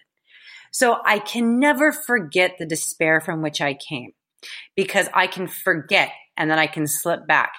So 0.72 0.98
I 1.06 1.20
can 1.20 1.60
never 1.60 1.92
forget 1.92 2.56
the 2.58 2.66
despair 2.66 3.22
from 3.22 3.42
which 3.42 3.62
I 3.62 3.74
came 3.74 4.12
because 4.76 5.10
I 5.14 5.28
can 5.28 5.48
forget 5.48 6.12
and 6.36 6.50
then 6.50 6.60
I 6.60 6.68
can 6.68 6.88
slip 6.88 7.28
back. 7.28 7.54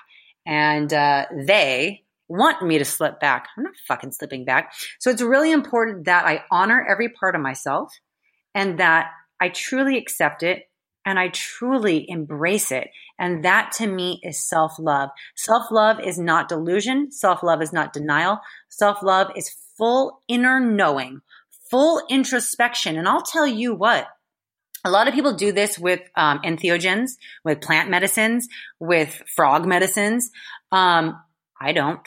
And 0.46 0.92
uh, 0.92 1.26
they 1.46 2.04
want 2.28 2.62
me 2.62 2.78
to 2.78 2.84
slip 2.84 3.20
back. 3.20 3.48
I'm 3.56 3.64
not 3.64 3.74
fucking 3.86 4.12
slipping 4.12 4.44
back. 4.44 4.72
So 4.98 5.10
it's 5.10 5.22
really 5.22 5.50
important 5.50 6.04
that 6.04 6.26
I 6.26 6.44
honor 6.50 6.86
every 6.88 7.08
part 7.08 7.34
of 7.34 7.40
myself 7.40 7.92
and 8.54 8.78
that 8.78 9.10
I 9.40 9.48
truly 9.48 9.96
accept 9.98 10.42
it 10.42 10.68
and 11.04 11.18
I 11.18 11.28
truly 11.28 12.08
embrace 12.08 12.70
it. 12.70 12.90
And 13.18 13.44
that 13.44 13.72
to 13.78 13.86
me 13.86 14.20
is 14.22 14.38
self 14.38 14.78
love. 14.78 15.10
Self 15.34 15.70
love 15.70 16.00
is 16.00 16.18
not 16.18 16.48
delusion. 16.48 17.10
Self 17.10 17.42
love 17.42 17.62
is 17.62 17.72
not 17.72 17.92
denial. 17.92 18.40
Self 18.68 19.02
love 19.02 19.28
is 19.34 19.54
full 19.78 20.22
inner 20.28 20.60
knowing, 20.60 21.22
full 21.70 22.02
introspection. 22.10 22.96
And 22.96 23.08
I'll 23.08 23.22
tell 23.22 23.46
you 23.46 23.74
what, 23.74 24.06
a 24.84 24.90
lot 24.90 25.08
of 25.08 25.14
people 25.14 25.34
do 25.34 25.50
this 25.50 25.78
with 25.78 26.00
um, 26.14 26.40
entheogens, 26.40 27.12
with 27.44 27.60
plant 27.60 27.90
medicines, 27.90 28.48
with 28.78 29.22
frog 29.34 29.66
medicines. 29.66 30.30
Um, 30.70 31.18
I 31.60 31.72
don't. 31.72 32.06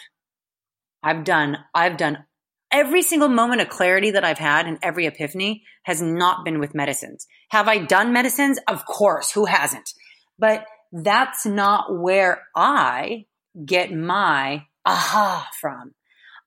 I've 1.04 1.24
done, 1.24 1.58
I've 1.74 1.98
done 1.98 2.26
every 2.72 3.02
single 3.02 3.30
moment 3.30 3.62
of 3.62 3.70
clarity 3.70 4.12
that 4.12 4.24
I've 4.24 4.38
had 4.38 4.68
and 4.68 4.78
every 4.82 5.06
epiphany 5.06 5.64
has 5.84 6.02
not 6.02 6.46
been 6.46 6.60
with 6.60 6.76
medicines. 6.76 7.28
Have 7.50 7.68
I 7.68 7.80
done 7.80 8.14
medicines? 8.14 8.60
Of 8.68 8.86
course. 8.86 9.32
Who 9.32 9.46
hasn't? 9.46 9.94
But 10.40 10.66
that's 10.92 11.46
not 11.46 12.00
where 12.00 12.44
I 12.56 13.26
get 13.66 13.94
my 13.94 14.66
aha 14.86 15.50
from. 15.60 15.94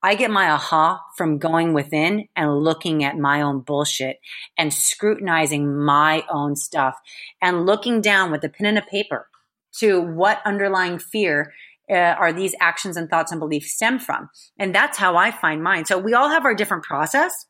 I 0.03 0.17
get 0.17 0.31
my 0.31 0.51
aha 0.51 1.03
from 1.17 1.39
going 1.39 1.73
within 1.73 2.29
and 2.37 2.59
looking 2.59 3.05
at 3.05 3.17
my 3.17 3.41
own 3.41 3.61
bullshit 3.61 4.19
and 4.59 4.73
scrutinizing 4.73 5.83
my 5.83 6.25
own 6.29 6.57
stuff 6.57 6.97
and 7.41 7.65
looking 7.65 8.03
down 8.03 8.31
with 8.31 8.45
a 8.45 8.51
pen 8.51 8.67
and 8.67 8.79
a 8.79 8.83
paper 8.83 9.29
to 9.79 10.01
what 10.01 10.43
underlying 10.45 10.99
fear 10.99 11.55
uh, 11.91 11.95
are 11.95 12.33
these 12.33 12.55
actions 12.61 12.97
and 12.97 13.09
thoughts 13.11 13.31
and 13.31 13.39
beliefs 13.39 13.75
stem 13.75 13.99
from. 13.99 14.29
And 14.59 14.75
that's 14.75 14.99
how 14.99 15.17
I 15.17 15.31
find 15.31 15.63
mine. 15.63 15.85
So 15.85 15.99
we 15.99 16.15
all 16.15 16.29
have 16.29 16.45
our 16.45 16.55
different 16.55 16.85
process. 16.85 17.47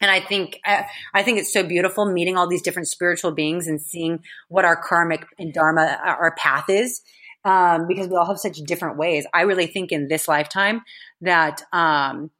And 0.00 0.10
I 0.10 0.20
think 0.20 0.58
uh, 0.66 0.82
I 1.14 1.22
think 1.22 1.38
it's 1.38 1.52
so 1.52 1.62
beautiful 1.62 2.12
meeting 2.12 2.36
all 2.36 2.48
these 2.48 2.62
different 2.62 2.88
spiritual 2.88 3.30
beings 3.30 3.68
and 3.68 3.80
seeing 3.80 4.18
what 4.48 4.64
our 4.64 4.76
karmic 4.76 5.24
and 5.38 5.54
dharma, 5.54 5.98
our 6.04 6.34
path 6.36 6.68
is, 6.68 7.00
um, 7.44 7.86
because 7.86 8.08
we 8.08 8.16
all 8.16 8.26
have 8.26 8.38
such 8.38 8.58
different 8.66 8.98
ways. 8.98 9.26
I 9.32 9.42
really 9.42 9.68
think 9.68 9.92
in 9.92 10.08
this 10.08 10.26
lifetime 10.26 10.82
that 11.20 11.62
um, 11.72 12.32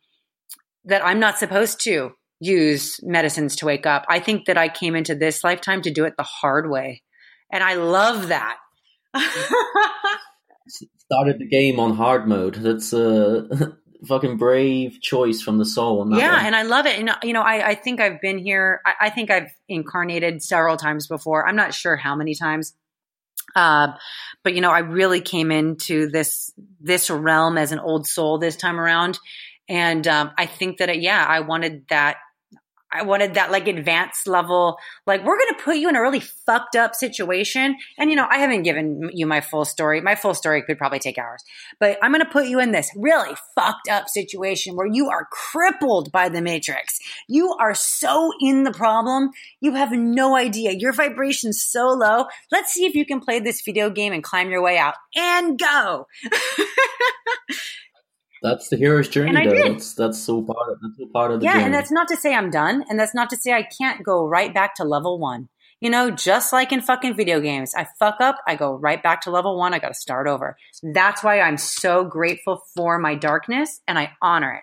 that 0.85 1.05
I'm 1.05 1.21
not 1.21 1.39
supposed 1.39 1.81
to 1.85 2.13
use 2.41 2.99
medicines 3.05 3.55
to 3.57 3.67
wake 3.67 3.87
up. 3.87 4.05
I 4.09 4.19
think 4.19 4.47
that 4.47 4.59
I 4.59 4.69
came 4.69 4.97
into 4.97 5.15
this 5.15 5.45
lifetime 5.45 5.83
to 5.83 5.93
do 5.93 6.05
it 6.05 6.15
the 6.17 6.25
hard 6.25 6.69
way, 6.69 7.03
and 7.51 7.63
I 7.63 7.75
love 7.75 8.29
that. 8.29 8.57
Started 11.13 11.39
the 11.39 11.47
game 11.47 11.79
on 11.79 11.97
hard 11.97 12.27
mode. 12.27 12.55
That's 12.55 12.93
a 12.93 13.77
fucking 14.07 14.37
brave 14.37 15.01
choice 15.01 15.43
from 15.43 15.59
the 15.59 15.65
soul. 15.65 16.07
yeah, 16.17 16.37
way. 16.37 16.47
and 16.47 16.57
I 16.57 16.63
love 16.63 16.87
it. 16.87 16.99
And 16.99 17.11
you 17.23 17.33
know, 17.33 17.43
I, 17.43 17.71
I 17.71 17.75
think 17.75 18.01
I've 18.01 18.21
been 18.21 18.39
here. 18.39 18.81
I, 18.87 18.95
I 19.03 19.11
think 19.11 19.31
I've 19.31 19.51
incarnated 19.69 20.43
several 20.43 20.77
times 20.77 21.07
before. 21.07 21.47
I'm 21.47 21.57
not 21.57 21.75
sure 21.75 21.97
how 21.97 22.15
many 22.15 22.35
times 22.35 22.75
uh, 23.55 23.89
but 24.43 24.55
you 24.55 24.61
know, 24.61 24.71
I 24.71 24.81
really 24.81 25.21
came 25.21 25.51
into 25.51 26.09
this 26.09 26.53
this 26.81 27.11
realm 27.11 27.59
as 27.59 27.73
an 27.73 27.79
old 27.79 28.07
soul 28.07 28.39
this 28.39 28.57
time 28.57 28.81
around, 28.81 29.19
and 29.69 30.07
um, 30.09 30.31
I 30.39 30.47
think 30.47 30.79
that 30.79 30.89
it, 30.89 31.01
yeah, 31.01 31.25
I 31.29 31.41
wanted 31.41 31.85
that 31.89 32.17
I 32.93 33.03
wanted 33.03 33.35
that 33.35 33.51
like 33.51 33.69
advanced 33.69 34.27
level, 34.27 34.79
like 35.07 35.25
we're 35.25 35.39
going 35.39 35.55
to 35.57 35.63
put 35.63 35.77
you 35.77 35.89
in 35.89 35.97
a 35.97 36.03
really 36.03 36.21
fucked 36.21 36.77
up 36.77 36.95
situation. 36.95 37.77
And 37.99 38.11
you 38.11 38.17
know, 38.17 38.27
I 38.31 38.39
haven't 38.39 38.63
given 38.63 39.11
you 39.13 39.27
my 39.27 39.41
full 39.41 39.65
story. 39.65 40.01
My 40.01 40.15
full 40.15 40.35
story 40.35 40.63
could 40.63 40.79
probably 40.79 40.99
take 40.99 41.19
hours, 41.19 41.43
but 41.81 41.99
I'm 42.03 42.13
going 42.13 42.25
to 42.25 42.31
put 42.31 42.47
you 42.47 42.61
in 42.61 42.73
this 42.73 42.91
really 42.97 43.35
fucked 43.55 43.89
up 43.89 44.09
situation 44.09 44.77
where 44.77 44.87
you 44.87 45.09
are 45.09 45.27
crippled 45.31 46.13
by 46.13 46.29
the 46.29 46.43
matrix. 46.43 46.99
You 47.29 47.55
are 47.59 47.75
so 47.75 48.31
in 48.41 48.65
the 48.65 48.73
problem. 48.73 49.31
You 49.61 49.75
have 49.75 49.93
no 49.93 50.37
idea. 50.37 50.73
Your 50.73 50.93
vibration's 50.93 51.63
so 51.63 51.89
low. 51.89 52.27
Let's 52.51 52.73
see 52.73 52.85
if 52.85 52.95
you 52.95 53.07
can 53.07 53.21
play 53.21 53.41
this 53.41 53.63
video 53.63 53.91
game 53.91 54.13
and 54.13 54.23
climb 54.23 54.51
your 54.51 54.63
way 54.63 54.79
out 54.79 54.95
and 55.17 55.59
go. 55.59 56.07
That's 58.43 58.69
the 58.69 58.77
hero's 58.77 59.09
journey, 59.09 59.47
though. 59.47 59.73
That's 59.73 59.95
that's 59.95 60.19
so 60.19 60.43
part 60.43 60.71
of 60.71 60.79
that's 60.83 60.99
so 60.99 61.07
part 61.13 61.31
of 61.31 61.41
the 61.41 61.45
yeah, 61.45 61.53
journey. 61.53 61.65
and 61.67 61.75
that's 61.75 61.93
not 61.93 62.09
to 62.09 62.17
say 62.17 62.35
I'm 62.35 62.51
done, 62.51 62.85
and 62.89 62.99
that's 62.99 63.15
not 63.15 63.31
to 63.31 63.37
say 63.37 63.53
I 63.53 63.63
can't 63.63 64.05
go 64.05 64.27
right 64.27 64.53
back 64.53 64.75
to 64.77 64.85
level 64.85 65.19
one. 65.19 65.49
You 65.81 65.91
know, 65.91 66.11
just 66.11 66.53
like 66.53 66.73
in 66.73 66.81
fucking 66.81 67.17
video 67.17 67.41
games, 67.41 67.73
I 67.77 67.87
fuck 67.99 68.21
up, 68.21 68.37
I 68.47 68.55
go 68.57 68.75
right 68.75 69.03
back 69.03 69.23
to 69.23 69.31
level 69.31 69.57
one. 69.57 69.75
I 69.75 69.79
got 69.79 69.89
to 69.89 69.95
start 69.95 70.27
over. 70.27 70.57
That's 70.83 71.23
why 71.23 71.41
I'm 71.41 71.57
so 71.57 72.05
grateful 72.05 72.63
for 72.75 72.99
my 72.99 73.15
darkness, 73.15 73.81
and 73.87 73.99
I 73.99 74.13
honor 74.21 74.55
it. 74.55 74.63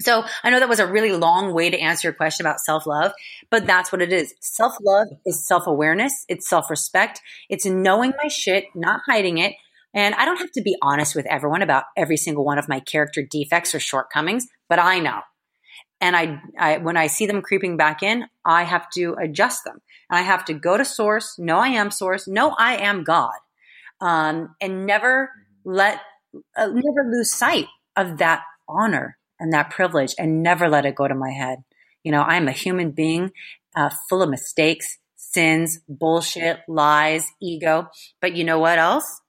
So 0.00 0.24
I 0.42 0.50
know 0.50 0.60
that 0.60 0.68
was 0.68 0.80
a 0.80 0.86
really 0.86 1.12
long 1.12 1.52
way 1.52 1.68
to 1.68 1.78
answer 1.78 2.08
your 2.08 2.14
question 2.14 2.46
about 2.46 2.60
self 2.60 2.86
love, 2.86 3.12
but 3.50 3.66
that's 3.66 3.92
what 3.92 4.02
it 4.02 4.12
is. 4.12 4.34
Self 4.40 4.74
love 4.80 5.08
is 5.26 5.46
self 5.46 5.66
awareness. 5.66 6.24
It's 6.28 6.48
self 6.48 6.70
respect. 6.70 7.20
It's 7.48 7.66
knowing 7.66 8.12
my 8.22 8.28
shit, 8.28 8.66
not 8.74 9.00
hiding 9.06 9.38
it, 9.38 9.54
and 9.94 10.14
I 10.14 10.24
don't 10.24 10.38
have 10.38 10.52
to 10.52 10.62
be 10.62 10.76
honest 10.82 11.14
with 11.16 11.26
everyone 11.26 11.62
about 11.62 11.84
every 11.96 12.16
single 12.16 12.44
one 12.44 12.58
of 12.58 12.68
my 12.68 12.80
character 12.80 13.22
defects 13.28 13.74
or 13.74 13.80
shortcomings, 13.80 14.46
but 14.68 14.78
I 14.78 15.00
know. 15.00 15.20
And 16.00 16.16
I, 16.16 16.40
I, 16.58 16.78
when 16.78 16.96
I 16.96 17.08
see 17.08 17.26
them 17.26 17.42
creeping 17.42 17.76
back 17.76 18.02
in, 18.02 18.24
I 18.44 18.62
have 18.62 18.88
to 18.90 19.14
adjust 19.20 19.64
them. 19.64 19.80
And 20.08 20.18
I 20.18 20.22
have 20.22 20.44
to 20.46 20.54
go 20.54 20.76
to 20.78 20.84
source, 20.84 21.38
know 21.38 21.58
I 21.58 21.68
am 21.68 21.90
source, 21.90 22.26
know 22.26 22.54
I 22.58 22.76
am 22.76 23.04
God, 23.04 23.34
um, 24.00 24.54
and 24.60 24.86
never 24.86 25.30
let, 25.64 26.00
uh, 26.56 26.68
never 26.68 27.10
lose 27.10 27.30
sight 27.30 27.66
of 27.96 28.18
that 28.18 28.42
honor 28.68 29.18
and 29.38 29.52
that 29.52 29.70
privilege 29.70 30.14
and 30.18 30.42
never 30.42 30.68
let 30.68 30.86
it 30.86 30.94
go 30.94 31.06
to 31.06 31.14
my 31.14 31.30
head. 31.30 31.64
You 32.02 32.12
know, 32.12 32.22
I 32.22 32.36
am 32.36 32.48
a 32.48 32.52
human 32.52 32.92
being 32.92 33.32
uh, 33.76 33.90
full 34.08 34.22
of 34.22 34.30
mistakes, 34.30 34.98
sins, 35.16 35.80
bullshit, 35.86 36.60
lies, 36.66 37.26
ego. 37.42 37.88
But 38.20 38.34
you 38.36 38.44
know 38.44 38.58
what 38.58 38.78
else? 38.78 39.20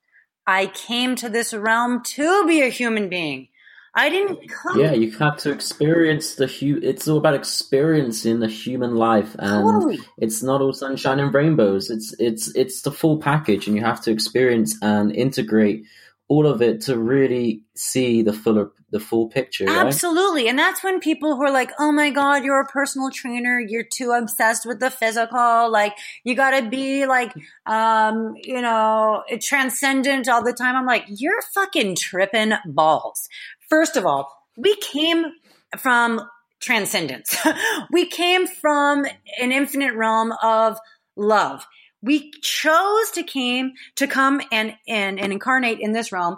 I 0.46 0.68
came 0.68 1.16
to 1.18 1.30
this 1.30 1.54
realm 1.54 2.04
to 2.04 2.46
be 2.48 2.62
a 2.62 2.70
human 2.70 3.10
being. 3.10 3.48
I 3.94 4.10
didn't 4.10 4.48
come. 4.48 4.80
Yeah, 4.80 4.94
you 4.94 5.12
have 5.18 5.38
to 5.40 5.52
experience 5.52 6.36
the 6.36 6.48
hu. 6.48 6.80
It's 6.82 7.10
all 7.10 7.18
about 7.18 7.34
experiencing 7.34 8.40
the 8.40 8.48
human 8.48 8.96
life, 8.96 9.36
and 9.38 9.66
Totally. 9.66 10.00
it's 10.18 10.42
not 10.42 10.62
all 10.62 10.72
sunshine 10.72 11.20
and 11.20 11.34
rainbows. 11.34 11.90
It's 11.90 12.16
it's 12.18 12.56
it's 12.56 12.84
the 12.84 12.92
full 12.92 13.18
package, 13.18 13.68
and 13.68 13.76
you 13.76 13.84
have 13.84 14.02
to 14.04 14.12
experience 14.12 14.78
and 14.82 15.14
integrate 15.14 15.86
all 16.28 16.48
of 16.48 16.62
it 16.62 16.82
to 16.82 16.98
really 16.98 17.64
see 17.76 18.22
the 18.22 18.34
fuller 18.34 18.72
the 18.92 19.00
full 19.00 19.30
picture. 19.30 19.66
Right? 19.66 19.86
Absolutely. 19.88 20.48
And 20.48 20.60
that's 20.60 20.84
when 20.84 21.00
people 21.00 21.36
who 21.36 21.44
are 21.44 21.52
like, 21.52 21.72
oh 21.80 21.92
my 21.92 22.10
God, 22.10 22.44
you're 22.44 22.60
a 22.60 22.66
personal 22.66 23.10
trainer. 23.10 23.60
You're 23.60 23.86
too 23.86 24.12
obsessed 24.12 24.66
with 24.66 24.80
the 24.80 24.92
physical. 24.92 25.72
Like, 25.72 25.94
you 26.24 26.36
got 26.36 26.60
to 26.60 26.70
be 26.70 27.06
like, 27.06 27.34
um, 27.66 28.34
you 28.36 28.62
know, 28.62 29.24
transcendent 29.42 30.28
all 30.28 30.44
the 30.44 30.54
time. 30.54 30.76
I'm 30.76 30.86
like, 30.86 31.06
you're 31.08 31.42
fucking 31.54 31.96
tripping 31.96 32.54
balls. 32.66 33.30
First 33.70 33.96
of 33.96 34.06
all, 34.06 34.30
we 34.58 34.76
came 34.76 35.26
from 35.78 36.22
transcendence. 36.60 37.36
we 37.92 38.06
came 38.06 38.46
from 38.46 39.06
an 39.40 39.52
infinite 39.52 39.96
realm 39.96 40.34
of 40.44 40.78
love. 41.16 41.66
We 42.02 42.32
chose 42.42 43.12
to 43.12 43.24
came 43.24 43.74
to 43.96 44.08
come 44.08 44.42
and, 44.52 44.76
and, 44.88 45.20
and 45.20 45.32
incarnate 45.32 45.80
in 45.80 45.92
this 45.92 46.12
realm 46.12 46.38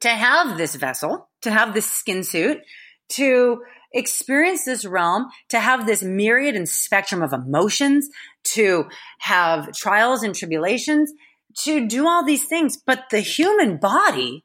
to 0.00 0.08
have 0.08 0.58
this 0.58 0.74
vessel, 0.74 1.28
to 1.42 1.50
have 1.50 1.74
this 1.74 1.86
skin 1.86 2.24
suit, 2.24 2.58
to 3.10 3.62
experience 3.92 4.64
this 4.64 4.84
realm, 4.84 5.26
to 5.48 5.60
have 5.60 5.86
this 5.86 6.02
myriad 6.02 6.56
and 6.56 6.68
spectrum 6.68 7.22
of 7.22 7.32
emotions, 7.32 8.08
to 8.44 8.86
have 9.18 9.72
trials 9.72 10.22
and 10.22 10.34
tribulations, 10.34 11.12
to 11.58 11.86
do 11.86 12.06
all 12.06 12.24
these 12.24 12.46
things. 12.46 12.76
But 12.76 13.10
the 13.10 13.20
human 13.20 13.76
body 13.76 14.44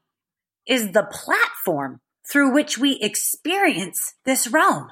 is 0.67 0.91
the 0.91 1.03
platform 1.03 2.01
through 2.29 2.53
which 2.53 2.77
we 2.77 2.99
experience 3.01 4.15
this 4.25 4.47
realm. 4.47 4.87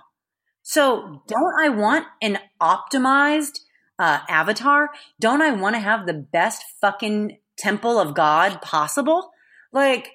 So 0.61 1.23
don't 1.27 1.59
I 1.59 1.69
want 1.69 2.05
an 2.21 2.39
optimized 2.61 3.59
uh, 4.03 4.19
avatar? 4.30 4.89
Don't 5.19 5.41
I 5.41 5.51
want 5.51 5.75
to 5.75 5.80
have 5.80 6.05
the 6.05 6.13
best 6.13 6.63
fucking 6.81 7.38
temple 7.57 7.99
of 7.99 8.13
God 8.13 8.61
possible? 8.61 9.31
Like, 9.71 10.11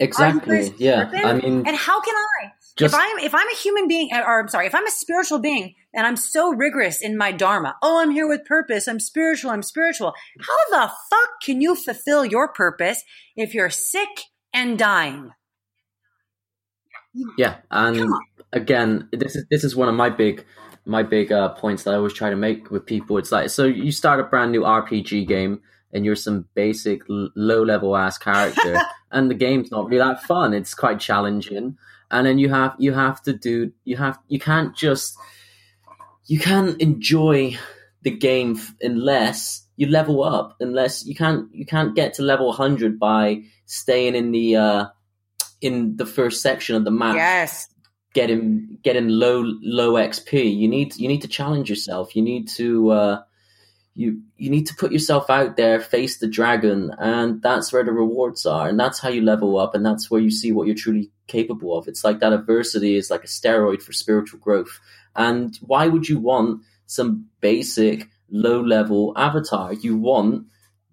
Exactly. 0.00 0.74
Yeah. 0.78 1.04
tripping? 1.04 1.24
I 1.24 1.32
mean, 1.34 1.66
and 1.66 1.76
how 1.76 2.00
can 2.00 2.14
I? 2.14 2.52
just 2.76 2.94
if 2.94 3.00
I'm 3.00 3.18
if 3.18 3.34
I'm 3.34 3.48
a 3.48 3.54
human 3.54 3.86
being, 3.86 4.10
or 4.12 4.40
I'm 4.40 4.48
sorry, 4.48 4.66
if 4.66 4.74
I'm 4.74 4.86
a 4.86 4.90
spiritual 4.90 5.38
being 5.38 5.74
and 5.94 6.06
I'm 6.06 6.16
so 6.16 6.52
rigorous 6.52 7.00
in 7.00 7.16
my 7.16 7.30
dharma, 7.30 7.76
oh, 7.82 8.00
I'm 8.00 8.10
here 8.10 8.26
with 8.26 8.44
purpose. 8.44 8.88
I'm 8.88 8.98
spiritual. 8.98 9.50
I'm 9.50 9.62
spiritual. 9.62 10.14
How 10.40 10.70
the 10.70 10.92
fuck 11.10 11.28
can 11.44 11.60
you 11.60 11.76
fulfill 11.76 12.24
your 12.24 12.48
purpose 12.48 13.02
if 13.36 13.54
you're 13.54 13.70
sick 13.70 14.08
and 14.52 14.78
dying? 14.78 15.30
Yeah, 17.36 17.58
and 17.70 18.10
again, 18.52 19.08
this 19.12 19.36
is 19.36 19.44
this 19.50 19.64
is 19.64 19.76
one 19.76 19.88
of 19.88 19.94
my 19.94 20.10
big 20.10 20.44
my 20.84 21.02
big 21.02 21.30
uh, 21.30 21.50
points 21.50 21.84
that 21.84 21.94
I 21.94 21.96
always 21.96 22.12
try 22.12 22.30
to 22.30 22.36
make 22.36 22.70
with 22.70 22.86
people. 22.86 23.18
It's 23.18 23.32
like 23.32 23.50
so 23.50 23.64
you 23.64 23.92
start 23.92 24.20
a 24.20 24.24
brand 24.24 24.52
new 24.52 24.62
RPG 24.62 25.26
game 25.26 25.60
and 25.92 26.04
you're 26.04 26.16
some 26.16 26.46
basic 26.54 27.02
low 27.08 27.62
level 27.62 27.96
ass 27.96 28.18
character, 28.18 28.78
and 29.10 29.30
the 29.30 29.34
game's 29.34 29.70
not 29.70 29.86
really 29.86 29.98
that 29.98 30.22
fun. 30.22 30.54
It's 30.54 30.74
quite 30.74 31.00
challenging, 31.00 31.76
and 32.10 32.26
then 32.26 32.38
you 32.38 32.48
have 32.48 32.74
you 32.78 32.92
have 32.92 33.22
to 33.22 33.32
do 33.32 33.72
you 33.84 33.96
have 33.96 34.18
you 34.28 34.38
can't 34.40 34.74
just 34.74 35.16
you 36.26 36.38
can't 36.38 36.80
enjoy 36.80 37.58
the 38.02 38.10
game 38.10 38.56
f- 38.56 38.74
unless 38.80 39.66
you 39.76 39.86
level 39.86 40.22
up. 40.24 40.56
Unless 40.60 41.06
you 41.06 41.14
can't 41.14 41.54
you 41.54 41.66
can't 41.66 41.94
get 41.94 42.14
to 42.14 42.22
level 42.22 42.48
100 42.48 42.98
by 42.98 43.42
staying 43.66 44.14
in 44.14 44.32
the 44.32 44.56
uh, 44.56 44.86
in 45.60 45.96
the 45.96 46.06
first 46.06 46.42
section 46.42 46.76
of 46.76 46.84
the 46.84 46.90
map 46.90 47.16
Yes. 47.16 47.68
Getting 48.14 48.78
getting 48.82 49.08
low 49.08 49.42
low 49.62 49.94
XP. 49.94 50.56
You 50.56 50.68
need 50.68 50.96
you 50.96 51.08
need 51.08 51.22
to 51.22 51.28
challenge 51.28 51.70
yourself. 51.70 52.14
You 52.14 52.22
need 52.22 52.48
to 52.48 52.90
uh, 52.90 53.22
you 53.94 54.22
you 54.36 54.50
need 54.50 54.66
to 54.66 54.74
put 54.74 54.92
yourself 54.92 55.28
out 55.30 55.56
there, 55.56 55.80
face 55.80 56.18
the 56.18 56.28
dragon, 56.28 56.94
and 56.98 57.42
that's 57.42 57.72
where 57.72 57.84
the 57.84 57.92
rewards 57.92 58.46
are, 58.46 58.68
and 58.68 58.78
that's 58.78 59.00
how 59.00 59.08
you 59.08 59.22
level 59.22 59.58
up, 59.58 59.74
and 59.74 59.84
that's 59.84 60.10
where 60.10 60.20
you 60.20 60.30
see 60.30 60.52
what 60.52 60.66
you're 60.66 60.76
truly 60.76 61.10
capable 61.26 61.76
of. 61.76 61.88
It's 61.88 62.04
like 62.04 62.20
that 62.20 62.32
adversity 62.32 62.96
is 62.96 63.10
like 63.10 63.24
a 63.24 63.28
steroid 63.28 63.82
for 63.82 63.92
spiritual 63.92 64.40
growth. 64.40 64.80
And 65.14 65.56
why 65.60 65.88
would 65.88 66.08
you 66.08 66.18
want 66.18 66.62
some 66.86 67.26
basic 67.40 68.08
low 68.30 68.62
level 68.62 69.12
avatar? 69.16 69.74
You 69.74 69.96
want 69.96 70.46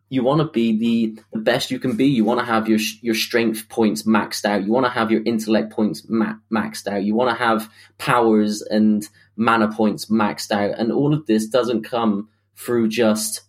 you 0.10 0.24
want 0.24 0.42
to 0.42 0.48
be 0.48 0.78
the, 0.78 1.22
the 1.32 1.40
best 1.40 1.70
you 1.70 1.80
can 1.80 1.96
be. 1.96 2.08
You 2.08 2.26
want 2.26 2.40
to 2.40 2.46
have 2.46 2.68
your 2.68 2.80
your 3.02 3.14
strength 3.14 3.70
points 3.70 4.04
maxed 4.04 4.44
out. 4.44 4.64
You 4.64 4.72
want 4.72 4.88
to 4.88 4.92
have 4.92 5.12
your 5.12 5.22
intellect 5.24 5.72
points 5.72 6.04
ma- 6.10 6.36
maxed 6.52 6.88
out. 6.88 7.04
You 7.04 7.16
want 7.16 7.30
to 7.30 7.44
have 7.44 7.72
powers 8.00 8.62
and 8.64 9.08
mana 9.36 9.72
points 9.72 10.08
maxed 10.08 10.52
out. 10.52 10.78
And 10.78 10.92
all 10.92 11.14
of 11.14 11.28
this 11.28 11.48
doesn't 11.48 11.84
come 11.84 12.30
through 12.56 12.90
just 12.90 13.42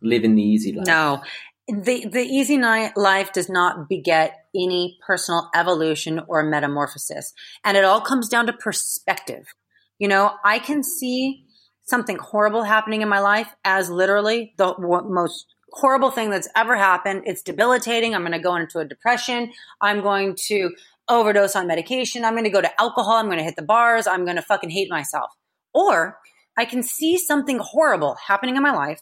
living 0.00 0.34
the 0.34 0.42
easy 0.42 0.72
life. 0.72 0.86
No. 0.86 1.22
The 1.68 2.08
the 2.10 2.22
easy 2.22 2.58
life 2.58 3.32
does 3.34 3.50
not 3.50 3.90
beget 3.90 4.46
any 4.54 4.98
personal 5.06 5.50
evolution 5.54 6.22
or 6.26 6.42
metamorphosis. 6.42 7.34
And 7.62 7.76
it 7.76 7.84
all 7.84 8.00
comes 8.00 8.30
down 8.30 8.46
to 8.46 8.54
perspective. 8.54 9.44
You 9.98 10.08
know, 10.08 10.32
I 10.42 10.58
can 10.58 10.82
see 10.82 11.44
something 11.84 12.16
horrible 12.18 12.62
happening 12.62 13.02
in 13.02 13.08
my 13.08 13.20
life 13.20 13.54
as 13.64 13.90
literally 13.90 14.54
the 14.56 14.74
most 14.78 15.46
horrible 15.72 16.10
thing 16.10 16.30
that's 16.30 16.48
ever 16.56 16.76
happened. 16.76 17.22
It's 17.26 17.42
debilitating. 17.42 18.14
I'm 18.14 18.22
going 18.22 18.32
to 18.32 18.38
go 18.38 18.56
into 18.56 18.78
a 18.78 18.84
depression. 18.84 19.52
I'm 19.80 20.00
going 20.00 20.36
to 20.46 20.70
overdose 21.08 21.56
on 21.56 21.66
medication. 21.66 22.24
I'm 22.24 22.34
going 22.34 22.44
to 22.44 22.50
go 22.50 22.60
to 22.60 22.80
alcohol. 22.80 23.14
I'm 23.14 23.26
going 23.26 23.38
to 23.38 23.44
hit 23.44 23.56
the 23.56 23.62
bars. 23.62 24.06
I'm 24.06 24.24
going 24.24 24.36
to 24.36 24.42
fucking 24.42 24.70
hate 24.70 24.90
myself. 24.90 25.30
Or 25.74 26.18
I 26.56 26.64
can 26.64 26.82
see 26.82 27.16
something 27.18 27.58
horrible 27.58 28.16
happening 28.26 28.56
in 28.56 28.62
my 28.62 28.72
life 28.72 29.00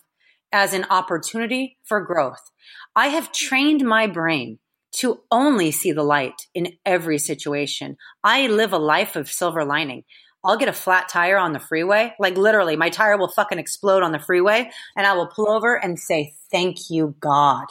as 0.53 0.73
an 0.73 0.87
opportunity 0.91 1.79
for 1.85 2.01
growth. 2.01 2.51
I 2.95 3.09
have 3.09 3.33
trained 3.33 3.85
my 3.85 4.07
brain 4.07 4.59
to 4.97 5.21
only 5.31 5.71
see 5.71 5.93
the 5.93 6.03
light 6.03 6.47
in 6.55 6.73
every 6.85 7.19
situation. 7.19 7.97
I 8.25 8.47
live 8.47 8.73
a 8.73 8.79
life 8.79 9.17
of 9.17 9.31
silver 9.31 9.65
lining. 9.65 10.05
I'll 10.47 10.57
get 10.57 10.69
a 10.69 10.73
flat 10.73 11.09
tire 11.09 11.39
on 11.39 11.53
the 11.53 11.59
freeway. 11.59 12.15
Like 12.21 12.37
literally, 12.37 12.77
my 12.77 12.89
tire 12.89 13.19
will 13.19 13.29
fucking 13.29 13.59
explode 13.59 14.05
on 14.05 14.13
the 14.13 14.21
freeway, 14.21 14.71
and 14.97 15.05
I 15.05 15.15
will 15.15 15.27
pull 15.27 15.51
over 15.51 15.75
and 15.75 15.99
say, 15.99 16.35
Thank 16.53 16.89
you, 16.89 17.17
God, 17.19 17.67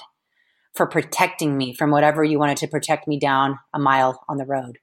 for 0.74 0.86
protecting 0.86 1.58
me 1.58 1.74
from 1.74 1.90
whatever 1.90 2.22
you 2.22 2.38
wanted 2.38 2.58
to 2.58 2.68
protect 2.68 3.08
me 3.08 3.18
down 3.18 3.58
a 3.74 3.80
mile 3.80 4.22
on 4.28 4.36
the 4.36 4.46
road. 4.46 4.80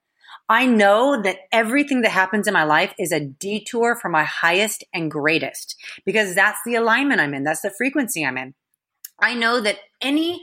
I 0.48 0.64
know 0.64 1.20
that 1.22 1.40
everything 1.52 2.00
that 2.00 2.10
happens 2.10 2.48
in 2.48 2.54
my 2.54 2.64
life 2.64 2.94
is 2.98 3.12
a 3.12 3.20
detour 3.20 3.94
for 3.94 4.08
my 4.08 4.24
highest 4.24 4.84
and 4.94 5.10
greatest 5.10 5.76
because 6.06 6.34
that's 6.34 6.60
the 6.64 6.74
alignment 6.74 7.20
I'm 7.20 7.34
in. 7.34 7.44
That's 7.44 7.60
the 7.60 7.70
frequency 7.70 8.24
I'm 8.24 8.38
in. 8.38 8.54
I 9.20 9.34
know 9.34 9.60
that 9.60 9.78
any 10.00 10.40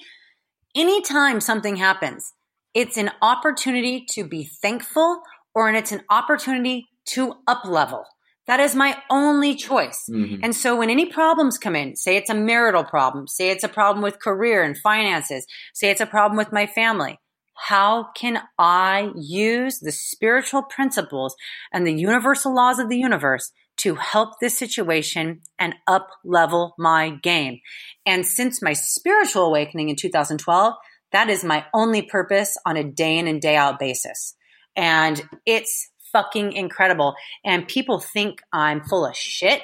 anytime 0.76 1.41
something 1.41 1.77
happens, 1.77 2.34
it's 2.76 2.97
an 2.97 3.09
opportunity 3.23 4.05
to 4.11 4.23
be 4.23 4.43
thankful 4.43 5.23
or 5.55 5.69
it's 5.71 5.91
an 5.91 6.03
opportunity 6.09 6.88
to 7.14 7.36
up 7.48 7.65
level. 7.65 8.06
That 8.48 8.60
is 8.60 8.73
my 8.73 8.98
only 9.11 9.53
choice. 9.53 10.10
Mhm. 10.10 10.40
And 10.41 10.56
so 10.56 10.76
when 10.76 10.90
any 10.90 11.06
problems 11.06 11.60
come 11.60 11.76
in, 11.76 11.95
say 11.95 12.15
it's 12.15 12.31
a 12.31 12.34
marital 12.34 12.84
problem, 12.84 13.27
say 13.27 13.52
it's 13.52 13.64
a 13.64 13.69
problem 13.69 14.02
with 14.02 14.19
career 14.19 14.64
and 14.64 14.76
finances, 14.76 15.45
say 15.73 15.91
it's 15.91 16.02
a 16.02 16.07
problem 16.07 16.36
with 16.36 16.52
my 16.52 16.65
family, 16.65 17.19
how 17.68 18.07
can 18.15 18.41
I 18.57 19.11
use 19.15 19.80
the 19.80 19.91
spiritual 19.91 20.64
principles 20.64 21.36
and 21.73 21.86
the 21.86 21.94
universal 21.94 22.56
laws 22.56 22.80
of 22.80 22.90
the 22.90 22.98
universe 22.98 23.52
to 23.77 23.95
help 23.95 24.40
this 24.40 24.57
situation 24.57 25.41
and 25.60 25.76
up 25.86 26.07
level 26.23 26.73
my 26.80 27.11
game? 27.22 27.60
And 28.06 28.26
since 28.26 28.61
my 28.61 28.73
spiritual 28.73 29.45
awakening 29.45 29.90
in 29.90 29.95
2012, 29.95 30.73
that 31.11 31.30
is 31.30 31.44
my 31.44 31.65
only 31.73 32.02
purpose 32.02 32.57
on 32.65 32.77
a 32.77 32.84
day 32.84 33.18
in 33.18 33.27
and 33.27 33.41
day 33.41 33.56
out 33.56 33.77
basis. 33.77 34.36
And 34.76 35.22
it's 35.45 35.90
fucking 36.11 36.53
incredible. 36.53 37.15
And 37.44 37.68
people 37.68 37.99
think 37.99 38.41
I'm 38.52 38.84
full 38.84 39.06
of 39.06 39.15
shit. 39.15 39.61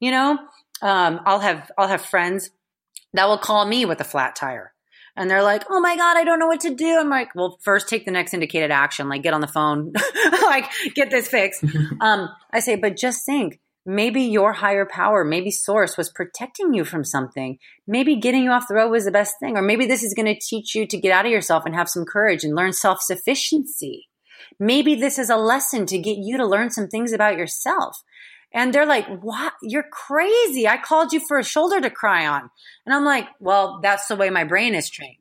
You 0.00 0.10
know, 0.10 0.38
um, 0.82 1.20
I'll 1.24 1.40
have 1.40 1.70
I'll 1.78 1.88
have 1.88 2.04
friends 2.04 2.50
that 3.14 3.28
will 3.28 3.38
call 3.38 3.66
me 3.66 3.84
with 3.84 4.00
a 4.00 4.04
flat 4.04 4.36
tire. 4.36 4.72
And 5.18 5.30
they're 5.30 5.42
like, 5.42 5.64
"Oh 5.70 5.80
my 5.80 5.96
god, 5.96 6.18
I 6.18 6.24
don't 6.24 6.38
know 6.38 6.46
what 6.46 6.60
to 6.60 6.74
do." 6.74 6.98
I'm 7.00 7.08
like, 7.08 7.34
"Well, 7.34 7.58
first 7.62 7.88
take 7.88 8.04
the 8.04 8.10
next 8.10 8.34
indicated 8.34 8.70
action, 8.70 9.08
like 9.08 9.22
get 9.22 9.32
on 9.32 9.40
the 9.40 9.46
phone, 9.46 9.92
like 10.42 10.70
get 10.94 11.10
this 11.10 11.28
fixed." 11.28 11.64
um, 12.00 12.28
I 12.52 12.60
say, 12.60 12.76
but 12.76 12.98
just 12.98 13.24
think, 13.24 13.58
maybe 13.86 14.22
your 14.22 14.52
higher 14.52 14.84
power, 14.84 15.24
maybe 15.24 15.50
source 15.50 15.96
was 15.96 16.10
protecting 16.10 16.74
you 16.74 16.84
from 16.84 17.04
something. 17.04 17.58
Maybe 17.86 18.16
getting 18.16 18.42
you 18.42 18.50
off 18.50 18.68
the 18.68 18.74
road 18.74 18.90
was 18.90 19.04
the 19.04 19.12
best 19.12 19.36
thing, 19.40 19.56
or 19.56 19.62
maybe 19.62 19.86
this 19.86 20.02
is 20.02 20.12
going 20.12 20.26
to 20.26 20.38
teach 20.38 20.74
you 20.74 20.86
to 20.86 20.98
get 20.98 21.12
out 21.12 21.24
of 21.24 21.32
yourself 21.32 21.64
and 21.64 21.74
have 21.74 21.88
some 21.88 22.04
courage 22.04 22.44
and 22.44 22.54
learn 22.54 22.72
self 22.72 23.00
sufficiency. 23.00 24.08
Maybe 24.58 24.94
this 24.94 25.18
is 25.18 25.30
a 25.30 25.36
lesson 25.36 25.86
to 25.86 25.98
get 25.98 26.18
you 26.18 26.36
to 26.36 26.46
learn 26.46 26.70
some 26.70 26.88
things 26.88 27.12
about 27.12 27.36
yourself. 27.36 28.02
And 28.52 28.72
they're 28.72 28.86
like, 28.86 29.06
what? 29.20 29.52
You're 29.62 29.86
crazy. 29.90 30.66
I 30.66 30.78
called 30.78 31.12
you 31.12 31.20
for 31.26 31.38
a 31.38 31.44
shoulder 31.44 31.80
to 31.80 31.90
cry 31.90 32.26
on. 32.26 32.48
And 32.86 32.94
I'm 32.94 33.04
like, 33.04 33.28
well, 33.38 33.80
that's 33.82 34.06
the 34.06 34.16
way 34.16 34.30
my 34.30 34.44
brain 34.44 34.74
is 34.74 34.88
trained. 34.88 35.18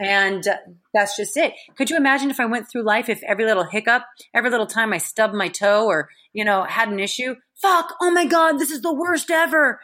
And 0.00 0.46
uh, 0.48 0.56
that's 0.94 1.14
just 1.16 1.36
it. 1.36 1.52
Could 1.76 1.90
you 1.90 1.96
imagine 1.96 2.30
if 2.30 2.40
I 2.40 2.46
went 2.46 2.70
through 2.70 2.84
life, 2.84 3.10
if 3.10 3.22
every 3.24 3.44
little 3.44 3.64
hiccup, 3.64 4.04
every 4.32 4.48
little 4.48 4.66
time 4.66 4.94
I 4.94 4.98
stubbed 4.98 5.34
my 5.34 5.48
toe 5.48 5.86
or, 5.86 6.08
you 6.32 6.42
know, 6.42 6.64
had 6.64 6.88
an 6.88 6.98
issue, 6.98 7.34
fuck, 7.60 7.94
oh 8.00 8.10
my 8.10 8.24
God, 8.24 8.52
this 8.52 8.70
is 8.70 8.80
the 8.80 8.94
worst 8.94 9.30
ever. 9.30 9.78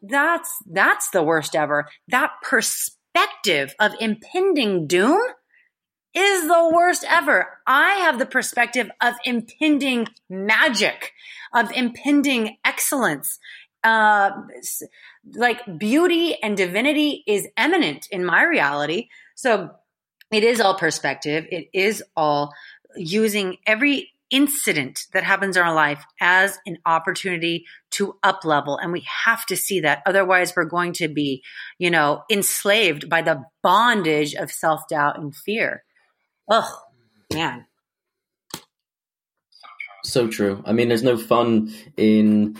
That's, 0.00 0.48
that's 0.70 1.10
the 1.10 1.24
worst 1.24 1.56
ever. 1.56 1.88
That 2.06 2.34
perspective 2.40 3.74
of 3.80 3.96
impending 3.98 4.86
doom 4.86 5.20
is 6.14 6.46
the 6.46 6.70
worst 6.72 7.04
ever. 7.08 7.58
I 7.66 7.94
have 7.96 8.18
the 8.18 8.26
perspective 8.26 8.90
of 9.00 9.14
impending 9.24 10.06
magic, 10.28 11.12
of 11.54 11.70
impending 11.72 12.56
excellence. 12.64 13.38
Uh, 13.84 14.30
like 15.34 15.60
beauty 15.78 16.36
and 16.42 16.56
divinity 16.56 17.22
is 17.26 17.46
eminent 17.56 18.08
in 18.10 18.24
my 18.24 18.42
reality. 18.42 19.08
So 19.36 19.70
it 20.32 20.44
is 20.44 20.60
all 20.60 20.74
perspective. 20.74 21.46
It 21.50 21.68
is 21.72 22.02
all 22.16 22.52
using 22.96 23.58
every 23.66 24.10
incident 24.30 25.06
that 25.12 25.24
happens 25.24 25.56
in 25.56 25.62
our 25.62 25.74
life 25.74 26.04
as 26.20 26.58
an 26.66 26.78
opportunity 26.84 27.64
to 27.90 28.14
up 28.22 28.44
level 28.44 28.76
and 28.76 28.92
we 28.92 29.02
have 29.24 29.46
to 29.46 29.56
see 29.56 29.80
that 29.80 30.02
otherwise 30.04 30.52
we're 30.54 30.66
going 30.66 30.92
to 30.92 31.08
be 31.08 31.42
you 31.78 31.90
know 31.90 32.22
enslaved 32.30 33.08
by 33.08 33.22
the 33.22 33.42
bondage 33.62 34.34
of 34.34 34.50
self-doubt 34.50 35.18
and 35.18 35.34
fear 35.34 35.82
oh 36.48 36.82
man 37.32 37.66
so 40.04 40.28
true 40.28 40.62
i 40.66 40.72
mean 40.72 40.88
there's 40.88 41.02
no 41.02 41.16
fun 41.16 41.72
in 41.96 42.56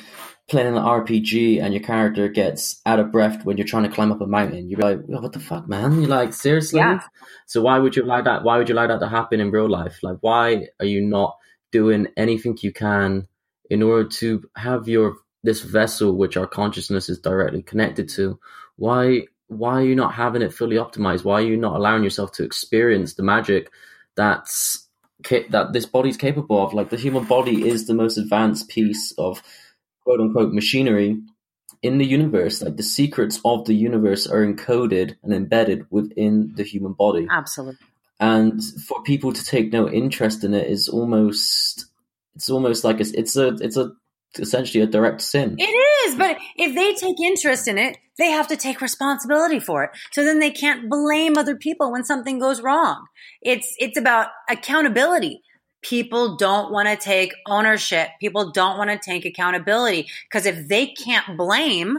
playing 0.48 0.66
an 0.66 0.82
RPG 0.82 1.62
and 1.62 1.74
your 1.74 1.82
character 1.82 2.26
gets 2.28 2.80
out 2.86 2.98
of 2.98 3.12
breath 3.12 3.44
when 3.44 3.58
you're 3.58 3.66
trying 3.66 3.82
to 3.82 3.90
climb 3.90 4.10
up 4.10 4.22
a 4.22 4.26
mountain, 4.26 4.70
you're 4.70 4.80
like, 4.80 5.00
what 5.06 5.32
the 5.32 5.38
fuck, 5.38 5.68
man? 5.68 6.00
You're 6.00 6.08
like, 6.08 6.32
seriously? 6.32 6.78
Yeah. 6.78 7.02
So 7.46 7.60
why 7.60 7.78
would 7.78 7.94
you 7.94 8.02
allow 8.02 8.22
that? 8.22 8.44
Why 8.44 8.56
would 8.56 8.68
you 8.68 8.74
allow 8.74 8.86
that 8.86 9.00
to 9.00 9.08
happen 9.08 9.40
in 9.40 9.50
real 9.50 9.68
life? 9.68 9.98
Like, 10.02 10.16
why 10.22 10.68
are 10.80 10.86
you 10.86 11.02
not 11.02 11.36
doing 11.70 12.08
anything 12.16 12.56
you 12.62 12.72
can 12.72 13.28
in 13.68 13.82
order 13.82 14.08
to 14.08 14.48
have 14.56 14.88
your 14.88 15.16
this 15.44 15.60
vessel, 15.60 16.16
which 16.16 16.36
our 16.36 16.46
consciousness 16.46 17.10
is 17.10 17.18
directly 17.18 17.62
connected 17.62 18.08
to? 18.10 18.40
Why 18.76 19.26
why 19.48 19.74
are 19.74 19.84
you 19.84 19.94
not 19.94 20.14
having 20.14 20.42
it 20.42 20.52
fully 20.52 20.76
optimized? 20.76 21.24
Why 21.24 21.40
are 21.40 21.46
you 21.46 21.56
not 21.56 21.76
allowing 21.76 22.04
yourself 22.04 22.32
to 22.32 22.44
experience 22.44 23.14
the 23.14 23.22
magic 23.22 23.70
that's 24.14 24.86
that 25.50 25.72
this 25.72 25.86
body's 25.86 26.16
capable 26.16 26.64
of? 26.64 26.74
Like 26.74 26.90
the 26.90 26.96
human 26.96 27.24
body 27.24 27.66
is 27.66 27.86
the 27.86 27.94
most 27.94 28.18
advanced 28.18 28.68
piece 28.68 29.12
of 29.18 29.42
quote 30.04 30.20
unquote 30.20 30.52
machinery 30.52 31.20
in 31.82 31.98
the 31.98 32.06
universe. 32.06 32.62
Like 32.62 32.76
the 32.76 32.82
secrets 32.82 33.40
of 33.44 33.64
the 33.64 33.74
universe 33.74 34.26
are 34.26 34.46
encoded 34.46 35.16
and 35.22 35.32
embedded 35.32 35.86
within 35.90 36.52
the 36.54 36.62
human 36.62 36.92
body. 36.92 37.26
Absolutely. 37.30 37.86
And 38.20 38.62
for 38.86 39.02
people 39.02 39.32
to 39.32 39.44
take 39.44 39.72
no 39.72 39.88
interest 39.88 40.44
in 40.44 40.52
it 40.52 40.68
is 40.68 40.88
almost 40.88 41.86
it's 42.34 42.50
almost 42.50 42.84
like 42.84 43.00
it's, 43.00 43.12
it's 43.12 43.36
a 43.36 43.48
it's 43.60 43.76
a 43.76 43.92
essentially 44.38 44.82
a 44.82 44.86
direct 44.86 45.22
sin. 45.22 45.56
It 45.58 45.62
is, 45.62 45.87
but 46.18 46.36
if 46.56 46.74
they 46.74 46.94
take 46.94 47.20
interest 47.20 47.68
in 47.68 47.78
it, 47.78 47.96
they 48.18 48.30
have 48.30 48.48
to 48.48 48.56
take 48.56 48.80
responsibility 48.80 49.60
for 49.60 49.84
it. 49.84 49.90
So 50.12 50.24
then 50.24 50.40
they 50.40 50.50
can't 50.50 50.90
blame 50.90 51.38
other 51.38 51.56
people 51.56 51.92
when 51.92 52.04
something 52.04 52.38
goes 52.38 52.60
wrong. 52.60 53.06
It's 53.40 53.74
it's 53.78 53.98
about 53.98 54.28
accountability 54.50 55.42
people 55.82 56.36
don't 56.36 56.72
want 56.72 56.88
to 56.88 56.96
take 56.96 57.32
ownership. 57.46 58.08
People 58.20 58.50
don't 58.50 58.78
want 58.78 58.90
to 58.90 58.98
take 58.98 59.24
accountability 59.24 60.08
because 60.28 60.46
if 60.46 60.68
they 60.68 60.86
can't 60.86 61.36
blame, 61.36 61.98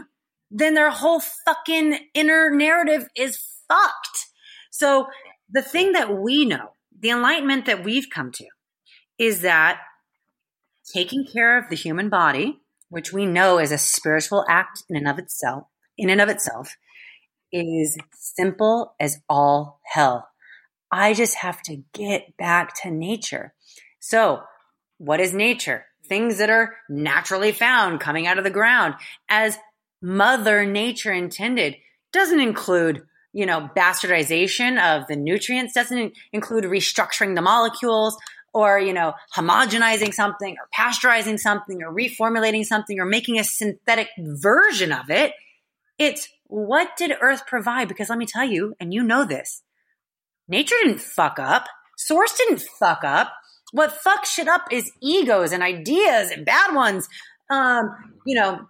then 0.50 0.74
their 0.74 0.90
whole 0.90 1.20
fucking 1.20 1.98
inner 2.14 2.50
narrative 2.50 3.08
is 3.16 3.38
fucked. 3.68 4.26
So 4.70 5.06
the 5.48 5.62
thing 5.62 5.92
that 5.92 6.14
we 6.14 6.44
know, 6.44 6.72
the 6.98 7.10
enlightenment 7.10 7.66
that 7.66 7.84
we've 7.84 8.08
come 8.12 8.32
to 8.32 8.46
is 9.18 9.42
that 9.42 9.80
taking 10.92 11.26
care 11.26 11.58
of 11.58 11.68
the 11.68 11.76
human 11.76 12.08
body, 12.08 12.60
which 12.90 13.12
we 13.12 13.24
know 13.24 13.58
is 13.58 13.72
a 13.72 13.78
spiritual 13.78 14.44
act 14.48 14.82
in 14.90 14.96
and 14.96 15.08
of 15.08 15.18
itself, 15.18 15.64
in 15.96 16.10
and 16.10 16.20
of 16.20 16.28
itself, 16.28 16.76
is 17.52 17.96
simple 18.12 18.94
as 19.00 19.20
all 19.28 19.80
hell. 19.84 20.28
I 20.92 21.14
just 21.14 21.36
have 21.36 21.62
to 21.62 21.82
get 21.94 22.36
back 22.36 22.74
to 22.82 22.90
nature. 22.90 23.54
So, 24.00 24.42
what 24.98 25.20
is 25.20 25.32
nature? 25.32 25.86
Things 26.04 26.38
that 26.38 26.50
are 26.50 26.76
naturally 26.88 27.52
found 27.52 28.00
coming 28.00 28.26
out 28.26 28.38
of 28.38 28.44
the 28.44 28.50
ground 28.50 28.94
as 29.28 29.56
mother 30.02 30.66
nature 30.66 31.12
intended 31.12 31.76
doesn't 32.12 32.40
include 32.40 33.02
you 33.32 33.46
know 33.46 33.70
bastardization 33.76 34.80
of 34.82 35.06
the 35.06 35.14
nutrients 35.14 35.74
doesn't 35.74 36.12
include 36.32 36.64
restructuring 36.64 37.36
the 37.36 37.42
molecules 37.42 38.16
or 38.52 38.78
you 38.78 38.92
know 38.92 39.14
homogenizing 39.36 40.12
something 40.12 40.56
or 40.58 40.68
pasteurizing 40.76 41.38
something 41.38 41.82
or 41.82 41.94
reformulating 41.94 42.64
something 42.64 42.98
or 42.98 43.04
making 43.04 43.38
a 43.38 43.44
synthetic 43.44 44.08
version 44.18 44.92
of 44.92 45.10
it 45.10 45.32
it's 45.98 46.28
what 46.46 46.96
did 46.96 47.12
earth 47.20 47.46
provide 47.46 47.88
because 47.88 48.08
let 48.08 48.18
me 48.18 48.26
tell 48.26 48.44
you 48.44 48.74
and 48.80 48.92
you 48.92 49.02
know 49.02 49.24
this 49.24 49.62
nature 50.48 50.76
didn't 50.82 51.00
fuck 51.00 51.38
up 51.38 51.66
source 51.96 52.36
didn't 52.36 52.60
fuck 52.60 53.04
up 53.04 53.32
what 53.72 53.98
fucks 54.04 54.26
shit 54.26 54.48
up 54.48 54.66
is 54.70 54.90
egos 55.00 55.52
and 55.52 55.62
ideas 55.62 56.30
and 56.30 56.44
bad 56.44 56.74
ones. 56.74 57.08
Um, 57.50 57.90
you 58.26 58.34
know, 58.34 58.66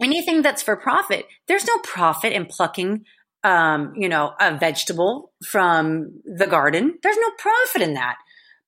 anything 0.00 0.42
that's 0.42 0.62
for 0.62 0.76
profit. 0.76 1.26
There's 1.46 1.66
no 1.66 1.78
profit 1.78 2.32
in 2.32 2.46
plucking, 2.46 3.04
um, 3.44 3.92
you 3.96 4.08
know, 4.08 4.34
a 4.40 4.56
vegetable 4.56 5.32
from 5.44 6.20
the 6.24 6.46
garden. 6.46 6.98
There's 7.02 7.16
no 7.16 7.30
profit 7.38 7.82
in 7.82 7.94
that. 7.94 8.16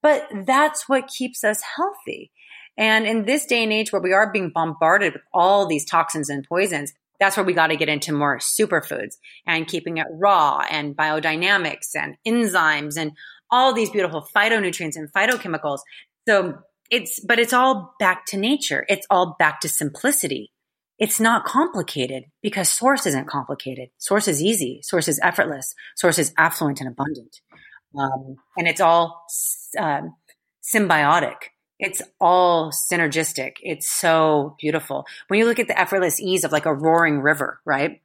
But 0.02 0.28
that's 0.46 0.88
what 0.88 1.08
keeps 1.08 1.44
us 1.44 1.62
healthy. 1.76 2.32
And 2.76 3.06
in 3.06 3.24
this 3.24 3.44
day 3.44 3.62
and 3.62 3.72
age 3.72 3.92
where 3.92 4.00
we 4.00 4.12
are 4.12 4.32
being 4.32 4.50
bombarded 4.54 5.12
with 5.12 5.22
all 5.34 5.66
these 5.66 5.84
toxins 5.84 6.30
and 6.30 6.46
poisons, 6.48 6.92
that's 7.18 7.36
where 7.36 7.44
we 7.44 7.52
got 7.52 7.66
to 7.66 7.76
get 7.76 7.90
into 7.90 8.12
more 8.12 8.38
superfoods 8.38 9.16
and 9.46 9.68
keeping 9.68 9.98
it 9.98 10.06
raw 10.10 10.62
and 10.70 10.96
biodynamics 10.96 11.94
and 11.94 12.16
enzymes 12.26 12.96
and 12.96 13.12
all 13.50 13.74
these 13.74 13.90
beautiful 13.90 14.26
phytonutrients 14.34 14.96
and 14.96 15.12
phytochemicals. 15.12 15.80
So 16.26 16.54
it's, 16.90 17.20
but 17.20 17.38
it's 17.38 17.52
all 17.52 17.94
back 18.00 18.24
to 18.26 18.38
nature. 18.38 18.86
It's 18.88 19.06
all 19.10 19.36
back 19.38 19.60
to 19.60 19.68
simplicity. 19.68 20.52
It's 20.98 21.20
not 21.20 21.44
complicated 21.44 22.24
because 22.42 22.68
source 22.68 23.06
isn't 23.06 23.26
complicated. 23.26 23.88
Source 23.98 24.28
is 24.28 24.42
easy. 24.42 24.80
Source 24.82 25.08
is 25.08 25.20
effortless. 25.22 25.74
Source 25.96 26.18
is 26.18 26.32
affluent 26.36 26.80
and 26.80 26.88
abundant. 26.88 27.40
Um, 27.98 28.36
and 28.56 28.68
it's 28.68 28.80
all 28.80 29.26
um, 29.78 30.16
symbiotic. 30.62 31.36
It's 31.78 32.02
all 32.20 32.70
synergistic. 32.70 33.54
It's 33.62 33.90
so 33.90 34.56
beautiful. 34.60 35.06
When 35.28 35.38
you 35.38 35.46
look 35.46 35.58
at 35.58 35.66
the 35.66 35.78
effortless 35.78 36.20
ease 36.20 36.44
of 36.44 36.52
like 36.52 36.66
a 36.66 36.74
roaring 36.74 37.20
river, 37.20 37.60
right? 37.64 38.02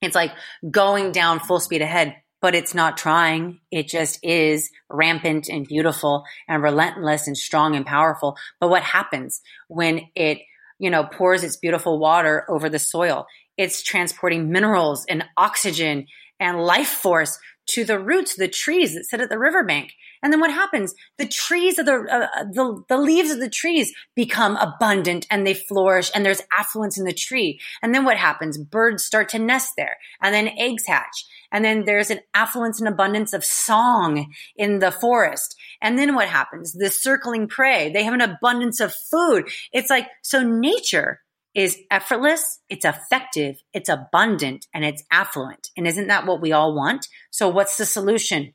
It's 0.00 0.16
like 0.16 0.32
going 0.68 1.12
down 1.12 1.38
full 1.38 1.60
speed 1.60 1.82
ahead, 1.82 2.16
but 2.40 2.56
it's 2.56 2.74
not 2.74 2.96
trying. 2.96 3.60
It 3.70 3.86
just 3.86 4.18
is 4.24 4.70
rampant 4.90 5.48
and 5.48 5.66
beautiful 5.66 6.24
and 6.48 6.62
relentless 6.62 7.28
and 7.28 7.38
strong 7.38 7.76
and 7.76 7.86
powerful. 7.86 8.36
But 8.58 8.70
what 8.70 8.82
happens 8.82 9.40
when 9.68 10.08
it, 10.16 10.40
you 10.80 10.90
know, 10.90 11.04
pours 11.04 11.44
its 11.44 11.56
beautiful 11.56 12.00
water 12.00 12.44
over 12.50 12.68
the 12.68 12.80
soil? 12.80 13.26
It's 13.56 13.82
transporting 13.82 14.50
minerals 14.50 15.06
and 15.08 15.24
oxygen 15.36 16.06
and 16.40 16.60
life 16.60 16.88
force 16.88 17.38
to 17.72 17.84
the 17.84 17.98
roots, 17.98 18.36
the 18.36 18.48
trees 18.48 18.94
that 18.94 19.06
sit 19.06 19.20
at 19.20 19.30
the 19.30 19.38
riverbank. 19.38 19.94
And 20.22 20.32
then 20.32 20.40
what 20.40 20.52
happens? 20.52 20.94
The 21.18 21.26
trees 21.26 21.78
of 21.78 21.86
the, 21.86 21.94
uh, 21.94 22.44
the, 22.44 22.84
the 22.88 22.96
leaves 22.96 23.30
of 23.30 23.40
the 23.40 23.50
trees 23.50 23.92
become 24.14 24.56
abundant 24.56 25.26
and 25.30 25.46
they 25.46 25.54
flourish 25.54 26.10
and 26.14 26.24
there's 26.24 26.42
affluence 26.56 26.98
in 26.98 27.04
the 27.04 27.12
tree. 27.14 27.60
And 27.82 27.94
then 27.94 28.04
what 28.04 28.18
happens? 28.18 28.58
Birds 28.58 29.04
start 29.04 29.30
to 29.30 29.38
nest 29.38 29.72
there 29.76 29.96
and 30.20 30.34
then 30.34 30.48
eggs 30.58 30.84
hatch. 30.86 31.24
And 31.50 31.64
then 31.64 31.84
there's 31.84 32.10
an 32.10 32.20
affluence 32.34 32.78
and 32.78 32.88
abundance 32.88 33.32
of 33.32 33.44
song 33.44 34.32
in 34.56 34.78
the 34.78 34.92
forest. 34.92 35.56
And 35.80 35.98
then 35.98 36.14
what 36.14 36.28
happens? 36.28 36.72
The 36.72 36.90
circling 36.90 37.48
prey. 37.48 37.92
They 37.92 38.04
have 38.04 38.14
an 38.14 38.20
abundance 38.20 38.80
of 38.80 38.94
food. 39.10 39.48
It's 39.72 39.90
like, 39.90 40.06
so 40.22 40.42
nature 40.42 41.20
is 41.54 41.78
effortless, 41.90 42.60
it's 42.68 42.84
effective, 42.84 43.62
it's 43.72 43.88
abundant, 43.88 44.66
and 44.72 44.84
it's 44.84 45.04
affluent. 45.10 45.68
And 45.76 45.86
isn't 45.86 46.08
that 46.08 46.26
what 46.26 46.40
we 46.40 46.52
all 46.52 46.74
want? 46.74 47.08
So 47.30 47.48
what's 47.48 47.76
the 47.76 47.84
solution? 47.84 48.54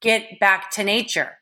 Get 0.00 0.38
back 0.38 0.70
to 0.72 0.84
nature. 0.84 1.38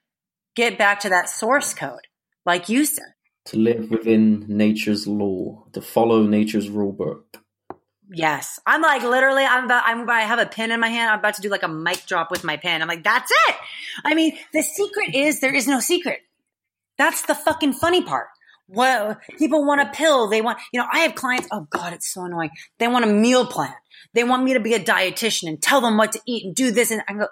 Get 0.55 0.79
back 0.79 1.01
to 1.01 1.09
that 1.11 1.29
source 1.29 1.75
code, 1.75 2.07
like 2.47 2.69
you 2.69 2.85
said. 2.85 3.13
To 3.47 3.59
live 3.59 3.91
within 3.91 4.47
nature's 4.49 5.07
law, 5.07 5.65
to 5.73 5.83
follow 5.83 6.23
nature's 6.23 6.71
rule 6.71 6.93
book. 6.93 7.39
Yes. 8.11 8.61
I'm 8.67 8.83
like 8.83 9.03
literally 9.03 9.45
I'm 9.45 9.65
about 9.65 9.83
I'm 9.87 10.09
I 10.09 10.21
have 10.21 10.39
a 10.39 10.47
pen 10.47 10.71
in 10.71 10.81
my 10.81 10.89
hand. 10.89 11.11
I'm 11.11 11.19
about 11.19 11.35
to 11.35 11.43
do 11.43 11.49
like 11.49 11.63
a 11.63 11.69
mic 11.69 12.07
drop 12.07 12.31
with 12.31 12.45
my 12.45 12.57
pen. 12.57 12.81
I'm 12.81 12.89
like, 12.89 13.03
that's 13.03 13.31
it. 13.49 13.57
I 14.05 14.15
mean, 14.15 14.37
the 14.53 14.63
secret 14.63 15.15
is 15.15 15.41
there 15.41 15.55
is 15.55 15.67
no 15.67 15.81
secret. 15.81 16.21
That's 16.97 17.23
the 17.23 17.35
fucking 17.35 17.73
funny 17.75 18.03
part. 18.03 18.29
What 18.67 19.19
people 19.39 19.67
want 19.67 19.83
a 19.83 19.91
pill. 19.93 20.29
They 20.29 20.41
want, 20.41 20.59
you 20.73 20.81
know, 20.81 20.87
I 20.91 21.01
have 21.01 21.15
clients. 21.15 21.49
Oh 21.53 21.67
God, 21.71 21.93
it's 21.93 22.13
so 22.13 22.25
annoying. 22.25 22.51
They 22.79 22.89
want 22.89 23.05
a 23.05 23.09
meal 23.09 23.47
plan. 23.47 23.75
They 24.15 24.25
want 24.25 24.45
me 24.45 24.55
to 24.55 24.61
be 24.61 24.75
a 24.75 24.81
dietitian 24.81 25.49
and 25.49 25.63
tell 25.63 25.81
them 25.81 25.97
what 25.97 26.13
to 26.13 26.21
eat 26.27 26.47
and 26.47 26.55
do 26.55 26.71
this. 26.71 26.91
And 26.91 27.03
I 27.09 27.15
go, 27.15 27.29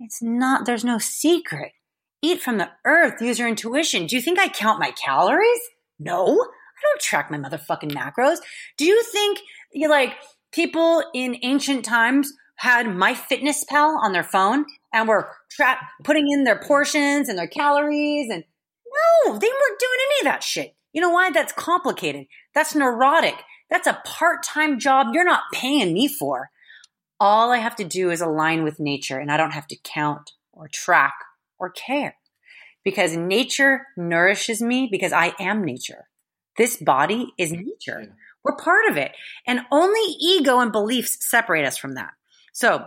It's 0.00 0.22
not, 0.22 0.66
there's 0.66 0.84
no 0.84 0.98
secret. 0.98 1.72
Eat 2.22 2.40
from 2.40 2.58
the 2.58 2.70
earth, 2.86 3.20
use 3.20 3.38
your 3.38 3.48
intuition. 3.48 4.06
Do 4.06 4.16
you 4.16 4.22
think 4.22 4.38
I 4.38 4.48
count 4.48 4.80
my 4.80 4.92
calories? 4.92 5.60
No, 5.98 6.24
I 6.24 6.80
don't 6.82 7.00
track 7.00 7.30
my 7.30 7.36
motherfucking 7.36 7.92
macros. 7.92 8.38
Do 8.78 8.84
you 8.84 9.02
think 9.02 9.40
you 9.72 9.88
like 9.88 10.12
people 10.52 11.02
in 11.14 11.36
ancient 11.42 11.84
times 11.84 12.32
had 12.56 12.86
MyFitnessPal 12.86 13.98
on 14.02 14.12
their 14.12 14.22
phone 14.22 14.64
and 14.92 15.08
were 15.08 15.28
tra- 15.50 15.80
putting 16.04 16.30
in 16.30 16.44
their 16.44 16.58
portions 16.58 17.28
and 17.28 17.36
their 17.36 17.48
calories 17.48 18.28
and 18.30 18.44
no, 18.94 19.38
they 19.38 19.48
weren't 19.48 19.80
doing 19.80 19.98
any 20.06 20.20
of 20.20 20.32
that 20.32 20.42
shit. 20.42 20.74
You 20.92 21.00
know 21.00 21.10
why? 21.10 21.30
That's 21.30 21.52
complicated. 21.52 22.26
That's 22.54 22.74
neurotic. 22.74 23.34
That's 23.68 23.86
a 23.86 24.00
part-time 24.04 24.78
job 24.78 25.08
you're 25.12 25.24
not 25.24 25.42
paying 25.52 25.92
me 25.92 26.06
for. 26.08 26.50
All 27.18 27.50
I 27.50 27.58
have 27.58 27.76
to 27.76 27.84
do 27.84 28.10
is 28.10 28.20
align 28.20 28.62
with 28.62 28.80
nature 28.80 29.18
and 29.18 29.30
I 29.30 29.36
don't 29.36 29.52
have 29.52 29.66
to 29.68 29.76
count 29.76 30.32
or 30.52 30.68
track 30.68 31.14
or 31.58 31.70
care 31.70 32.16
because 32.84 33.16
nature 33.16 33.86
nourishes 33.96 34.60
me 34.60 34.88
because 34.90 35.12
I 35.12 35.32
am 35.40 35.64
nature. 35.64 36.08
This 36.56 36.76
body 36.76 37.32
is 37.38 37.50
nature. 37.52 38.14
We're 38.44 38.56
part 38.56 38.86
of 38.88 38.96
it. 38.96 39.12
And 39.46 39.62
only 39.72 40.16
ego 40.20 40.60
and 40.60 40.70
beliefs 40.70 41.16
separate 41.20 41.64
us 41.64 41.78
from 41.78 41.94
that. 41.94 42.10
So 42.52 42.86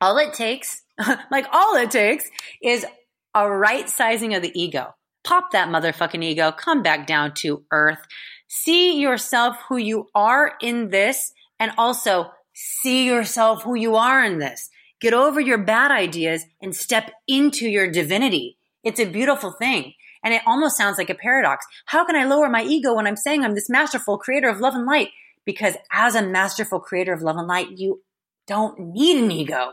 all 0.00 0.18
it 0.18 0.34
takes, 0.34 0.82
like 1.30 1.46
all 1.52 1.76
it 1.76 1.90
takes 1.90 2.30
is 2.62 2.86
a 3.34 3.50
right 3.50 3.88
sizing 3.88 4.34
of 4.34 4.42
the 4.42 4.52
ego. 4.60 4.94
Pop 5.24 5.52
that 5.52 5.68
motherfucking 5.68 6.22
ego, 6.22 6.52
come 6.52 6.82
back 6.82 7.06
down 7.06 7.34
to 7.34 7.64
earth. 7.70 8.00
See 8.48 9.00
yourself 9.00 9.56
who 9.68 9.76
you 9.76 10.08
are 10.14 10.54
in 10.60 10.90
this 10.90 11.32
and 11.58 11.72
also 11.78 12.30
see 12.52 13.06
yourself 13.06 13.62
who 13.62 13.74
you 13.74 13.94
are 13.96 14.24
in 14.24 14.38
this. 14.38 14.68
Get 15.00 15.14
over 15.14 15.40
your 15.40 15.58
bad 15.58 15.90
ideas 15.90 16.44
and 16.60 16.74
step 16.74 17.10
into 17.26 17.68
your 17.68 17.90
divinity. 17.90 18.58
It's 18.84 19.00
a 19.00 19.04
beautiful 19.06 19.52
thing. 19.52 19.94
And 20.24 20.34
it 20.34 20.42
almost 20.46 20.76
sounds 20.76 20.98
like 20.98 21.10
a 21.10 21.14
paradox. 21.14 21.66
How 21.86 22.04
can 22.04 22.14
I 22.14 22.24
lower 22.24 22.48
my 22.48 22.62
ego 22.62 22.94
when 22.94 23.06
I'm 23.06 23.16
saying 23.16 23.44
I'm 23.44 23.54
this 23.54 23.70
masterful 23.70 24.18
creator 24.18 24.48
of 24.48 24.60
love 24.60 24.74
and 24.74 24.86
light? 24.86 25.08
Because 25.44 25.74
as 25.90 26.14
a 26.14 26.22
masterful 26.22 26.78
creator 26.78 27.12
of 27.12 27.22
love 27.22 27.36
and 27.36 27.48
light, 27.48 27.78
you 27.78 28.02
don't 28.46 28.78
need 28.78 29.22
an 29.22 29.30
ego. 29.30 29.72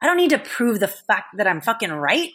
I 0.00 0.06
don't 0.06 0.18
need 0.18 0.30
to 0.30 0.38
prove 0.38 0.80
the 0.80 0.88
fact 0.88 1.36
that 1.36 1.46
I'm 1.46 1.62
fucking 1.62 1.92
right. 1.92 2.30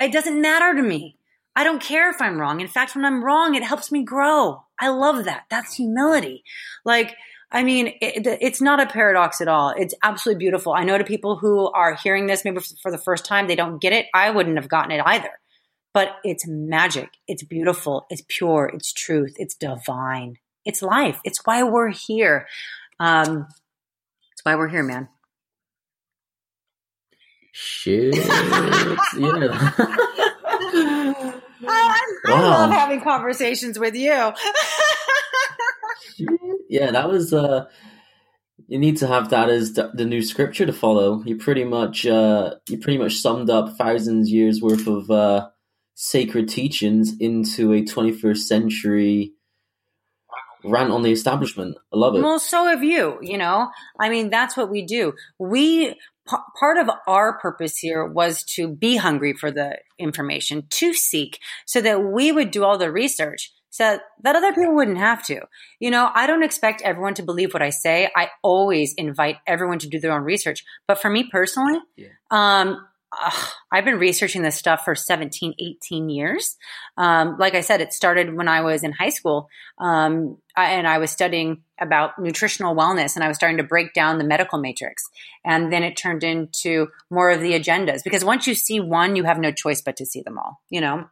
It 0.00 0.12
doesn't 0.12 0.40
matter 0.40 0.74
to 0.74 0.82
me. 0.82 1.15
I 1.56 1.64
don't 1.64 1.80
care 1.82 2.10
if 2.10 2.20
I'm 2.20 2.38
wrong. 2.38 2.60
In 2.60 2.68
fact, 2.68 2.94
when 2.94 3.06
I'm 3.06 3.24
wrong, 3.24 3.54
it 3.54 3.62
helps 3.62 3.90
me 3.90 4.04
grow. 4.04 4.62
I 4.78 4.88
love 4.90 5.24
that. 5.24 5.44
That's 5.50 5.74
humility. 5.74 6.44
Like, 6.84 7.16
I 7.50 7.62
mean, 7.62 7.94
it, 8.02 8.26
it's 8.42 8.60
not 8.60 8.78
a 8.78 8.86
paradox 8.86 9.40
at 9.40 9.48
all. 9.48 9.70
It's 9.70 9.94
absolutely 10.02 10.38
beautiful. 10.38 10.74
I 10.74 10.84
know 10.84 10.98
to 10.98 11.04
people 11.04 11.36
who 11.36 11.72
are 11.72 11.94
hearing 11.94 12.26
this 12.26 12.44
maybe 12.44 12.60
for 12.82 12.90
the 12.90 12.98
first 12.98 13.24
time, 13.24 13.46
they 13.46 13.56
don't 13.56 13.80
get 13.80 13.94
it. 13.94 14.04
I 14.12 14.30
wouldn't 14.30 14.58
have 14.58 14.68
gotten 14.68 14.90
it 14.90 15.00
either. 15.06 15.30
But 15.94 16.16
it's 16.24 16.46
magic. 16.46 17.08
It's 17.26 17.42
beautiful. 17.42 18.04
It's 18.10 18.22
pure. 18.28 18.70
It's 18.74 18.92
truth. 18.92 19.34
It's 19.38 19.54
divine. 19.54 20.36
It's 20.66 20.82
life. 20.82 21.18
It's 21.24 21.40
why 21.46 21.62
we're 21.62 21.88
here. 21.88 22.46
Um, 23.00 23.46
it's 24.32 24.44
why 24.44 24.56
we're 24.56 24.68
here, 24.68 24.82
man. 24.82 25.08
Shit. 27.52 28.14
yeah. 29.16 29.80
I, 31.66 32.16
I 32.26 32.32
Wow. 32.32 32.50
love 32.50 32.70
having 32.72 33.00
conversations 33.02 33.78
with 33.78 33.94
you. 33.94 34.32
yeah, 36.68 36.90
that 36.90 37.08
was. 37.08 37.32
uh 37.32 37.66
You 38.68 38.78
need 38.78 38.96
to 38.98 39.06
have 39.06 39.30
that 39.30 39.48
as 39.48 39.74
the, 39.74 39.90
the 39.94 40.04
new 40.04 40.22
scripture 40.22 40.66
to 40.66 40.72
follow. 40.72 41.22
You 41.24 41.36
pretty 41.36 41.64
much, 41.64 42.06
uh 42.06 42.54
you 42.68 42.78
pretty 42.78 42.98
much 42.98 43.16
summed 43.16 43.50
up 43.50 43.76
thousands 43.76 44.30
years 44.30 44.60
worth 44.62 44.86
of 44.86 45.10
uh 45.10 45.48
sacred 45.94 46.48
teachings 46.48 47.14
into 47.20 47.72
a 47.72 47.82
21st 47.82 48.38
century 48.38 49.32
rant 50.64 50.90
on 50.90 51.02
the 51.02 51.12
establishment. 51.12 51.76
I 51.92 51.96
love 51.96 52.16
it. 52.16 52.22
Well, 52.22 52.38
so 52.38 52.66
have 52.66 52.82
you, 52.84 53.18
you 53.22 53.38
know? 53.38 53.68
I 54.00 54.08
mean, 54.10 54.30
that's 54.30 54.56
what 54.56 54.68
we 54.70 54.84
do. 54.84 55.12
We, 55.38 55.90
p- 56.28 56.36
part 56.58 56.76
of 56.78 56.90
our 57.06 57.38
purpose 57.38 57.78
here 57.78 58.04
was 58.04 58.42
to 58.56 58.68
be 58.68 58.96
hungry 58.96 59.32
for 59.32 59.50
the 59.50 59.78
information, 59.98 60.64
to 60.70 60.94
seek, 60.94 61.38
so 61.66 61.80
that 61.80 62.02
we 62.02 62.32
would 62.32 62.50
do 62.50 62.64
all 62.64 62.78
the 62.78 62.90
research 62.90 63.52
so 63.70 63.98
that 64.22 64.36
other 64.36 64.54
people 64.54 64.74
wouldn't 64.74 64.96
have 64.96 65.22
to. 65.26 65.40
You 65.80 65.90
know, 65.90 66.10
I 66.14 66.26
don't 66.26 66.42
expect 66.42 66.80
everyone 66.80 67.12
to 67.14 67.22
believe 67.22 67.52
what 67.52 67.62
I 67.62 67.68
say. 67.68 68.10
I 68.16 68.30
always 68.42 68.94
invite 68.94 69.36
everyone 69.46 69.80
to 69.80 69.88
do 69.88 70.00
their 70.00 70.12
own 70.12 70.22
research. 70.22 70.64
But 70.88 70.98
for 70.98 71.10
me 71.10 71.28
personally, 71.30 71.78
Yeah. 71.94 72.08
um, 72.30 72.85
ugh, 73.12 73.48
I've 73.72 73.84
been 73.84 73.98
researching 73.98 74.42
this 74.42 74.56
stuff 74.56 74.84
for 74.84 74.94
17, 74.94 75.54
18 75.58 76.08
years. 76.08 76.56
Um, 76.96 77.36
like 77.38 77.54
I 77.54 77.60
said, 77.60 77.80
it 77.80 77.92
started 77.92 78.34
when 78.34 78.48
I 78.48 78.60
was 78.62 78.82
in 78.82 78.92
high 78.92 79.10
school. 79.10 79.48
Um, 79.78 80.38
I, 80.56 80.72
and 80.72 80.86
I 80.86 80.98
was 80.98 81.10
studying 81.10 81.62
about 81.80 82.18
nutritional 82.18 82.74
wellness 82.74 83.14
and 83.14 83.24
I 83.24 83.28
was 83.28 83.36
starting 83.36 83.58
to 83.58 83.62
break 83.62 83.92
down 83.92 84.18
the 84.18 84.24
medical 84.24 84.58
matrix. 84.58 85.02
And 85.44 85.72
then 85.72 85.82
it 85.82 85.96
turned 85.96 86.24
into 86.24 86.88
more 87.10 87.30
of 87.30 87.40
the 87.40 87.52
agendas 87.52 88.02
because 88.02 88.24
once 88.24 88.46
you 88.46 88.54
see 88.54 88.80
one, 88.80 89.16
you 89.16 89.24
have 89.24 89.38
no 89.38 89.52
choice 89.52 89.82
but 89.82 89.96
to 89.96 90.06
see 90.06 90.22
them 90.22 90.38
all, 90.38 90.60
you 90.70 90.80
know? 90.80 91.04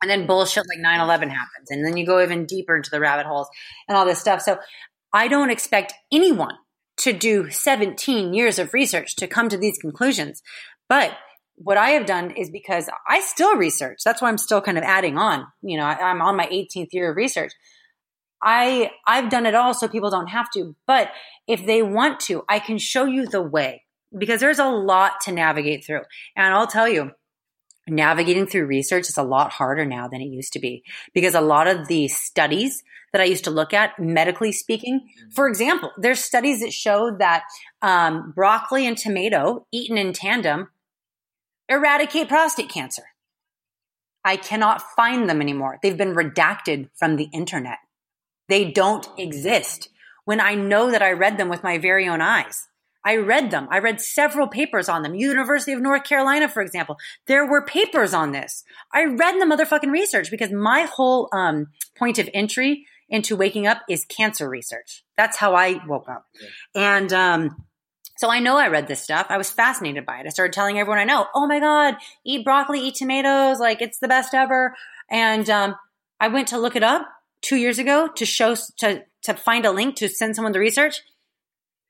And 0.00 0.08
then 0.08 0.26
bullshit 0.26 0.64
like 0.68 0.78
9 0.78 1.00
11 1.00 1.28
happens. 1.28 1.70
And 1.70 1.84
then 1.84 1.96
you 1.96 2.06
go 2.06 2.22
even 2.22 2.46
deeper 2.46 2.76
into 2.76 2.90
the 2.90 3.00
rabbit 3.00 3.26
holes 3.26 3.48
and 3.88 3.96
all 3.96 4.04
this 4.04 4.20
stuff. 4.20 4.42
So 4.42 4.58
I 5.12 5.28
don't 5.28 5.50
expect 5.50 5.94
anyone 6.12 6.54
to 6.98 7.12
do 7.12 7.50
17 7.50 8.34
years 8.34 8.58
of 8.58 8.74
research 8.74 9.16
to 9.16 9.26
come 9.26 9.48
to 9.48 9.56
these 9.56 9.78
conclusions. 9.78 10.42
But 10.88 11.16
what 11.56 11.76
I 11.76 11.90
have 11.90 12.06
done 12.06 12.30
is 12.30 12.50
because 12.50 12.88
I 13.06 13.20
still 13.20 13.56
research. 13.56 14.00
That's 14.04 14.22
why 14.22 14.28
I'm 14.28 14.38
still 14.38 14.60
kind 14.60 14.78
of 14.78 14.84
adding 14.84 15.18
on. 15.18 15.46
You 15.62 15.78
know, 15.78 15.84
I, 15.84 16.10
I'm 16.10 16.22
on 16.22 16.36
my 16.36 16.46
18th 16.46 16.92
year 16.92 17.10
of 17.10 17.16
research. 17.16 17.52
I 18.40 18.92
I've 19.06 19.30
done 19.30 19.46
it 19.46 19.54
all 19.54 19.74
so 19.74 19.88
people 19.88 20.10
don't 20.10 20.28
have 20.28 20.50
to. 20.52 20.76
But 20.86 21.10
if 21.46 21.66
they 21.66 21.82
want 21.82 22.20
to, 22.20 22.44
I 22.48 22.60
can 22.60 22.78
show 22.78 23.04
you 23.04 23.26
the 23.26 23.42
way 23.42 23.84
because 24.16 24.40
there's 24.40 24.60
a 24.60 24.68
lot 24.68 25.20
to 25.22 25.32
navigate 25.32 25.84
through. 25.84 26.02
And 26.36 26.54
I'll 26.54 26.68
tell 26.68 26.88
you, 26.88 27.10
navigating 27.88 28.46
through 28.46 28.66
research 28.66 29.08
is 29.08 29.16
a 29.16 29.22
lot 29.22 29.50
harder 29.50 29.84
now 29.84 30.08
than 30.08 30.20
it 30.20 30.26
used 30.26 30.52
to 30.52 30.58
be 30.58 30.84
because 31.14 31.34
a 31.34 31.40
lot 31.40 31.66
of 31.66 31.88
the 31.88 32.08
studies 32.08 32.82
that 33.12 33.22
I 33.22 33.24
used 33.24 33.44
to 33.44 33.50
look 33.50 33.72
at, 33.72 33.98
medically 33.98 34.52
speaking, 34.52 35.08
for 35.34 35.48
example, 35.48 35.90
there's 35.96 36.20
studies 36.20 36.60
that 36.60 36.72
show 36.72 37.16
that 37.18 37.44
um, 37.80 38.32
broccoli 38.36 38.86
and 38.86 38.96
tomato 38.98 39.66
eaten 39.72 39.96
in 39.96 40.12
tandem 40.12 40.68
eradicate 41.68 42.28
prostate 42.28 42.68
cancer. 42.68 43.02
I 44.24 44.36
cannot 44.36 44.82
find 44.96 45.28
them 45.28 45.40
anymore. 45.40 45.78
They've 45.82 45.96
been 45.96 46.14
redacted 46.14 46.88
from 46.94 47.16
the 47.16 47.28
internet. 47.32 47.78
They 48.48 48.70
don't 48.70 49.06
exist 49.16 49.88
when 50.24 50.40
I 50.40 50.54
know 50.54 50.90
that 50.90 51.02
I 51.02 51.12
read 51.12 51.38
them 51.38 51.48
with 51.48 51.62
my 51.62 51.78
very 51.78 52.08
own 52.08 52.20
eyes. 52.20 52.66
I 53.04 53.16
read 53.16 53.50
them. 53.50 53.68
I 53.70 53.78
read 53.78 54.00
several 54.00 54.48
papers 54.48 54.88
on 54.88 55.02
them. 55.02 55.14
University 55.14 55.72
of 55.72 55.80
North 55.80 56.04
Carolina, 56.04 56.48
for 56.48 56.60
example, 56.60 56.98
there 57.26 57.46
were 57.46 57.64
papers 57.64 58.12
on 58.12 58.32
this. 58.32 58.64
I 58.92 59.04
read 59.04 59.40
the 59.40 59.46
motherfucking 59.46 59.90
research 59.90 60.30
because 60.30 60.52
my 60.52 60.82
whole 60.82 61.28
um, 61.32 61.68
point 61.96 62.18
of 62.18 62.28
entry 62.34 62.86
into 63.08 63.36
waking 63.36 63.66
up 63.66 63.78
is 63.88 64.04
cancer 64.04 64.48
research. 64.48 65.04
That's 65.16 65.38
how 65.38 65.54
I 65.54 65.80
woke 65.86 66.08
up. 66.08 66.26
And 66.74 67.10
um, 67.12 67.64
so 68.18 68.28
I 68.28 68.40
know 68.40 68.58
I 68.58 68.66
read 68.66 68.88
this 68.88 69.00
stuff. 69.00 69.28
I 69.30 69.38
was 69.38 69.48
fascinated 69.48 70.04
by 70.04 70.18
it. 70.18 70.26
I 70.26 70.30
started 70.30 70.52
telling 70.52 70.76
everyone 70.76 70.98
I 70.98 71.04
know, 71.04 71.28
oh 71.36 71.46
my 71.46 71.60
God, 71.60 71.94
eat 72.26 72.44
broccoli, 72.44 72.80
eat 72.80 72.96
tomatoes. 72.96 73.60
Like 73.60 73.80
it's 73.80 74.00
the 74.00 74.08
best 74.08 74.34
ever. 74.34 74.74
And 75.08 75.48
um, 75.48 75.76
I 76.18 76.26
went 76.26 76.48
to 76.48 76.58
look 76.58 76.74
it 76.74 76.82
up 76.82 77.06
two 77.42 77.54
years 77.54 77.78
ago 77.78 78.08
to 78.16 78.26
show, 78.26 78.56
to, 78.78 79.04
to 79.22 79.34
find 79.34 79.64
a 79.64 79.70
link 79.70 79.94
to 79.96 80.08
send 80.08 80.34
someone 80.34 80.50
the 80.50 80.58
research. 80.58 81.00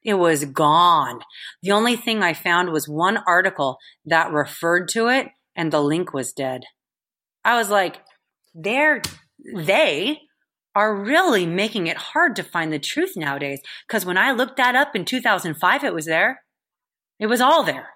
It 0.02 0.14
was 0.14 0.44
gone. 0.44 1.20
The 1.62 1.72
only 1.72 1.96
thing 1.96 2.22
I 2.22 2.34
found 2.34 2.72
was 2.72 2.86
one 2.86 3.16
article 3.26 3.78
that 4.04 4.30
referred 4.30 4.88
to 4.88 5.08
it 5.08 5.28
and 5.56 5.72
the 5.72 5.80
link 5.80 6.12
was 6.12 6.34
dead. 6.34 6.64
I 7.42 7.56
was 7.56 7.70
like, 7.70 8.02
they're, 8.54 9.00
they 9.56 10.20
are 10.74 10.94
really 10.94 11.46
making 11.46 11.86
it 11.86 11.96
hard 11.96 12.36
to 12.36 12.42
find 12.42 12.72
the 12.72 12.78
truth 12.78 13.16
nowadays. 13.16 13.60
Because 13.86 14.04
when 14.04 14.18
I 14.18 14.32
looked 14.32 14.56
that 14.58 14.76
up 14.76 14.94
in 14.94 15.04
2005, 15.04 15.84
it 15.84 15.94
was 15.94 16.06
there. 16.06 16.42
It 17.18 17.26
was 17.26 17.40
all 17.40 17.64
there. 17.64 17.88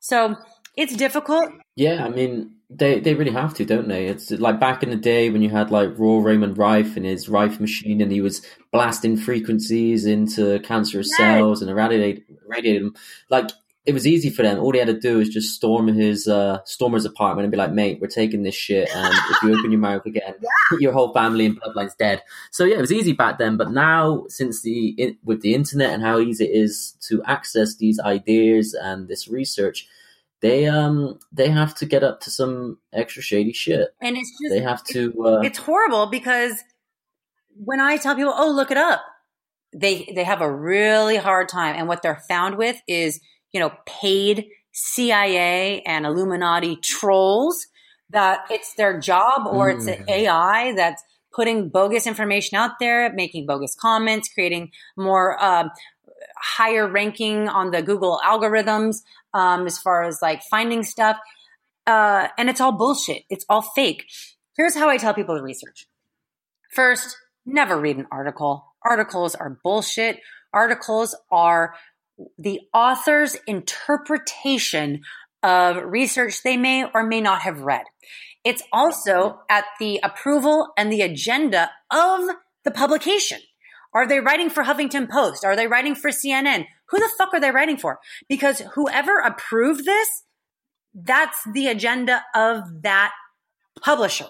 So 0.00 0.36
it's 0.76 0.96
difficult. 0.96 1.50
Yeah, 1.76 2.04
I 2.04 2.08
mean, 2.10 2.56
they 2.68 3.00
they 3.00 3.14
really 3.14 3.32
have 3.32 3.54
to, 3.54 3.64
don't 3.64 3.88
they? 3.88 4.06
It's 4.06 4.30
like 4.30 4.60
back 4.60 4.82
in 4.82 4.90
the 4.90 4.96
day 4.96 5.30
when 5.30 5.42
you 5.42 5.50
had 5.50 5.70
like 5.70 5.98
Royal 5.98 6.20
Raymond 6.20 6.58
Rife 6.58 6.96
and 6.96 7.04
his 7.06 7.28
Rife 7.28 7.58
machine, 7.58 8.00
and 8.00 8.12
he 8.12 8.20
was 8.20 8.44
blasting 8.72 9.16
frequencies 9.16 10.06
into 10.06 10.58
cancerous 10.60 11.08
Yes. 11.10 11.16
cells 11.16 11.62
and 11.62 11.70
irradiate 11.70 12.24
irradiated 12.46 12.82
them. 12.84 12.94
Like 13.30 13.50
it 13.86 13.94
was 13.94 14.06
easy 14.06 14.28
for 14.28 14.42
them. 14.42 14.58
All 14.58 14.72
they 14.72 14.78
had 14.78 14.88
to 14.88 14.98
do 14.98 15.18
was 15.18 15.30
just 15.30 15.54
storm 15.54 15.88
his 15.88 16.28
uh, 16.28 16.58
storm 16.64 16.92
his 16.92 17.06
apartment 17.06 17.44
and 17.44 17.50
be 17.50 17.56
like, 17.56 17.72
"Mate, 17.72 17.98
we're 18.00 18.08
taking 18.08 18.42
this 18.42 18.54
shit, 18.54 18.88
and 18.94 19.14
if 19.30 19.42
you 19.42 19.58
open 19.58 19.70
your 19.70 19.80
mouth 19.80 20.04
again, 20.04 20.34
your 20.80 20.92
whole 20.92 21.12
family 21.14 21.46
and 21.46 21.60
bloodline's 21.60 21.94
dead." 21.94 22.22
So 22.50 22.64
yeah, 22.64 22.76
it 22.76 22.80
was 22.80 22.92
easy 22.92 23.12
back 23.12 23.38
then, 23.38 23.56
but 23.56 23.70
now 23.70 24.24
since 24.28 24.62
the 24.62 24.88
in, 24.98 25.18
with 25.24 25.40
the 25.40 25.54
internet 25.54 25.90
and 25.94 26.02
how 26.02 26.18
easy 26.18 26.44
it 26.44 26.54
is 26.54 26.94
to 27.08 27.22
access 27.24 27.76
these 27.76 27.98
ideas 27.98 28.74
and 28.74 29.08
this 29.08 29.28
research, 29.28 29.88
they 30.40 30.66
um 30.66 31.18
they 31.32 31.48
have 31.48 31.74
to 31.76 31.86
get 31.86 32.02
up 32.02 32.20
to 32.22 32.30
some 32.30 32.78
extra 32.92 33.22
shady 33.22 33.52
shit. 33.52 33.94
And 34.02 34.16
it's 34.16 34.30
just 34.42 34.52
They 34.52 34.60
have 34.60 34.84
to. 34.84 35.24
Uh, 35.24 35.40
it's 35.40 35.58
horrible 35.58 36.06
because 36.06 36.62
when 37.56 37.80
I 37.80 37.96
tell 37.96 38.14
people, 38.14 38.34
"Oh, 38.36 38.50
look 38.50 38.70
it 38.70 38.76
up," 38.76 39.02
they 39.74 40.10
they 40.14 40.24
have 40.24 40.42
a 40.42 40.52
really 40.52 41.16
hard 41.16 41.48
time. 41.48 41.76
And 41.76 41.88
what 41.88 42.02
they're 42.02 42.22
found 42.28 42.56
with 42.56 42.80
is, 42.86 43.20
you 43.52 43.60
know, 43.60 43.72
paid 43.86 44.48
CIA 44.72 45.82
and 45.82 46.06
Illuminati 46.06 46.76
trolls 46.76 47.66
that 48.10 48.46
it's 48.50 48.74
their 48.74 48.98
job 48.98 49.46
or 49.46 49.70
it's 49.70 49.86
an 49.86 50.04
Mm. 50.04 50.10
AI 50.10 50.72
that's 50.74 51.02
putting 51.32 51.68
bogus 51.68 52.06
information 52.06 52.56
out 52.56 52.78
there, 52.80 53.12
making 53.12 53.46
bogus 53.46 53.74
comments, 53.74 54.28
creating 54.32 54.72
more 54.96 55.42
um, 55.42 55.70
higher 56.36 56.88
ranking 56.88 57.48
on 57.48 57.70
the 57.70 57.82
Google 57.82 58.20
algorithms 58.24 59.02
um, 59.32 59.66
as 59.66 59.78
far 59.78 60.04
as 60.04 60.20
like 60.20 60.42
finding 60.50 60.82
stuff. 60.82 61.18
Uh, 61.86 62.28
and 62.36 62.50
it's 62.50 62.60
all 62.60 62.72
bullshit. 62.72 63.22
It's 63.30 63.44
all 63.48 63.62
fake. 63.62 64.06
Here's 64.56 64.74
how 64.76 64.88
I 64.88 64.96
tell 64.96 65.14
people 65.14 65.36
to 65.36 65.42
research. 65.42 65.86
First, 66.72 67.16
never 67.46 67.80
read 67.80 67.96
an 67.96 68.06
article. 68.10 68.74
Articles 68.84 69.34
are 69.34 69.58
bullshit. 69.62 70.20
Articles 70.52 71.16
are 71.30 71.74
the 72.38 72.60
author's 72.72 73.36
interpretation 73.46 75.02
of 75.42 75.76
research 75.84 76.42
they 76.42 76.56
may 76.56 76.84
or 76.92 77.02
may 77.02 77.20
not 77.20 77.42
have 77.42 77.60
read. 77.60 77.84
It's 78.44 78.62
also 78.72 79.12
mm-hmm. 79.12 79.38
at 79.48 79.64
the 79.78 80.00
approval 80.02 80.72
and 80.76 80.92
the 80.92 81.02
agenda 81.02 81.70
of 81.90 82.28
the 82.64 82.70
publication. 82.70 83.40
Are 83.92 84.06
they 84.06 84.20
writing 84.20 84.50
for 84.50 84.64
Huffington 84.64 85.08
Post? 85.08 85.44
Are 85.44 85.56
they 85.56 85.66
writing 85.66 85.94
for 85.94 86.10
CNN? 86.10 86.66
Who 86.90 86.98
the 86.98 87.10
fuck 87.18 87.34
are 87.34 87.40
they 87.40 87.50
writing 87.50 87.76
for? 87.76 87.98
Because 88.28 88.62
whoever 88.74 89.18
approved 89.18 89.84
this, 89.84 90.24
that's 90.94 91.38
the 91.52 91.68
agenda 91.68 92.22
of 92.34 92.82
that 92.82 93.12
publisher. 93.82 94.26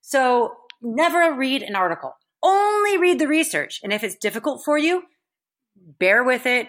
So 0.00 0.54
never 0.82 1.34
read 1.34 1.62
an 1.62 1.76
article. 1.76 2.14
Only 2.42 2.98
read 2.98 3.18
the 3.18 3.28
research. 3.28 3.80
And 3.82 3.92
if 3.92 4.02
it's 4.02 4.16
difficult 4.16 4.62
for 4.64 4.78
you, 4.78 5.02
bear 5.98 6.24
with 6.24 6.46
it. 6.46 6.68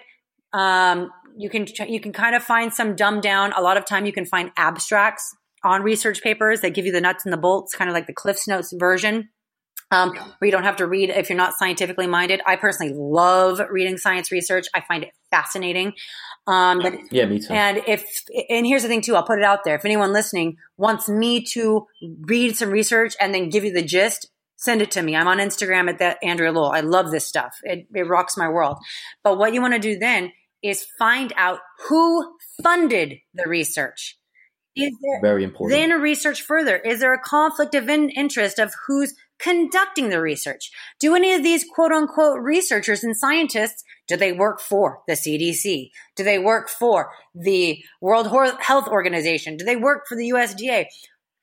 Um, 0.53 1.11
you 1.37 1.49
can 1.49 1.65
you 1.87 1.99
can 1.99 2.11
kind 2.11 2.35
of 2.35 2.43
find 2.43 2.73
some 2.73 2.95
dumbed 2.95 3.23
down. 3.23 3.53
A 3.53 3.61
lot 3.61 3.77
of 3.77 3.85
time 3.85 4.05
you 4.05 4.13
can 4.13 4.25
find 4.25 4.51
abstracts 4.57 5.35
on 5.63 5.83
research 5.83 6.21
papers 6.21 6.61
that 6.61 6.73
give 6.73 6.85
you 6.85 6.91
the 6.91 7.01
nuts 7.01 7.25
and 7.25 7.33
the 7.33 7.37
bolts, 7.37 7.75
kind 7.75 7.89
of 7.89 7.93
like 7.93 8.07
the 8.07 8.13
Cliff's 8.13 8.47
Notes 8.47 8.73
version. 8.77 9.29
Um, 9.93 10.11
where 10.15 10.45
you 10.45 10.51
don't 10.51 10.63
have 10.63 10.77
to 10.77 10.87
read 10.87 11.09
if 11.09 11.29
you're 11.29 11.37
not 11.37 11.53
scientifically 11.53 12.07
minded. 12.07 12.39
I 12.45 12.55
personally 12.55 12.93
love 12.95 13.59
reading 13.69 13.97
science 13.97 14.31
research. 14.31 14.67
I 14.73 14.79
find 14.79 15.03
it 15.03 15.09
fascinating. 15.31 15.91
Um, 16.47 16.79
but 16.79 16.93
yeah, 17.11 17.25
me 17.25 17.39
too. 17.39 17.51
and 17.51 17.81
if, 17.85 18.05
and 18.49 18.65
here's 18.65 18.83
the 18.83 18.87
thing 18.87 19.01
too, 19.01 19.17
I'll 19.17 19.25
put 19.25 19.37
it 19.37 19.43
out 19.43 19.65
there. 19.65 19.75
If 19.75 19.83
anyone 19.83 20.13
listening 20.13 20.55
wants 20.77 21.09
me 21.09 21.43
to 21.53 21.87
read 22.21 22.55
some 22.55 22.69
research 22.69 23.15
and 23.19 23.33
then 23.33 23.49
give 23.49 23.65
you 23.65 23.73
the 23.73 23.81
gist, 23.81 24.29
send 24.55 24.81
it 24.81 24.91
to 24.91 25.01
me. 25.01 25.13
I'm 25.15 25.27
on 25.27 25.39
Instagram 25.39 25.89
at 25.89 25.99
that 25.99 26.19
Andrea 26.23 26.53
Lowell. 26.53 26.71
I 26.71 26.79
love 26.79 27.11
this 27.11 27.27
stuff. 27.27 27.53
It, 27.63 27.87
it 27.93 28.07
rocks 28.07 28.37
my 28.37 28.47
world. 28.47 28.77
But 29.25 29.37
what 29.37 29.53
you 29.53 29.61
want 29.61 29.73
to 29.73 29.79
do 29.79 29.99
then 29.99 30.31
is 30.63 30.85
find 30.97 31.33
out 31.35 31.59
who 31.87 32.35
funded 32.63 33.17
the 33.33 33.47
research. 33.47 34.17
Is 34.75 34.91
there, 35.01 35.21
Very 35.21 35.43
important. 35.43 35.77
then 35.77 36.01
research 36.01 36.41
further. 36.41 36.77
Is 36.77 37.01
there 37.01 37.13
a 37.13 37.19
conflict 37.21 37.75
of 37.75 37.89
in- 37.89 38.09
interest 38.09 38.57
of 38.57 38.73
who's 38.87 39.13
conducting 39.37 40.09
the 40.09 40.21
research? 40.21 40.71
Do 40.99 41.13
any 41.15 41.33
of 41.33 41.43
these 41.43 41.65
quote 41.65 41.91
unquote 41.91 42.39
researchers 42.41 43.03
and 43.03 43.17
scientists, 43.17 43.83
do 44.07 44.15
they 44.15 44.31
work 44.31 44.61
for 44.61 44.99
the 45.07 45.13
CDC? 45.13 45.89
Do 46.15 46.23
they 46.23 46.39
work 46.39 46.69
for 46.69 47.11
the 47.35 47.83
World 47.99 48.27
Health 48.61 48.87
Organization? 48.87 49.57
Do 49.57 49.65
they 49.65 49.75
work 49.75 50.03
for 50.07 50.15
the 50.15 50.29
USDA? 50.29 50.85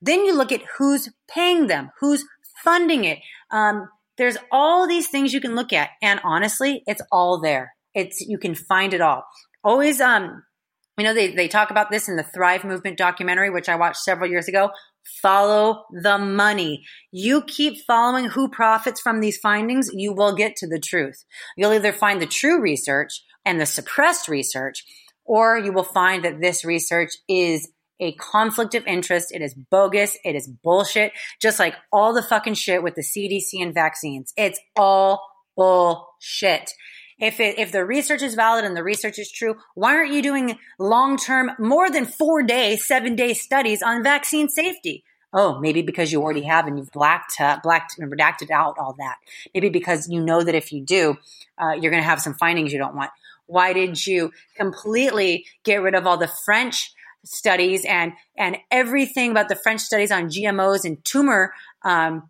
Then 0.01 0.25
you 0.25 0.35
look 0.35 0.51
at 0.51 0.63
who's 0.77 1.09
paying 1.29 1.67
them, 1.67 1.91
who's 1.99 2.23
funding 2.63 3.03
it. 3.03 3.19
Um, 3.51 3.89
there's 4.17 4.37
all 4.51 4.87
these 4.87 5.07
things 5.07 5.33
you 5.33 5.41
can 5.41 5.55
look 5.55 5.71
at, 5.71 5.91
and 6.01 6.19
honestly, 6.23 6.83
it's 6.87 7.01
all 7.11 7.39
there. 7.39 7.73
It's 7.93 8.21
you 8.21 8.37
can 8.37 8.55
find 8.55 8.93
it 8.93 9.01
all. 9.01 9.23
Always, 9.63 9.99
um, 9.99 10.43
you 10.97 11.03
know, 11.05 11.13
they, 11.13 11.33
they 11.33 11.47
talk 11.47 11.71
about 11.71 11.91
this 11.91 12.09
in 12.09 12.15
the 12.15 12.23
Thrive 12.23 12.63
Movement 12.63 12.97
documentary, 12.97 13.49
which 13.49 13.69
I 13.69 13.75
watched 13.75 13.97
several 13.97 14.29
years 14.29 14.47
ago. 14.47 14.71
Follow 15.21 15.85
the 15.91 16.17
money. 16.17 16.83
You 17.11 17.41
keep 17.41 17.85
following 17.87 18.25
who 18.25 18.49
profits 18.49 19.01
from 19.01 19.21
these 19.21 19.37
findings, 19.37 19.89
you 19.93 20.13
will 20.13 20.35
get 20.35 20.55
to 20.57 20.67
the 20.67 20.79
truth. 20.79 21.23
You'll 21.55 21.73
either 21.73 21.93
find 21.93 22.21
the 22.21 22.27
true 22.27 22.61
research 22.61 23.23
and 23.45 23.59
the 23.59 23.65
suppressed 23.65 24.27
research, 24.27 24.83
or 25.25 25.57
you 25.57 25.71
will 25.71 25.83
find 25.83 26.25
that 26.25 26.41
this 26.41 26.65
research 26.65 27.11
is 27.27 27.69
a 27.99 28.13
conflict 28.13 28.75
of 28.75 28.85
interest. 28.87 29.33
It 29.33 29.41
is 29.41 29.53
bogus. 29.53 30.17
It 30.23 30.35
is 30.35 30.47
bullshit. 30.47 31.11
Just 31.41 31.59
like 31.59 31.75
all 31.91 32.13
the 32.13 32.23
fucking 32.23 32.53
shit 32.53 32.83
with 32.83 32.95
the 32.95 33.03
CDC 33.03 33.61
and 33.61 33.73
vaccines. 33.73 34.33
It's 34.37 34.59
all 34.75 35.21
bullshit. 35.55 36.71
If 37.19 37.39
it, 37.39 37.59
if 37.59 37.71
the 37.71 37.85
research 37.85 38.21
is 38.21 38.35
valid 38.35 38.63
and 38.63 38.75
the 38.75 38.83
research 38.83 39.19
is 39.19 39.31
true, 39.31 39.55
why 39.75 39.95
aren't 39.95 40.13
you 40.13 40.21
doing 40.21 40.57
long 40.77 41.17
term, 41.17 41.51
more 41.59 41.89
than 41.89 42.05
four 42.05 42.43
day, 42.43 42.77
seven 42.77 43.15
day 43.15 43.33
studies 43.33 43.81
on 43.81 44.03
vaccine 44.03 44.49
safety? 44.49 45.03
Oh, 45.31 45.59
maybe 45.59 45.81
because 45.81 46.11
you 46.11 46.21
already 46.21 46.43
have 46.43 46.65
and 46.65 46.77
you've 46.77 46.91
blacked, 46.91 47.39
uh, 47.39 47.59
blacked 47.61 47.99
and 47.99 48.11
redacted 48.11 48.49
out 48.49 48.77
all 48.79 48.95
that. 48.97 49.17
Maybe 49.53 49.69
because 49.69 50.09
you 50.09 50.21
know 50.21 50.43
that 50.43 50.55
if 50.55 50.71
you 50.71 50.81
do, 50.81 51.17
uh, 51.57 51.73
you're 51.73 51.91
going 51.91 52.01
to 52.01 52.09
have 52.09 52.21
some 52.21 52.33
findings 52.33 52.71
you 52.71 52.79
don't 52.79 52.95
want. 52.95 53.11
Why 53.45 53.73
did 53.73 54.05
you 54.05 54.31
completely 54.55 55.45
get 55.63 55.81
rid 55.81 55.95
of 55.95 56.07
all 56.07 56.17
the 56.17 56.31
French 56.45 56.93
studies 57.25 57.83
and 57.85 58.13
and 58.37 58.57
everything 58.71 59.31
about 59.31 59.49
the 59.49 59.55
French 59.55 59.81
studies 59.81 60.11
on 60.11 60.29
GMOs 60.29 60.85
and 60.85 61.03
tumor 61.03 61.53
um, 61.83 62.29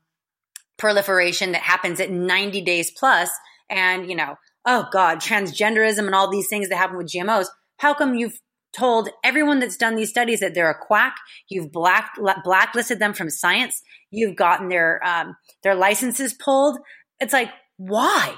proliferation 0.77 1.51
that 1.51 1.61
happens 1.61 1.99
at 1.99 2.09
90 2.09 2.61
days 2.61 2.91
plus, 2.91 3.29
and 3.69 4.09
you 4.09 4.15
know, 4.15 4.35
oh 4.65 4.87
god, 4.91 5.19
transgenderism 5.19 6.05
and 6.05 6.15
all 6.15 6.29
these 6.29 6.47
things 6.49 6.69
that 6.69 6.77
happen 6.77 6.97
with 6.97 7.11
GMOs. 7.11 7.47
How 7.77 7.93
come 7.93 8.15
you've 8.15 8.39
told 8.77 9.09
everyone 9.23 9.59
that's 9.59 9.77
done 9.77 9.95
these 9.95 10.09
studies 10.09 10.41
that 10.41 10.53
they're 10.53 10.69
a 10.69 10.77
quack? 10.77 11.15
You've 11.49 11.71
black 11.71 12.11
blacklisted 12.43 12.99
them 12.99 13.13
from 13.13 13.29
science. 13.29 13.81
You've 14.11 14.35
gotten 14.35 14.69
their 14.69 15.01
um, 15.05 15.35
their 15.63 15.75
licenses 15.75 16.33
pulled. 16.33 16.79
It's 17.19 17.33
like 17.33 17.49
why? 17.77 18.35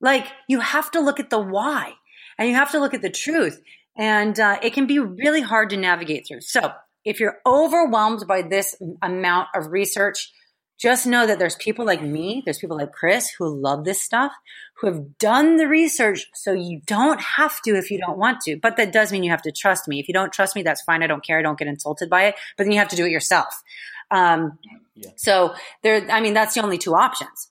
Like 0.00 0.26
you 0.48 0.60
have 0.60 0.90
to 0.92 1.00
look 1.00 1.20
at 1.20 1.30
the 1.30 1.40
why, 1.40 1.92
and 2.38 2.48
you 2.48 2.54
have 2.54 2.72
to 2.72 2.78
look 2.78 2.94
at 2.94 3.02
the 3.02 3.10
truth 3.10 3.60
and 4.00 4.38
uh, 4.40 4.58
it 4.62 4.72
can 4.72 4.86
be 4.86 4.98
really 4.98 5.42
hard 5.42 5.70
to 5.70 5.76
navigate 5.76 6.26
through. 6.26 6.40
So, 6.40 6.72
if 7.04 7.20
you're 7.20 7.38
overwhelmed 7.46 8.26
by 8.26 8.42
this 8.42 8.76
amount 9.02 9.48
of 9.54 9.72
research, 9.72 10.32
just 10.80 11.06
know 11.06 11.26
that 11.26 11.38
there's 11.38 11.56
people 11.56 11.84
like 11.84 12.02
me, 12.02 12.42
there's 12.44 12.58
people 12.58 12.78
like 12.78 12.92
Chris 12.92 13.30
who 13.38 13.54
love 13.54 13.84
this 13.84 14.00
stuff, 14.00 14.32
who 14.78 14.86
have 14.86 15.18
done 15.18 15.56
the 15.56 15.68
research 15.68 16.26
so 16.32 16.52
you 16.52 16.80
don't 16.86 17.20
have 17.20 17.60
to 17.62 17.76
if 17.76 17.90
you 17.90 17.98
don't 17.98 18.16
want 18.16 18.40
to. 18.42 18.56
But 18.56 18.78
that 18.78 18.90
does 18.92 19.12
mean 19.12 19.22
you 19.22 19.30
have 19.30 19.42
to 19.42 19.52
trust 19.52 19.86
me. 19.88 20.00
If 20.00 20.08
you 20.08 20.14
don't 20.14 20.32
trust 20.32 20.56
me, 20.56 20.62
that's 20.62 20.82
fine. 20.82 21.02
I 21.02 21.06
don't 21.06 21.24
care. 21.24 21.38
I 21.38 21.42
don't 21.42 21.58
get 21.58 21.68
insulted 21.68 22.08
by 22.08 22.24
it. 22.24 22.34
But 22.56 22.64
then 22.64 22.72
you 22.72 22.78
have 22.78 22.88
to 22.88 22.96
do 22.96 23.04
it 23.04 23.10
yourself. 23.10 23.62
Um, 24.10 24.58
Yeah. 24.94 25.10
So 25.16 25.54
there, 25.82 26.10
I 26.10 26.20
mean, 26.20 26.34
that's 26.34 26.54
the 26.54 26.62
only 26.62 26.78
two 26.78 26.94
options. 26.94 27.50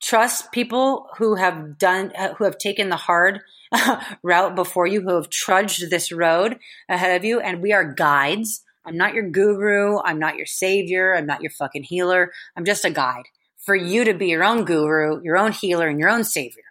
Trust 0.00 0.52
people 0.52 1.08
who 1.16 1.34
have 1.34 1.78
done, 1.78 2.12
who 2.36 2.44
have 2.44 2.58
taken 2.58 2.88
the 2.88 2.96
hard 2.96 3.40
route 4.22 4.54
before 4.54 4.86
you, 4.86 5.00
who 5.00 5.14
have 5.14 5.30
trudged 5.30 5.90
this 5.90 6.12
road 6.12 6.58
ahead 6.88 7.16
of 7.16 7.24
you. 7.24 7.40
And 7.40 7.62
we 7.62 7.72
are 7.72 7.94
guides. 7.94 8.62
I'm 8.88 8.96
not 8.96 9.14
your 9.14 9.28
guru. 9.28 9.98
I'm 10.02 10.18
not 10.18 10.36
your 10.36 10.46
savior. 10.46 11.14
I'm 11.14 11.26
not 11.26 11.42
your 11.42 11.50
fucking 11.50 11.82
healer. 11.84 12.32
I'm 12.56 12.64
just 12.64 12.84
a 12.84 12.90
guide 12.90 13.24
for 13.58 13.76
you 13.76 14.04
to 14.04 14.14
be 14.14 14.28
your 14.28 14.42
own 14.44 14.64
guru, 14.64 15.22
your 15.22 15.36
own 15.36 15.52
healer, 15.52 15.88
and 15.88 16.00
your 16.00 16.08
own 16.08 16.24
savior. 16.24 16.62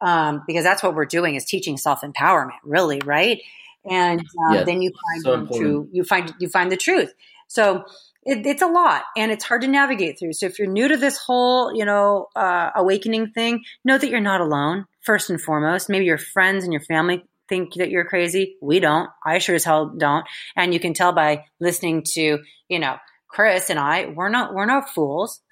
Um, 0.00 0.42
because 0.46 0.64
that's 0.64 0.82
what 0.82 0.94
we're 0.94 1.04
doing 1.04 1.34
is 1.34 1.44
teaching 1.44 1.76
self 1.76 2.00
empowerment, 2.00 2.58
really, 2.64 3.00
right? 3.04 3.42
And 3.88 4.20
uh, 4.20 4.54
Yeah, 4.54 4.64
then 4.64 4.80
you 4.80 4.90
find 4.90 5.48
so 5.48 5.58
true, 5.58 5.88
you 5.92 6.04
find 6.04 6.32
you 6.38 6.48
find 6.48 6.72
the 6.72 6.78
truth. 6.78 7.12
So 7.48 7.84
it, 8.24 8.46
it's 8.46 8.62
a 8.62 8.66
lot, 8.66 9.02
and 9.16 9.30
it's 9.30 9.44
hard 9.44 9.60
to 9.62 9.68
navigate 9.68 10.18
through. 10.18 10.32
So 10.32 10.46
if 10.46 10.58
you're 10.58 10.68
new 10.68 10.88
to 10.88 10.96
this 10.96 11.18
whole, 11.18 11.74
you 11.74 11.84
know, 11.84 12.28
uh, 12.34 12.70
awakening 12.74 13.32
thing, 13.32 13.62
know 13.84 13.98
that 13.98 14.08
you're 14.08 14.20
not 14.20 14.40
alone. 14.40 14.86
First 15.02 15.28
and 15.28 15.40
foremost, 15.40 15.90
maybe 15.90 16.06
your 16.06 16.18
friends 16.18 16.64
and 16.64 16.72
your 16.72 16.82
family 16.82 17.24
think 17.50 17.74
that 17.74 17.90
you're 17.90 18.06
crazy. 18.06 18.56
We 18.62 18.80
don't. 18.80 19.10
I 19.26 19.38
sure 19.38 19.54
as 19.54 19.64
hell 19.64 19.94
don't. 19.98 20.24
And 20.56 20.72
you 20.72 20.80
can 20.80 20.94
tell 20.94 21.12
by 21.12 21.44
listening 21.60 22.04
to, 22.14 22.38
you 22.70 22.78
know, 22.78 22.96
Chris 23.28 23.68
and 23.68 23.78
I. 23.78 24.06
We're 24.06 24.30
not. 24.30 24.54
We're 24.54 24.64
not 24.64 24.88
fools. 24.94 25.42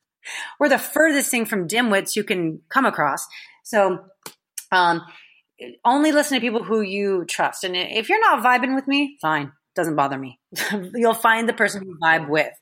we're 0.60 0.68
the 0.68 0.78
furthest 0.78 1.30
thing 1.30 1.46
from 1.46 1.66
dimwits 1.66 2.16
you 2.16 2.24
can 2.24 2.60
come 2.68 2.84
across. 2.84 3.26
So, 3.62 4.00
um, 4.70 5.00
only 5.84 6.12
listen 6.12 6.36
to 6.36 6.40
people 6.40 6.62
who 6.62 6.82
you 6.82 7.24
trust. 7.24 7.64
And 7.64 7.74
if 7.76 8.10
you're 8.10 8.20
not 8.20 8.44
vibing 8.44 8.74
with 8.74 8.86
me, 8.86 9.16
fine. 9.22 9.52
Doesn't 9.74 9.96
bother 9.96 10.18
me. 10.18 10.38
You'll 10.94 11.14
find 11.14 11.48
the 11.48 11.52
person 11.52 11.84
you 11.86 11.96
vibe 12.02 12.28
with. 12.28 12.52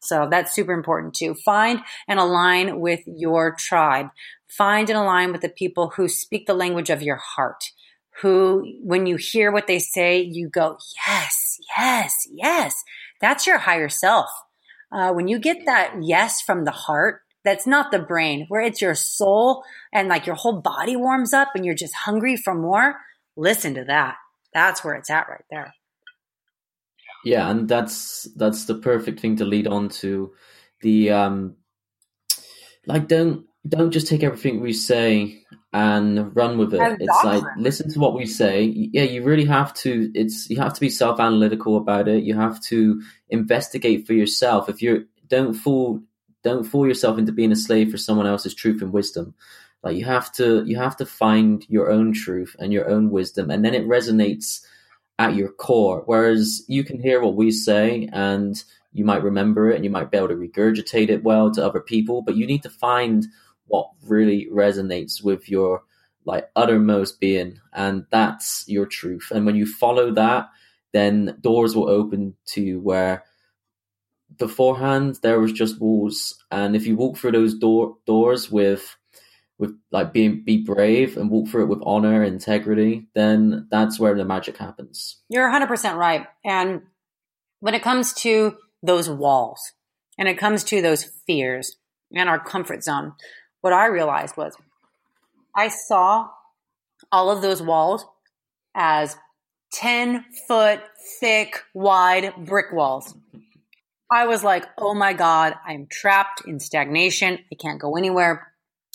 So 0.00 0.28
that's 0.30 0.54
super 0.54 0.72
important 0.72 1.14
too. 1.14 1.34
Find 1.34 1.80
and 2.06 2.18
align 2.18 2.80
with 2.80 3.00
your 3.06 3.54
tribe. 3.58 4.08
Find 4.48 4.88
and 4.88 4.98
align 4.98 5.32
with 5.32 5.40
the 5.40 5.48
people 5.48 5.92
who 5.96 6.08
speak 6.08 6.46
the 6.46 6.54
language 6.54 6.90
of 6.90 7.02
your 7.02 7.16
heart, 7.16 7.64
who, 8.20 8.64
when 8.82 9.06
you 9.06 9.16
hear 9.16 9.52
what 9.52 9.66
they 9.66 9.78
say, 9.78 10.20
you 10.20 10.48
go, 10.48 10.78
yes, 11.06 11.58
yes, 11.76 12.14
yes. 12.32 12.82
That's 13.20 13.46
your 13.46 13.58
higher 13.58 13.88
self. 13.88 14.28
Uh, 14.90 15.12
when 15.12 15.28
you 15.28 15.38
get 15.38 15.66
that 15.66 15.94
yes 16.00 16.40
from 16.40 16.64
the 16.64 16.70
heart, 16.70 17.20
that's 17.44 17.66
not 17.66 17.90
the 17.90 17.98
brain, 17.98 18.46
where 18.48 18.60
it's 18.60 18.82
your 18.82 18.94
soul 18.94 19.62
and 19.92 20.08
like 20.08 20.26
your 20.26 20.34
whole 20.34 20.60
body 20.60 20.96
warms 20.96 21.32
up 21.32 21.48
and 21.54 21.64
you're 21.64 21.74
just 21.74 21.94
hungry 21.94 22.36
for 22.36 22.54
more. 22.54 22.96
Listen 23.36 23.74
to 23.74 23.84
that. 23.84 24.16
That's 24.52 24.82
where 24.82 24.94
it's 24.94 25.10
at 25.10 25.28
right 25.28 25.44
there. 25.50 25.74
Yeah, 27.24 27.50
and 27.50 27.68
that's 27.68 28.28
that's 28.36 28.64
the 28.64 28.76
perfect 28.76 29.20
thing 29.20 29.36
to 29.36 29.44
lead 29.44 29.66
on 29.66 29.88
to 30.00 30.32
the 30.82 31.10
um 31.10 31.56
like 32.86 33.08
don't 33.08 33.44
don't 33.68 33.90
just 33.90 34.06
take 34.06 34.22
everything 34.22 34.60
we 34.60 34.72
say 34.72 35.42
and 35.72 36.34
run 36.34 36.56
with 36.56 36.72
it. 36.72 36.96
it's 37.00 37.24
like 37.24 37.42
listen 37.56 37.90
to 37.90 37.98
what 37.98 38.14
we 38.14 38.26
say. 38.26 38.62
Yeah, 38.64 39.02
you 39.02 39.22
really 39.22 39.44
have 39.44 39.74
to. 39.74 40.10
It's 40.14 40.48
you 40.48 40.56
have 40.58 40.74
to 40.74 40.80
be 40.80 40.88
self 40.88 41.20
analytical 41.20 41.76
about 41.76 42.08
it. 42.08 42.24
You 42.24 42.34
have 42.34 42.60
to 42.64 43.02
investigate 43.28 44.06
for 44.06 44.14
yourself. 44.14 44.68
If 44.68 44.80
you 44.80 45.06
don't 45.28 45.54
fool, 45.54 46.02
don't 46.42 46.64
fool 46.64 46.86
yourself 46.86 47.18
into 47.18 47.32
being 47.32 47.52
a 47.52 47.56
slave 47.56 47.90
for 47.90 47.98
someone 47.98 48.26
else's 48.26 48.54
truth 48.54 48.80
and 48.80 48.92
wisdom. 48.92 49.34
Like 49.82 49.96
you 49.96 50.04
have 50.06 50.32
to, 50.34 50.64
you 50.64 50.76
have 50.76 50.96
to 50.96 51.06
find 51.06 51.64
your 51.68 51.90
own 51.90 52.12
truth 52.12 52.56
and 52.58 52.72
your 52.72 52.88
own 52.88 53.10
wisdom, 53.10 53.50
and 53.50 53.64
then 53.64 53.74
it 53.74 53.86
resonates 53.86 54.64
at 55.18 55.34
your 55.34 55.50
core. 55.50 56.02
Whereas 56.06 56.64
you 56.68 56.84
can 56.84 57.00
hear 57.00 57.20
what 57.20 57.34
we 57.34 57.50
say 57.50 58.08
and 58.12 58.62
you 58.92 59.04
might 59.04 59.22
remember 59.22 59.70
it 59.70 59.76
and 59.76 59.84
you 59.84 59.90
might 59.90 60.10
be 60.10 60.16
able 60.16 60.28
to 60.28 60.34
regurgitate 60.34 61.10
it 61.10 61.24
well 61.24 61.50
to 61.52 61.64
other 61.64 61.80
people, 61.80 62.22
but 62.22 62.36
you 62.36 62.46
need 62.46 62.62
to 62.62 62.70
find 62.70 63.26
what 63.68 63.90
really 64.06 64.48
resonates 64.52 65.22
with 65.22 65.48
your 65.48 65.82
like 66.24 66.50
uttermost 66.54 67.20
being 67.20 67.58
and 67.72 68.04
that's 68.10 68.64
your 68.68 68.86
truth. 68.86 69.30
And 69.30 69.46
when 69.46 69.56
you 69.56 69.66
follow 69.66 70.12
that 70.12 70.48
then 70.92 71.38
doors 71.40 71.76
will 71.76 71.88
open 71.88 72.34
to 72.46 72.80
where 72.80 73.24
beforehand 74.36 75.18
there 75.22 75.40
was 75.40 75.52
just 75.52 75.80
walls. 75.80 76.34
And 76.50 76.76
if 76.76 76.86
you 76.86 76.96
walk 76.96 77.16
through 77.16 77.32
those 77.32 77.54
door 77.54 77.96
doors 78.06 78.50
with 78.50 78.96
with 79.58 79.72
like 79.90 80.12
being 80.12 80.44
be 80.44 80.58
brave 80.58 81.16
and 81.16 81.30
walk 81.30 81.48
through 81.48 81.64
it 81.64 81.68
with 81.68 81.82
honor 81.82 82.22
integrity 82.22 83.08
then 83.14 83.66
that's 83.70 83.98
where 83.98 84.14
the 84.14 84.24
magic 84.24 84.56
happens. 84.56 85.16
You're 85.28 85.50
100% 85.50 85.96
right. 85.96 86.26
And 86.44 86.82
when 87.60 87.74
it 87.74 87.82
comes 87.82 88.12
to 88.14 88.56
those 88.82 89.08
walls 89.08 89.72
and 90.16 90.28
it 90.28 90.38
comes 90.38 90.62
to 90.64 90.80
those 90.82 91.04
fears 91.26 91.76
and 92.12 92.28
our 92.28 92.38
comfort 92.38 92.84
zone 92.84 93.12
what 93.60 93.72
I 93.72 93.86
realized 93.86 94.36
was 94.36 94.56
I 95.54 95.68
saw 95.68 96.28
all 97.10 97.30
of 97.30 97.42
those 97.42 97.62
walls 97.62 98.04
as 98.74 99.16
10 99.72 100.24
foot 100.46 100.80
thick, 101.20 101.62
wide 101.74 102.32
brick 102.46 102.72
walls. 102.72 103.14
I 104.10 104.26
was 104.26 104.42
like, 104.42 104.64
oh 104.78 104.94
my 104.94 105.12
God, 105.12 105.54
I'm 105.66 105.86
trapped 105.90 106.42
in 106.46 106.60
stagnation. 106.60 107.38
I 107.52 107.56
can't 107.56 107.80
go 107.80 107.96
anywhere. 107.96 108.52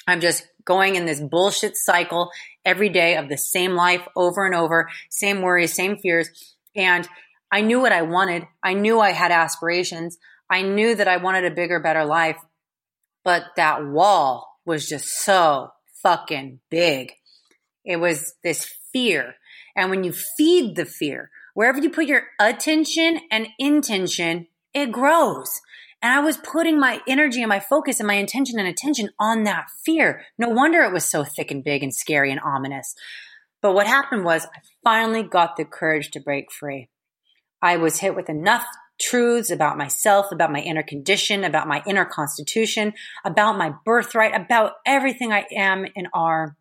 I'm 0.08 0.22
just 0.22 0.48
going 0.66 0.96
in 0.96 1.06
this 1.06 1.22
bullshit 1.22 1.78
cycle 1.78 2.32
every 2.66 2.90
day 2.90 3.18
of 3.18 3.30
the 3.30 3.38
same 3.38 3.74
life 3.74 4.08
over 4.16 4.46
and 4.46 4.56
over, 4.56 4.90
same 5.10 5.42
worries, 5.42 5.74
same 5.74 5.98
fears. 5.98 6.30
And 6.76 7.08
I 7.52 7.62
knew 7.62 7.80
what 7.80 7.92
I 7.92 8.02
wanted. 8.02 8.48
I 8.64 8.74
knew 8.74 9.00
I 9.00 9.12
had 9.12 9.32
aspirations. 9.32 10.18
I 10.50 10.64
knew 10.64 10.96
that 10.96 11.08
I 11.08 11.18
wanted 11.18 11.46
a 11.46 11.52
bigger, 11.52 11.80
better 11.80 12.06
life. 12.06 12.38
But 13.24 13.44
that 13.56 13.86
wall 13.86 14.53
was 14.66 14.88
just 14.88 15.08
so 15.08 15.72
fucking 16.02 16.60
big. 16.70 17.14
It 17.86 17.98
was 17.98 18.36
this 18.44 18.70
fear. 18.92 19.36
And 19.76 19.90
when 19.90 20.04
you 20.04 20.14
feed 20.14 20.76
the 20.76 20.86
fear, 20.86 21.32
wherever 21.54 21.80
you 21.80 21.90
put 21.90 22.06
your 22.06 22.24
attention 22.40 23.22
and 23.32 23.48
intention, 23.60 24.48
it 24.74 24.92
grows. 24.92 25.62
And 26.02 26.14
I 26.14 26.20
was 26.20 26.38
putting 26.38 26.80
my 26.80 27.02
energy 27.08 27.42
and 27.42 27.50
my 27.50 27.62
focus 27.62 28.00
and 28.00 28.08
my 28.08 28.16
intention 28.16 28.60
and 28.60 28.68
attention 28.68 29.10
on 29.20 29.44
that 29.44 29.68
fear. 29.86 30.24
No 30.38 30.50
wonder 30.50 30.82
it 30.82 30.94
was 30.94 31.06
so 31.06 31.24
thick 31.24 31.50
and 31.50 31.64
big 31.64 31.82
and 31.82 31.96
scary 31.96 32.32
and 32.32 32.42
ominous. 32.42 32.94
But 33.62 33.74
what 33.74 33.88
happened 33.88 34.26
was 34.26 34.46
I 34.46 34.60
finally 34.84 35.24
got 35.24 35.56
the 35.56 35.64
courage 35.64 36.12
to 36.12 36.20
break 36.20 36.52
free. 36.52 36.90
I 37.62 37.78
was 37.78 38.00
hit 38.00 38.16
with 38.16 38.30
enough 38.30 38.66
truths 39.04 39.50
about 39.50 39.78
myself, 39.78 40.32
about 40.32 40.52
my 40.52 40.60
inner 40.60 40.84
condition, 40.84 41.44
about 41.44 41.68
my 41.68 41.84
inner 41.86 42.06
constitution, 42.06 42.94
about 43.26 43.58
my 43.58 43.74
birthright, 43.86 44.36
about 44.36 44.74
everything 44.86 45.32
I 45.32 45.46
am 45.56 45.86
and 45.96 46.08
are. 46.14 46.56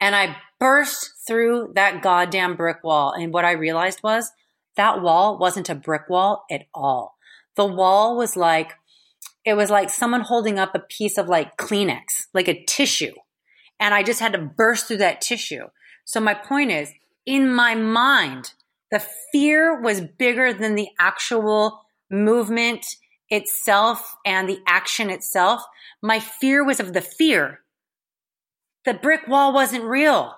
And 0.00 0.14
I 0.14 0.36
burst 0.58 1.12
through 1.26 1.72
that 1.74 2.02
goddamn 2.02 2.56
brick 2.56 2.82
wall. 2.82 3.12
And 3.12 3.32
what 3.32 3.44
I 3.44 3.52
realized 3.52 4.00
was 4.02 4.30
that 4.76 5.02
wall 5.02 5.38
wasn't 5.38 5.68
a 5.68 5.74
brick 5.74 6.08
wall 6.08 6.44
at 6.50 6.66
all. 6.74 7.16
The 7.56 7.66
wall 7.66 8.16
was 8.16 8.36
like, 8.36 8.72
it 9.44 9.54
was 9.54 9.70
like 9.70 9.90
someone 9.90 10.20
holding 10.20 10.58
up 10.58 10.74
a 10.74 10.80
piece 10.80 11.18
of 11.18 11.28
like 11.28 11.56
Kleenex, 11.56 12.26
like 12.34 12.48
a 12.48 12.64
tissue. 12.64 13.14
And 13.80 13.94
I 13.94 14.02
just 14.02 14.20
had 14.20 14.32
to 14.32 14.38
burst 14.38 14.86
through 14.86 14.98
that 14.98 15.20
tissue. 15.20 15.64
So 16.04 16.20
my 16.20 16.34
point 16.34 16.70
is, 16.70 16.92
in 17.26 17.52
my 17.52 17.74
mind, 17.74 18.52
the 18.90 19.04
fear 19.32 19.80
was 19.80 20.00
bigger 20.00 20.52
than 20.52 20.74
the 20.74 20.88
actual 20.98 21.82
movement 22.10 22.86
itself 23.28 24.16
and 24.24 24.48
the 24.48 24.60
action 24.66 25.10
itself. 25.10 25.62
My 26.02 26.20
fear 26.20 26.64
was 26.64 26.80
of 26.80 26.92
the 26.92 27.02
fear. 27.02 27.60
The 28.84 28.94
brick 28.94 29.28
wall 29.28 29.52
wasn't 29.52 29.84
real. 29.84 30.34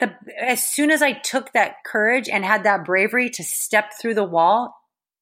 The, 0.00 0.14
as 0.40 0.66
soon 0.66 0.90
as 0.90 1.02
I 1.02 1.12
took 1.12 1.52
that 1.52 1.84
courage 1.84 2.28
and 2.28 2.44
had 2.44 2.64
that 2.64 2.84
bravery 2.84 3.28
to 3.30 3.42
step 3.42 3.92
through 4.00 4.14
the 4.14 4.24
wall, 4.24 4.74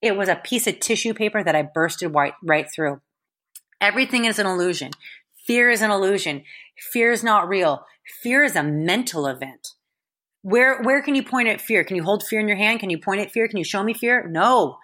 it 0.02 0.16
was 0.16 0.28
a 0.28 0.36
piece 0.36 0.66
of 0.66 0.78
tissue 0.78 1.14
paper 1.14 1.42
that 1.42 1.56
I 1.56 1.62
bursted 1.62 2.14
right, 2.14 2.34
right 2.42 2.66
through. 2.72 3.00
Everything 3.80 4.26
is 4.26 4.38
an 4.38 4.46
illusion. 4.46 4.92
Fear 5.46 5.70
is 5.70 5.80
an 5.80 5.90
illusion. 5.90 6.44
Fear 6.92 7.10
is 7.10 7.24
not 7.24 7.48
real. 7.48 7.84
Fear 8.22 8.44
is 8.44 8.54
a 8.54 8.62
mental 8.62 9.26
event. 9.26 9.74
Where 10.46 10.80
where 10.82 11.02
can 11.02 11.16
you 11.16 11.24
point 11.24 11.48
at 11.48 11.60
fear? 11.60 11.82
Can 11.82 11.96
you 11.96 12.04
hold 12.04 12.22
fear 12.22 12.38
in 12.38 12.46
your 12.46 12.56
hand? 12.56 12.78
Can 12.78 12.88
you 12.88 12.98
point 12.98 13.20
at 13.20 13.32
fear? 13.32 13.48
Can 13.48 13.58
you 13.58 13.64
show 13.64 13.82
me 13.82 13.94
fear? 13.94 14.28
No. 14.28 14.78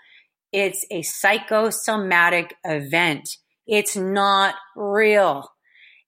It's 0.50 0.84
a 0.90 1.02
psychosomatic 1.02 2.56
event. 2.64 3.36
It's 3.64 3.96
not 3.96 4.56
real. 4.74 5.48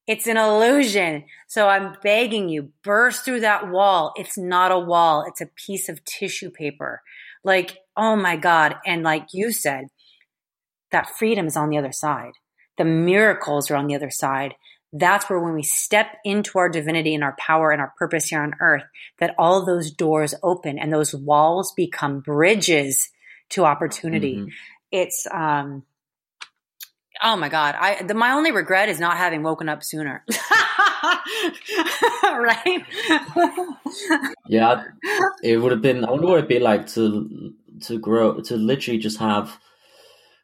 It's 0.09 0.27
an 0.27 0.39
illusion. 0.39 1.27
So 1.47 1.69
I'm 1.69 1.95
begging 2.03 2.49
you, 2.49 2.71
burst 2.83 3.25
through 3.25 3.41
that 3.41 3.71
wall. 3.71 4.13
It's 4.17 4.37
not 4.37 4.73
a 4.73 4.79
wall. 4.79 5.25
It's 5.29 5.41
a 5.41 5.51
piece 5.55 5.89
of 5.89 6.05
tissue 6.05 6.51
paper. 6.51 7.01
Like, 7.45 7.79
oh 7.97 8.17
my 8.17 8.35
God. 8.35 8.75
And 8.85 9.05
like 9.05 9.29
you 9.33 9.53
said, 9.53 9.85
that 10.91 11.11
freedom 11.17 11.47
is 11.47 11.57
on 11.57 11.69
the 11.69 11.79
other 11.79 11.93
side. 11.93 12.33
The 12.77 12.85
miracles 12.85 13.71
are 13.71 13.77
on 13.77 13.87
the 13.87 13.95
other 13.95 14.11
side 14.11 14.55
that's 14.97 15.29
where 15.29 15.41
when 15.41 15.55
we 15.55 15.65
step 15.65 16.07
into 16.25 16.57
our 16.59 16.69
divinity 16.69 17.17
and 17.17 17.25
our 17.25 17.35
power 17.37 17.73
and 17.73 17.81
our 17.81 17.93
purpose 17.99 18.27
here 18.27 18.41
on 18.41 18.55
earth, 18.61 18.85
that 19.19 19.35
all 19.39 19.67
those 19.67 19.91
doors 19.91 20.35
open 20.43 20.79
and 20.79 20.93
those 20.93 21.13
walls 21.13 21.73
become 21.73 22.21
bridges 22.21 23.11
to 23.51 23.65
opportunity. 23.65 24.37
Mm-hmm. 24.37 24.49
It's, 24.93 25.27
um, 25.33 25.83
oh 27.21 27.35
my 27.35 27.49
God. 27.49 27.75
I, 27.77 28.05
the, 28.05 28.15
my 28.15 28.31
only 28.31 28.53
regret 28.53 28.89
is 28.89 29.01
not 29.01 29.17
having 29.17 29.43
woken 29.43 29.69
up 29.69 29.83
sooner. 29.83 30.25
right? 32.23 32.85
yeah. 34.47 34.85
It 35.43 35.57
would 35.57 35.73
have 35.73 35.83
been, 35.83 36.05
I 36.05 36.11
wonder 36.13 36.29
what 36.29 36.39
it'd 36.39 36.49
be 36.49 36.61
like 36.61 36.87
to, 36.91 37.53
to 37.83 37.99
grow, 37.99 38.41
to 38.43 38.57
literally 38.57 39.01
just 39.01 39.19
have 39.19 39.59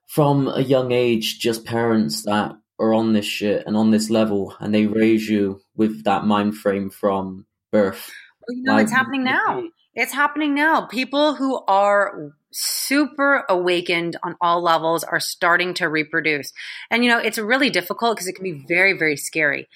from 0.09 0.49
a 0.49 0.61
young 0.61 0.91
age, 0.91 1.39
just 1.39 1.65
parents 1.65 2.25
that 2.25 2.57
are 2.81 2.95
on 2.95 3.13
this 3.13 3.27
shit 3.27 3.65
and 3.67 3.77
on 3.77 3.91
this 3.91 4.11
level, 4.11 4.57
and 4.59 4.75
they 4.75 4.87
raise 4.87 5.29
you 5.29 5.61
with 5.77 6.05
that 6.05 6.25
mind 6.25 6.57
frame 6.57 6.91
from 6.91 7.47
birth. 7.71 8.11
Well, 8.49 8.57
you 8.57 8.63
know, 8.63 8.75
like, 8.75 8.85
it's 8.85 8.93
happening 8.93 9.25
now. 9.25 9.65
It's 9.95 10.13
happening 10.13 10.55
now. 10.55 10.87
People 10.87 11.35
who 11.35 11.63
are 11.67 12.33
super 12.53 13.45
awakened 13.49 14.17
on 14.23 14.37
all 14.41 14.63
levels 14.63 15.05
are 15.05 15.21
starting 15.21 15.75
to 15.75 15.89
reproduce. 15.89 16.53
And, 16.91 17.05
you 17.05 17.11
know, 17.11 17.19
it's 17.19 17.39
really 17.39 17.71
difficult 17.71 18.17
because 18.17 18.27
it 18.27 18.35
can 18.35 18.45
be 18.45 18.65
very, 18.67 18.93
very 18.93 19.17
scary. 19.17 19.69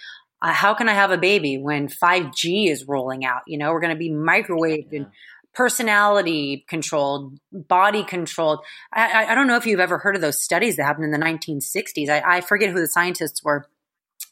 Uh, 0.43 0.53
how 0.53 0.75
can 0.75 0.89
I 0.89 0.95
have 0.95 1.11
a 1.11 1.19
baby 1.19 1.57
when 1.59 1.89
5G 1.89 2.69
is 2.69 2.87
rolling 2.87 3.25
out? 3.25 3.43
You 3.47 3.59
know, 3.59 3.73
we're 3.73 3.81
going 3.81 3.95
to 3.95 3.99
be 3.99 4.11
microwaved 4.11 4.93
yeah. 4.93 5.01
and 5.01 5.07
personality 5.55 6.65
controlled, 6.69 7.39
body 7.53 8.05
controlled. 8.05 8.61
I, 8.93 9.27
I, 9.27 9.35
don't 9.35 9.47
know 9.47 9.57
if 9.57 9.67
you've 9.67 9.81
ever 9.81 9.99
heard 9.99 10.17
of 10.17 10.21
those 10.21 10.43
studies 10.43 10.77
that 10.77 10.85
happened 10.85 11.05
in 11.05 11.11
the 11.13 11.27
1960s. 11.27 12.09
I, 12.09 12.39
I 12.39 12.41
forget 12.41 12.71
who 12.71 12.81
the 12.81 12.89
scientists 12.89 13.43
were, 13.45 13.69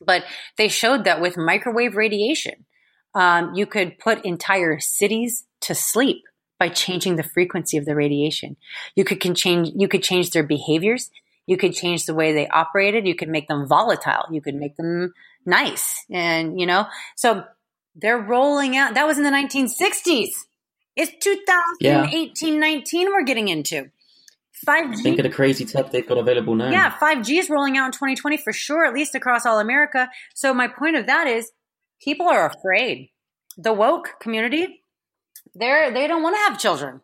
but 0.05 0.24
they 0.59 0.69
showed 0.69 1.05
that 1.05 1.20
with 1.20 1.36
microwave 1.36 1.97
radiation, 1.97 2.66
um, 3.15 3.55
you 3.55 3.66
could 3.66 3.99
put 3.99 4.24
entire 4.24 4.81
cities 4.81 5.44
to 5.61 5.74
sleep 5.74 6.24
by 6.59 6.69
changing 6.69 7.16
the 7.16 7.23
frequency 7.23 7.77
of 7.77 7.85
the 7.85 7.94
radiation. 7.94 8.57
You 8.94 9.05
could 9.05 9.20
can 9.20 9.35
change 9.35 9.70
you 9.74 9.89
could 9.89 10.03
change 10.03 10.31
their 10.31 10.44
behaviors. 10.44 11.11
You 11.47 11.57
could 11.57 11.74
change 11.74 12.07
the 12.07 12.15
way 12.15 12.32
they 12.32 12.47
operated. 12.49 13.07
You 13.07 13.16
could 13.16 13.28
make 13.28 13.49
them 13.49 13.66
volatile. 13.66 14.27
You 14.31 14.40
could 14.40 14.55
make 14.55 14.77
them 14.77 15.12
nice, 15.44 16.05
and 16.11 16.61
you 16.61 16.66
know. 16.66 16.86
So 17.16 17.44
They're 17.94 18.19
rolling 18.19 18.77
out. 18.77 18.94
That 18.94 19.07
was 19.07 19.19
in 19.19 19.24
the 19.24 19.31
1960s. 19.31 20.31
It's 20.97 21.12
2018, 21.24 22.60
19 22.60 23.09
we're 23.09 23.24
getting 23.24 23.48
into. 23.48 23.90
5G. 24.66 25.02
Think 25.02 25.19
of 25.19 25.24
the 25.24 25.31
crazy 25.31 25.64
tech 25.64 25.90
they've 25.90 26.06
got 26.06 26.19
available 26.19 26.55
now. 26.55 26.70
Yeah, 26.70 26.93
5G 26.98 27.39
is 27.39 27.51
rolling 27.51 27.77
out 27.77 27.86
in 27.86 27.93
2020 27.93 28.36
for 28.36 28.52
sure, 28.52 28.85
at 28.85 28.94
least 28.94 29.14
across 29.14 29.44
all 29.44 29.59
America. 29.59 30.09
So 30.35 30.55
my 30.55 30.69
point 30.69 30.97
of 30.97 31.06
that 31.06 31.27
is 31.27 31.51
people 32.01 32.28
are 32.28 32.47
afraid. 32.47 33.10
The 33.56 33.73
woke 33.73 34.20
community, 34.20 34.82
they're 35.55 35.93
they 35.93 36.06
don't 36.06 36.23
want 36.23 36.36
to 36.36 36.40
have 36.40 36.59
children. 36.59 37.01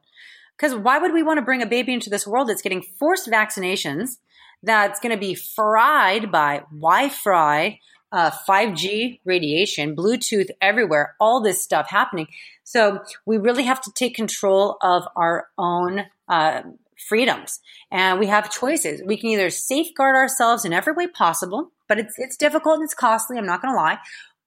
Because 0.56 0.74
why 0.74 0.98
would 0.98 1.12
we 1.12 1.22
want 1.22 1.38
to 1.38 1.44
bring 1.44 1.62
a 1.62 1.66
baby 1.66 1.92
into 1.92 2.10
this 2.10 2.26
world 2.26 2.48
that's 2.48 2.62
getting 2.62 2.82
forced 2.98 3.28
vaccinations, 3.28 4.18
that's 4.62 4.98
going 5.00 5.14
to 5.14 5.20
be 5.20 5.34
fried 5.34 6.32
by 6.32 6.62
Wi-Fi, 6.72 7.78
uh, 8.12 8.30
5G 8.48 9.20
radiation, 9.24 9.94
Bluetooth 9.94 10.50
everywhere, 10.60 11.14
all 11.20 11.42
this 11.42 11.62
stuff 11.62 11.88
happening. 11.90 12.28
So 12.64 13.00
we 13.26 13.38
really 13.38 13.64
have 13.64 13.80
to 13.82 13.92
take 13.92 14.14
control 14.14 14.76
of 14.82 15.06
our 15.16 15.48
own 15.56 16.04
uh, 16.28 16.62
freedoms, 17.08 17.60
and 17.90 18.18
we 18.18 18.26
have 18.26 18.50
choices. 18.50 19.02
We 19.04 19.16
can 19.16 19.30
either 19.30 19.50
safeguard 19.50 20.16
ourselves 20.16 20.64
in 20.64 20.72
every 20.72 20.92
way 20.92 21.06
possible, 21.06 21.72
but 21.88 21.98
it's 21.98 22.14
it's 22.18 22.36
difficult 22.36 22.76
and 22.76 22.84
it's 22.84 22.94
costly. 22.94 23.38
I'm 23.38 23.46
not 23.46 23.62
going 23.62 23.72
to 23.72 23.76
lie, 23.76 23.98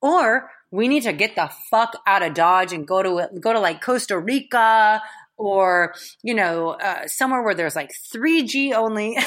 or 0.02 0.52
we 0.70 0.88
need 0.88 1.04
to 1.04 1.14
get 1.14 1.36
the 1.36 1.52
fuck 1.70 1.98
out 2.06 2.24
of 2.24 2.34
Dodge 2.34 2.74
and 2.74 2.88
go 2.88 3.02
to 3.02 3.40
go 3.40 3.54
to 3.54 3.60
like 3.60 3.82
Costa 3.82 4.18
Rica 4.18 5.02
or 5.38 5.96
you 6.22 6.36
know 6.36 6.70
uh, 6.72 7.08
somewhere 7.08 7.42
where 7.42 7.56
there's 7.56 7.76
like 7.76 7.92
3G 8.14 8.74
only, 8.74 9.18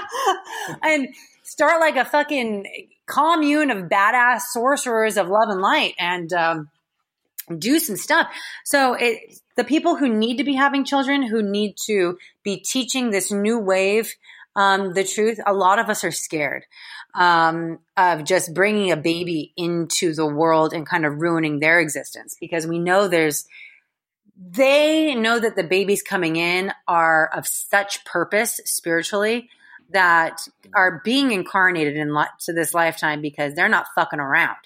and 0.82 1.08
start 1.50 1.80
like 1.80 1.96
a 1.96 2.04
fucking 2.04 2.64
commune 3.06 3.70
of 3.70 3.88
badass 3.88 4.42
sorcerers 4.52 5.16
of 5.16 5.28
love 5.28 5.48
and 5.48 5.60
light 5.60 5.94
and. 5.98 6.32
Um, 6.32 6.70
do 7.58 7.80
some 7.80 7.96
stuff. 7.96 8.28
So 8.64 8.94
it, 8.94 9.40
the 9.56 9.64
people 9.64 9.96
who 9.96 10.08
need 10.08 10.36
to 10.36 10.44
be 10.44 10.54
having 10.54 10.84
children, 10.84 11.22
who 11.22 11.42
need 11.42 11.74
to 11.86 12.16
be 12.44 12.58
teaching 12.58 13.10
this 13.10 13.32
new 13.32 13.58
wave, 13.58 14.14
um, 14.54 14.94
the 14.94 15.02
truth, 15.04 15.40
a 15.44 15.52
lot 15.52 15.78
of 15.78 15.88
us 15.88 16.04
are 16.04 16.12
scared 16.12 16.64
um, 17.14 17.78
of 17.96 18.24
just 18.24 18.54
bringing 18.54 18.90
a 18.90 18.96
baby 18.96 19.52
into 19.56 20.14
the 20.14 20.26
world 20.26 20.72
and 20.72 20.86
kind 20.86 21.04
of 21.04 21.20
ruining 21.20 21.58
their 21.58 21.80
existence 21.80 22.36
because 22.40 22.66
we 22.66 22.78
know 22.78 23.08
there's, 23.08 23.46
they 24.36 25.14
know 25.14 25.38
that 25.38 25.56
the 25.56 25.64
babies 25.64 26.02
coming 26.02 26.36
in 26.36 26.72
are 26.88 27.30
of 27.34 27.46
such 27.46 28.04
purpose 28.04 28.60
spiritually 28.64 29.48
that 29.92 30.40
are 30.74 31.00
being 31.04 31.32
incarnated 31.32 31.96
in 31.96 32.14
li- 32.14 32.26
to 32.40 32.52
this 32.52 32.74
lifetime 32.74 33.20
because 33.20 33.54
they're 33.54 33.68
not 33.68 33.86
fucking 33.94 34.20
around. 34.20 34.56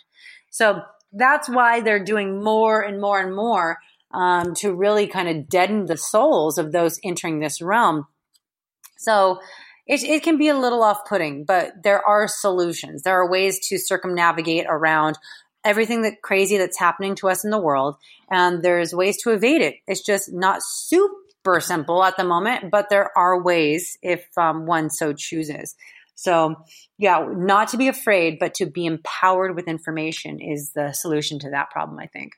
So 0.50 0.82
that's 1.12 1.48
why 1.48 1.80
they're 1.80 2.04
doing 2.04 2.42
more 2.42 2.80
and 2.80 3.00
more 3.00 3.20
and 3.20 3.34
more 3.34 3.78
um, 4.12 4.54
to 4.54 4.72
really 4.72 5.06
kind 5.06 5.28
of 5.28 5.48
deaden 5.48 5.86
the 5.86 5.96
souls 5.96 6.58
of 6.58 6.72
those 6.72 7.00
entering 7.02 7.40
this 7.40 7.60
realm. 7.60 8.06
So 8.96 9.40
it, 9.86 10.02
it 10.02 10.22
can 10.22 10.38
be 10.38 10.48
a 10.48 10.58
little 10.58 10.82
off 10.82 11.06
putting, 11.06 11.44
but 11.44 11.82
there 11.82 12.06
are 12.06 12.28
solutions. 12.28 13.02
There 13.02 13.20
are 13.20 13.30
ways 13.30 13.58
to 13.68 13.78
circumnavigate 13.78 14.66
around 14.68 15.18
everything 15.64 16.02
that 16.02 16.22
crazy 16.22 16.58
that's 16.58 16.78
happening 16.78 17.14
to 17.16 17.28
us 17.28 17.44
in 17.44 17.50
the 17.50 17.58
world. 17.58 17.96
And 18.30 18.62
there's 18.62 18.94
ways 18.94 19.20
to 19.22 19.30
evade 19.30 19.62
it. 19.62 19.76
It's 19.86 20.04
just 20.04 20.32
not 20.32 20.62
super 20.62 21.14
simple 21.60 22.02
at 22.04 22.16
the 22.16 22.24
moment, 22.24 22.70
but 22.70 22.88
there 22.90 23.16
are 23.16 23.42
ways 23.42 23.98
if 24.02 24.26
um, 24.36 24.66
one 24.66 24.90
so 24.90 25.12
chooses. 25.12 25.74
So, 26.14 26.56
yeah, 26.96 27.26
not 27.28 27.68
to 27.68 27.76
be 27.76 27.88
afraid, 27.88 28.38
but 28.38 28.54
to 28.54 28.66
be 28.66 28.86
empowered 28.86 29.56
with 29.56 29.66
information 29.66 30.40
is 30.40 30.72
the 30.72 30.92
solution 30.92 31.38
to 31.40 31.50
that 31.50 31.70
problem, 31.70 31.98
I 31.98 32.06
think. 32.06 32.32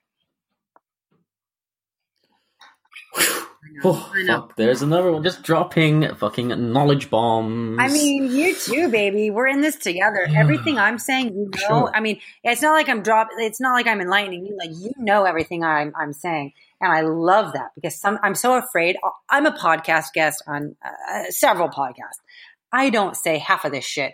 Oh, 3.85 4.13
fuck. 4.27 4.57
There's 4.57 4.81
another 4.81 5.11
one 5.11 5.25
just 5.25 5.43
dropping 5.43 6.15
fucking 6.15 6.73
knowledge 6.73 7.11
bombs. 7.11 7.79
I 7.81 7.89
mean, 7.89 8.31
you 8.31 8.55
too, 8.55 8.89
baby. 8.89 9.29
We're 9.31 9.49
in 9.49 9.61
this 9.61 9.77
together. 9.77 10.27
Everything 10.35 10.79
I'm 10.79 10.99
saying, 10.99 11.35
you 11.35 11.51
know. 11.53 11.59
Sure. 11.59 11.93
I 11.93 12.01
mean, 12.01 12.21
it's 12.45 12.63
not 12.63 12.73
like 12.73 12.89
I'm 12.89 13.03
drop. 13.03 13.29
It's 13.39 13.61
not 13.61 13.73
like 13.73 13.89
I'm 13.89 14.01
enlightening 14.01 14.47
you. 14.47 14.57
Like 14.57 14.71
you 14.73 14.93
know 14.97 15.25
everything 15.25 15.65
I'm 15.65 15.93
I'm 15.99 16.13
saying, 16.13 16.53
and 16.81 16.93
I 16.93 17.01
love 17.03 17.53
that 17.55 17.71
because 17.75 17.99
some 17.99 18.19
I'm 18.23 18.35
so 18.35 18.57
afraid. 18.57 18.97
I'm 19.31 19.47
a 19.47 19.53
podcast 19.53 20.13
guest 20.15 20.43
on 20.47 20.77
uh, 20.85 21.25
several 21.31 21.69
podcasts. 21.69 22.21
I 22.73 22.91
don't 22.91 23.17
say 23.17 23.39
half 23.39 23.65
of 23.65 23.73
this 23.73 23.85
shit. 23.85 24.13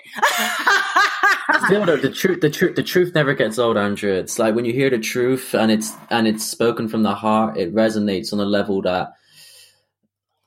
The 2.02 2.12
truth, 2.14 2.40
the 2.40 2.50
truth, 2.50 2.76
the 2.76 2.82
truth 2.82 3.14
never 3.14 3.34
gets 3.34 3.58
old, 3.58 3.76
Andrea. 3.76 4.20
It's 4.20 4.38
like 4.38 4.54
when 4.54 4.64
you 4.64 4.72
hear 4.72 4.90
the 4.90 4.98
truth 4.98 5.54
and 5.54 5.70
it's 5.70 5.92
and 6.10 6.26
it's 6.26 6.44
spoken 6.44 6.88
from 6.88 7.02
the 7.02 7.14
heart, 7.14 7.56
it 7.56 7.74
resonates 7.74 8.32
on 8.32 8.40
a 8.40 8.44
level 8.44 8.82
that 8.82 9.12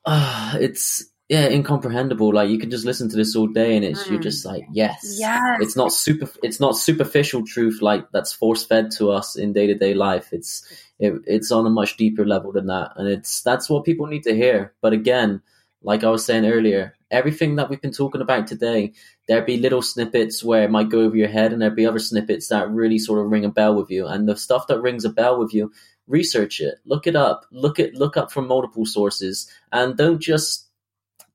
uh, 0.04 0.54
it's 0.60 1.04
yeah 1.28 1.48
incomprehensible. 1.48 2.32
Like 2.34 2.50
you 2.50 2.58
can 2.58 2.70
just 2.70 2.84
listen 2.84 3.08
to 3.10 3.16
this 3.16 3.34
all 3.34 3.46
day, 3.46 3.76
and 3.76 3.84
it's 3.84 4.08
you're 4.08 4.20
mm. 4.20 4.22
just 4.22 4.44
like 4.44 4.64
yes, 4.72 5.16
Yes. 5.18 5.58
It's 5.60 5.76
not 5.76 5.92
super. 5.92 6.28
It's 6.42 6.60
not 6.60 6.76
superficial 6.76 7.44
truth 7.44 7.82
like 7.82 8.10
that's 8.12 8.32
force 8.32 8.64
fed 8.64 8.90
to 8.92 9.10
us 9.10 9.36
in 9.36 9.52
day 9.52 9.66
to 9.66 9.74
day 9.74 9.94
life. 9.94 10.32
It's 10.32 10.64
it, 10.98 11.14
it's 11.26 11.52
on 11.52 11.66
a 11.66 11.70
much 11.70 11.96
deeper 11.96 12.26
level 12.26 12.52
than 12.52 12.66
that, 12.66 12.92
and 12.96 13.08
it's 13.08 13.42
that's 13.42 13.68
what 13.68 13.84
people 13.84 14.06
need 14.06 14.22
to 14.24 14.34
hear. 14.34 14.74
But 14.80 14.92
again, 14.92 15.42
like 15.82 16.04
I 16.04 16.10
was 16.10 16.24
saying 16.24 16.46
earlier, 16.46 16.94
everything 17.10 17.56
that 17.56 17.70
we've 17.70 17.80
been 17.80 17.92
talking 17.92 18.20
about 18.20 18.46
today, 18.46 18.92
there'd 19.28 19.46
be 19.46 19.58
little 19.58 19.82
snippets 19.82 20.42
where 20.42 20.64
it 20.64 20.70
might 20.70 20.88
go 20.88 21.00
over 21.00 21.16
your 21.16 21.28
head, 21.28 21.52
and 21.52 21.60
there'd 21.60 21.76
be 21.76 21.86
other 21.86 21.98
snippets 21.98 22.48
that 22.48 22.70
really 22.70 22.98
sort 22.98 23.20
of 23.20 23.30
ring 23.30 23.44
a 23.44 23.50
bell 23.50 23.74
with 23.74 23.90
you. 23.90 24.06
And 24.06 24.28
the 24.28 24.36
stuff 24.36 24.66
that 24.66 24.80
rings 24.80 25.04
a 25.04 25.10
bell 25.10 25.38
with 25.38 25.54
you, 25.54 25.72
research 26.06 26.60
it, 26.60 26.78
look 26.84 27.06
it 27.06 27.16
up, 27.16 27.46
look 27.50 27.78
it, 27.78 27.94
look 27.94 28.16
up 28.16 28.32
from 28.32 28.48
multiple 28.48 28.86
sources, 28.86 29.50
and 29.72 29.96
don't 29.96 30.20
just 30.20 30.65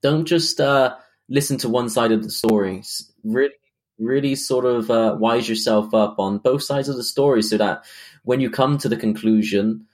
don't 0.02 0.26
just 0.26 0.60
uh, 0.60 0.96
listen 1.30 1.58
to 1.60 1.70
one 1.70 1.90
side 1.90 2.12
of 2.12 2.24
the 2.24 2.30
story. 2.32 2.84
Really, 3.24 3.54
really 4.00 4.36
sort 4.36 4.66
of 4.66 4.90
uh, 4.90 5.16
wise 5.20 5.48
yourself 5.48 5.94
up 5.94 6.16
on 6.20 6.40
both 6.40 6.64
sides 6.64 6.90
of 6.90 6.96
the 6.98 7.04
story, 7.04 7.42
so 7.42 7.58
that 7.58 7.84
when 8.24 8.40
you 8.40 8.50
come 8.50 8.78
to 8.80 8.90
the 8.90 8.98
conclusion, 8.98 9.86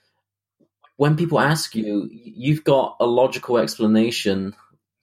when 0.98 1.16
people 1.16 1.40
ask 1.40 1.76
you, 1.76 2.10
you've 2.12 2.64
got 2.64 2.96
a 3.00 3.06
logical 3.06 3.58
explanation 3.58 4.56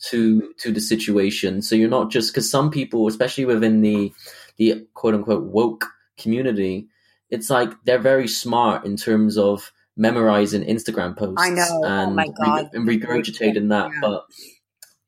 to 0.09 0.53
to 0.59 0.73
the 0.73 0.81
situation. 0.81 1.63
So 1.63 1.75
you're 1.75 1.89
not 1.89 2.11
just 2.11 2.33
because 2.33 2.51
some 2.51 2.71
people, 2.71 3.07
especially 3.07 3.45
within 3.45 3.81
the 3.81 4.13
the 4.57 4.87
quote 4.95 5.15
unquote 5.15 5.45
woke 5.45 5.87
community, 6.19 6.89
it's 7.31 7.51
like 7.51 7.71
they're 7.85 7.99
very 7.99 8.29
smart 8.29 8.85
in 8.85 8.97
terms 8.97 9.39
of 9.39 9.73
memorizing 9.97 10.65
Instagram 10.65 11.17
posts. 11.17 11.41
I 11.43 11.51
know. 11.51 11.67
Oh 11.71 11.85
and 11.85 12.17
my 12.17 12.29
God. 12.45 12.71
and 12.73 12.87
regurgitating 12.89 13.69
that, 13.71 13.91
Yeah. 13.93 13.99
but 14.01 14.27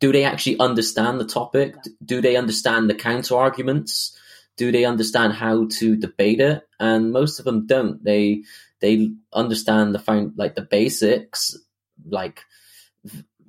do 0.01 0.13
they 0.13 0.25
actually 0.25 0.59
understand 0.59 1.21
the 1.21 1.25
topic? 1.25 1.75
Do 2.05 2.21
they 2.21 2.37
understand 2.37 2.91
the 2.91 2.95
counter 2.95 3.37
arguments? 3.37 4.19
Do 4.57 4.73
they 4.73 4.85
understand 4.85 5.35
how 5.35 5.69
to 5.79 5.97
debate 5.97 6.41
it? 6.41 6.67
And 6.79 7.13
most 7.13 7.39
of 7.39 7.45
them 7.45 7.67
don't. 7.67 8.03
They 8.03 8.45
they 8.81 9.11
understand 9.33 9.95
the 9.95 9.99
found 9.99 10.35
like 10.37 10.55
the 10.55 10.63
basics, 10.63 11.57
like 12.09 12.43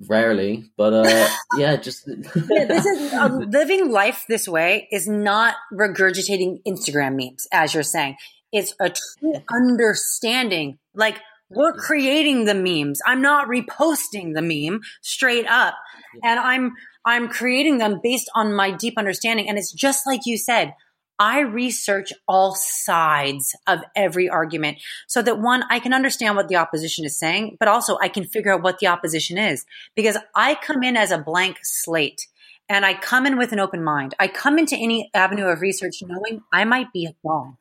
rarely, 0.08 0.66
but 0.78 0.94
uh, 0.94 1.28
yeah, 1.58 1.76
just 1.76 2.08
yeah, 2.08 2.66
this 2.66 2.86
is 2.86 3.14
uh, 3.14 3.28
living 3.28 3.92
life 3.92 4.26
this 4.30 4.48
way 4.48 4.88
is 4.92 5.08
not 5.08 5.56
regurgitating 5.74 6.62
Instagram 6.68 7.16
memes, 7.16 7.48
as 7.52 7.74
you're 7.74 7.84
saying. 7.84 8.16
It's 8.52 8.74
a 8.80 8.90
true 8.90 9.34
understanding. 9.54 10.80
Like 10.94 11.20
we're 11.50 11.74
creating 11.74 12.46
the 12.46 12.54
memes. 12.54 13.02
I'm 13.06 13.22
not 13.22 13.48
reposting 13.48 14.34
the 14.34 14.42
meme 14.42 14.82
straight 15.02 15.48
up, 15.48 15.76
and 16.24 16.40
I'm 16.40 16.74
I'm 17.06 17.30
creating 17.30 17.78
them 17.78 18.00
based 18.04 18.30
on 18.36 18.54
my 18.54 18.72
deep 18.72 18.96
understanding. 18.98 19.48
And 19.48 19.58
it's 19.58 19.72
just 19.72 20.06
like 20.06 20.22
you 20.26 20.38
said. 20.38 20.74
I 21.20 21.40
research 21.40 22.14
all 22.28 22.54
sides 22.56 23.56
of 23.66 23.80
every 23.96 24.30
argument 24.30 24.78
so 25.08 25.24
that 25.24 25.40
one, 25.40 25.64
I 25.68 25.80
can 25.80 25.92
understand 25.92 26.36
what 26.36 26.48
the 26.48 26.58
opposition 26.58 27.06
is 27.06 27.18
saying, 27.18 27.58
but 27.60 27.68
also 27.68 27.98
I 28.00 28.08
can 28.08 28.24
figure 28.24 28.54
out 28.54 28.62
what 28.62 28.78
the 28.78 28.86
opposition 28.86 29.40
is 29.40 29.66
because 29.96 30.16
I 30.36 30.54
come 30.54 30.84
in 30.84 30.96
as 30.96 31.10
a 31.10 31.18
blank 31.18 31.58
slate 31.64 32.28
and 32.70 32.86
I 32.86 32.94
come 32.94 33.26
in 33.26 33.36
with 33.36 33.52
an 33.52 33.60
open 33.60 33.84
mind. 33.84 34.14
I 34.20 34.28
come 34.28 34.60
into 34.60 34.76
any 34.78 35.10
avenue 35.14 35.46
of 35.46 35.62
research 35.62 35.96
knowing 36.04 36.44
I 36.54 36.66
might 36.66 36.94
be 36.94 37.10
wrong. 37.24 37.58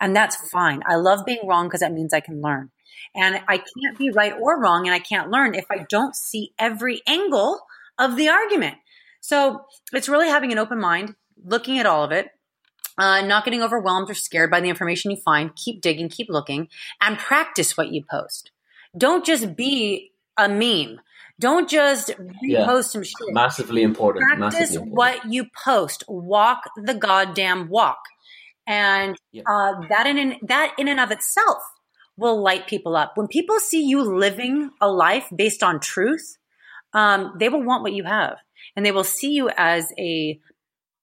And 0.00 0.14
that's 0.14 0.36
fine. 0.50 0.82
I 0.86 0.96
love 0.96 1.24
being 1.24 1.46
wrong 1.46 1.68
because 1.68 1.80
that 1.80 1.94
means 1.94 2.12
I 2.12 2.20
can 2.20 2.42
learn. 2.42 2.70
And 3.14 3.40
I 3.48 3.58
can't 3.58 3.98
be 3.98 4.10
right 4.10 4.34
or 4.38 4.60
wrong 4.60 4.86
and 4.86 4.94
I 4.94 4.98
can't 4.98 5.30
learn 5.30 5.54
if 5.54 5.66
I 5.70 5.86
don't 5.88 6.14
see 6.14 6.52
every 6.58 7.02
angle 7.06 7.60
of 7.98 8.16
the 8.16 8.28
argument. 8.28 8.76
So 9.20 9.64
it's 9.92 10.08
really 10.08 10.28
having 10.28 10.52
an 10.52 10.58
open 10.58 10.78
mind, 10.78 11.14
looking 11.44 11.78
at 11.78 11.86
all 11.86 12.04
of 12.04 12.12
it, 12.12 12.28
uh, 12.96 13.22
not 13.22 13.44
getting 13.44 13.62
overwhelmed 13.62 14.10
or 14.10 14.14
scared 14.14 14.50
by 14.50 14.60
the 14.60 14.68
information 14.68 15.10
you 15.10 15.16
find. 15.16 15.54
Keep 15.56 15.80
digging, 15.80 16.08
keep 16.08 16.28
looking, 16.28 16.68
and 17.00 17.18
practice 17.18 17.76
what 17.76 17.88
you 17.92 18.04
post. 18.08 18.50
Don't 18.96 19.24
just 19.24 19.56
be 19.56 20.12
a 20.36 20.48
meme. 20.48 21.00
Don't 21.40 21.68
just 21.68 22.10
Yeah. 22.42 22.80
some 22.80 23.04
shit. 23.04 23.14
massively 23.32 23.82
important. 23.82 24.24
Practice 24.24 24.60
massively 24.60 24.88
important. 24.88 24.96
what 24.96 25.32
you 25.32 25.46
post. 25.64 26.04
Walk 26.08 26.64
the 26.76 26.94
goddamn 26.94 27.68
walk. 27.68 27.98
and 28.66 29.16
uh, 29.46 29.72
that 29.88 30.06
in 30.06 30.36
that 30.42 30.74
in 30.76 30.88
and 30.88 31.00
of 31.00 31.10
itself 31.10 31.62
will 32.18 32.42
light 32.42 32.66
people 32.66 32.96
up. 32.96 33.12
When 33.14 33.28
people 33.28 33.60
see 33.60 33.82
you 33.82 34.02
living 34.02 34.70
a 34.80 34.90
life 34.90 35.26
based 35.34 35.62
on 35.62 35.80
truth, 35.80 36.36
um, 36.92 37.34
they 37.38 37.48
will 37.48 37.62
want 37.62 37.82
what 37.82 37.92
you 37.92 38.04
have, 38.04 38.36
and 38.76 38.84
they 38.84 38.92
will 38.92 39.04
see 39.04 39.32
you 39.32 39.48
as 39.56 39.90
a 39.98 40.38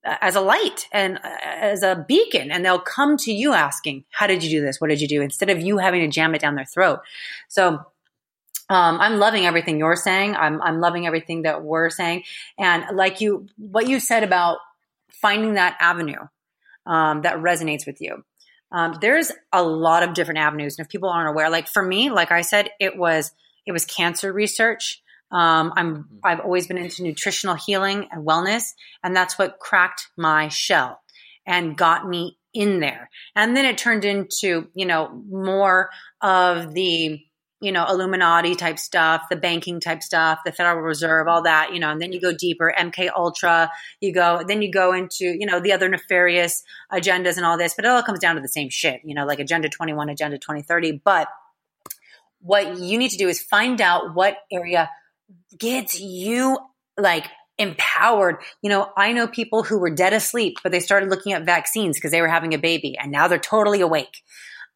as 0.03 0.35
a 0.35 0.41
light 0.41 0.87
and 0.91 1.17
uh, 1.17 1.37
as 1.43 1.81
a 1.81 2.05
beacon, 2.07 2.51
and 2.51 2.63
they'll 2.63 2.79
come 2.79 3.17
to 3.17 3.31
you 3.31 3.53
asking, 3.53 4.03
"How 4.11 4.27
did 4.27 4.43
you 4.43 4.49
do 4.49 4.61
this? 4.63 4.79
What 4.79 4.89
did 4.89 5.01
you 5.01 5.07
do?" 5.07 5.21
Instead 5.21 5.49
of 5.49 5.61
you 5.61 5.77
having 5.77 6.01
to 6.01 6.07
jam 6.07 6.35
it 6.35 6.41
down 6.41 6.55
their 6.55 6.65
throat. 6.65 6.99
So. 7.47 7.79
Um, 8.67 8.99
I'm 8.99 9.19
loving 9.19 9.45
everything 9.45 9.77
you're 9.77 9.95
saying. 9.95 10.35
I'm, 10.35 10.59
I'm 10.59 10.79
loving 10.79 11.05
everything 11.05 11.43
that 11.43 11.63
we're 11.63 11.91
saying. 11.91 12.23
And 12.57 12.97
like 12.97 13.21
you, 13.21 13.45
what 13.57 13.87
you 13.87 13.99
said 13.99 14.23
about 14.23 14.57
finding 15.11 15.53
that 15.53 15.77
avenue 15.79 16.17
um, 16.87 17.21
that 17.21 17.37
resonates 17.37 17.85
with 17.85 18.01
you. 18.01 18.23
Um, 18.75 18.97
there's 18.99 19.31
a 19.53 19.63
lot 19.63 20.03
of 20.03 20.13
different 20.13 20.39
avenues, 20.39 20.77
and 20.77 20.85
if 20.85 20.91
people 20.91 21.09
aren't 21.09 21.29
aware, 21.29 21.49
like 21.49 21.69
for 21.69 21.81
me, 21.81 22.09
like 22.09 22.31
I 22.31 22.41
said, 22.41 22.69
it 22.77 22.97
was 22.97 23.31
it 23.65 23.71
was 23.71 23.85
cancer 23.85 24.33
research. 24.33 25.01
Um, 25.31 25.71
I'm 25.77 25.95
mm-hmm. 25.95 26.17
I've 26.25 26.41
always 26.41 26.67
been 26.67 26.77
into 26.77 27.01
nutritional 27.01 27.55
healing 27.55 28.09
and 28.11 28.27
wellness, 28.27 28.73
and 29.01 29.15
that's 29.15 29.39
what 29.39 29.59
cracked 29.59 30.09
my 30.17 30.49
shell 30.49 30.99
and 31.47 31.77
got 31.77 32.05
me 32.05 32.37
in 32.53 32.81
there. 32.81 33.09
And 33.33 33.55
then 33.55 33.63
it 33.63 33.77
turned 33.77 34.03
into 34.03 34.67
you 34.73 34.85
know 34.85 35.23
more 35.29 35.89
of 36.21 36.73
the 36.73 37.21
you 37.65 37.71
know, 37.71 37.83
Illuminati 37.89 38.53
type 38.53 38.77
stuff, 38.77 39.23
the 39.29 39.35
banking 39.35 39.79
type 39.79 40.03
stuff, 40.03 40.39
the 40.45 40.51
Federal 40.51 40.83
Reserve, 40.83 41.27
all 41.27 41.41
that, 41.41 41.73
you 41.73 41.79
know, 41.79 41.89
and 41.89 41.99
then 41.99 42.13
you 42.13 42.21
go 42.21 42.31
deeper, 42.31 42.71
MK 42.77 43.09
Ultra, 43.15 43.71
you 43.99 44.13
go, 44.13 44.43
then 44.47 44.61
you 44.61 44.71
go 44.71 44.93
into, 44.93 45.25
you 45.25 45.47
know, 45.47 45.59
the 45.59 45.71
other 45.71 45.89
nefarious 45.89 46.63
agendas 46.93 47.37
and 47.37 47.45
all 47.45 47.57
this, 47.57 47.73
but 47.75 47.83
it 47.83 47.87
all 47.87 48.03
comes 48.03 48.19
down 48.19 48.35
to 48.35 48.41
the 48.41 48.47
same 48.47 48.69
shit, 48.69 49.01
you 49.03 49.15
know, 49.15 49.25
like 49.25 49.39
Agenda 49.39 49.67
21, 49.67 50.09
Agenda 50.09 50.37
2030. 50.37 51.01
But 51.03 51.27
what 52.39 52.77
you 52.77 52.99
need 52.99 53.09
to 53.09 53.17
do 53.17 53.27
is 53.27 53.41
find 53.41 53.81
out 53.81 54.13
what 54.13 54.37
area 54.51 54.91
gets 55.57 55.99
you 55.99 56.59
like 56.99 57.25
empowered. 57.57 58.37
You 58.61 58.69
know, 58.69 58.91
I 58.95 59.11
know 59.11 59.27
people 59.27 59.63
who 59.63 59.79
were 59.79 59.89
dead 59.89 60.13
asleep, 60.13 60.59
but 60.61 60.71
they 60.71 60.81
started 60.81 61.09
looking 61.09 61.33
at 61.33 61.45
vaccines 61.45 61.97
because 61.97 62.11
they 62.11 62.21
were 62.21 62.27
having 62.27 62.53
a 62.53 62.59
baby 62.59 62.95
and 62.95 63.11
now 63.11 63.27
they're 63.27 63.39
totally 63.39 63.81
awake. 63.81 64.21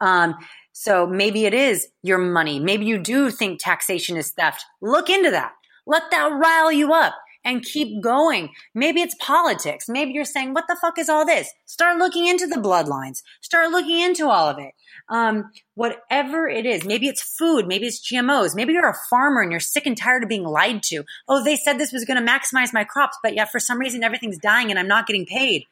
Um, 0.02 0.36
so 0.72 1.06
maybe 1.08 1.46
it 1.46 1.54
is 1.54 1.88
your 2.04 2.18
money. 2.18 2.60
Maybe 2.60 2.86
you 2.86 2.98
do 2.98 3.32
think 3.32 3.60
taxation 3.60 4.18
is 4.18 4.32
theft. 4.32 4.64
Look 4.82 5.10
into 5.10 5.32
that. 5.32 5.52
Let 5.86 6.12
that 6.12 6.32
rile 6.32 6.72
you 6.72 6.94
up 6.94 7.16
and 7.44 7.64
keep 7.64 8.02
going. 8.02 8.50
Maybe 8.76 9.02
it's 9.02 9.16
politics. 9.20 9.88
Maybe 9.88 10.12
you're 10.12 10.26
saying, 10.26 10.54
what 10.54 10.66
the 10.68 10.78
fuck 10.80 11.00
is 11.00 11.10
all 11.10 11.26
this? 11.26 11.52
Start 11.66 11.98
looking 11.98 12.28
into 12.28 12.48
the 12.48 12.58
bloodlines. 12.58 13.24
Start 13.42 13.72
looking 13.72 14.00
into 14.00 14.30
all 14.30 14.48
of 14.48 14.60
it. 14.60 14.74
Um, 15.10 15.52
whatever 15.74 16.48
it 16.48 16.66
is, 16.66 16.86
maybe 16.86 17.08
it's 17.08 17.24
food, 17.24 17.66
maybe 17.66 17.88
it's 17.88 18.08
GMOs, 18.08 18.56
maybe 18.56 18.74
you're 18.74 18.90
a 18.90 18.98
farmer 19.10 19.42
and 19.42 19.50
you're 19.50 19.60
sick 19.60 19.88
and 19.88 19.98
tired 19.98 20.22
of 20.22 20.30
being 20.30 20.44
lied 20.44 20.84
to. 20.84 21.04
Oh, 21.28 21.44
they 21.44 21.56
said 21.56 21.80
this 21.80 21.92
was 21.92 22.06
going 22.06 22.24
to 22.24 22.32
maximize 22.32 22.74
my 22.74 22.84
crops, 22.84 23.18
but 23.24 23.34
yet 23.34 23.52
for 23.52 23.60
some 23.60 23.80
reason 23.80 24.04
everything's 24.04 24.38
dying 24.38 24.70
and 24.70 24.78
I'm 24.78 24.88
not 24.88 25.08
getting 25.08 25.26
paid. 25.26 25.64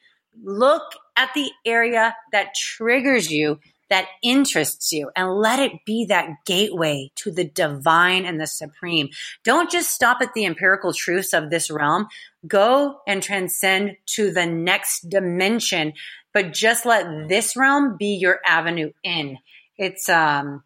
Look 0.44 0.94
at 1.15 1.30
the 1.36 1.52
area 1.65 2.15
that 2.32 2.56
triggers 2.56 3.32
you 3.32 3.60
that 3.90 4.08
interests 4.22 4.92
you 4.92 5.10
and 5.16 5.32
let 5.32 5.60
it 5.60 5.72
be 5.86 6.06
that 6.06 6.30
gateway 6.46 7.12
to 7.16 7.32
the 7.32 7.46
divine 7.46 8.26
and 8.26 8.40
the 8.40 8.48
supreme. 8.48 9.10
Don't 9.44 9.72
just 9.72 9.92
stop 9.92 10.22
at 10.22 10.34
the 10.34 10.46
empirical 10.46 10.94
truths 10.94 11.34
of 11.34 11.50
this 11.50 11.70
realm. 11.72 12.08
Go 12.46 13.00
and 13.08 13.22
transcend 13.24 13.98
to 14.08 14.32
the 14.32 14.46
next 14.46 15.10
dimension, 15.10 15.94
but 16.34 16.54
just 16.54 16.86
let 16.86 17.28
this 17.30 17.56
realm 17.56 17.98
be 17.98 18.16
your 18.16 18.40
avenue 18.46 18.92
in. 19.04 19.38
It's, 19.78 20.10
um, 20.10 20.64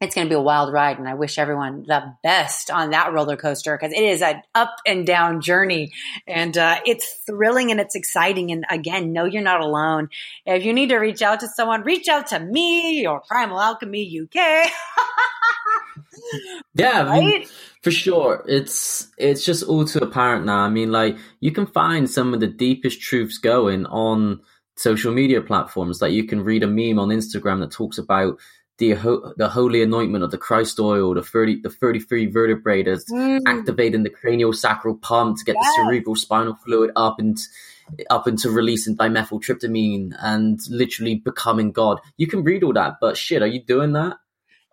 it's 0.00 0.14
going 0.14 0.26
to 0.26 0.30
be 0.30 0.36
a 0.36 0.40
wild 0.40 0.72
ride 0.72 0.98
and 0.98 1.08
i 1.08 1.14
wish 1.14 1.38
everyone 1.38 1.84
the 1.86 2.02
best 2.22 2.70
on 2.70 2.90
that 2.90 3.12
roller 3.12 3.36
coaster 3.36 3.76
because 3.76 3.92
it 3.92 4.02
is 4.02 4.22
an 4.22 4.42
up 4.54 4.76
and 4.86 5.06
down 5.06 5.40
journey 5.40 5.92
and 6.26 6.56
uh, 6.58 6.80
it's 6.84 7.22
thrilling 7.26 7.70
and 7.70 7.80
it's 7.80 7.94
exciting 7.94 8.50
and 8.50 8.64
again 8.70 9.12
know 9.12 9.24
you're 9.24 9.42
not 9.42 9.60
alone. 9.60 10.08
If 10.44 10.64
you 10.64 10.72
need 10.72 10.88
to 10.90 10.96
reach 10.96 11.22
out 11.22 11.40
to 11.40 11.48
someone 11.48 11.82
reach 11.82 12.08
out 12.08 12.28
to 12.28 12.40
me 12.40 13.06
or 13.06 13.20
primal 13.20 13.60
alchemy 13.60 14.20
uk 14.22 14.34
yeah 16.74 17.02
right? 17.02 17.08
I 17.08 17.20
mean, 17.20 17.46
for 17.82 17.90
sure. 17.90 18.44
It's 18.48 19.08
it's 19.16 19.44
just 19.44 19.64
all 19.64 19.84
too 19.84 20.00
apparent 20.00 20.46
now. 20.46 20.58
I 20.58 20.68
mean 20.68 20.92
like 20.92 21.16
you 21.40 21.52
can 21.52 21.66
find 21.66 22.08
some 22.10 22.34
of 22.34 22.40
the 22.40 22.46
deepest 22.46 23.00
truths 23.00 23.38
going 23.38 23.86
on 23.86 24.40
social 24.76 25.12
media 25.12 25.40
platforms. 25.40 26.02
Like 26.02 26.12
you 26.12 26.26
can 26.26 26.42
read 26.44 26.62
a 26.62 26.66
meme 26.66 26.98
on 26.98 27.08
instagram 27.08 27.60
that 27.60 27.70
talks 27.70 27.98
about 27.98 28.38
the 28.78 29.34
the 29.36 29.48
holy 29.48 29.82
anointment 29.82 30.24
of 30.24 30.30
the 30.30 30.38
Christ 30.38 30.78
oil, 30.78 31.14
the 31.14 31.22
thirty 31.22 31.60
the 31.60 31.70
thirty 31.70 32.00
three 32.00 32.26
vertebrae 32.26 32.82
that's 32.82 33.10
mm. 33.10 33.40
activating 33.46 34.02
the 34.02 34.10
cranial 34.10 34.52
sacral 34.52 34.96
pump 34.96 35.38
to 35.38 35.44
get 35.44 35.56
yes. 35.60 35.64
the 35.64 35.84
cerebral 35.84 36.16
spinal 36.16 36.54
fluid 36.64 36.90
up 36.96 37.18
and 37.18 37.38
up 38.10 38.26
into 38.28 38.50
releasing 38.50 38.96
dimethyltryptamine 38.96 40.12
and 40.20 40.60
literally 40.68 41.14
becoming 41.14 41.72
God. 41.72 42.00
You 42.16 42.26
can 42.26 42.42
read 42.44 42.64
all 42.64 42.72
that, 42.72 42.96
but 43.00 43.16
shit, 43.16 43.42
are 43.42 43.46
you 43.46 43.62
doing 43.62 43.92
that? 43.92 44.18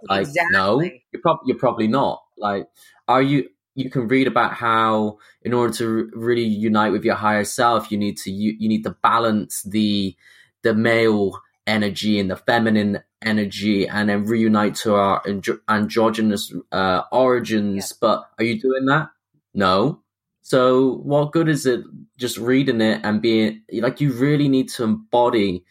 Like, 0.09 0.27
exactly. 0.27 0.51
no, 0.51 0.81
you're 0.81 1.21
probably 1.21 1.43
you're 1.47 1.59
probably 1.59 1.88
not. 1.88 2.23
Like, 2.38 2.67
are 3.07 3.21
you? 3.21 3.49
You 3.75 3.89
can 3.89 4.07
read 4.07 4.27
about 4.27 4.53
how, 4.53 5.17
in 5.41 5.51
order 5.51 5.73
to 5.75 6.11
really 6.13 6.43
unite 6.43 6.91
with 6.91 7.03
your 7.03 7.15
higher 7.15 7.43
self, 7.43 7.91
you 7.91 7.97
need 7.97 8.17
to 8.17 8.31
you, 8.31 8.55
you 8.59 8.69
need 8.69 8.84
to 8.84 8.91
balance 9.01 9.63
the 9.63 10.15
the 10.61 10.73
male 10.73 11.41
energy 11.65 12.19
and 12.19 12.30
the 12.30 12.35
feminine 12.35 13.02
energy 13.22 13.88
and 13.88 14.10
then 14.10 14.26
reunite 14.26 14.76
to 14.76 14.95
our 14.95 15.22
andro- 15.23 15.61
androgynous 15.69 16.53
uh, 16.72 17.03
origins. 17.11 17.91
Yeah. 17.91 17.98
But 18.02 18.30
are 18.38 18.44
you 18.44 18.60
doing 18.60 18.85
that? 18.85 19.10
No. 19.53 20.02
So 20.41 20.95
what 20.98 21.31
good 21.31 21.48
is 21.48 21.65
it 21.65 21.81
just 22.18 22.38
reading 22.38 22.81
it 22.81 23.02
and 23.03 23.22
being 23.22 23.61
like 23.72 24.02
you 24.02 24.11
really 24.11 24.49
need 24.49 24.69
to 24.69 24.84
embody 24.84 25.64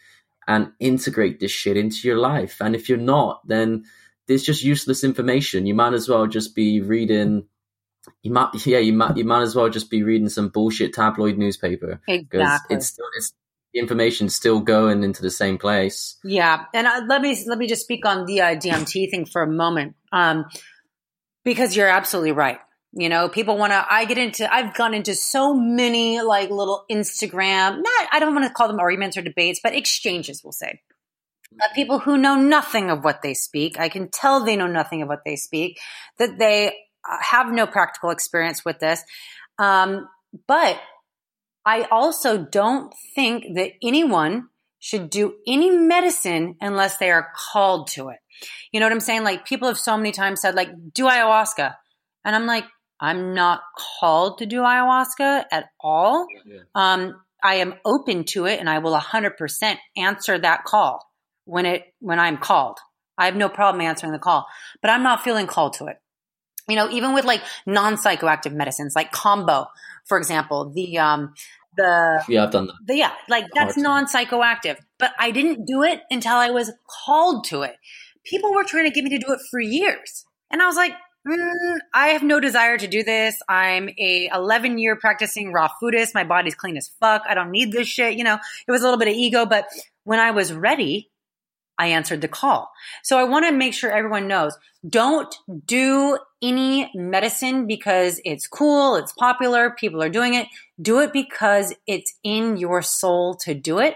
and 0.47 0.71
integrate 0.79 1.39
this 1.39 1.51
shit 1.51 1.77
into 1.77 2.07
your 2.07 2.17
life. 2.17 2.57
And 2.59 2.75
if 2.75 2.89
you're 2.89 2.97
not, 2.97 3.47
then 3.47 3.85
there's 4.27 4.43
just 4.43 4.63
useless 4.63 5.03
information. 5.03 5.65
You 5.65 5.75
might 5.75 5.93
as 5.93 6.09
well 6.09 6.27
just 6.27 6.55
be 6.55 6.81
reading 6.81 7.45
you 8.21 8.31
might 8.31 8.65
yeah, 8.65 8.79
you 8.79 8.93
might 8.93 9.15
you 9.15 9.23
might 9.23 9.43
as 9.43 9.55
well 9.55 9.69
just 9.69 9.89
be 9.89 10.03
reading 10.03 10.29
some 10.29 10.49
bullshit 10.49 10.93
tabloid 10.93 11.37
newspaper. 11.37 12.01
Exactly. 12.07 12.75
It's 12.75 12.87
still 12.87 13.05
it's 13.17 13.33
the 13.73 13.79
information's 13.79 14.35
still 14.35 14.59
going 14.59 15.03
into 15.03 15.21
the 15.21 15.31
same 15.31 15.57
place. 15.57 16.17
Yeah, 16.23 16.65
and 16.73 16.87
uh, 16.87 17.01
let 17.07 17.21
me 17.21 17.43
let 17.47 17.57
me 17.57 17.67
just 17.67 17.81
speak 17.81 18.05
on 18.05 18.25
the 18.25 18.41
uh, 18.41 18.55
DMT 18.55 19.09
thing 19.09 19.25
for 19.25 19.41
a 19.41 19.47
moment, 19.47 19.95
um, 20.11 20.45
because 21.43 21.75
you're 21.75 21.89
absolutely 21.89 22.33
right. 22.33 22.59
You 22.95 23.09
know, 23.09 23.27
people 23.27 23.57
want 23.57 23.73
to. 23.73 23.85
I 23.89 24.05
get 24.05 24.19
into. 24.19 24.51
I've 24.51 24.75
gone 24.75 24.93
into 24.93 25.15
so 25.15 25.55
many 25.55 26.21
like 26.21 26.51
little 26.51 26.85
Instagram. 26.91 27.81
Not. 27.81 28.07
I 28.11 28.19
don't 28.19 28.35
want 28.35 28.47
to 28.47 28.53
call 28.53 28.67
them 28.67 28.79
arguments 28.79 29.17
or 29.17 29.23
debates, 29.23 29.59
but 29.63 29.73
exchanges. 29.73 30.43
We'll 30.43 30.51
say. 30.51 30.79
Uh, 31.61 31.67
people 31.75 31.99
who 31.99 32.17
know 32.17 32.35
nothing 32.35 32.89
of 32.89 33.03
what 33.03 33.21
they 33.21 33.33
speak. 33.33 33.79
I 33.79 33.89
can 33.89 34.09
tell 34.09 34.43
they 34.43 34.55
know 34.55 34.67
nothing 34.67 35.01
of 35.01 35.07
what 35.07 35.21
they 35.25 35.35
speak. 35.35 35.79
That 36.19 36.37
they 36.37 36.75
uh, 37.09 37.17
have 37.21 37.51
no 37.51 37.65
practical 37.65 38.11
experience 38.11 38.63
with 38.63 38.79
this. 38.79 39.03
Um, 39.57 40.07
but 40.47 40.79
I 41.65 41.83
also 41.83 42.37
don't 42.37 42.93
think 43.15 43.55
that 43.55 43.71
anyone 43.81 44.49
should 44.79 45.09
do 45.09 45.35
any 45.47 45.69
medicine 45.69 46.55
unless 46.59 46.97
they 46.97 47.09
are 47.09 47.29
called 47.35 47.87
to 47.87 48.09
it. 48.09 48.17
You 48.71 48.79
know 48.79 48.85
what 48.85 48.93
I'm 48.93 48.99
saying? 48.99 49.23
Like 49.23 49.45
people 49.45 49.69
have 49.69 49.77
so 49.77 49.95
many 49.95 50.11
times 50.11 50.41
said 50.41 50.55
like 50.55 50.69
do 50.93 51.05
ayahuasca. 51.05 51.75
And 52.25 52.35
I'm 52.35 52.45
like 52.45 52.65
I'm 52.99 53.33
not 53.33 53.61
called 53.99 54.39
to 54.39 54.45
do 54.45 54.61
ayahuasca 54.61 55.45
at 55.51 55.65
all. 55.79 56.27
Yeah. 56.45 56.59
Um, 56.75 57.21
I 57.43 57.55
am 57.55 57.75
open 57.85 58.23
to 58.25 58.45
it 58.45 58.59
and 58.59 58.69
I 58.69 58.79
will 58.79 58.97
100% 58.97 59.77
answer 59.97 60.39
that 60.39 60.63
call 60.63 61.05
when 61.45 61.65
it 61.65 61.83
when 61.99 62.19
I'm 62.19 62.37
called. 62.37 62.79
I 63.17 63.25
have 63.25 63.35
no 63.35 63.49
problem 63.49 63.81
answering 63.81 64.11
the 64.11 64.19
call, 64.19 64.47
but 64.81 64.89
I'm 64.89 65.03
not 65.03 65.23
feeling 65.23 65.47
called 65.47 65.73
to 65.73 65.85
it. 65.85 65.97
You 66.67 66.75
know, 66.77 66.89
even 66.89 67.13
with 67.13 67.25
like 67.25 67.41
non-psychoactive 67.65 68.53
medicines 68.53 68.95
like 68.95 69.11
kambo, 69.11 69.67
for 70.05 70.17
example, 70.17 70.71
the 70.73 70.97
um, 70.97 71.33
the 71.75 72.23
yeah, 72.27 72.43
I've 72.43 72.51
done 72.51 72.67
that. 72.67 72.75
The, 72.85 72.95
yeah, 72.95 73.11
like 73.29 73.45
that's 73.53 73.77
non 73.77 74.05
psychoactive, 74.05 74.77
but 74.99 75.11
I 75.19 75.31
didn't 75.31 75.65
do 75.65 75.83
it 75.83 76.01
until 76.09 76.35
I 76.35 76.49
was 76.49 76.71
called 77.05 77.45
to 77.45 77.63
it. 77.63 77.75
People 78.25 78.53
were 78.53 78.63
trying 78.63 78.85
to 78.85 78.91
get 78.91 79.03
me 79.03 79.09
to 79.11 79.19
do 79.19 79.33
it 79.33 79.39
for 79.49 79.59
years, 79.59 80.25
and 80.51 80.61
I 80.61 80.65
was 80.65 80.75
like, 80.75 80.93
mm, 81.27 81.77
I 81.93 82.09
have 82.09 82.23
no 82.23 82.39
desire 82.39 82.77
to 82.77 82.87
do 82.87 83.03
this. 83.03 83.37
I'm 83.49 83.89
a 83.97 84.29
11 84.33 84.77
year 84.77 84.95
practicing 84.95 85.51
raw 85.51 85.69
foodist. 85.81 86.13
My 86.13 86.23
body's 86.23 86.55
clean 86.55 86.77
as 86.77 86.91
fuck. 86.99 87.23
I 87.27 87.33
don't 87.33 87.51
need 87.51 87.71
this 87.71 87.87
shit. 87.87 88.17
You 88.17 88.23
know, 88.23 88.37
it 88.67 88.71
was 88.71 88.81
a 88.81 88.83
little 88.83 88.99
bit 88.99 89.07
of 89.07 89.15
ego, 89.15 89.45
but 89.45 89.65
when 90.03 90.19
I 90.19 90.31
was 90.31 90.53
ready, 90.53 91.09
I 91.77 91.87
answered 91.87 92.21
the 92.21 92.27
call. 92.27 92.71
So 93.03 93.17
I 93.17 93.23
want 93.23 93.45
to 93.45 93.51
make 93.51 93.73
sure 93.73 93.91
everyone 93.91 94.27
knows 94.27 94.57
don't 94.87 95.33
do 95.65 96.17
any 96.41 96.91
medicine 96.93 97.67
because 97.67 98.19
it's 98.25 98.47
cool, 98.47 98.95
it's 98.95 99.13
popular, 99.13 99.71
people 99.71 100.01
are 100.03 100.09
doing 100.09 100.33
it. 100.35 100.47
Do 100.81 100.99
it 100.99 101.13
because 101.13 101.73
it's 101.87 102.13
in 102.23 102.57
your 102.57 102.81
soul 102.81 103.35
to 103.43 103.53
do 103.53 103.79
it. 103.79 103.95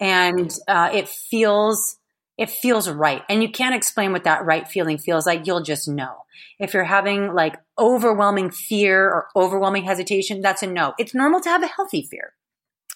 and 0.00 0.52
uh, 0.68 0.90
it 0.92 1.08
feels 1.08 1.96
it 2.38 2.50
feels 2.50 2.88
right. 2.88 3.22
And 3.28 3.42
you 3.42 3.50
can't 3.50 3.74
explain 3.74 4.10
what 4.12 4.24
that 4.24 4.44
right 4.44 4.66
feeling 4.66 4.98
feels 4.98 5.26
like. 5.26 5.46
You'll 5.46 5.62
just 5.62 5.86
know. 5.86 6.24
If 6.58 6.72
you're 6.74 6.84
having 6.84 7.34
like 7.34 7.56
overwhelming 7.78 8.50
fear 8.50 9.04
or 9.08 9.28
overwhelming 9.36 9.84
hesitation, 9.84 10.40
that's 10.40 10.62
a 10.62 10.66
no. 10.66 10.94
It's 10.98 11.14
normal 11.14 11.40
to 11.40 11.50
have 11.50 11.62
a 11.62 11.66
healthy 11.66 12.02
fear. 12.02 12.32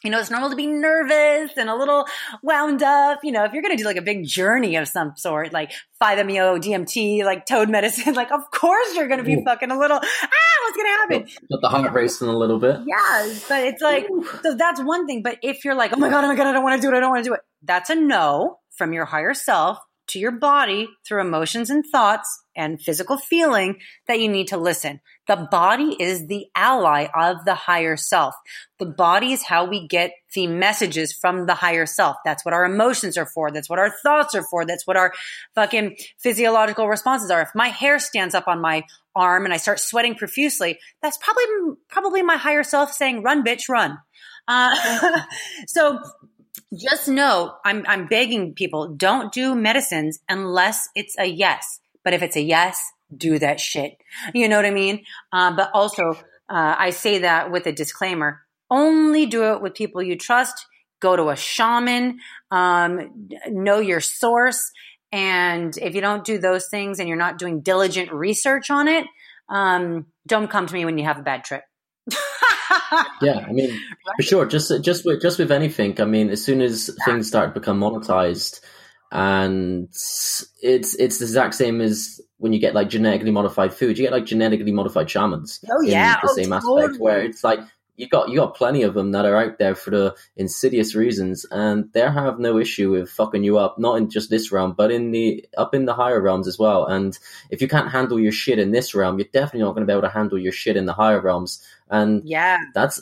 You 0.04 0.10
know, 0.10 0.20
it's 0.20 0.30
normal 0.30 0.50
to 0.50 0.56
be 0.56 0.66
nervous 0.66 1.56
and 1.56 1.70
a 1.70 1.74
little 1.74 2.06
wound 2.42 2.82
up. 2.82 3.20
You 3.24 3.32
know, 3.32 3.44
if 3.44 3.52
you're 3.52 3.62
going 3.62 3.76
to 3.76 3.82
do 3.82 3.86
like 3.86 3.96
a 3.96 4.02
big 4.02 4.26
journey 4.26 4.76
of 4.76 4.88
some 4.88 5.14
sort, 5.16 5.52
like 5.52 5.72
5-MeO, 6.02 6.58
DMT, 6.58 7.24
like 7.24 7.46
toad 7.46 7.70
medicine, 7.70 8.14
like 8.14 8.30
of 8.30 8.50
course 8.50 8.94
you're 8.94 9.08
going 9.08 9.18
to 9.18 9.24
be 9.24 9.42
fucking 9.44 9.70
a 9.70 9.78
little, 9.78 9.98
ah, 9.98 10.56
what's 10.62 10.76
going 10.76 10.86
to 10.86 10.90
happen? 10.90 11.28
Got 11.50 11.60
the 11.62 11.68
heart 11.68 11.92
racing 11.92 12.28
a 12.28 12.36
little 12.36 12.58
bit. 12.58 12.80
Yeah, 12.86 13.34
but 13.48 13.64
it's 13.64 13.82
like, 13.82 14.06
so 14.42 14.54
that's 14.54 14.80
one 14.80 15.06
thing. 15.06 15.22
But 15.22 15.38
if 15.42 15.64
you're 15.64 15.74
like, 15.74 15.92
oh 15.94 15.96
my 15.96 16.10
God, 16.10 16.24
oh 16.24 16.28
my 16.28 16.36
God, 16.36 16.46
I 16.46 16.52
don't 16.52 16.62
want 16.62 16.80
to 16.80 16.86
do 16.86 16.92
it, 16.92 16.96
I 16.96 17.00
don't 17.00 17.10
want 17.10 17.24
to 17.24 17.30
do 17.30 17.34
it, 17.34 17.40
that's 17.62 17.90
a 17.90 17.94
no 17.94 18.58
from 18.76 18.92
your 18.92 19.06
higher 19.06 19.34
self 19.34 19.78
to 20.08 20.18
your 20.18 20.32
body 20.32 20.88
through 21.06 21.22
emotions 21.22 21.70
and 21.70 21.84
thoughts 21.90 22.44
and 22.56 22.80
physical 22.80 23.18
feeling 23.18 23.78
that 24.06 24.20
you 24.20 24.28
need 24.28 24.48
to 24.48 24.56
listen. 24.56 25.00
The 25.26 25.48
body 25.50 25.96
is 25.98 26.26
the 26.26 26.46
ally 26.54 27.08
of 27.14 27.44
the 27.44 27.54
higher 27.54 27.96
self. 27.96 28.34
The 28.78 28.86
body 28.86 29.32
is 29.32 29.42
how 29.42 29.64
we 29.66 29.86
get 29.86 30.12
the 30.34 30.46
messages 30.46 31.12
from 31.12 31.46
the 31.46 31.54
higher 31.54 31.86
self. 31.86 32.16
That's 32.24 32.44
what 32.44 32.54
our 32.54 32.64
emotions 32.64 33.16
are 33.16 33.26
for. 33.26 33.50
That's 33.50 33.68
what 33.68 33.78
our 33.78 33.90
thoughts 34.02 34.34
are 34.34 34.44
for. 34.44 34.64
That's 34.64 34.86
what 34.86 34.96
our 34.96 35.12
fucking 35.54 35.96
physiological 36.18 36.88
responses 36.88 37.30
are. 37.30 37.42
If 37.42 37.50
my 37.54 37.68
hair 37.68 37.98
stands 37.98 38.34
up 38.34 38.46
on 38.46 38.60
my 38.60 38.84
arm 39.14 39.44
and 39.44 39.54
I 39.54 39.56
start 39.56 39.80
sweating 39.80 40.14
profusely, 40.14 40.78
that's 41.02 41.18
probably, 41.18 41.44
probably 41.88 42.22
my 42.22 42.36
higher 42.36 42.62
self 42.62 42.92
saying, 42.92 43.22
run, 43.22 43.44
bitch, 43.44 43.68
run. 43.68 43.98
Uh, 44.46 45.22
so 45.66 46.00
just 46.74 47.08
know 47.08 47.54
I'm, 47.64 47.84
I'm 47.88 48.06
begging 48.06 48.54
people 48.54 48.88
don't 48.88 49.32
do 49.32 49.54
medicines 49.54 50.20
unless 50.28 50.88
it's 50.94 51.16
a 51.18 51.24
yes. 51.24 51.80
But 52.06 52.14
if 52.14 52.22
it's 52.22 52.36
a 52.36 52.40
yes, 52.40 52.80
do 53.14 53.36
that 53.40 53.58
shit. 53.58 53.96
You 54.32 54.48
know 54.48 54.54
what 54.54 54.64
I 54.64 54.70
mean? 54.70 55.04
Uh, 55.32 55.56
but 55.56 55.72
also, 55.74 56.12
uh, 56.48 56.76
I 56.78 56.90
say 56.90 57.18
that 57.18 57.50
with 57.50 57.66
a 57.66 57.72
disclaimer 57.72 58.42
only 58.70 59.26
do 59.26 59.52
it 59.52 59.60
with 59.60 59.74
people 59.74 60.00
you 60.00 60.16
trust. 60.16 60.66
Go 61.00 61.16
to 61.16 61.30
a 61.30 61.36
shaman, 61.36 62.20
um, 62.52 63.28
know 63.48 63.80
your 63.80 64.00
source. 64.00 64.70
And 65.10 65.76
if 65.76 65.96
you 65.96 66.00
don't 66.00 66.24
do 66.24 66.38
those 66.38 66.68
things 66.68 67.00
and 67.00 67.08
you're 67.08 67.18
not 67.18 67.38
doing 67.38 67.62
diligent 67.62 68.12
research 68.12 68.70
on 68.70 68.86
it, 68.86 69.04
um, 69.48 70.06
don't 70.28 70.48
come 70.48 70.68
to 70.68 70.74
me 70.74 70.84
when 70.84 70.98
you 70.98 71.04
have 71.06 71.18
a 71.18 71.22
bad 71.22 71.42
trip. 71.42 71.64
yeah, 73.20 73.44
I 73.48 73.50
mean, 73.50 73.80
for 74.16 74.22
sure. 74.22 74.46
Just 74.46 74.72
just 74.82 75.04
with 75.04 75.20
just 75.20 75.40
with 75.40 75.50
anything. 75.50 76.00
I 76.00 76.04
mean, 76.04 76.30
as 76.30 76.44
soon 76.44 76.60
as 76.62 76.88
things 77.04 77.26
start 77.26 77.52
to 77.52 77.60
become 77.60 77.80
monetized, 77.80 78.60
and 79.12 79.88
it's 79.88 80.46
it's 80.62 80.96
the 80.96 81.24
exact 81.24 81.54
same 81.54 81.80
as 81.80 82.20
when 82.38 82.52
you 82.52 82.58
get 82.58 82.74
like 82.74 82.88
genetically 82.88 83.30
modified 83.30 83.72
food. 83.72 83.98
You 83.98 84.04
get 84.04 84.12
like 84.12 84.26
genetically 84.26 84.72
modified 84.72 85.10
shamans. 85.10 85.64
Oh 85.70 85.80
yeah, 85.80 86.20
the 86.22 86.28
oh, 86.30 86.34
same 86.34 86.50
totally. 86.50 86.82
aspect 86.82 87.00
where 87.00 87.22
it's 87.22 87.44
like 87.44 87.60
you 87.96 88.08
got 88.08 88.28
you 88.28 88.36
got 88.36 88.56
plenty 88.56 88.82
of 88.82 88.94
them 88.94 89.12
that 89.12 89.24
are 89.24 89.36
out 89.36 89.58
there 89.58 89.74
for 89.74 89.90
the 89.90 90.14
insidious 90.36 90.94
reasons, 90.94 91.46
and 91.50 91.90
they 91.92 92.00
have 92.00 92.38
no 92.38 92.58
issue 92.58 92.90
with 92.90 93.10
fucking 93.10 93.44
you 93.44 93.58
up, 93.58 93.78
not 93.78 93.96
in 93.96 94.10
just 94.10 94.28
this 94.28 94.52
realm, 94.52 94.72
but 94.72 94.90
in 94.90 95.10
the 95.12 95.44
up 95.56 95.74
in 95.74 95.86
the 95.86 95.94
higher 95.94 96.20
realms 96.20 96.46
as 96.46 96.58
well. 96.58 96.86
And 96.86 97.18
if 97.50 97.62
you 97.62 97.68
can't 97.68 97.90
handle 97.90 98.20
your 98.20 98.32
shit 98.32 98.58
in 98.58 98.72
this 98.72 98.94
realm, 98.94 99.18
you're 99.18 99.28
definitely 99.32 99.60
not 99.60 99.72
going 99.72 99.86
to 99.86 99.90
be 99.90 99.92
able 99.92 100.02
to 100.02 100.08
handle 100.08 100.38
your 100.38 100.52
shit 100.52 100.76
in 100.76 100.86
the 100.86 100.92
higher 100.92 101.20
realms. 101.20 101.66
And 101.88 102.22
yeah, 102.24 102.58
that's 102.74 103.00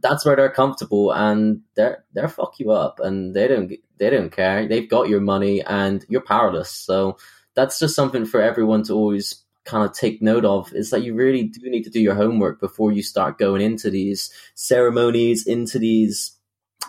that's 0.00 0.24
where 0.24 0.36
they're 0.36 0.50
comfortable, 0.50 1.12
and 1.12 1.60
they're 1.74 2.04
they're 2.14 2.28
fuck 2.28 2.58
you 2.58 2.70
up, 2.70 2.98
and 3.00 3.34
they 3.34 3.46
don't 3.48 3.72
they 3.98 4.10
don't 4.10 4.32
care. 4.32 4.66
They've 4.66 4.88
got 4.88 5.08
your 5.08 5.20
money, 5.20 5.62
and 5.62 6.04
you're 6.08 6.22
powerless. 6.22 6.70
So 6.70 7.18
that's 7.54 7.78
just 7.78 7.94
something 7.94 8.24
for 8.24 8.40
everyone 8.40 8.84
to 8.84 8.94
always 8.94 9.42
kind 9.64 9.84
of 9.84 9.92
take 9.94 10.20
note 10.20 10.44
of 10.44 10.72
is 10.74 10.90
that 10.90 11.02
you 11.02 11.14
really 11.14 11.44
do 11.44 11.70
need 11.70 11.84
to 11.84 11.90
do 11.90 12.00
your 12.00 12.14
homework 12.14 12.58
before 12.58 12.90
you 12.90 13.02
start 13.02 13.38
going 13.38 13.62
into 13.62 13.90
these 13.90 14.32
ceremonies, 14.54 15.46
into 15.46 15.78
these 15.78 16.36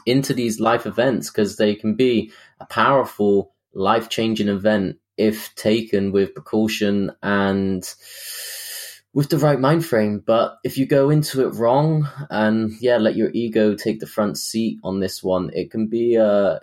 into 0.05 0.33
these 0.33 0.59
life 0.59 0.85
events 0.85 1.29
because 1.29 1.57
they 1.57 1.75
can 1.75 1.95
be 1.95 2.31
a 2.59 2.65
powerful 2.65 3.53
life 3.73 4.09
changing 4.09 4.47
event 4.47 4.97
if 5.17 5.53
taken 5.55 6.11
with 6.11 6.33
precaution 6.33 7.11
and 7.21 7.93
with 9.13 9.29
the 9.29 9.37
right 9.37 9.59
mind 9.59 9.85
frame. 9.85 10.23
But 10.25 10.57
if 10.63 10.77
you 10.77 10.85
go 10.85 11.09
into 11.09 11.47
it 11.47 11.55
wrong 11.55 12.09
and 12.29 12.71
yeah, 12.79 12.97
let 12.97 13.15
your 13.15 13.29
ego 13.33 13.75
take 13.75 13.99
the 13.99 14.07
front 14.07 14.37
seat 14.37 14.79
on 14.83 14.99
this 14.99 15.23
one, 15.23 15.51
it 15.53 15.71
can 15.71 15.87
be 15.87 16.15
a 16.15 16.61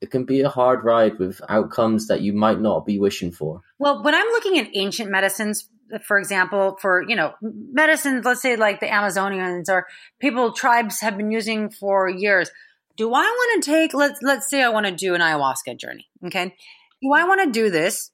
it 0.00 0.10
can 0.10 0.24
be 0.24 0.40
a 0.40 0.48
hard 0.48 0.84
ride 0.84 1.18
with 1.20 1.40
outcomes 1.48 2.08
that 2.08 2.22
you 2.22 2.32
might 2.32 2.60
not 2.60 2.84
be 2.84 2.98
wishing 2.98 3.30
for. 3.30 3.62
Well, 3.78 4.02
when 4.02 4.16
I'm 4.16 4.26
looking 4.26 4.58
at 4.58 4.68
ancient 4.74 5.10
medicines, 5.10 5.68
for 6.04 6.18
example, 6.18 6.76
for, 6.80 7.04
you 7.06 7.14
know, 7.14 7.34
medicines, 7.40 8.24
let's 8.24 8.42
say 8.42 8.56
like 8.56 8.80
the 8.80 8.86
Amazonians 8.86 9.68
or 9.68 9.86
people, 10.18 10.52
tribes 10.52 11.00
have 11.00 11.16
been 11.16 11.30
using 11.30 11.70
for 11.70 12.08
years. 12.08 12.50
Do 12.96 13.14
I 13.14 13.22
want 13.22 13.62
to 13.62 13.70
take, 13.70 13.94
let's, 13.94 14.18
let's 14.22 14.50
say 14.50 14.60
I 14.62 14.70
want 14.70 14.86
to 14.86 14.92
do 14.92 15.14
an 15.14 15.20
ayahuasca 15.20 15.78
journey. 15.78 16.08
Okay. 16.26 16.52
Do 17.00 17.12
I 17.12 17.24
want 17.24 17.42
to 17.44 17.50
do 17.52 17.70
this 17.70 18.10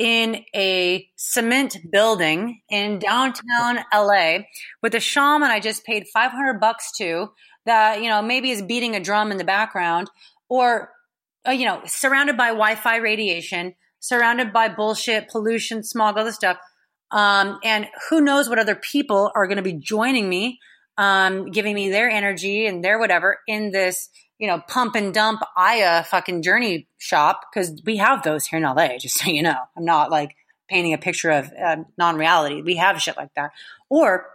in 0.00 0.46
a 0.56 1.06
cement 1.16 1.76
building 1.92 2.62
in 2.70 2.98
downtown 2.98 3.80
LA 3.92 4.38
with 4.82 4.94
a 4.94 5.00
shaman 5.00 5.50
I 5.50 5.60
just 5.60 5.84
paid 5.84 6.06
500 6.10 6.58
bucks 6.58 6.90
to 6.96 7.28
that, 7.66 8.02
you 8.02 8.08
know, 8.08 8.22
maybe 8.22 8.50
is 8.50 8.62
beating 8.62 8.96
a 8.96 9.00
drum 9.00 9.30
in 9.30 9.36
the 9.36 9.44
background 9.44 10.08
or 10.48 10.90
uh, 11.46 11.52
you 11.52 11.66
know, 11.66 11.80
surrounded 11.84 12.36
by 12.36 12.48
Wi-Fi 12.48 12.96
radiation, 12.96 13.74
surrounded 13.98 14.52
by 14.52 14.68
bullshit, 14.68 15.28
pollution, 15.28 15.82
smog, 15.82 16.16
all 16.16 16.24
this 16.24 16.34
stuff. 16.34 16.58
Um, 17.10 17.58
and 17.62 17.88
who 18.08 18.20
knows 18.20 18.48
what 18.48 18.58
other 18.58 18.76
people 18.76 19.30
are 19.34 19.46
going 19.46 19.56
to 19.56 19.62
be 19.62 19.74
joining 19.74 20.28
me, 20.28 20.60
um, 20.96 21.50
giving 21.50 21.74
me 21.74 21.90
their 21.90 22.08
energy 22.08 22.66
and 22.66 22.82
their 22.82 22.98
whatever 22.98 23.38
in 23.46 23.70
this, 23.70 24.08
you 24.40 24.46
know, 24.46 24.60
pump 24.66 24.96
and 24.96 25.12
dump 25.12 25.42
Aya 25.54 26.02
fucking 26.02 26.42
journey 26.42 26.88
shop. 26.98 27.52
Cause 27.52 27.80
we 27.84 27.98
have 27.98 28.22
those 28.22 28.46
here 28.46 28.58
in 28.58 28.64
LA, 28.64 28.96
just 28.98 29.18
so 29.18 29.30
you 29.30 29.42
know. 29.42 29.58
I'm 29.76 29.84
not 29.84 30.10
like 30.10 30.34
painting 30.68 30.94
a 30.94 30.98
picture 30.98 31.30
of 31.30 31.52
uh, 31.52 31.76
non-reality. 31.98 32.62
We 32.62 32.76
have 32.76 33.00
shit 33.00 33.16
like 33.16 33.34
that. 33.34 33.50
Or 33.90 34.26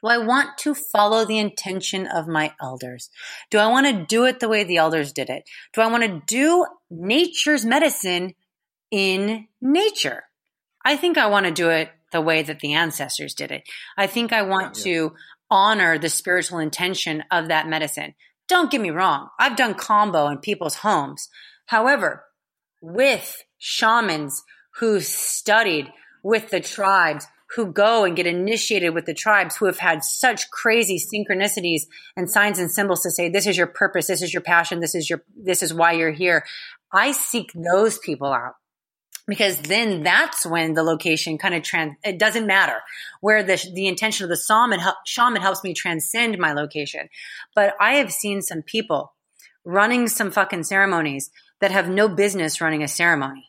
do 0.00 0.08
I 0.08 0.18
want 0.18 0.56
to 0.58 0.74
follow 0.74 1.24
the 1.24 1.38
intention 1.38 2.06
of 2.06 2.26
my 2.26 2.52
elders? 2.62 3.10
Do 3.50 3.58
I 3.58 3.66
want 3.66 3.86
to 3.86 4.06
do 4.06 4.24
it 4.24 4.40
the 4.40 4.48
way 4.48 4.64
the 4.64 4.78
elders 4.78 5.12
did 5.12 5.28
it? 5.28 5.44
Do 5.74 5.82
I 5.82 5.88
want 5.88 6.04
to 6.04 6.22
do 6.26 6.64
nature's 6.90 7.64
medicine 7.64 8.34
in 8.90 9.46
nature? 9.60 10.24
I 10.84 10.96
think 10.96 11.18
I 11.18 11.26
want 11.26 11.46
to 11.46 11.52
do 11.52 11.68
it 11.68 11.90
the 12.12 12.20
way 12.20 12.42
that 12.42 12.60
the 12.60 12.74
ancestors 12.74 13.34
did 13.34 13.50
it. 13.50 13.64
I 13.96 14.06
think 14.06 14.32
I 14.32 14.42
want 14.42 14.78
yeah. 14.78 14.84
to 14.84 15.12
honor 15.50 15.98
the 15.98 16.08
spiritual 16.08 16.58
intention 16.58 17.24
of 17.30 17.48
that 17.48 17.68
medicine. 17.68 18.14
Don't 18.48 18.70
get 18.70 18.80
me 18.80 18.90
wrong. 18.90 19.28
I've 19.38 19.56
done 19.56 19.74
Kambo 19.74 20.30
in 20.32 20.38
people's 20.38 20.76
homes. 20.76 21.28
However, 21.66 22.24
with 22.80 23.42
shamans 23.58 24.42
who 24.76 25.00
studied 25.00 25.92
with 26.22 26.50
the 26.50 26.60
tribes, 26.60 27.26
who 27.56 27.72
go 27.72 28.04
and 28.04 28.16
get 28.16 28.26
initiated 28.26 28.94
with 28.94 29.06
the 29.06 29.14
tribes 29.14 29.56
who 29.56 29.66
have 29.66 29.78
had 29.78 30.04
such 30.04 30.50
crazy 30.50 30.98
synchronicities 30.98 31.82
and 32.16 32.30
signs 32.30 32.58
and 32.58 32.70
symbols 32.70 33.00
to 33.02 33.10
say 33.10 33.28
this 33.28 33.46
is 33.46 33.56
your 33.56 33.66
purpose 33.66 34.06
this 34.06 34.22
is 34.22 34.32
your 34.34 34.42
passion 34.42 34.80
this 34.80 34.94
is 34.94 35.08
your 35.08 35.22
this 35.36 35.62
is 35.62 35.72
why 35.72 35.92
you're 35.92 36.12
here 36.12 36.44
i 36.92 37.10
seek 37.10 37.50
those 37.54 37.98
people 37.98 38.32
out 38.32 38.54
because 39.28 39.60
then 39.60 40.02
that's 40.02 40.44
when 40.44 40.74
the 40.74 40.82
location 40.82 41.38
kind 41.38 41.54
of 41.54 41.62
trans 41.62 41.94
it 42.02 42.18
doesn't 42.18 42.46
matter 42.46 42.78
where 43.20 43.42
the 43.42 43.62
the 43.74 43.86
intention 43.86 44.24
of 44.24 44.30
the 44.30 44.36
shaman 44.36 44.80
shaman 45.04 45.40
helps 45.40 45.62
me 45.62 45.72
transcend 45.72 46.38
my 46.38 46.52
location 46.52 47.08
but 47.54 47.74
i 47.80 47.94
have 47.94 48.12
seen 48.12 48.42
some 48.42 48.62
people 48.62 49.12
running 49.64 50.08
some 50.08 50.30
fucking 50.30 50.64
ceremonies 50.64 51.30
that 51.60 51.70
have 51.70 51.88
no 51.88 52.08
business 52.08 52.60
running 52.60 52.82
a 52.82 52.88
ceremony 52.88 53.44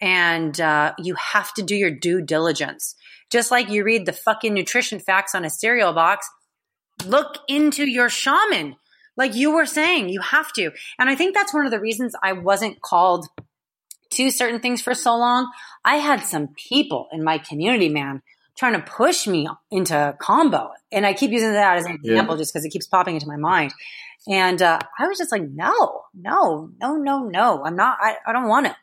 and 0.00 0.60
uh, 0.60 0.94
you 0.98 1.14
have 1.16 1.52
to 1.52 1.62
do 1.62 1.74
your 1.74 1.90
due 1.90 2.22
diligence 2.22 2.94
just 3.30 3.50
like 3.50 3.68
you 3.68 3.84
read 3.84 4.06
the 4.06 4.12
fucking 4.12 4.54
nutrition 4.54 5.00
facts 5.00 5.34
on 5.34 5.44
a 5.44 5.50
cereal 5.50 5.92
box, 5.92 6.28
look 7.06 7.38
into 7.46 7.84
your 7.84 8.08
shaman. 8.08 8.76
Like 9.16 9.34
you 9.34 9.52
were 9.52 9.66
saying, 9.66 10.08
you 10.08 10.20
have 10.20 10.52
to. 10.54 10.70
And 10.98 11.10
I 11.10 11.14
think 11.14 11.34
that's 11.34 11.52
one 11.52 11.66
of 11.66 11.70
the 11.70 11.80
reasons 11.80 12.14
I 12.22 12.32
wasn't 12.32 12.80
called 12.80 13.26
to 14.10 14.30
certain 14.30 14.60
things 14.60 14.80
for 14.80 14.94
so 14.94 15.16
long. 15.16 15.50
I 15.84 15.96
had 15.96 16.24
some 16.24 16.48
people 16.48 17.08
in 17.12 17.22
my 17.22 17.38
community, 17.38 17.88
man, 17.88 18.22
trying 18.56 18.72
to 18.72 18.80
push 18.80 19.26
me 19.26 19.48
into 19.70 20.16
Kambo. 20.20 20.70
And 20.90 21.06
I 21.06 21.14
keep 21.14 21.30
using 21.30 21.52
that 21.52 21.76
as 21.78 21.84
an 21.84 21.92
example 21.92 22.34
yeah. 22.34 22.40
just 22.40 22.52
because 22.52 22.64
it 22.64 22.70
keeps 22.70 22.86
popping 22.86 23.14
into 23.14 23.28
my 23.28 23.36
mind. 23.36 23.72
And 24.26 24.60
uh, 24.60 24.78
I 24.98 25.06
was 25.06 25.18
just 25.18 25.32
like, 25.32 25.48
no, 25.48 26.02
no, 26.14 26.70
no, 26.80 26.96
no, 26.96 27.24
no. 27.24 27.62
I'm 27.64 27.76
not, 27.76 27.98
I, 28.00 28.16
I 28.26 28.32
don't 28.32 28.48
want 28.48 28.66
to. 28.66 28.76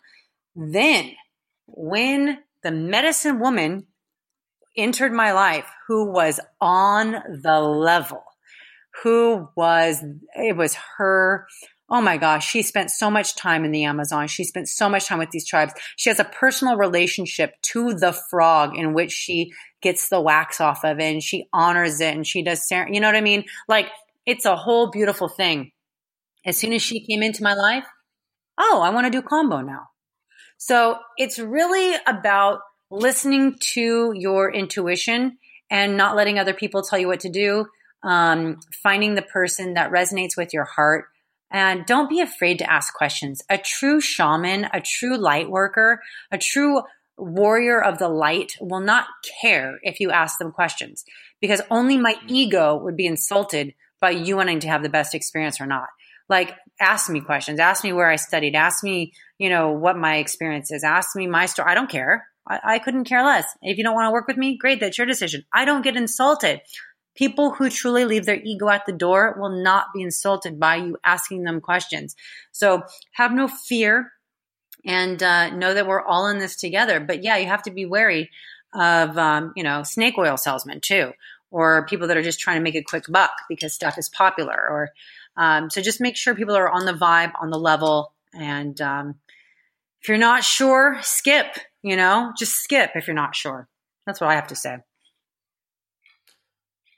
Then 0.55 1.11
when 1.67 2.39
the 2.63 2.71
medicine 2.71 3.39
woman 3.39 3.85
entered 4.77 5.11
my 5.11 5.33
life 5.33 5.69
who 5.87 6.11
was 6.11 6.39
on 6.61 7.11
the 7.11 7.59
level, 7.59 8.23
who 9.03 9.49
was, 9.55 10.03
it 10.35 10.55
was 10.55 10.75
her 10.97 11.47
Oh 11.87 12.01
my 12.01 12.17
gosh, 12.17 12.47
she 12.47 12.63
spent 12.63 12.89
so 12.89 13.11
much 13.11 13.35
time 13.35 13.63
in 13.63 13.71
the 13.71 13.83
Amazon. 13.83 14.27
She 14.27 14.43
spent 14.43 14.67
so 14.67 14.89
much 14.89 15.05
time 15.05 15.19
with 15.19 15.29
these 15.29 15.45
tribes. 15.45 15.73
She 15.97 16.09
has 16.09 16.19
a 16.19 16.23
personal 16.23 16.77
relationship 16.77 17.53
to 17.73 17.93
the 17.93 18.11
frog 18.11 18.75
in 18.75 18.93
which 18.93 19.11
she 19.11 19.51
gets 19.81 20.09
the 20.09 20.19
wax 20.19 20.59
off 20.59 20.83
of 20.83 20.99
it 20.99 21.03
and 21.03 21.21
she 21.21 21.47
honors 21.53 22.01
it 22.01 22.15
and 22.15 22.25
she 22.25 22.41
does, 22.41 22.65
you 22.71 22.99
know 22.99 23.07
what 23.07 23.15
I 23.15 23.21
mean? 23.21 23.43
Like 23.67 23.89
it's 24.25 24.45
a 24.45 24.55
whole 24.55 24.89
beautiful 24.89 25.27
thing. 25.27 25.71
As 26.43 26.57
soon 26.57 26.73
as 26.73 26.81
she 26.81 27.05
came 27.05 27.21
into 27.21 27.43
my 27.43 27.53
life, 27.53 27.85
oh, 28.57 28.81
I 28.83 28.89
want 28.89 29.05
to 29.05 29.11
do 29.11 29.21
Kambo 29.21 29.63
now. 29.63 29.89
So 30.57 30.97
it's 31.17 31.37
really 31.37 31.95
about 32.07 32.59
listening 32.89 33.57
to 33.59 34.11
your 34.15 34.51
intuition 34.51 35.37
and 35.69 35.97
not 35.97 36.15
letting 36.15 36.39
other 36.39 36.53
people 36.53 36.81
tell 36.81 36.97
you 36.97 37.07
what 37.07 37.21
to 37.21 37.29
do. 37.29 37.67
Um, 38.03 38.59
finding 38.83 39.15
the 39.15 39.23
person 39.23 39.73
that 39.73 39.91
resonates 39.91 40.37
with 40.37 40.53
your 40.53 40.63
heart 40.63 41.05
and 41.51 41.85
don't 41.85 42.09
be 42.09 42.19
afraid 42.19 42.59
to 42.59 42.71
ask 42.71 42.93
questions. 42.93 43.41
A 43.49 43.57
true 43.57 44.01
shaman, 44.01 44.67
a 44.73 44.81
true 44.81 45.17
light 45.17 45.49
worker, 45.49 46.01
a 46.31 46.37
true 46.37 46.81
warrior 47.17 47.81
of 47.81 47.97
the 47.97 48.09
light 48.09 48.53
will 48.59 48.81
not 48.81 49.05
care 49.41 49.79
if 49.83 49.99
you 49.99 50.11
ask 50.11 50.37
them 50.37 50.51
questions 50.51 51.05
because 51.39 51.61
only 51.69 51.97
my 51.97 52.13
mm-hmm. 52.13 52.35
ego 52.35 52.75
would 52.75 52.97
be 52.97 53.05
insulted 53.05 53.73
by 54.01 54.09
you 54.11 54.35
wanting 54.35 54.59
to 54.59 54.67
have 54.67 54.83
the 54.83 54.89
best 54.89 55.15
experience 55.15 55.61
or 55.61 55.65
not. 55.65 55.87
Like, 56.27 56.55
ask 56.79 57.09
me 57.09 57.21
questions, 57.21 57.59
ask 57.59 57.83
me 57.83 57.93
where 57.93 58.09
I 58.09 58.15
studied, 58.15 58.55
ask 58.55 58.83
me, 58.83 59.13
you 59.37 59.49
know, 59.49 59.71
what 59.71 59.95
my 59.97 60.17
experience 60.17 60.71
is, 60.71 60.83
ask 60.83 61.15
me 61.15 61.27
my 61.27 61.45
story. 61.45 61.71
I 61.71 61.75
don't 61.75 61.89
care. 61.89 62.27
I, 62.47 62.59
I 62.63 62.79
couldn't 62.79 63.05
care 63.05 63.23
less. 63.23 63.45
If 63.61 63.77
you 63.77 63.83
don't 63.83 63.93
want 63.93 64.07
to 64.07 64.11
work 64.11 64.27
with 64.27 64.37
me, 64.37 64.57
great, 64.57 64.79
that's 64.79 64.97
your 64.97 65.07
decision. 65.07 65.43
I 65.53 65.65
don't 65.65 65.83
get 65.83 65.95
insulted. 65.95 66.61
People 67.15 67.53
who 67.53 67.69
truly 67.69 68.05
leave 68.05 68.25
their 68.25 68.41
ego 68.43 68.69
at 68.69 68.85
the 68.85 68.91
door 68.91 69.35
will 69.39 69.63
not 69.63 69.87
be 69.93 70.01
insulted 70.01 70.59
by 70.59 70.75
you 70.75 70.97
asking 71.03 71.43
them 71.43 71.61
questions. 71.61 72.15
So 72.51 72.83
have 73.13 73.31
no 73.31 73.47
fear 73.47 74.11
and 74.85 75.21
uh, 75.23 75.49
know 75.49 75.73
that 75.73 75.87
we're 75.87 76.01
all 76.01 76.27
in 76.27 76.39
this 76.39 76.55
together. 76.55 76.99
But 76.99 77.23
yeah, 77.23 77.37
you 77.37 77.47
have 77.47 77.63
to 77.63 77.71
be 77.71 77.85
wary 77.85 78.29
of, 78.73 79.17
um, 79.17 79.53
you 79.55 79.63
know, 79.63 79.83
snake 79.83 80.17
oil 80.17 80.37
salesmen 80.37 80.81
too, 80.81 81.11
or 81.49 81.85
people 81.87 82.07
that 82.07 82.17
are 82.17 82.23
just 82.23 82.39
trying 82.39 82.57
to 82.57 82.63
make 82.63 82.75
a 82.75 82.83
quick 82.83 83.05
buck 83.09 83.31
because 83.49 83.73
stuff 83.73 83.97
is 83.97 84.09
popular. 84.09 84.53
Or 84.53 84.89
um, 85.37 85.69
so 85.69 85.81
just 85.81 86.01
make 86.01 86.17
sure 86.17 86.35
people 86.35 86.55
are 86.55 86.69
on 86.69 86.85
the 86.85 86.93
vibe, 86.93 87.31
on 87.41 87.49
the 87.49 87.59
level. 87.59 88.13
And 88.33 88.79
um, 88.81 89.15
if 90.01 90.09
you're 90.09 90.17
not 90.17 90.43
sure, 90.43 90.97
skip, 91.01 91.57
you 91.81 91.95
know, 91.95 92.33
just 92.37 92.55
skip 92.55 92.91
if 92.95 93.07
you're 93.07 93.15
not 93.15 93.35
sure. 93.35 93.67
That's 94.05 94.21
what 94.21 94.29
I 94.29 94.35
have 94.35 94.47
to 94.47 94.55
say. 94.55 94.77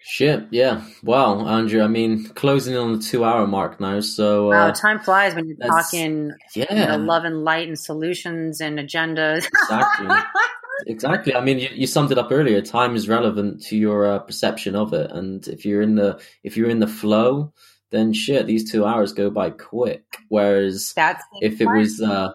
Shit, 0.09 0.47
yeah. 0.51 0.85
Wow, 1.03 1.45
Andrea. 1.45 1.83
I 1.83 1.87
mean, 1.87 2.29
closing 2.29 2.77
on 2.77 2.93
the 2.93 2.99
two-hour 2.99 3.45
mark 3.45 3.81
now. 3.81 3.99
So 3.99 4.51
wow, 4.51 4.69
uh, 4.69 4.71
time 4.71 4.99
flies 4.99 5.35
when 5.35 5.47
you're 5.49 5.57
talking. 5.57 6.31
Yeah, 6.55 6.65
you 6.69 6.87
know, 6.87 6.97
love 7.03 7.25
and 7.25 7.43
light 7.43 7.67
and 7.67 7.77
solutions 7.77 8.61
and 8.61 8.79
agendas. 8.79 9.45
Exactly. 9.45 10.15
exactly. 10.87 11.35
I 11.35 11.41
mean, 11.41 11.59
you, 11.59 11.67
you, 11.73 11.87
summed 11.87 12.13
it 12.13 12.17
up 12.17 12.31
earlier. 12.31 12.61
Time 12.61 12.95
is 12.95 13.09
relevant 13.09 13.61
to 13.63 13.75
your 13.75 14.05
uh, 14.09 14.19
perception 14.19 14.77
of 14.77 14.93
it, 14.93 15.11
and 15.11 15.45
if 15.49 15.65
you're 15.65 15.81
in 15.81 15.95
the 15.95 16.21
if 16.41 16.55
you're 16.55 16.69
in 16.69 16.79
the 16.79 16.87
flow, 16.87 17.51
then 17.91 18.13
shit, 18.13 18.47
these 18.47 18.71
two 18.71 18.85
hours 18.85 19.11
go 19.11 19.29
by 19.29 19.49
quick. 19.49 20.05
Whereas 20.29 20.93
That's 20.95 21.21
if 21.41 21.59
it 21.59 21.65
was 21.65 22.01
uh, 22.01 22.31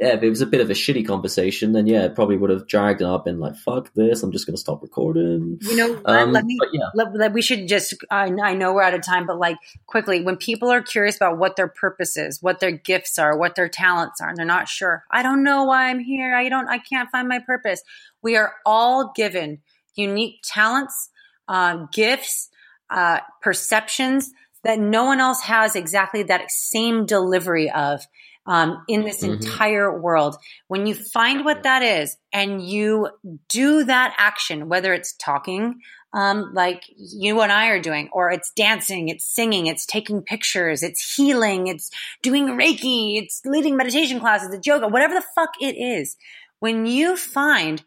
yeah, 0.00 0.14
if 0.14 0.22
it 0.22 0.30
was 0.30 0.40
a 0.40 0.46
bit 0.46 0.62
of 0.62 0.70
a 0.70 0.72
shitty 0.72 1.06
conversation, 1.06 1.72
then 1.72 1.86
yeah, 1.86 2.04
it 2.06 2.14
probably 2.14 2.38
would 2.38 2.48
have 2.48 2.66
dragged 2.66 3.02
up 3.02 3.26
and 3.26 3.38
like, 3.38 3.54
fuck 3.54 3.92
this, 3.92 4.22
I'm 4.22 4.32
just 4.32 4.46
going 4.46 4.54
to 4.54 4.60
stop 4.60 4.80
recording. 4.82 5.58
You 5.60 5.76
know, 5.76 6.00
um, 6.06 6.32
let 6.32 6.46
me, 6.46 6.58
yeah. 6.72 6.88
let, 6.94 7.14
let, 7.14 7.32
we 7.34 7.42
should 7.42 7.68
just, 7.68 7.94
I, 8.10 8.32
I 8.42 8.54
know 8.54 8.72
we're 8.72 8.82
out 8.82 8.94
of 8.94 9.02
time, 9.02 9.26
but 9.26 9.38
like 9.38 9.58
quickly, 9.86 10.22
when 10.22 10.38
people 10.38 10.70
are 10.70 10.80
curious 10.80 11.16
about 11.16 11.36
what 11.36 11.56
their 11.56 11.68
purpose 11.68 12.16
is, 12.16 12.38
what 12.40 12.60
their 12.60 12.70
gifts 12.70 13.18
are, 13.18 13.36
what 13.36 13.56
their 13.56 13.68
talents 13.68 14.22
are, 14.22 14.30
and 14.30 14.38
they're 14.38 14.46
not 14.46 14.68
sure, 14.68 15.04
I 15.10 15.22
don't 15.22 15.44
know 15.44 15.64
why 15.64 15.90
I'm 15.90 15.98
here. 15.98 16.34
I 16.34 16.48
don't, 16.48 16.68
I 16.68 16.78
can't 16.78 17.10
find 17.10 17.28
my 17.28 17.40
purpose. 17.40 17.82
We 18.22 18.36
are 18.36 18.54
all 18.64 19.12
given 19.14 19.58
unique 19.96 20.36
talents, 20.44 21.10
uh, 21.46 21.84
gifts, 21.92 22.48
uh, 22.88 23.18
perceptions 23.42 24.30
that 24.64 24.78
no 24.78 25.04
one 25.04 25.20
else 25.20 25.42
has 25.42 25.76
exactly 25.76 26.22
that 26.22 26.50
same 26.50 27.04
delivery 27.04 27.70
of 27.70 28.00
um, 28.46 28.84
in 28.88 29.02
this 29.02 29.22
mm-hmm. 29.22 29.34
entire 29.34 29.98
world. 29.98 30.36
When 30.68 30.86
you 30.86 30.94
find 30.94 31.44
what 31.44 31.62
that 31.64 31.82
is 31.82 32.16
and 32.32 32.62
you 32.62 33.08
do 33.48 33.84
that 33.84 34.14
action, 34.18 34.68
whether 34.68 34.92
it's 34.92 35.14
talking, 35.14 35.80
um, 36.12 36.50
like 36.54 36.82
you 36.96 37.40
and 37.40 37.52
I 37.52 37.68
are 37.68 37.80
doing, 37.80 38.08
or 38.12 38.30
it's 38.30 38.50
dancing, 38.52 39.08
it's 39.08 39.24
singing, 39.24 39.66
it's 39.66 39.86
taking 39.86 40.22
pictures, 40.22 40.82
it's 40.82 41.14
healing, 41.14 41.68
it's 41.68 41.90
doing 42.22 42.46
Reiki, 42.46 43.22
it's 43.22 43.40
leading 43.44 43.76
meditation 43.76 44.18
classes, 44.18 44.52
it's 44.52 44.66
yoga, 44.66 44.88
whatever 44.88 45.14
the 45.14 45.24
fuck 45.34 45.50
it 45.60 45.76
is. 45.76 46.16
When 46.58 46.84
you 46.86 47.16
find 47.16 47.82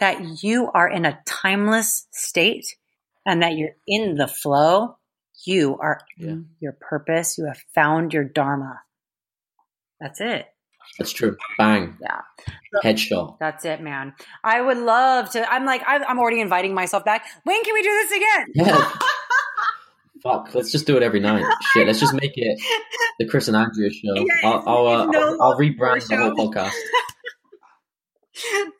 that 0.00 0.42
you 0.42 0.70
are 0.72 0.88
in 0.88 1.04
a 1.04 1.20
timeless 1.24 2.06
state 2.10 2.76
and 3.24 3.42
that 3.42 3.56
you're 3.56 3.76
in 3.86 4.16
the 4.16 4.28
flow, 4.28 4.96
you 5.44 5.78
are 5.78 6.00
yeah. 6.16 6.30
in 6.30 6.48
your 6.60 6.72
purpose. 6.72 7.38
You 7.38 7.46
have 7.46 7.62
found 7.74 8.12
your 8.12 8.24
dharma. 8.24 8.80
That's 10.00 10.20
it. 10.20 10.46
That's 10.98 11.12
true. 11.12 11.36
Bang. 11.58 11.96
Yeah. 12.00 12.20
Headshot. 12.82 13.38
That's 13.38 13.64
it, 13.64 13.80
man. 13.80 14.14
I 14.42 14.60
would 14.60 14.78
love 14.78 15.30
to. 15.30 15.52
I'm 15.52 15.64
like, 15.64 15.82
I'm 15.86 16.18
already 16.18 16.40
inviting 16.40 16.74
myself 16.74 17.04
back. 17.04 17.24
When 17.44 17.62
can 17.62 17.74
we 17.74 17.82
do 17.82 17.88
this 17.88 18.12
again? 18.12 18.46
Yeah. 18.54 18.92
Fuck. 20.22 20.54
Let's 20.54 20.72
just 20.72 20.86
do 20.86 20.96
it 20.96 21.02
every 21.02 21.20
night. 21.20 21.44
Shit. 21.72 21.86
Let's 21.86 22.00
just 22.00 22.14
make 22.14 22.32
it 22.34 22.58
the 23.18 23.26
Chris 23.26 23.48
and 23.48 23.56
Andrea 23.56 23.90
show. 23.90 24.14
Yeah, 24.14 24.24
I'll, 24.44 24.62
I'll, 24.66 24.86
uh, 24.86 25.06
I'll, 25.14 25.42
I'll 25.42 25.58
rebrand 25.58 26.06
the 26.08 26.16
whole 26.16 26.34
podcast. 26.34 26.72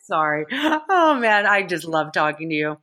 Sorry. 0.03 0.47
Oh 0.53 1.19
man, 1.20 1.47
I 1.47 1.62
just 1.62 1.85
love 1.85 2.12
talking 2.12 2.49
to 2.49 2.55
you. 2.55 2.78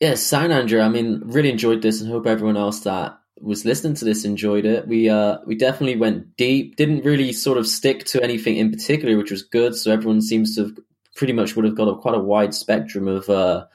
Yeah, 0.00 0.14
sound 0.14 0.52
Andrea. 0.52 0.82
I 0.82 0.88
mean, 0.88 1.22
really 1.24 1.50
enjoyed 1.50 1.82
this 1.82 2.00
and 2.00 2.10
hope 2.10 2.26
everyone 2.26 2.56
else 2.56 2.80
that 2.80 3.18
was 3.42 3.64
listening 3.64 3.94
to 3.94 4.04
this 4.04 4.24
enjoyed 4.24 4.64
it. 4.64 4.86
We 4.86 5.08
uh 5.08 5.38
we 5.44 5.56
definitely 5.56 5.96
went 5.96 6.36
deep. 6.36 6.76
Didn't 6.76 7.04
really 7.04 7.32
sort 7.32 7.58
of 7.58 7.66
stick 7.66 8.04
to 8.06 8.22
anything 8.22 8.56
in 8.56 8.70
particular, 8.70 9.16
which 9.16 9.30
was 9.30 9.42
good. 9.42 9.74
So 9.74 9.92
everyone 9.92 10.22
seems 10.22 10.54
to 10.54 10.62
have 10.64 10.78
pretty 11.16 11.32
much 11.32 11.56
would 11.56 11.64
have 11.64 11.76
got 11.76 11.88
a, 11.88 11.96
quite 11.96 12.14
a 12.14 12.20
wide 12.20 12.54
spectrum 12.54 13.06
of 13.08 13.28
uh, 13.28 13.66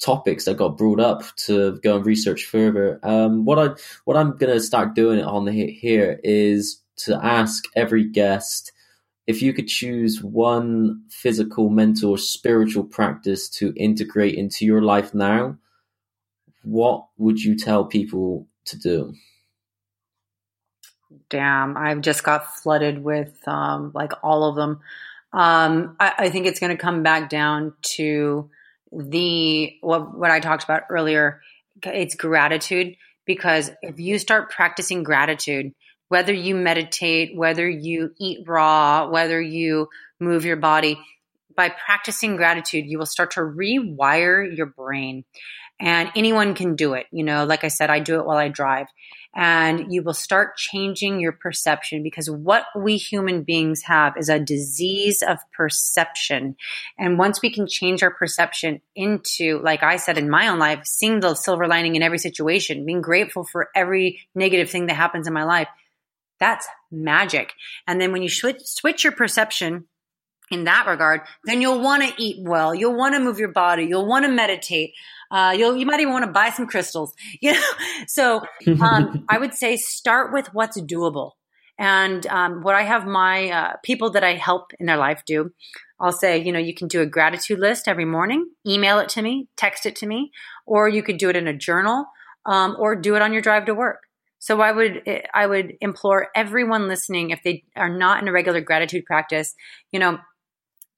topics 0.00 0.44
that 0.44 0.56
got 0.56 0.78
brought 0.78 1.00
up 1.00 1.22
to 1.36 1.78
go 1.82 1.96
and 1.96 2.06
research 2.06 2.44
further. 2.44 3.00
Um, 3.02 3.44
what 3.44 3.58
I 3.58 3.74
what 4.04 4.16
I'm 4.16 4.36
gonna 4.36 4.60
start 4.60 4.94
doing 4.94 5.22
on 5.22 5.46
the 5.46 5.52
here 5.52 6.20
is 6.22 6.82
to 6.96 7.18
ask 7.24 7.64
every 7.74 8.04
guest 8.04 8.72
if 9.26 9.40
you 9.40 9.54
could 9.54 9.68
choose 9.68 10.22
one 10.22 11.02
physical, 11.08 11.70
mental, 11.70 12.10
or 12.10 12.18
spiritual 12.18 12.84
practice 12.84 13.48
to 13.48 13.72
integrate 13.74 14.34
into 14.34 14.66
your 14.66 14.82
life 14.82 15.14
now. 15.14 15.56
What 16.62 17.06
would 17.16 17.42
you 17.42 17.56
tell 17.56 17.86
people 17.86 18.46
to 18.66 18.78
do. 18.78 19.14
Damn, 21.30 21.76
I've 21.76 22.00
just 22.00 22.24
got 22.24 22.56
flooded 22.56 23.02
with 23.02 23.36
um, 23.46 23.92
like 23.94 24.12
all 24.22 24.44
of 24.44 24.56
them. 24.56 24.80
Um, 25.32 25.96
I, 25.98 26.12
I 26.18 26.30
think 26.30 26.46
it's 26.46 26.60
going 26.60 26.76
to 26.76 26.80
come 26.80 27.02
back 27.02 27.28
down 27.28 27.74
to 27.82 28.50
the 28.92 29.76
what 29.80 30.16
what 30.16 30.30
I 30.30 30.40
talked 30.40 30.64
about 30.64 30.82
earlier. 30.90 31.40
It's 31.82 32.14
gratitude 32.14 32.96
because 33.26 33.70
if 33.82 33.98
you 33.98 34.18
start 34.18 34.50
practicing 34.50 35.02
gratitude, 35.02 35.72
whether 36.08 36.32
you 36.32 36.54
meditate, 36.54 37.36
whether 37.36 37.68
you 37.68 38.12
eat 38.18 38.46
raw, 38.46 39.08
whether 39.08 39.40
you 39.40 39.88
move 40.20 40.44
your 40.44 40.56
body, 40.56 40.98
by 41.56 41.68
practicing 41.68 42.36
gratitude, 42.36 42.86
you 42.86 42.98
will 42.98 43.06
start 43.06 43.32
to 43.32 43.40
rewire 43.40 44.56
your 44.56 44.66
brain 44.66 45.24
and 45.84 46.10
anyone 46.16 46.54
can 46.54 46.76
do 46.76 46.94
it. 46.94 47.06
You 47.12 47.24
know, 47.24 47.44
like 47.44 47.62
I 47.62 47.68
said, 47.68 47.90
I 47.90 48.00
do 48.00 48.18
it 48.18 48.24
while 48.24 48.38
I 48.38 48.48
drive. 48.48 48.86
And 49.36 49.92
you 49.92 50.02
will 50.02 50.14
start 50.14 50.56
changing 50.56 51.20
your 51.20 51.32
perception 51.32 52.02
because 52.02 52.30
what 52.30 52.64
we 52.74 52.96
human 52.96 53.42
beings 53.42 53.82
have 53.82 54.16
is 54.16 54.30
a 54.30 54.38
disease 54.38 55.22
of 55.22 55.38
perception. 55.52 56.56
And 56.98 57.18
once 57.18 57.42
we 57.42 57.52
can 57.52 57.66
change 57.66 58.02
our 58.02 58.12
perception 58.12 58.80
into, 58.96 59.60
like 59.62 59.82
I 59.82 59.96
said 59.96 60.16
in 60.16 60.30
my 60.30 60.48
own 60.48 60.58
life, 60.58 60.86
seeing 60.86 61.20
the 61.20 61.34
silver 61.34 61.68
lining 61.68 61.96
in 61.96 62.02
every 62.02 62.18
situation, 62.18 62.86
being 62.86 63.02
grateful 63.02 63.44
for 63.44 63.68
every 63.74 64.20
negative 64.34 64.70
thing 64.70 64.86
that 64.86 64.94
happens 64.94 65.26
in 65.26 65.34
my 65.34 65.44
life, 65.44 65.68
that's 66.40 66.66
magic. 66.90 67.52
And 67.86 68.00
then 68.00 68.10
when 68.12 68.22
you 68.22 68.30
switch, 68.30 68.62
switch 68.64 69.04
your 69.04 69.12
perception 69.12 69.84
in 70.50 70.64
that 70.64 70.86
regard, 70.86 71.22
then 71.44 71.60
you'll 71.60 71.80
want 71.80 72.02
to 72.02 72.22
eat 72.22 72.36
well. 72.40 72.74
You'll 72.74 72.96
want 72.96 73.14
to 73.14 73.20
move 73.20 73.38
your 73.38 73.52
body. 73.52 73.84
You'll 73.84 74.06
want 74.06 74.24
to 74.24 74.30
meditate. 74.30 74.94
Uh, 75.34 75.50
you'll, 75.50 75.76
you 75.76 75.84
might 75.84 75.98
even 75.98 76.12
want 76.12 76.24
to 76.24 76.30
buy 76.30 76.50
some 76.50 76.66
crystals, 76.66 77.12
you 77.40 77.52
know? 77.52 77.72
So, 78.06 78.42
um, 78.80 79.24
I 79.28 79.38
would 79.38 79.54
say 79.54 79.76
start 79.76 80.32
with 80.32 80.54
what's 80.54 80.80
doable. 80.80 81.32
And, 81.76 82.24
um, 82.28 82.62
what 82.62 82.76
I 82.76 82.82
have 82.82 83.04
my, 83.04 83.50
uh, 83.50 83.72
people 83.82 84.10
that 84.10 84.22
I 84.22 84.34
help 84.34 84.70
in 84.78 84.86
their 84.86 84.96
life 84.96 85.24
do, 85.26 85.50
I'll 85.98 86.12
say, 86.12 86.38
you 86.38 86.52
know, 86.52 86.60
you 86.60 86.72
can 86.72 86.86
do 86.86 87.00
a 87.00 87.06
gratitude 87.06 87.58
list 87.58 87.88
every 87.88 88.04
morning, 88.04 88.48
email 88.64 89.00
it 89.00 89.08
to 89.10 89.22
me, 89.22 89.48
text 89.56 89.86
it 89.86 89.96
to 89.96 90.06
me, 90.06 90.30
or 90.66 90.88
you 90.88 91.02
could 91.02 91.18
do 91.18 91.30
it 91.30 91.36
in 91.36 91.48
a 91.48 91.56
journal, 91.56 92.06
um, 92.46 92.76
or 92.78 92.94
do 92.94 93.16
it 93.16 93.22
on 93.22 93.32
your 93.32 93.42
drive 93.42 93.64
to 93.66 93.74
work. 93.74 94.02
So 94.38 94.60
I 94.60 94.72
would 94.72 95.02
I 95.32 95.46
would 95.46 95.72
implore 95.80 96.28
everyone 96.36 96.86
listening 96.86 97.30
if 97.30 97.42
they 97.42 97.64
are 97.76 97.88
not 97.88 98.20
in 98.20 98.28
a 98.28 98.32
regular 98.32 98.60
gratitude 98.60 99.06
practice, 99.06 99.54
you 99.90 99.98
know, 99.98 100.18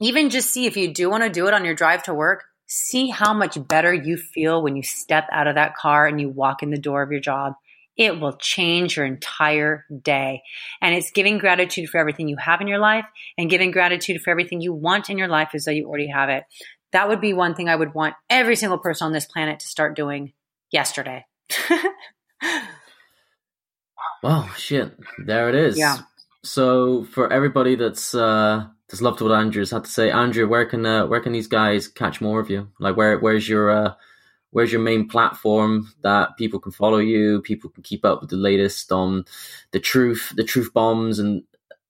even 0.01 0.31
just 0.31 0.51
see 0.51 0.67
if 0.67 0.77
you 0.77 0.93
do 0.93 1.09
want 1.09 1.23
to 1.23 1.31
do 1.31 1.47
it 1.47 1.55
on 1.55 1.65
your 1.65 1.75
drive 1.75 2.03
to 2.05 2.15
work, 2.15 2.43
see 2.67 3.09
how 3.09 3.33
much 3.33 3.57
better 3.69 3.93
you 3.95 4.17
feel 4.17 4.63
when 4.63 4.77
you 4.77 4.83
step 4.83 5.27
out 5.31 5.47
of 5.47 5.55
that 5.55 5.77
car 5.77 6.07
and 6.07 6.21
you 6.21 6.29
walk 6.29 6.63
in 6.63 6.71
the 6.71 6.79
door 6.79 7.03
of 7.03 7.11
your 7.11 7.21
job. 7.21 7.55
It 7.97 8.21
will 8.21 8.37
change 8.37 8.97
your 8.97 9.07
entire 9.07 9.87
day. 10.03 10.43
And 10.83 10.95
it's 10.95 11.11
giving 11.13 11.39
gratitude 11.39 11.89
for 11.89 11.99
everything 11.99 12.29
you 12.29 12.37
have 12.37 12.61
in 12.61 12.69
your 12.69 12.79
life 12.79 13.07
and 13.39 13.49
giving 13.49 13.71
gratitude 13.71 14.21
for 14.21 14.31
everything 14.31 14.61
you 14.61 14.75
want 14.75 15.09
in 15.09 15.17
your 15.17 15.29
life 15.29 15.51
as 15.55 15.65
though 15.65 15.71
you 15.71 15.87
already 15.87 16.09
have 16.09 16.29
it. 16.29 16.45
That 16.93 17.09
would 17.09 17.21
be 17.21 17.33
one 17.33 17.55
thing 17.55 17.69
I 17.69 17.77
would 17.77 17.95
want 17.95 18.15
every 18.29 18.57
single 18.57 18.79
person 18.79 19.07
on 19.07 19.13
this 19.13 19.27
planet 19.27 19.61
to 19.61 19.67
start 19.67 19.97
doing 19.97 20.35
yesterday. 20.71 21.25
well, 24.23 24.49
shit. 24.57 24.95
There 25.25 25.49
it 25.49 25.55
is. 25.55 25.79
Yeah. 25.79 25.99
So 26.43 27.05
for 27.05 27.33
everybody 27.33 27.77
that's 27.77 28.15
uh 28.15 28.67
just 28.91 29.03
loved 29.03 29.21
what 29.21 29.33
Andrea's 29.33 29.71
had 29.73 29.85
to 29.85 29.91
say. 29.91 30.11
Andrew, 30.11 30.47
where 30.47 30.65
can 30.65 30.87
uh, 30.87 31.07
where 31.07 31.21
can 31.21 31.33
these 31.33 31.49
guys 31.49 31.89
catch 31.89 32.21
more 32.21 32.41
of 32.41 32.51
you? 32.51 32.69
Like 32.79 32.97
where 32.97 33.19
where's 33.19 33.49
your 33.49 33.71
uh, 33.71 33.95
where's 34.51 34.73
your 34.73 34.81
main 34.81 35.09
platform 35.09 35.93
that 36.03 36.37
people 36.39 36.61
can 36.61 36.73
follow 36.73 36.99
you, 36.99 37.43
people 37.43 37.71
can 37.71 37.83
keep 37.83 38.05
up 38.05 38.21
with 38.21 38.31
the 38.31 38.37
latest 38.37 38.93
on 38.93 39.25
the 39.73 39.81
truth, 39.81 40.33
the 40.37 40.45
truth 40.45 40.73
bombs 40.73 41.19
and 41.19 41.43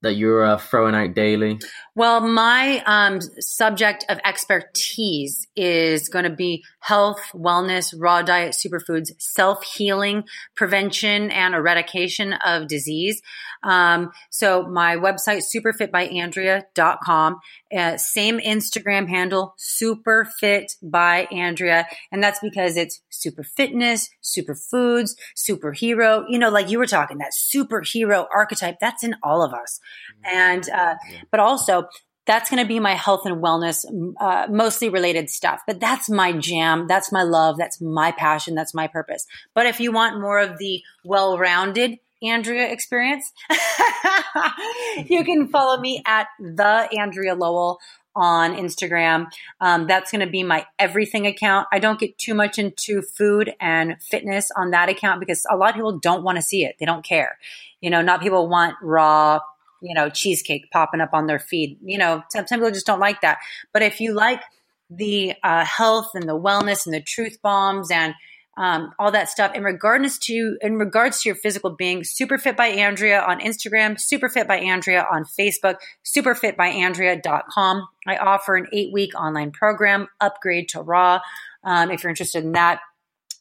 that 0.02 0.14
you're 0.14 0.44
uh, 0.44 0.58
throwing 0.58 0.94
out 0.94 1.14
daily? 1.14 1.60
Well, 1.96 2.20
my 2.20 2.82
um, 2.84 3.22
subject 3.40 4.04
of 4.10 4.20
expertise 4.22 5.46
is 5.56 6.10
going 6.10 6.24
to 6.24 6.30
be 6.30 6.62
health, 6.80 7.22
wellness, 7.32 7.94
raw 7.96 8.20
diet, 8.20 8.54
superfoods, 8.54 9.12
self 9.18 9.64
healing, 9.64 10.24
prevention, 10.54 11.30
and 11.30 11.54
eradication 11.54 12.34
of 12.34 12.68
disease. 12.68 13.22
Um, 13.62 14.10
so 14.28 14.66
my 14.66 14.96
website, 14.96 15.42
superfitbyandrea.com, 15.56 17.36
uh, 17.76 17.96
same 17.96 18.40
Instagram 18.40 19.08
handle, 19.08 19.54
superfit 19.58 20.76
by 20.82 21.26
Andrea. 21.32 21.86
And 22.12 22.22
that's 22.22 22.40
because 22.40 22.76
it's 22.76 23.00
super 23.08 23.42
fitness, 23.42 24.10
superfoods, 24.22 25.16
superhero, 25.34 26.24
you 26.28 26.38
know, 26.38 26.50
like 26.50 26.70
you 26.70 26.78
were 26.78 26.86
talking, 26.86 27.18
that 27.18 27.32
superhero 27.32 28.26
archetype, 28.34 28.76
that's 28.80 29.02
in 29.02 29.16
all 29.22 29.42
of 29.42 29.54
us. 29.54 29.80
Mm-hmm. 30.26 30.36
And, 30.36 30.68
uh, 30.68 30.94
but 31.30 31.40
also 31.40 31.85
that's 32.26 32.50
going 32.50 32.62
to 32.62 32.68
be 32.68 32.80
my 32.80 32.94
health 32.94 33.24
and 33.24 33.42
wellness, 33.42 33.84
uh, 34.20 34.46
mostly 34.50 34.88
related 34.88 35.30
stuff. 35.30 35.62
But 35.66 35.80
that's 35.80 36.10
my 36.10 36.32
jam. 36.32 36.86
That's 36.88 37.12
my 37.12 37.22
love. 37.22 37.56
That's 37.56 37.80
my 37.80 38.12
passion. 38.12 38.54
That's 38.54 38.74
my 38.74 38.88
purpose. 38.88 39.26
But 39.54 39.66
if 39.66 39.80
you 39.80 39.92
want 39.92 40.20
more 40.20 40.40
of 40.40 40.58
the 40.58 40.82
well 41.04 41.38
rounded 41.38 41.98
Andrea 42.22 42.70
experience, 42.70 43.32
you 45.06 45.24
can 45.24 45.48
follow 45.48 45.80
me 45.80 46.02
at 46.04 46.26
the 46.40 46.88
Andrea 46.98 47.34
Lowell 47.34 47.78
on 48.16 48.56
Instagram. 48.56 49.26
Um, 49.60 49.86
that's 49.86 50.10
going 50.10 50.24
to 50.24 50.30
be 50.30 50.42
my 50.42 50.66
everything 50.78 51.26
account. 51.26 51.68
I 51.70 51.78
don't 51.78 52.00
get 52.00 52.16
too 52.18 52.34
much 52.34 52.58
into 52.58 53.02
food 53.02 53.54
and 53.60 54.02
fitness 54.02 54.50
on 54.56 54.70
that 54.70 54.88
account 54.88 55.20
because 55.20 55.46
a 55.48 55.56
lot 55.56 55.68
of 55.68 55.74
people 55.74 55.98
don't 55.98 56.24
want 56.24 56.36
to 56.36 56.42
see 56.42 56.64
it. 56.64 56.76
They 56.80 56.86
don't 56.86 57.04
care. 57.04 57.38
You 57.80 57.90
know, 57.90 58.00
not 58.00 58.22
people 58.22 58.48
want 58.48 58.74
raw 58.82 59.40
you 59.80 59.94
know, 59.94 60.08
cheesecake 60.08 60.70
popping 60.70 61.00
up 61.00 61.10
on 61.12 61.26
their 61.26 61.38
feed. 61.38 61.78
You 61.82 61.98
know, 61.98 62.22
some, 62.30 62.46
some 62.46 62.60
people 62.60 62.70
just 62.70 62.86
don't 62.86 63.00
like 63.00 63.20
that. 63.22 63.38
But 63.72 63.82
if 63.82 64.00
you 64.00 64.14
like 64.14 64.42
the 64.90 65.34
uh, 65.42 65.64
health 65.64 66.10
and 66.14 66.28
the 66.28 66.38
wellness 66.38 66.86
and 66.86 66.94
the 66.94 67.00
truth 67.00 67.38
bombs 67.42 67.90
and 67.90 68.14
um, 68.56 68.94
all 68.98 69.10
that 69.10 69.28
stuff 69.28 69.54
in 69.54 69.62
regards 69.62 70.18
to 70.18 70.56
in 70.62 70.78
regards 70.78 71.20
to 71.20 71.28
your 71.28 71.36
physical 71.36 71.70
being 71.70 72.04
super 72.04 72.38
fit 72.38 72.56
by 72.56 72.68
andrea 72.68 73.20
on 73.20 73.40
instagram 73.40 74.00
super 74.00 74.28
fit 74.28 74.48
by 74.48 74.56
andrea 74.58 75.06
on 75.10 75.24
facebook 75.24 75.76
superfitbyandrea.com 76.04 77.86
i 78.06 78.16
offer 78.16 78.56
an 78.56 78.66
eight 78.72 78.92
week 78.92 79.14
online 79.14 79.50
program 79.50 80.08
upgrade 80.20 80.68
to 80.70 80.80
raw 80.80 81.20
um, 81.64 81.90
if 81.90 82.02
you're 82.02 82.10
interested 82.10 82.44
in 82.44 82.52
that 82.52 82.80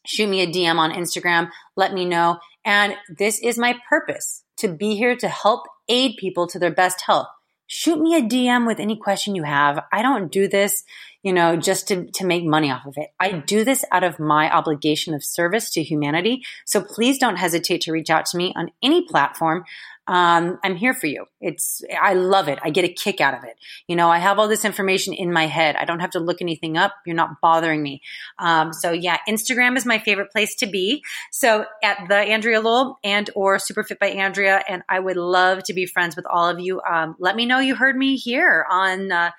shoot 0.06 0.28
me 0.28 0.42
a 0.42 0.48
dm 0.48 0.78
on 0.78 0.92
instagram 0.92 1.50
let 1.78 1.94
me 1.94 2.04
know 2.04 2.38
and 2.66 2.96
this 3.18 3.40
is 3.40 3.58
my 3.58 3.80
purpose 3.88 4.44
to 4.58 4.68
be 4.68 4.96
here 4.96 5.16
to 5.16 5.30
help 5.30 5.66
aid 5.88 6.18
people 6.18 6.48
to 6.48 6.60
their 6.60 6.74
best 6.74 7.02
health. 7.02 7.28
Shoot 7.68 8.00
me 8.00 8.16
a 8.16 8.22
DM 8.22 8.68
with 8.68 8.80
any 8.80 8.96
question 8.96 9.36
you 9.36 9.44
have. 9.44 9.84
I 9.92 10.02
don't 10.02 10.32
do 10.32 10.48
this, 10.48 10.84
you 11.26 11.34
know, 11.34 11.58
just 11.58 11.88
to, 11.88 12.06
to 12.12 12.24
make 12.24 12.46
money 12.46 12.70
off 12.70 12.86
of 12.86 12.94
it. 12.98 13.10
I 13.20 13.32
do 13.32 13.64
this 13.64 13.84
out 13.92 14.04
of 14.04 14.20
my 14.20 14.48
obligation 14.50 15.16
of 15.16 15.24
service 15.24 15.72
to 15.72 15.82
humanity. 15.82 16.44
So 16.66 16.82
please 16.82 17.18
don't 17.18 17.38
hesitate 17.38 17.82
to 17.82 17.92
reach 17.92 18.12
out 18.12 18.28
to 18.28 18.38
me 18.38 18.54
on 18.56 18.70
any 18.84 19.08
platform 19.08 19.66
um, 20.08 20.60
I'm 20.64 20.76
here 20.76 20.94
for 20.94 21.08
you. 21.08 21.26
It's, 21.42 21.82
I 22.00 22.14
love 22.14 22.48
it. 22.48 22.60
I 22.62 22.70
get 22.70 22.86
a 22.86 22.90
kick 22.90 23.22
out 23.22 23.34
of 23.36 23.44
it. 23.44 23.58
You 23.88 23.96
know, 23.96 24.10
I 24.10 24.20
have 24.20 24.38
all 24.38 24.48
this 24.48 24.64
information 24.64 25.14
in 25.14 25.34
my 25.34 25.48
head. 25.48 25.76
I 25.76 25.86
don't 25.86 26.00
have 26.00 26.12
to 26.12 26.20
look 26.20 26.42
anything 26.42 26.78
up. 26.78 26.94
You're 27.06 27.16
not 27.16 27.42
bothering 27.42 27.82
me. 27.82 28.02
Um, 28.38 28.72
so 28.72 28.92
yeah, 28.92 29.18
Instagram 29.28 29.78
is 29.78 29.86
my 29.86 29.98
favorite 29.98 30.32
place 30.32 30.56
to 30.58 30.68
be. 30.68 31.04
So 31.32 31.66
at 31.84 32.08
the 32.08 32.18
Andrea 32.18 32.62
Lowell 32.62 33.00
and 33.04 33.30
or 33.34 33.58
Superfit 33.58 33.98
by 33.98 34.10
Andrea. 34.10 34.64
And 34.68 34.84
I 34.88 35.00
would 35.00 35.18
love 35.18 35.64
to 35.64 35.74
be 35.74 35.88
friends 35.88 36.16
with 36.16 36.28
all 36.28 36.48
of 36.48 36.60
you. 36.60 36.82
Um, 36.82 37.16
let 37.18 37.36
me 37.36 37.48
know 37.48 37.60
you 37.60 37.76
heard 37.76 37.98
me 37.98 38.16
here 38.16 38.66
on, 38.70 39.12
uh, 39.12 39.32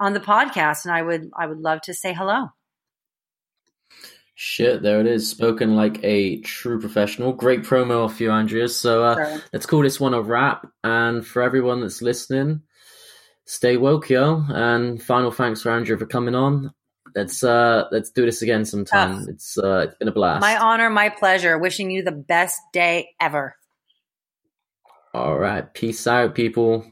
on 0.00 0.14
the 0.14 0.20
podcast 0.20 0.84
and 0.84 0.92
I 0.92 1.02
would, 1.02 1.30
I 1.38 1.46
would 1.46 1.60
love 1.60 1.82
to 1.82 1.94
say 1.94 2.12
hello. 2.12 2.48
Shit, 4.42 4.82
there 4.82 5.00
it 5.00 5.06
is. 5.06 5.28
Spoken 5.28 5.76
like 5.76 6.02
a 6.02 6.40
true 6.40 6.80
professional. 6.80 7.34
Great 7.34 7.60
promo 7.60 8.06
off 8.06 8.22
you, 8.22 8.30
Andrea. 8.30 8.68
So 8.68 9.04
uh, 9.04 9.14
sure. 9.14 9.42
let's 9.52 9.66
call 9.66 9.82
this 9.82 10.00
one 10.00 10.14
a 10.14 10.22
wrap. 10.22 10.66
And 10.82 11.26
for 11.26 11.42
everyone 11.42 11.82
that's 11.82 12.00
listening, 12.00 12.62
stay 13.44 13.76
woke, 13.76 14.08
yo. 14.08 14.42
And 14.48 15.02
final 15.02 15.30
thanks 15.30 15.60
for 15.60 15.70
Andrea 15.70 15.98
for 15.98 16.06
coming 16.06 16.34
on. 16.34 16.72
Let's 17.14 17.44
uh 17.44 17.84
let's 17.90 18.10
do 18.10 18.24
this 18.24 18.40
again 18.40 18.64
sometime. 18.64 19.26
It's 19.28 19.58
uh 19.58 19.88
it's 19.88 19.96
been 19.96 20.08
a 20.08 20.12
blast. 20.12 20.40
My 20.40 20.56
honor, 20.56 20.88
my 20.88 21.10
pleasure. 21.10 21.58
Wishing 21.58 21.90
you 21.90 22.02
the 22.02 22.12
best 22.12 22.58
day 22.72 23.10
ever. 23.20 23.56
All 25.12 25.36
right. 25.36 25.72
Peace 25.74 26.06
out, 26.06 26.34
people. 26.34 26.86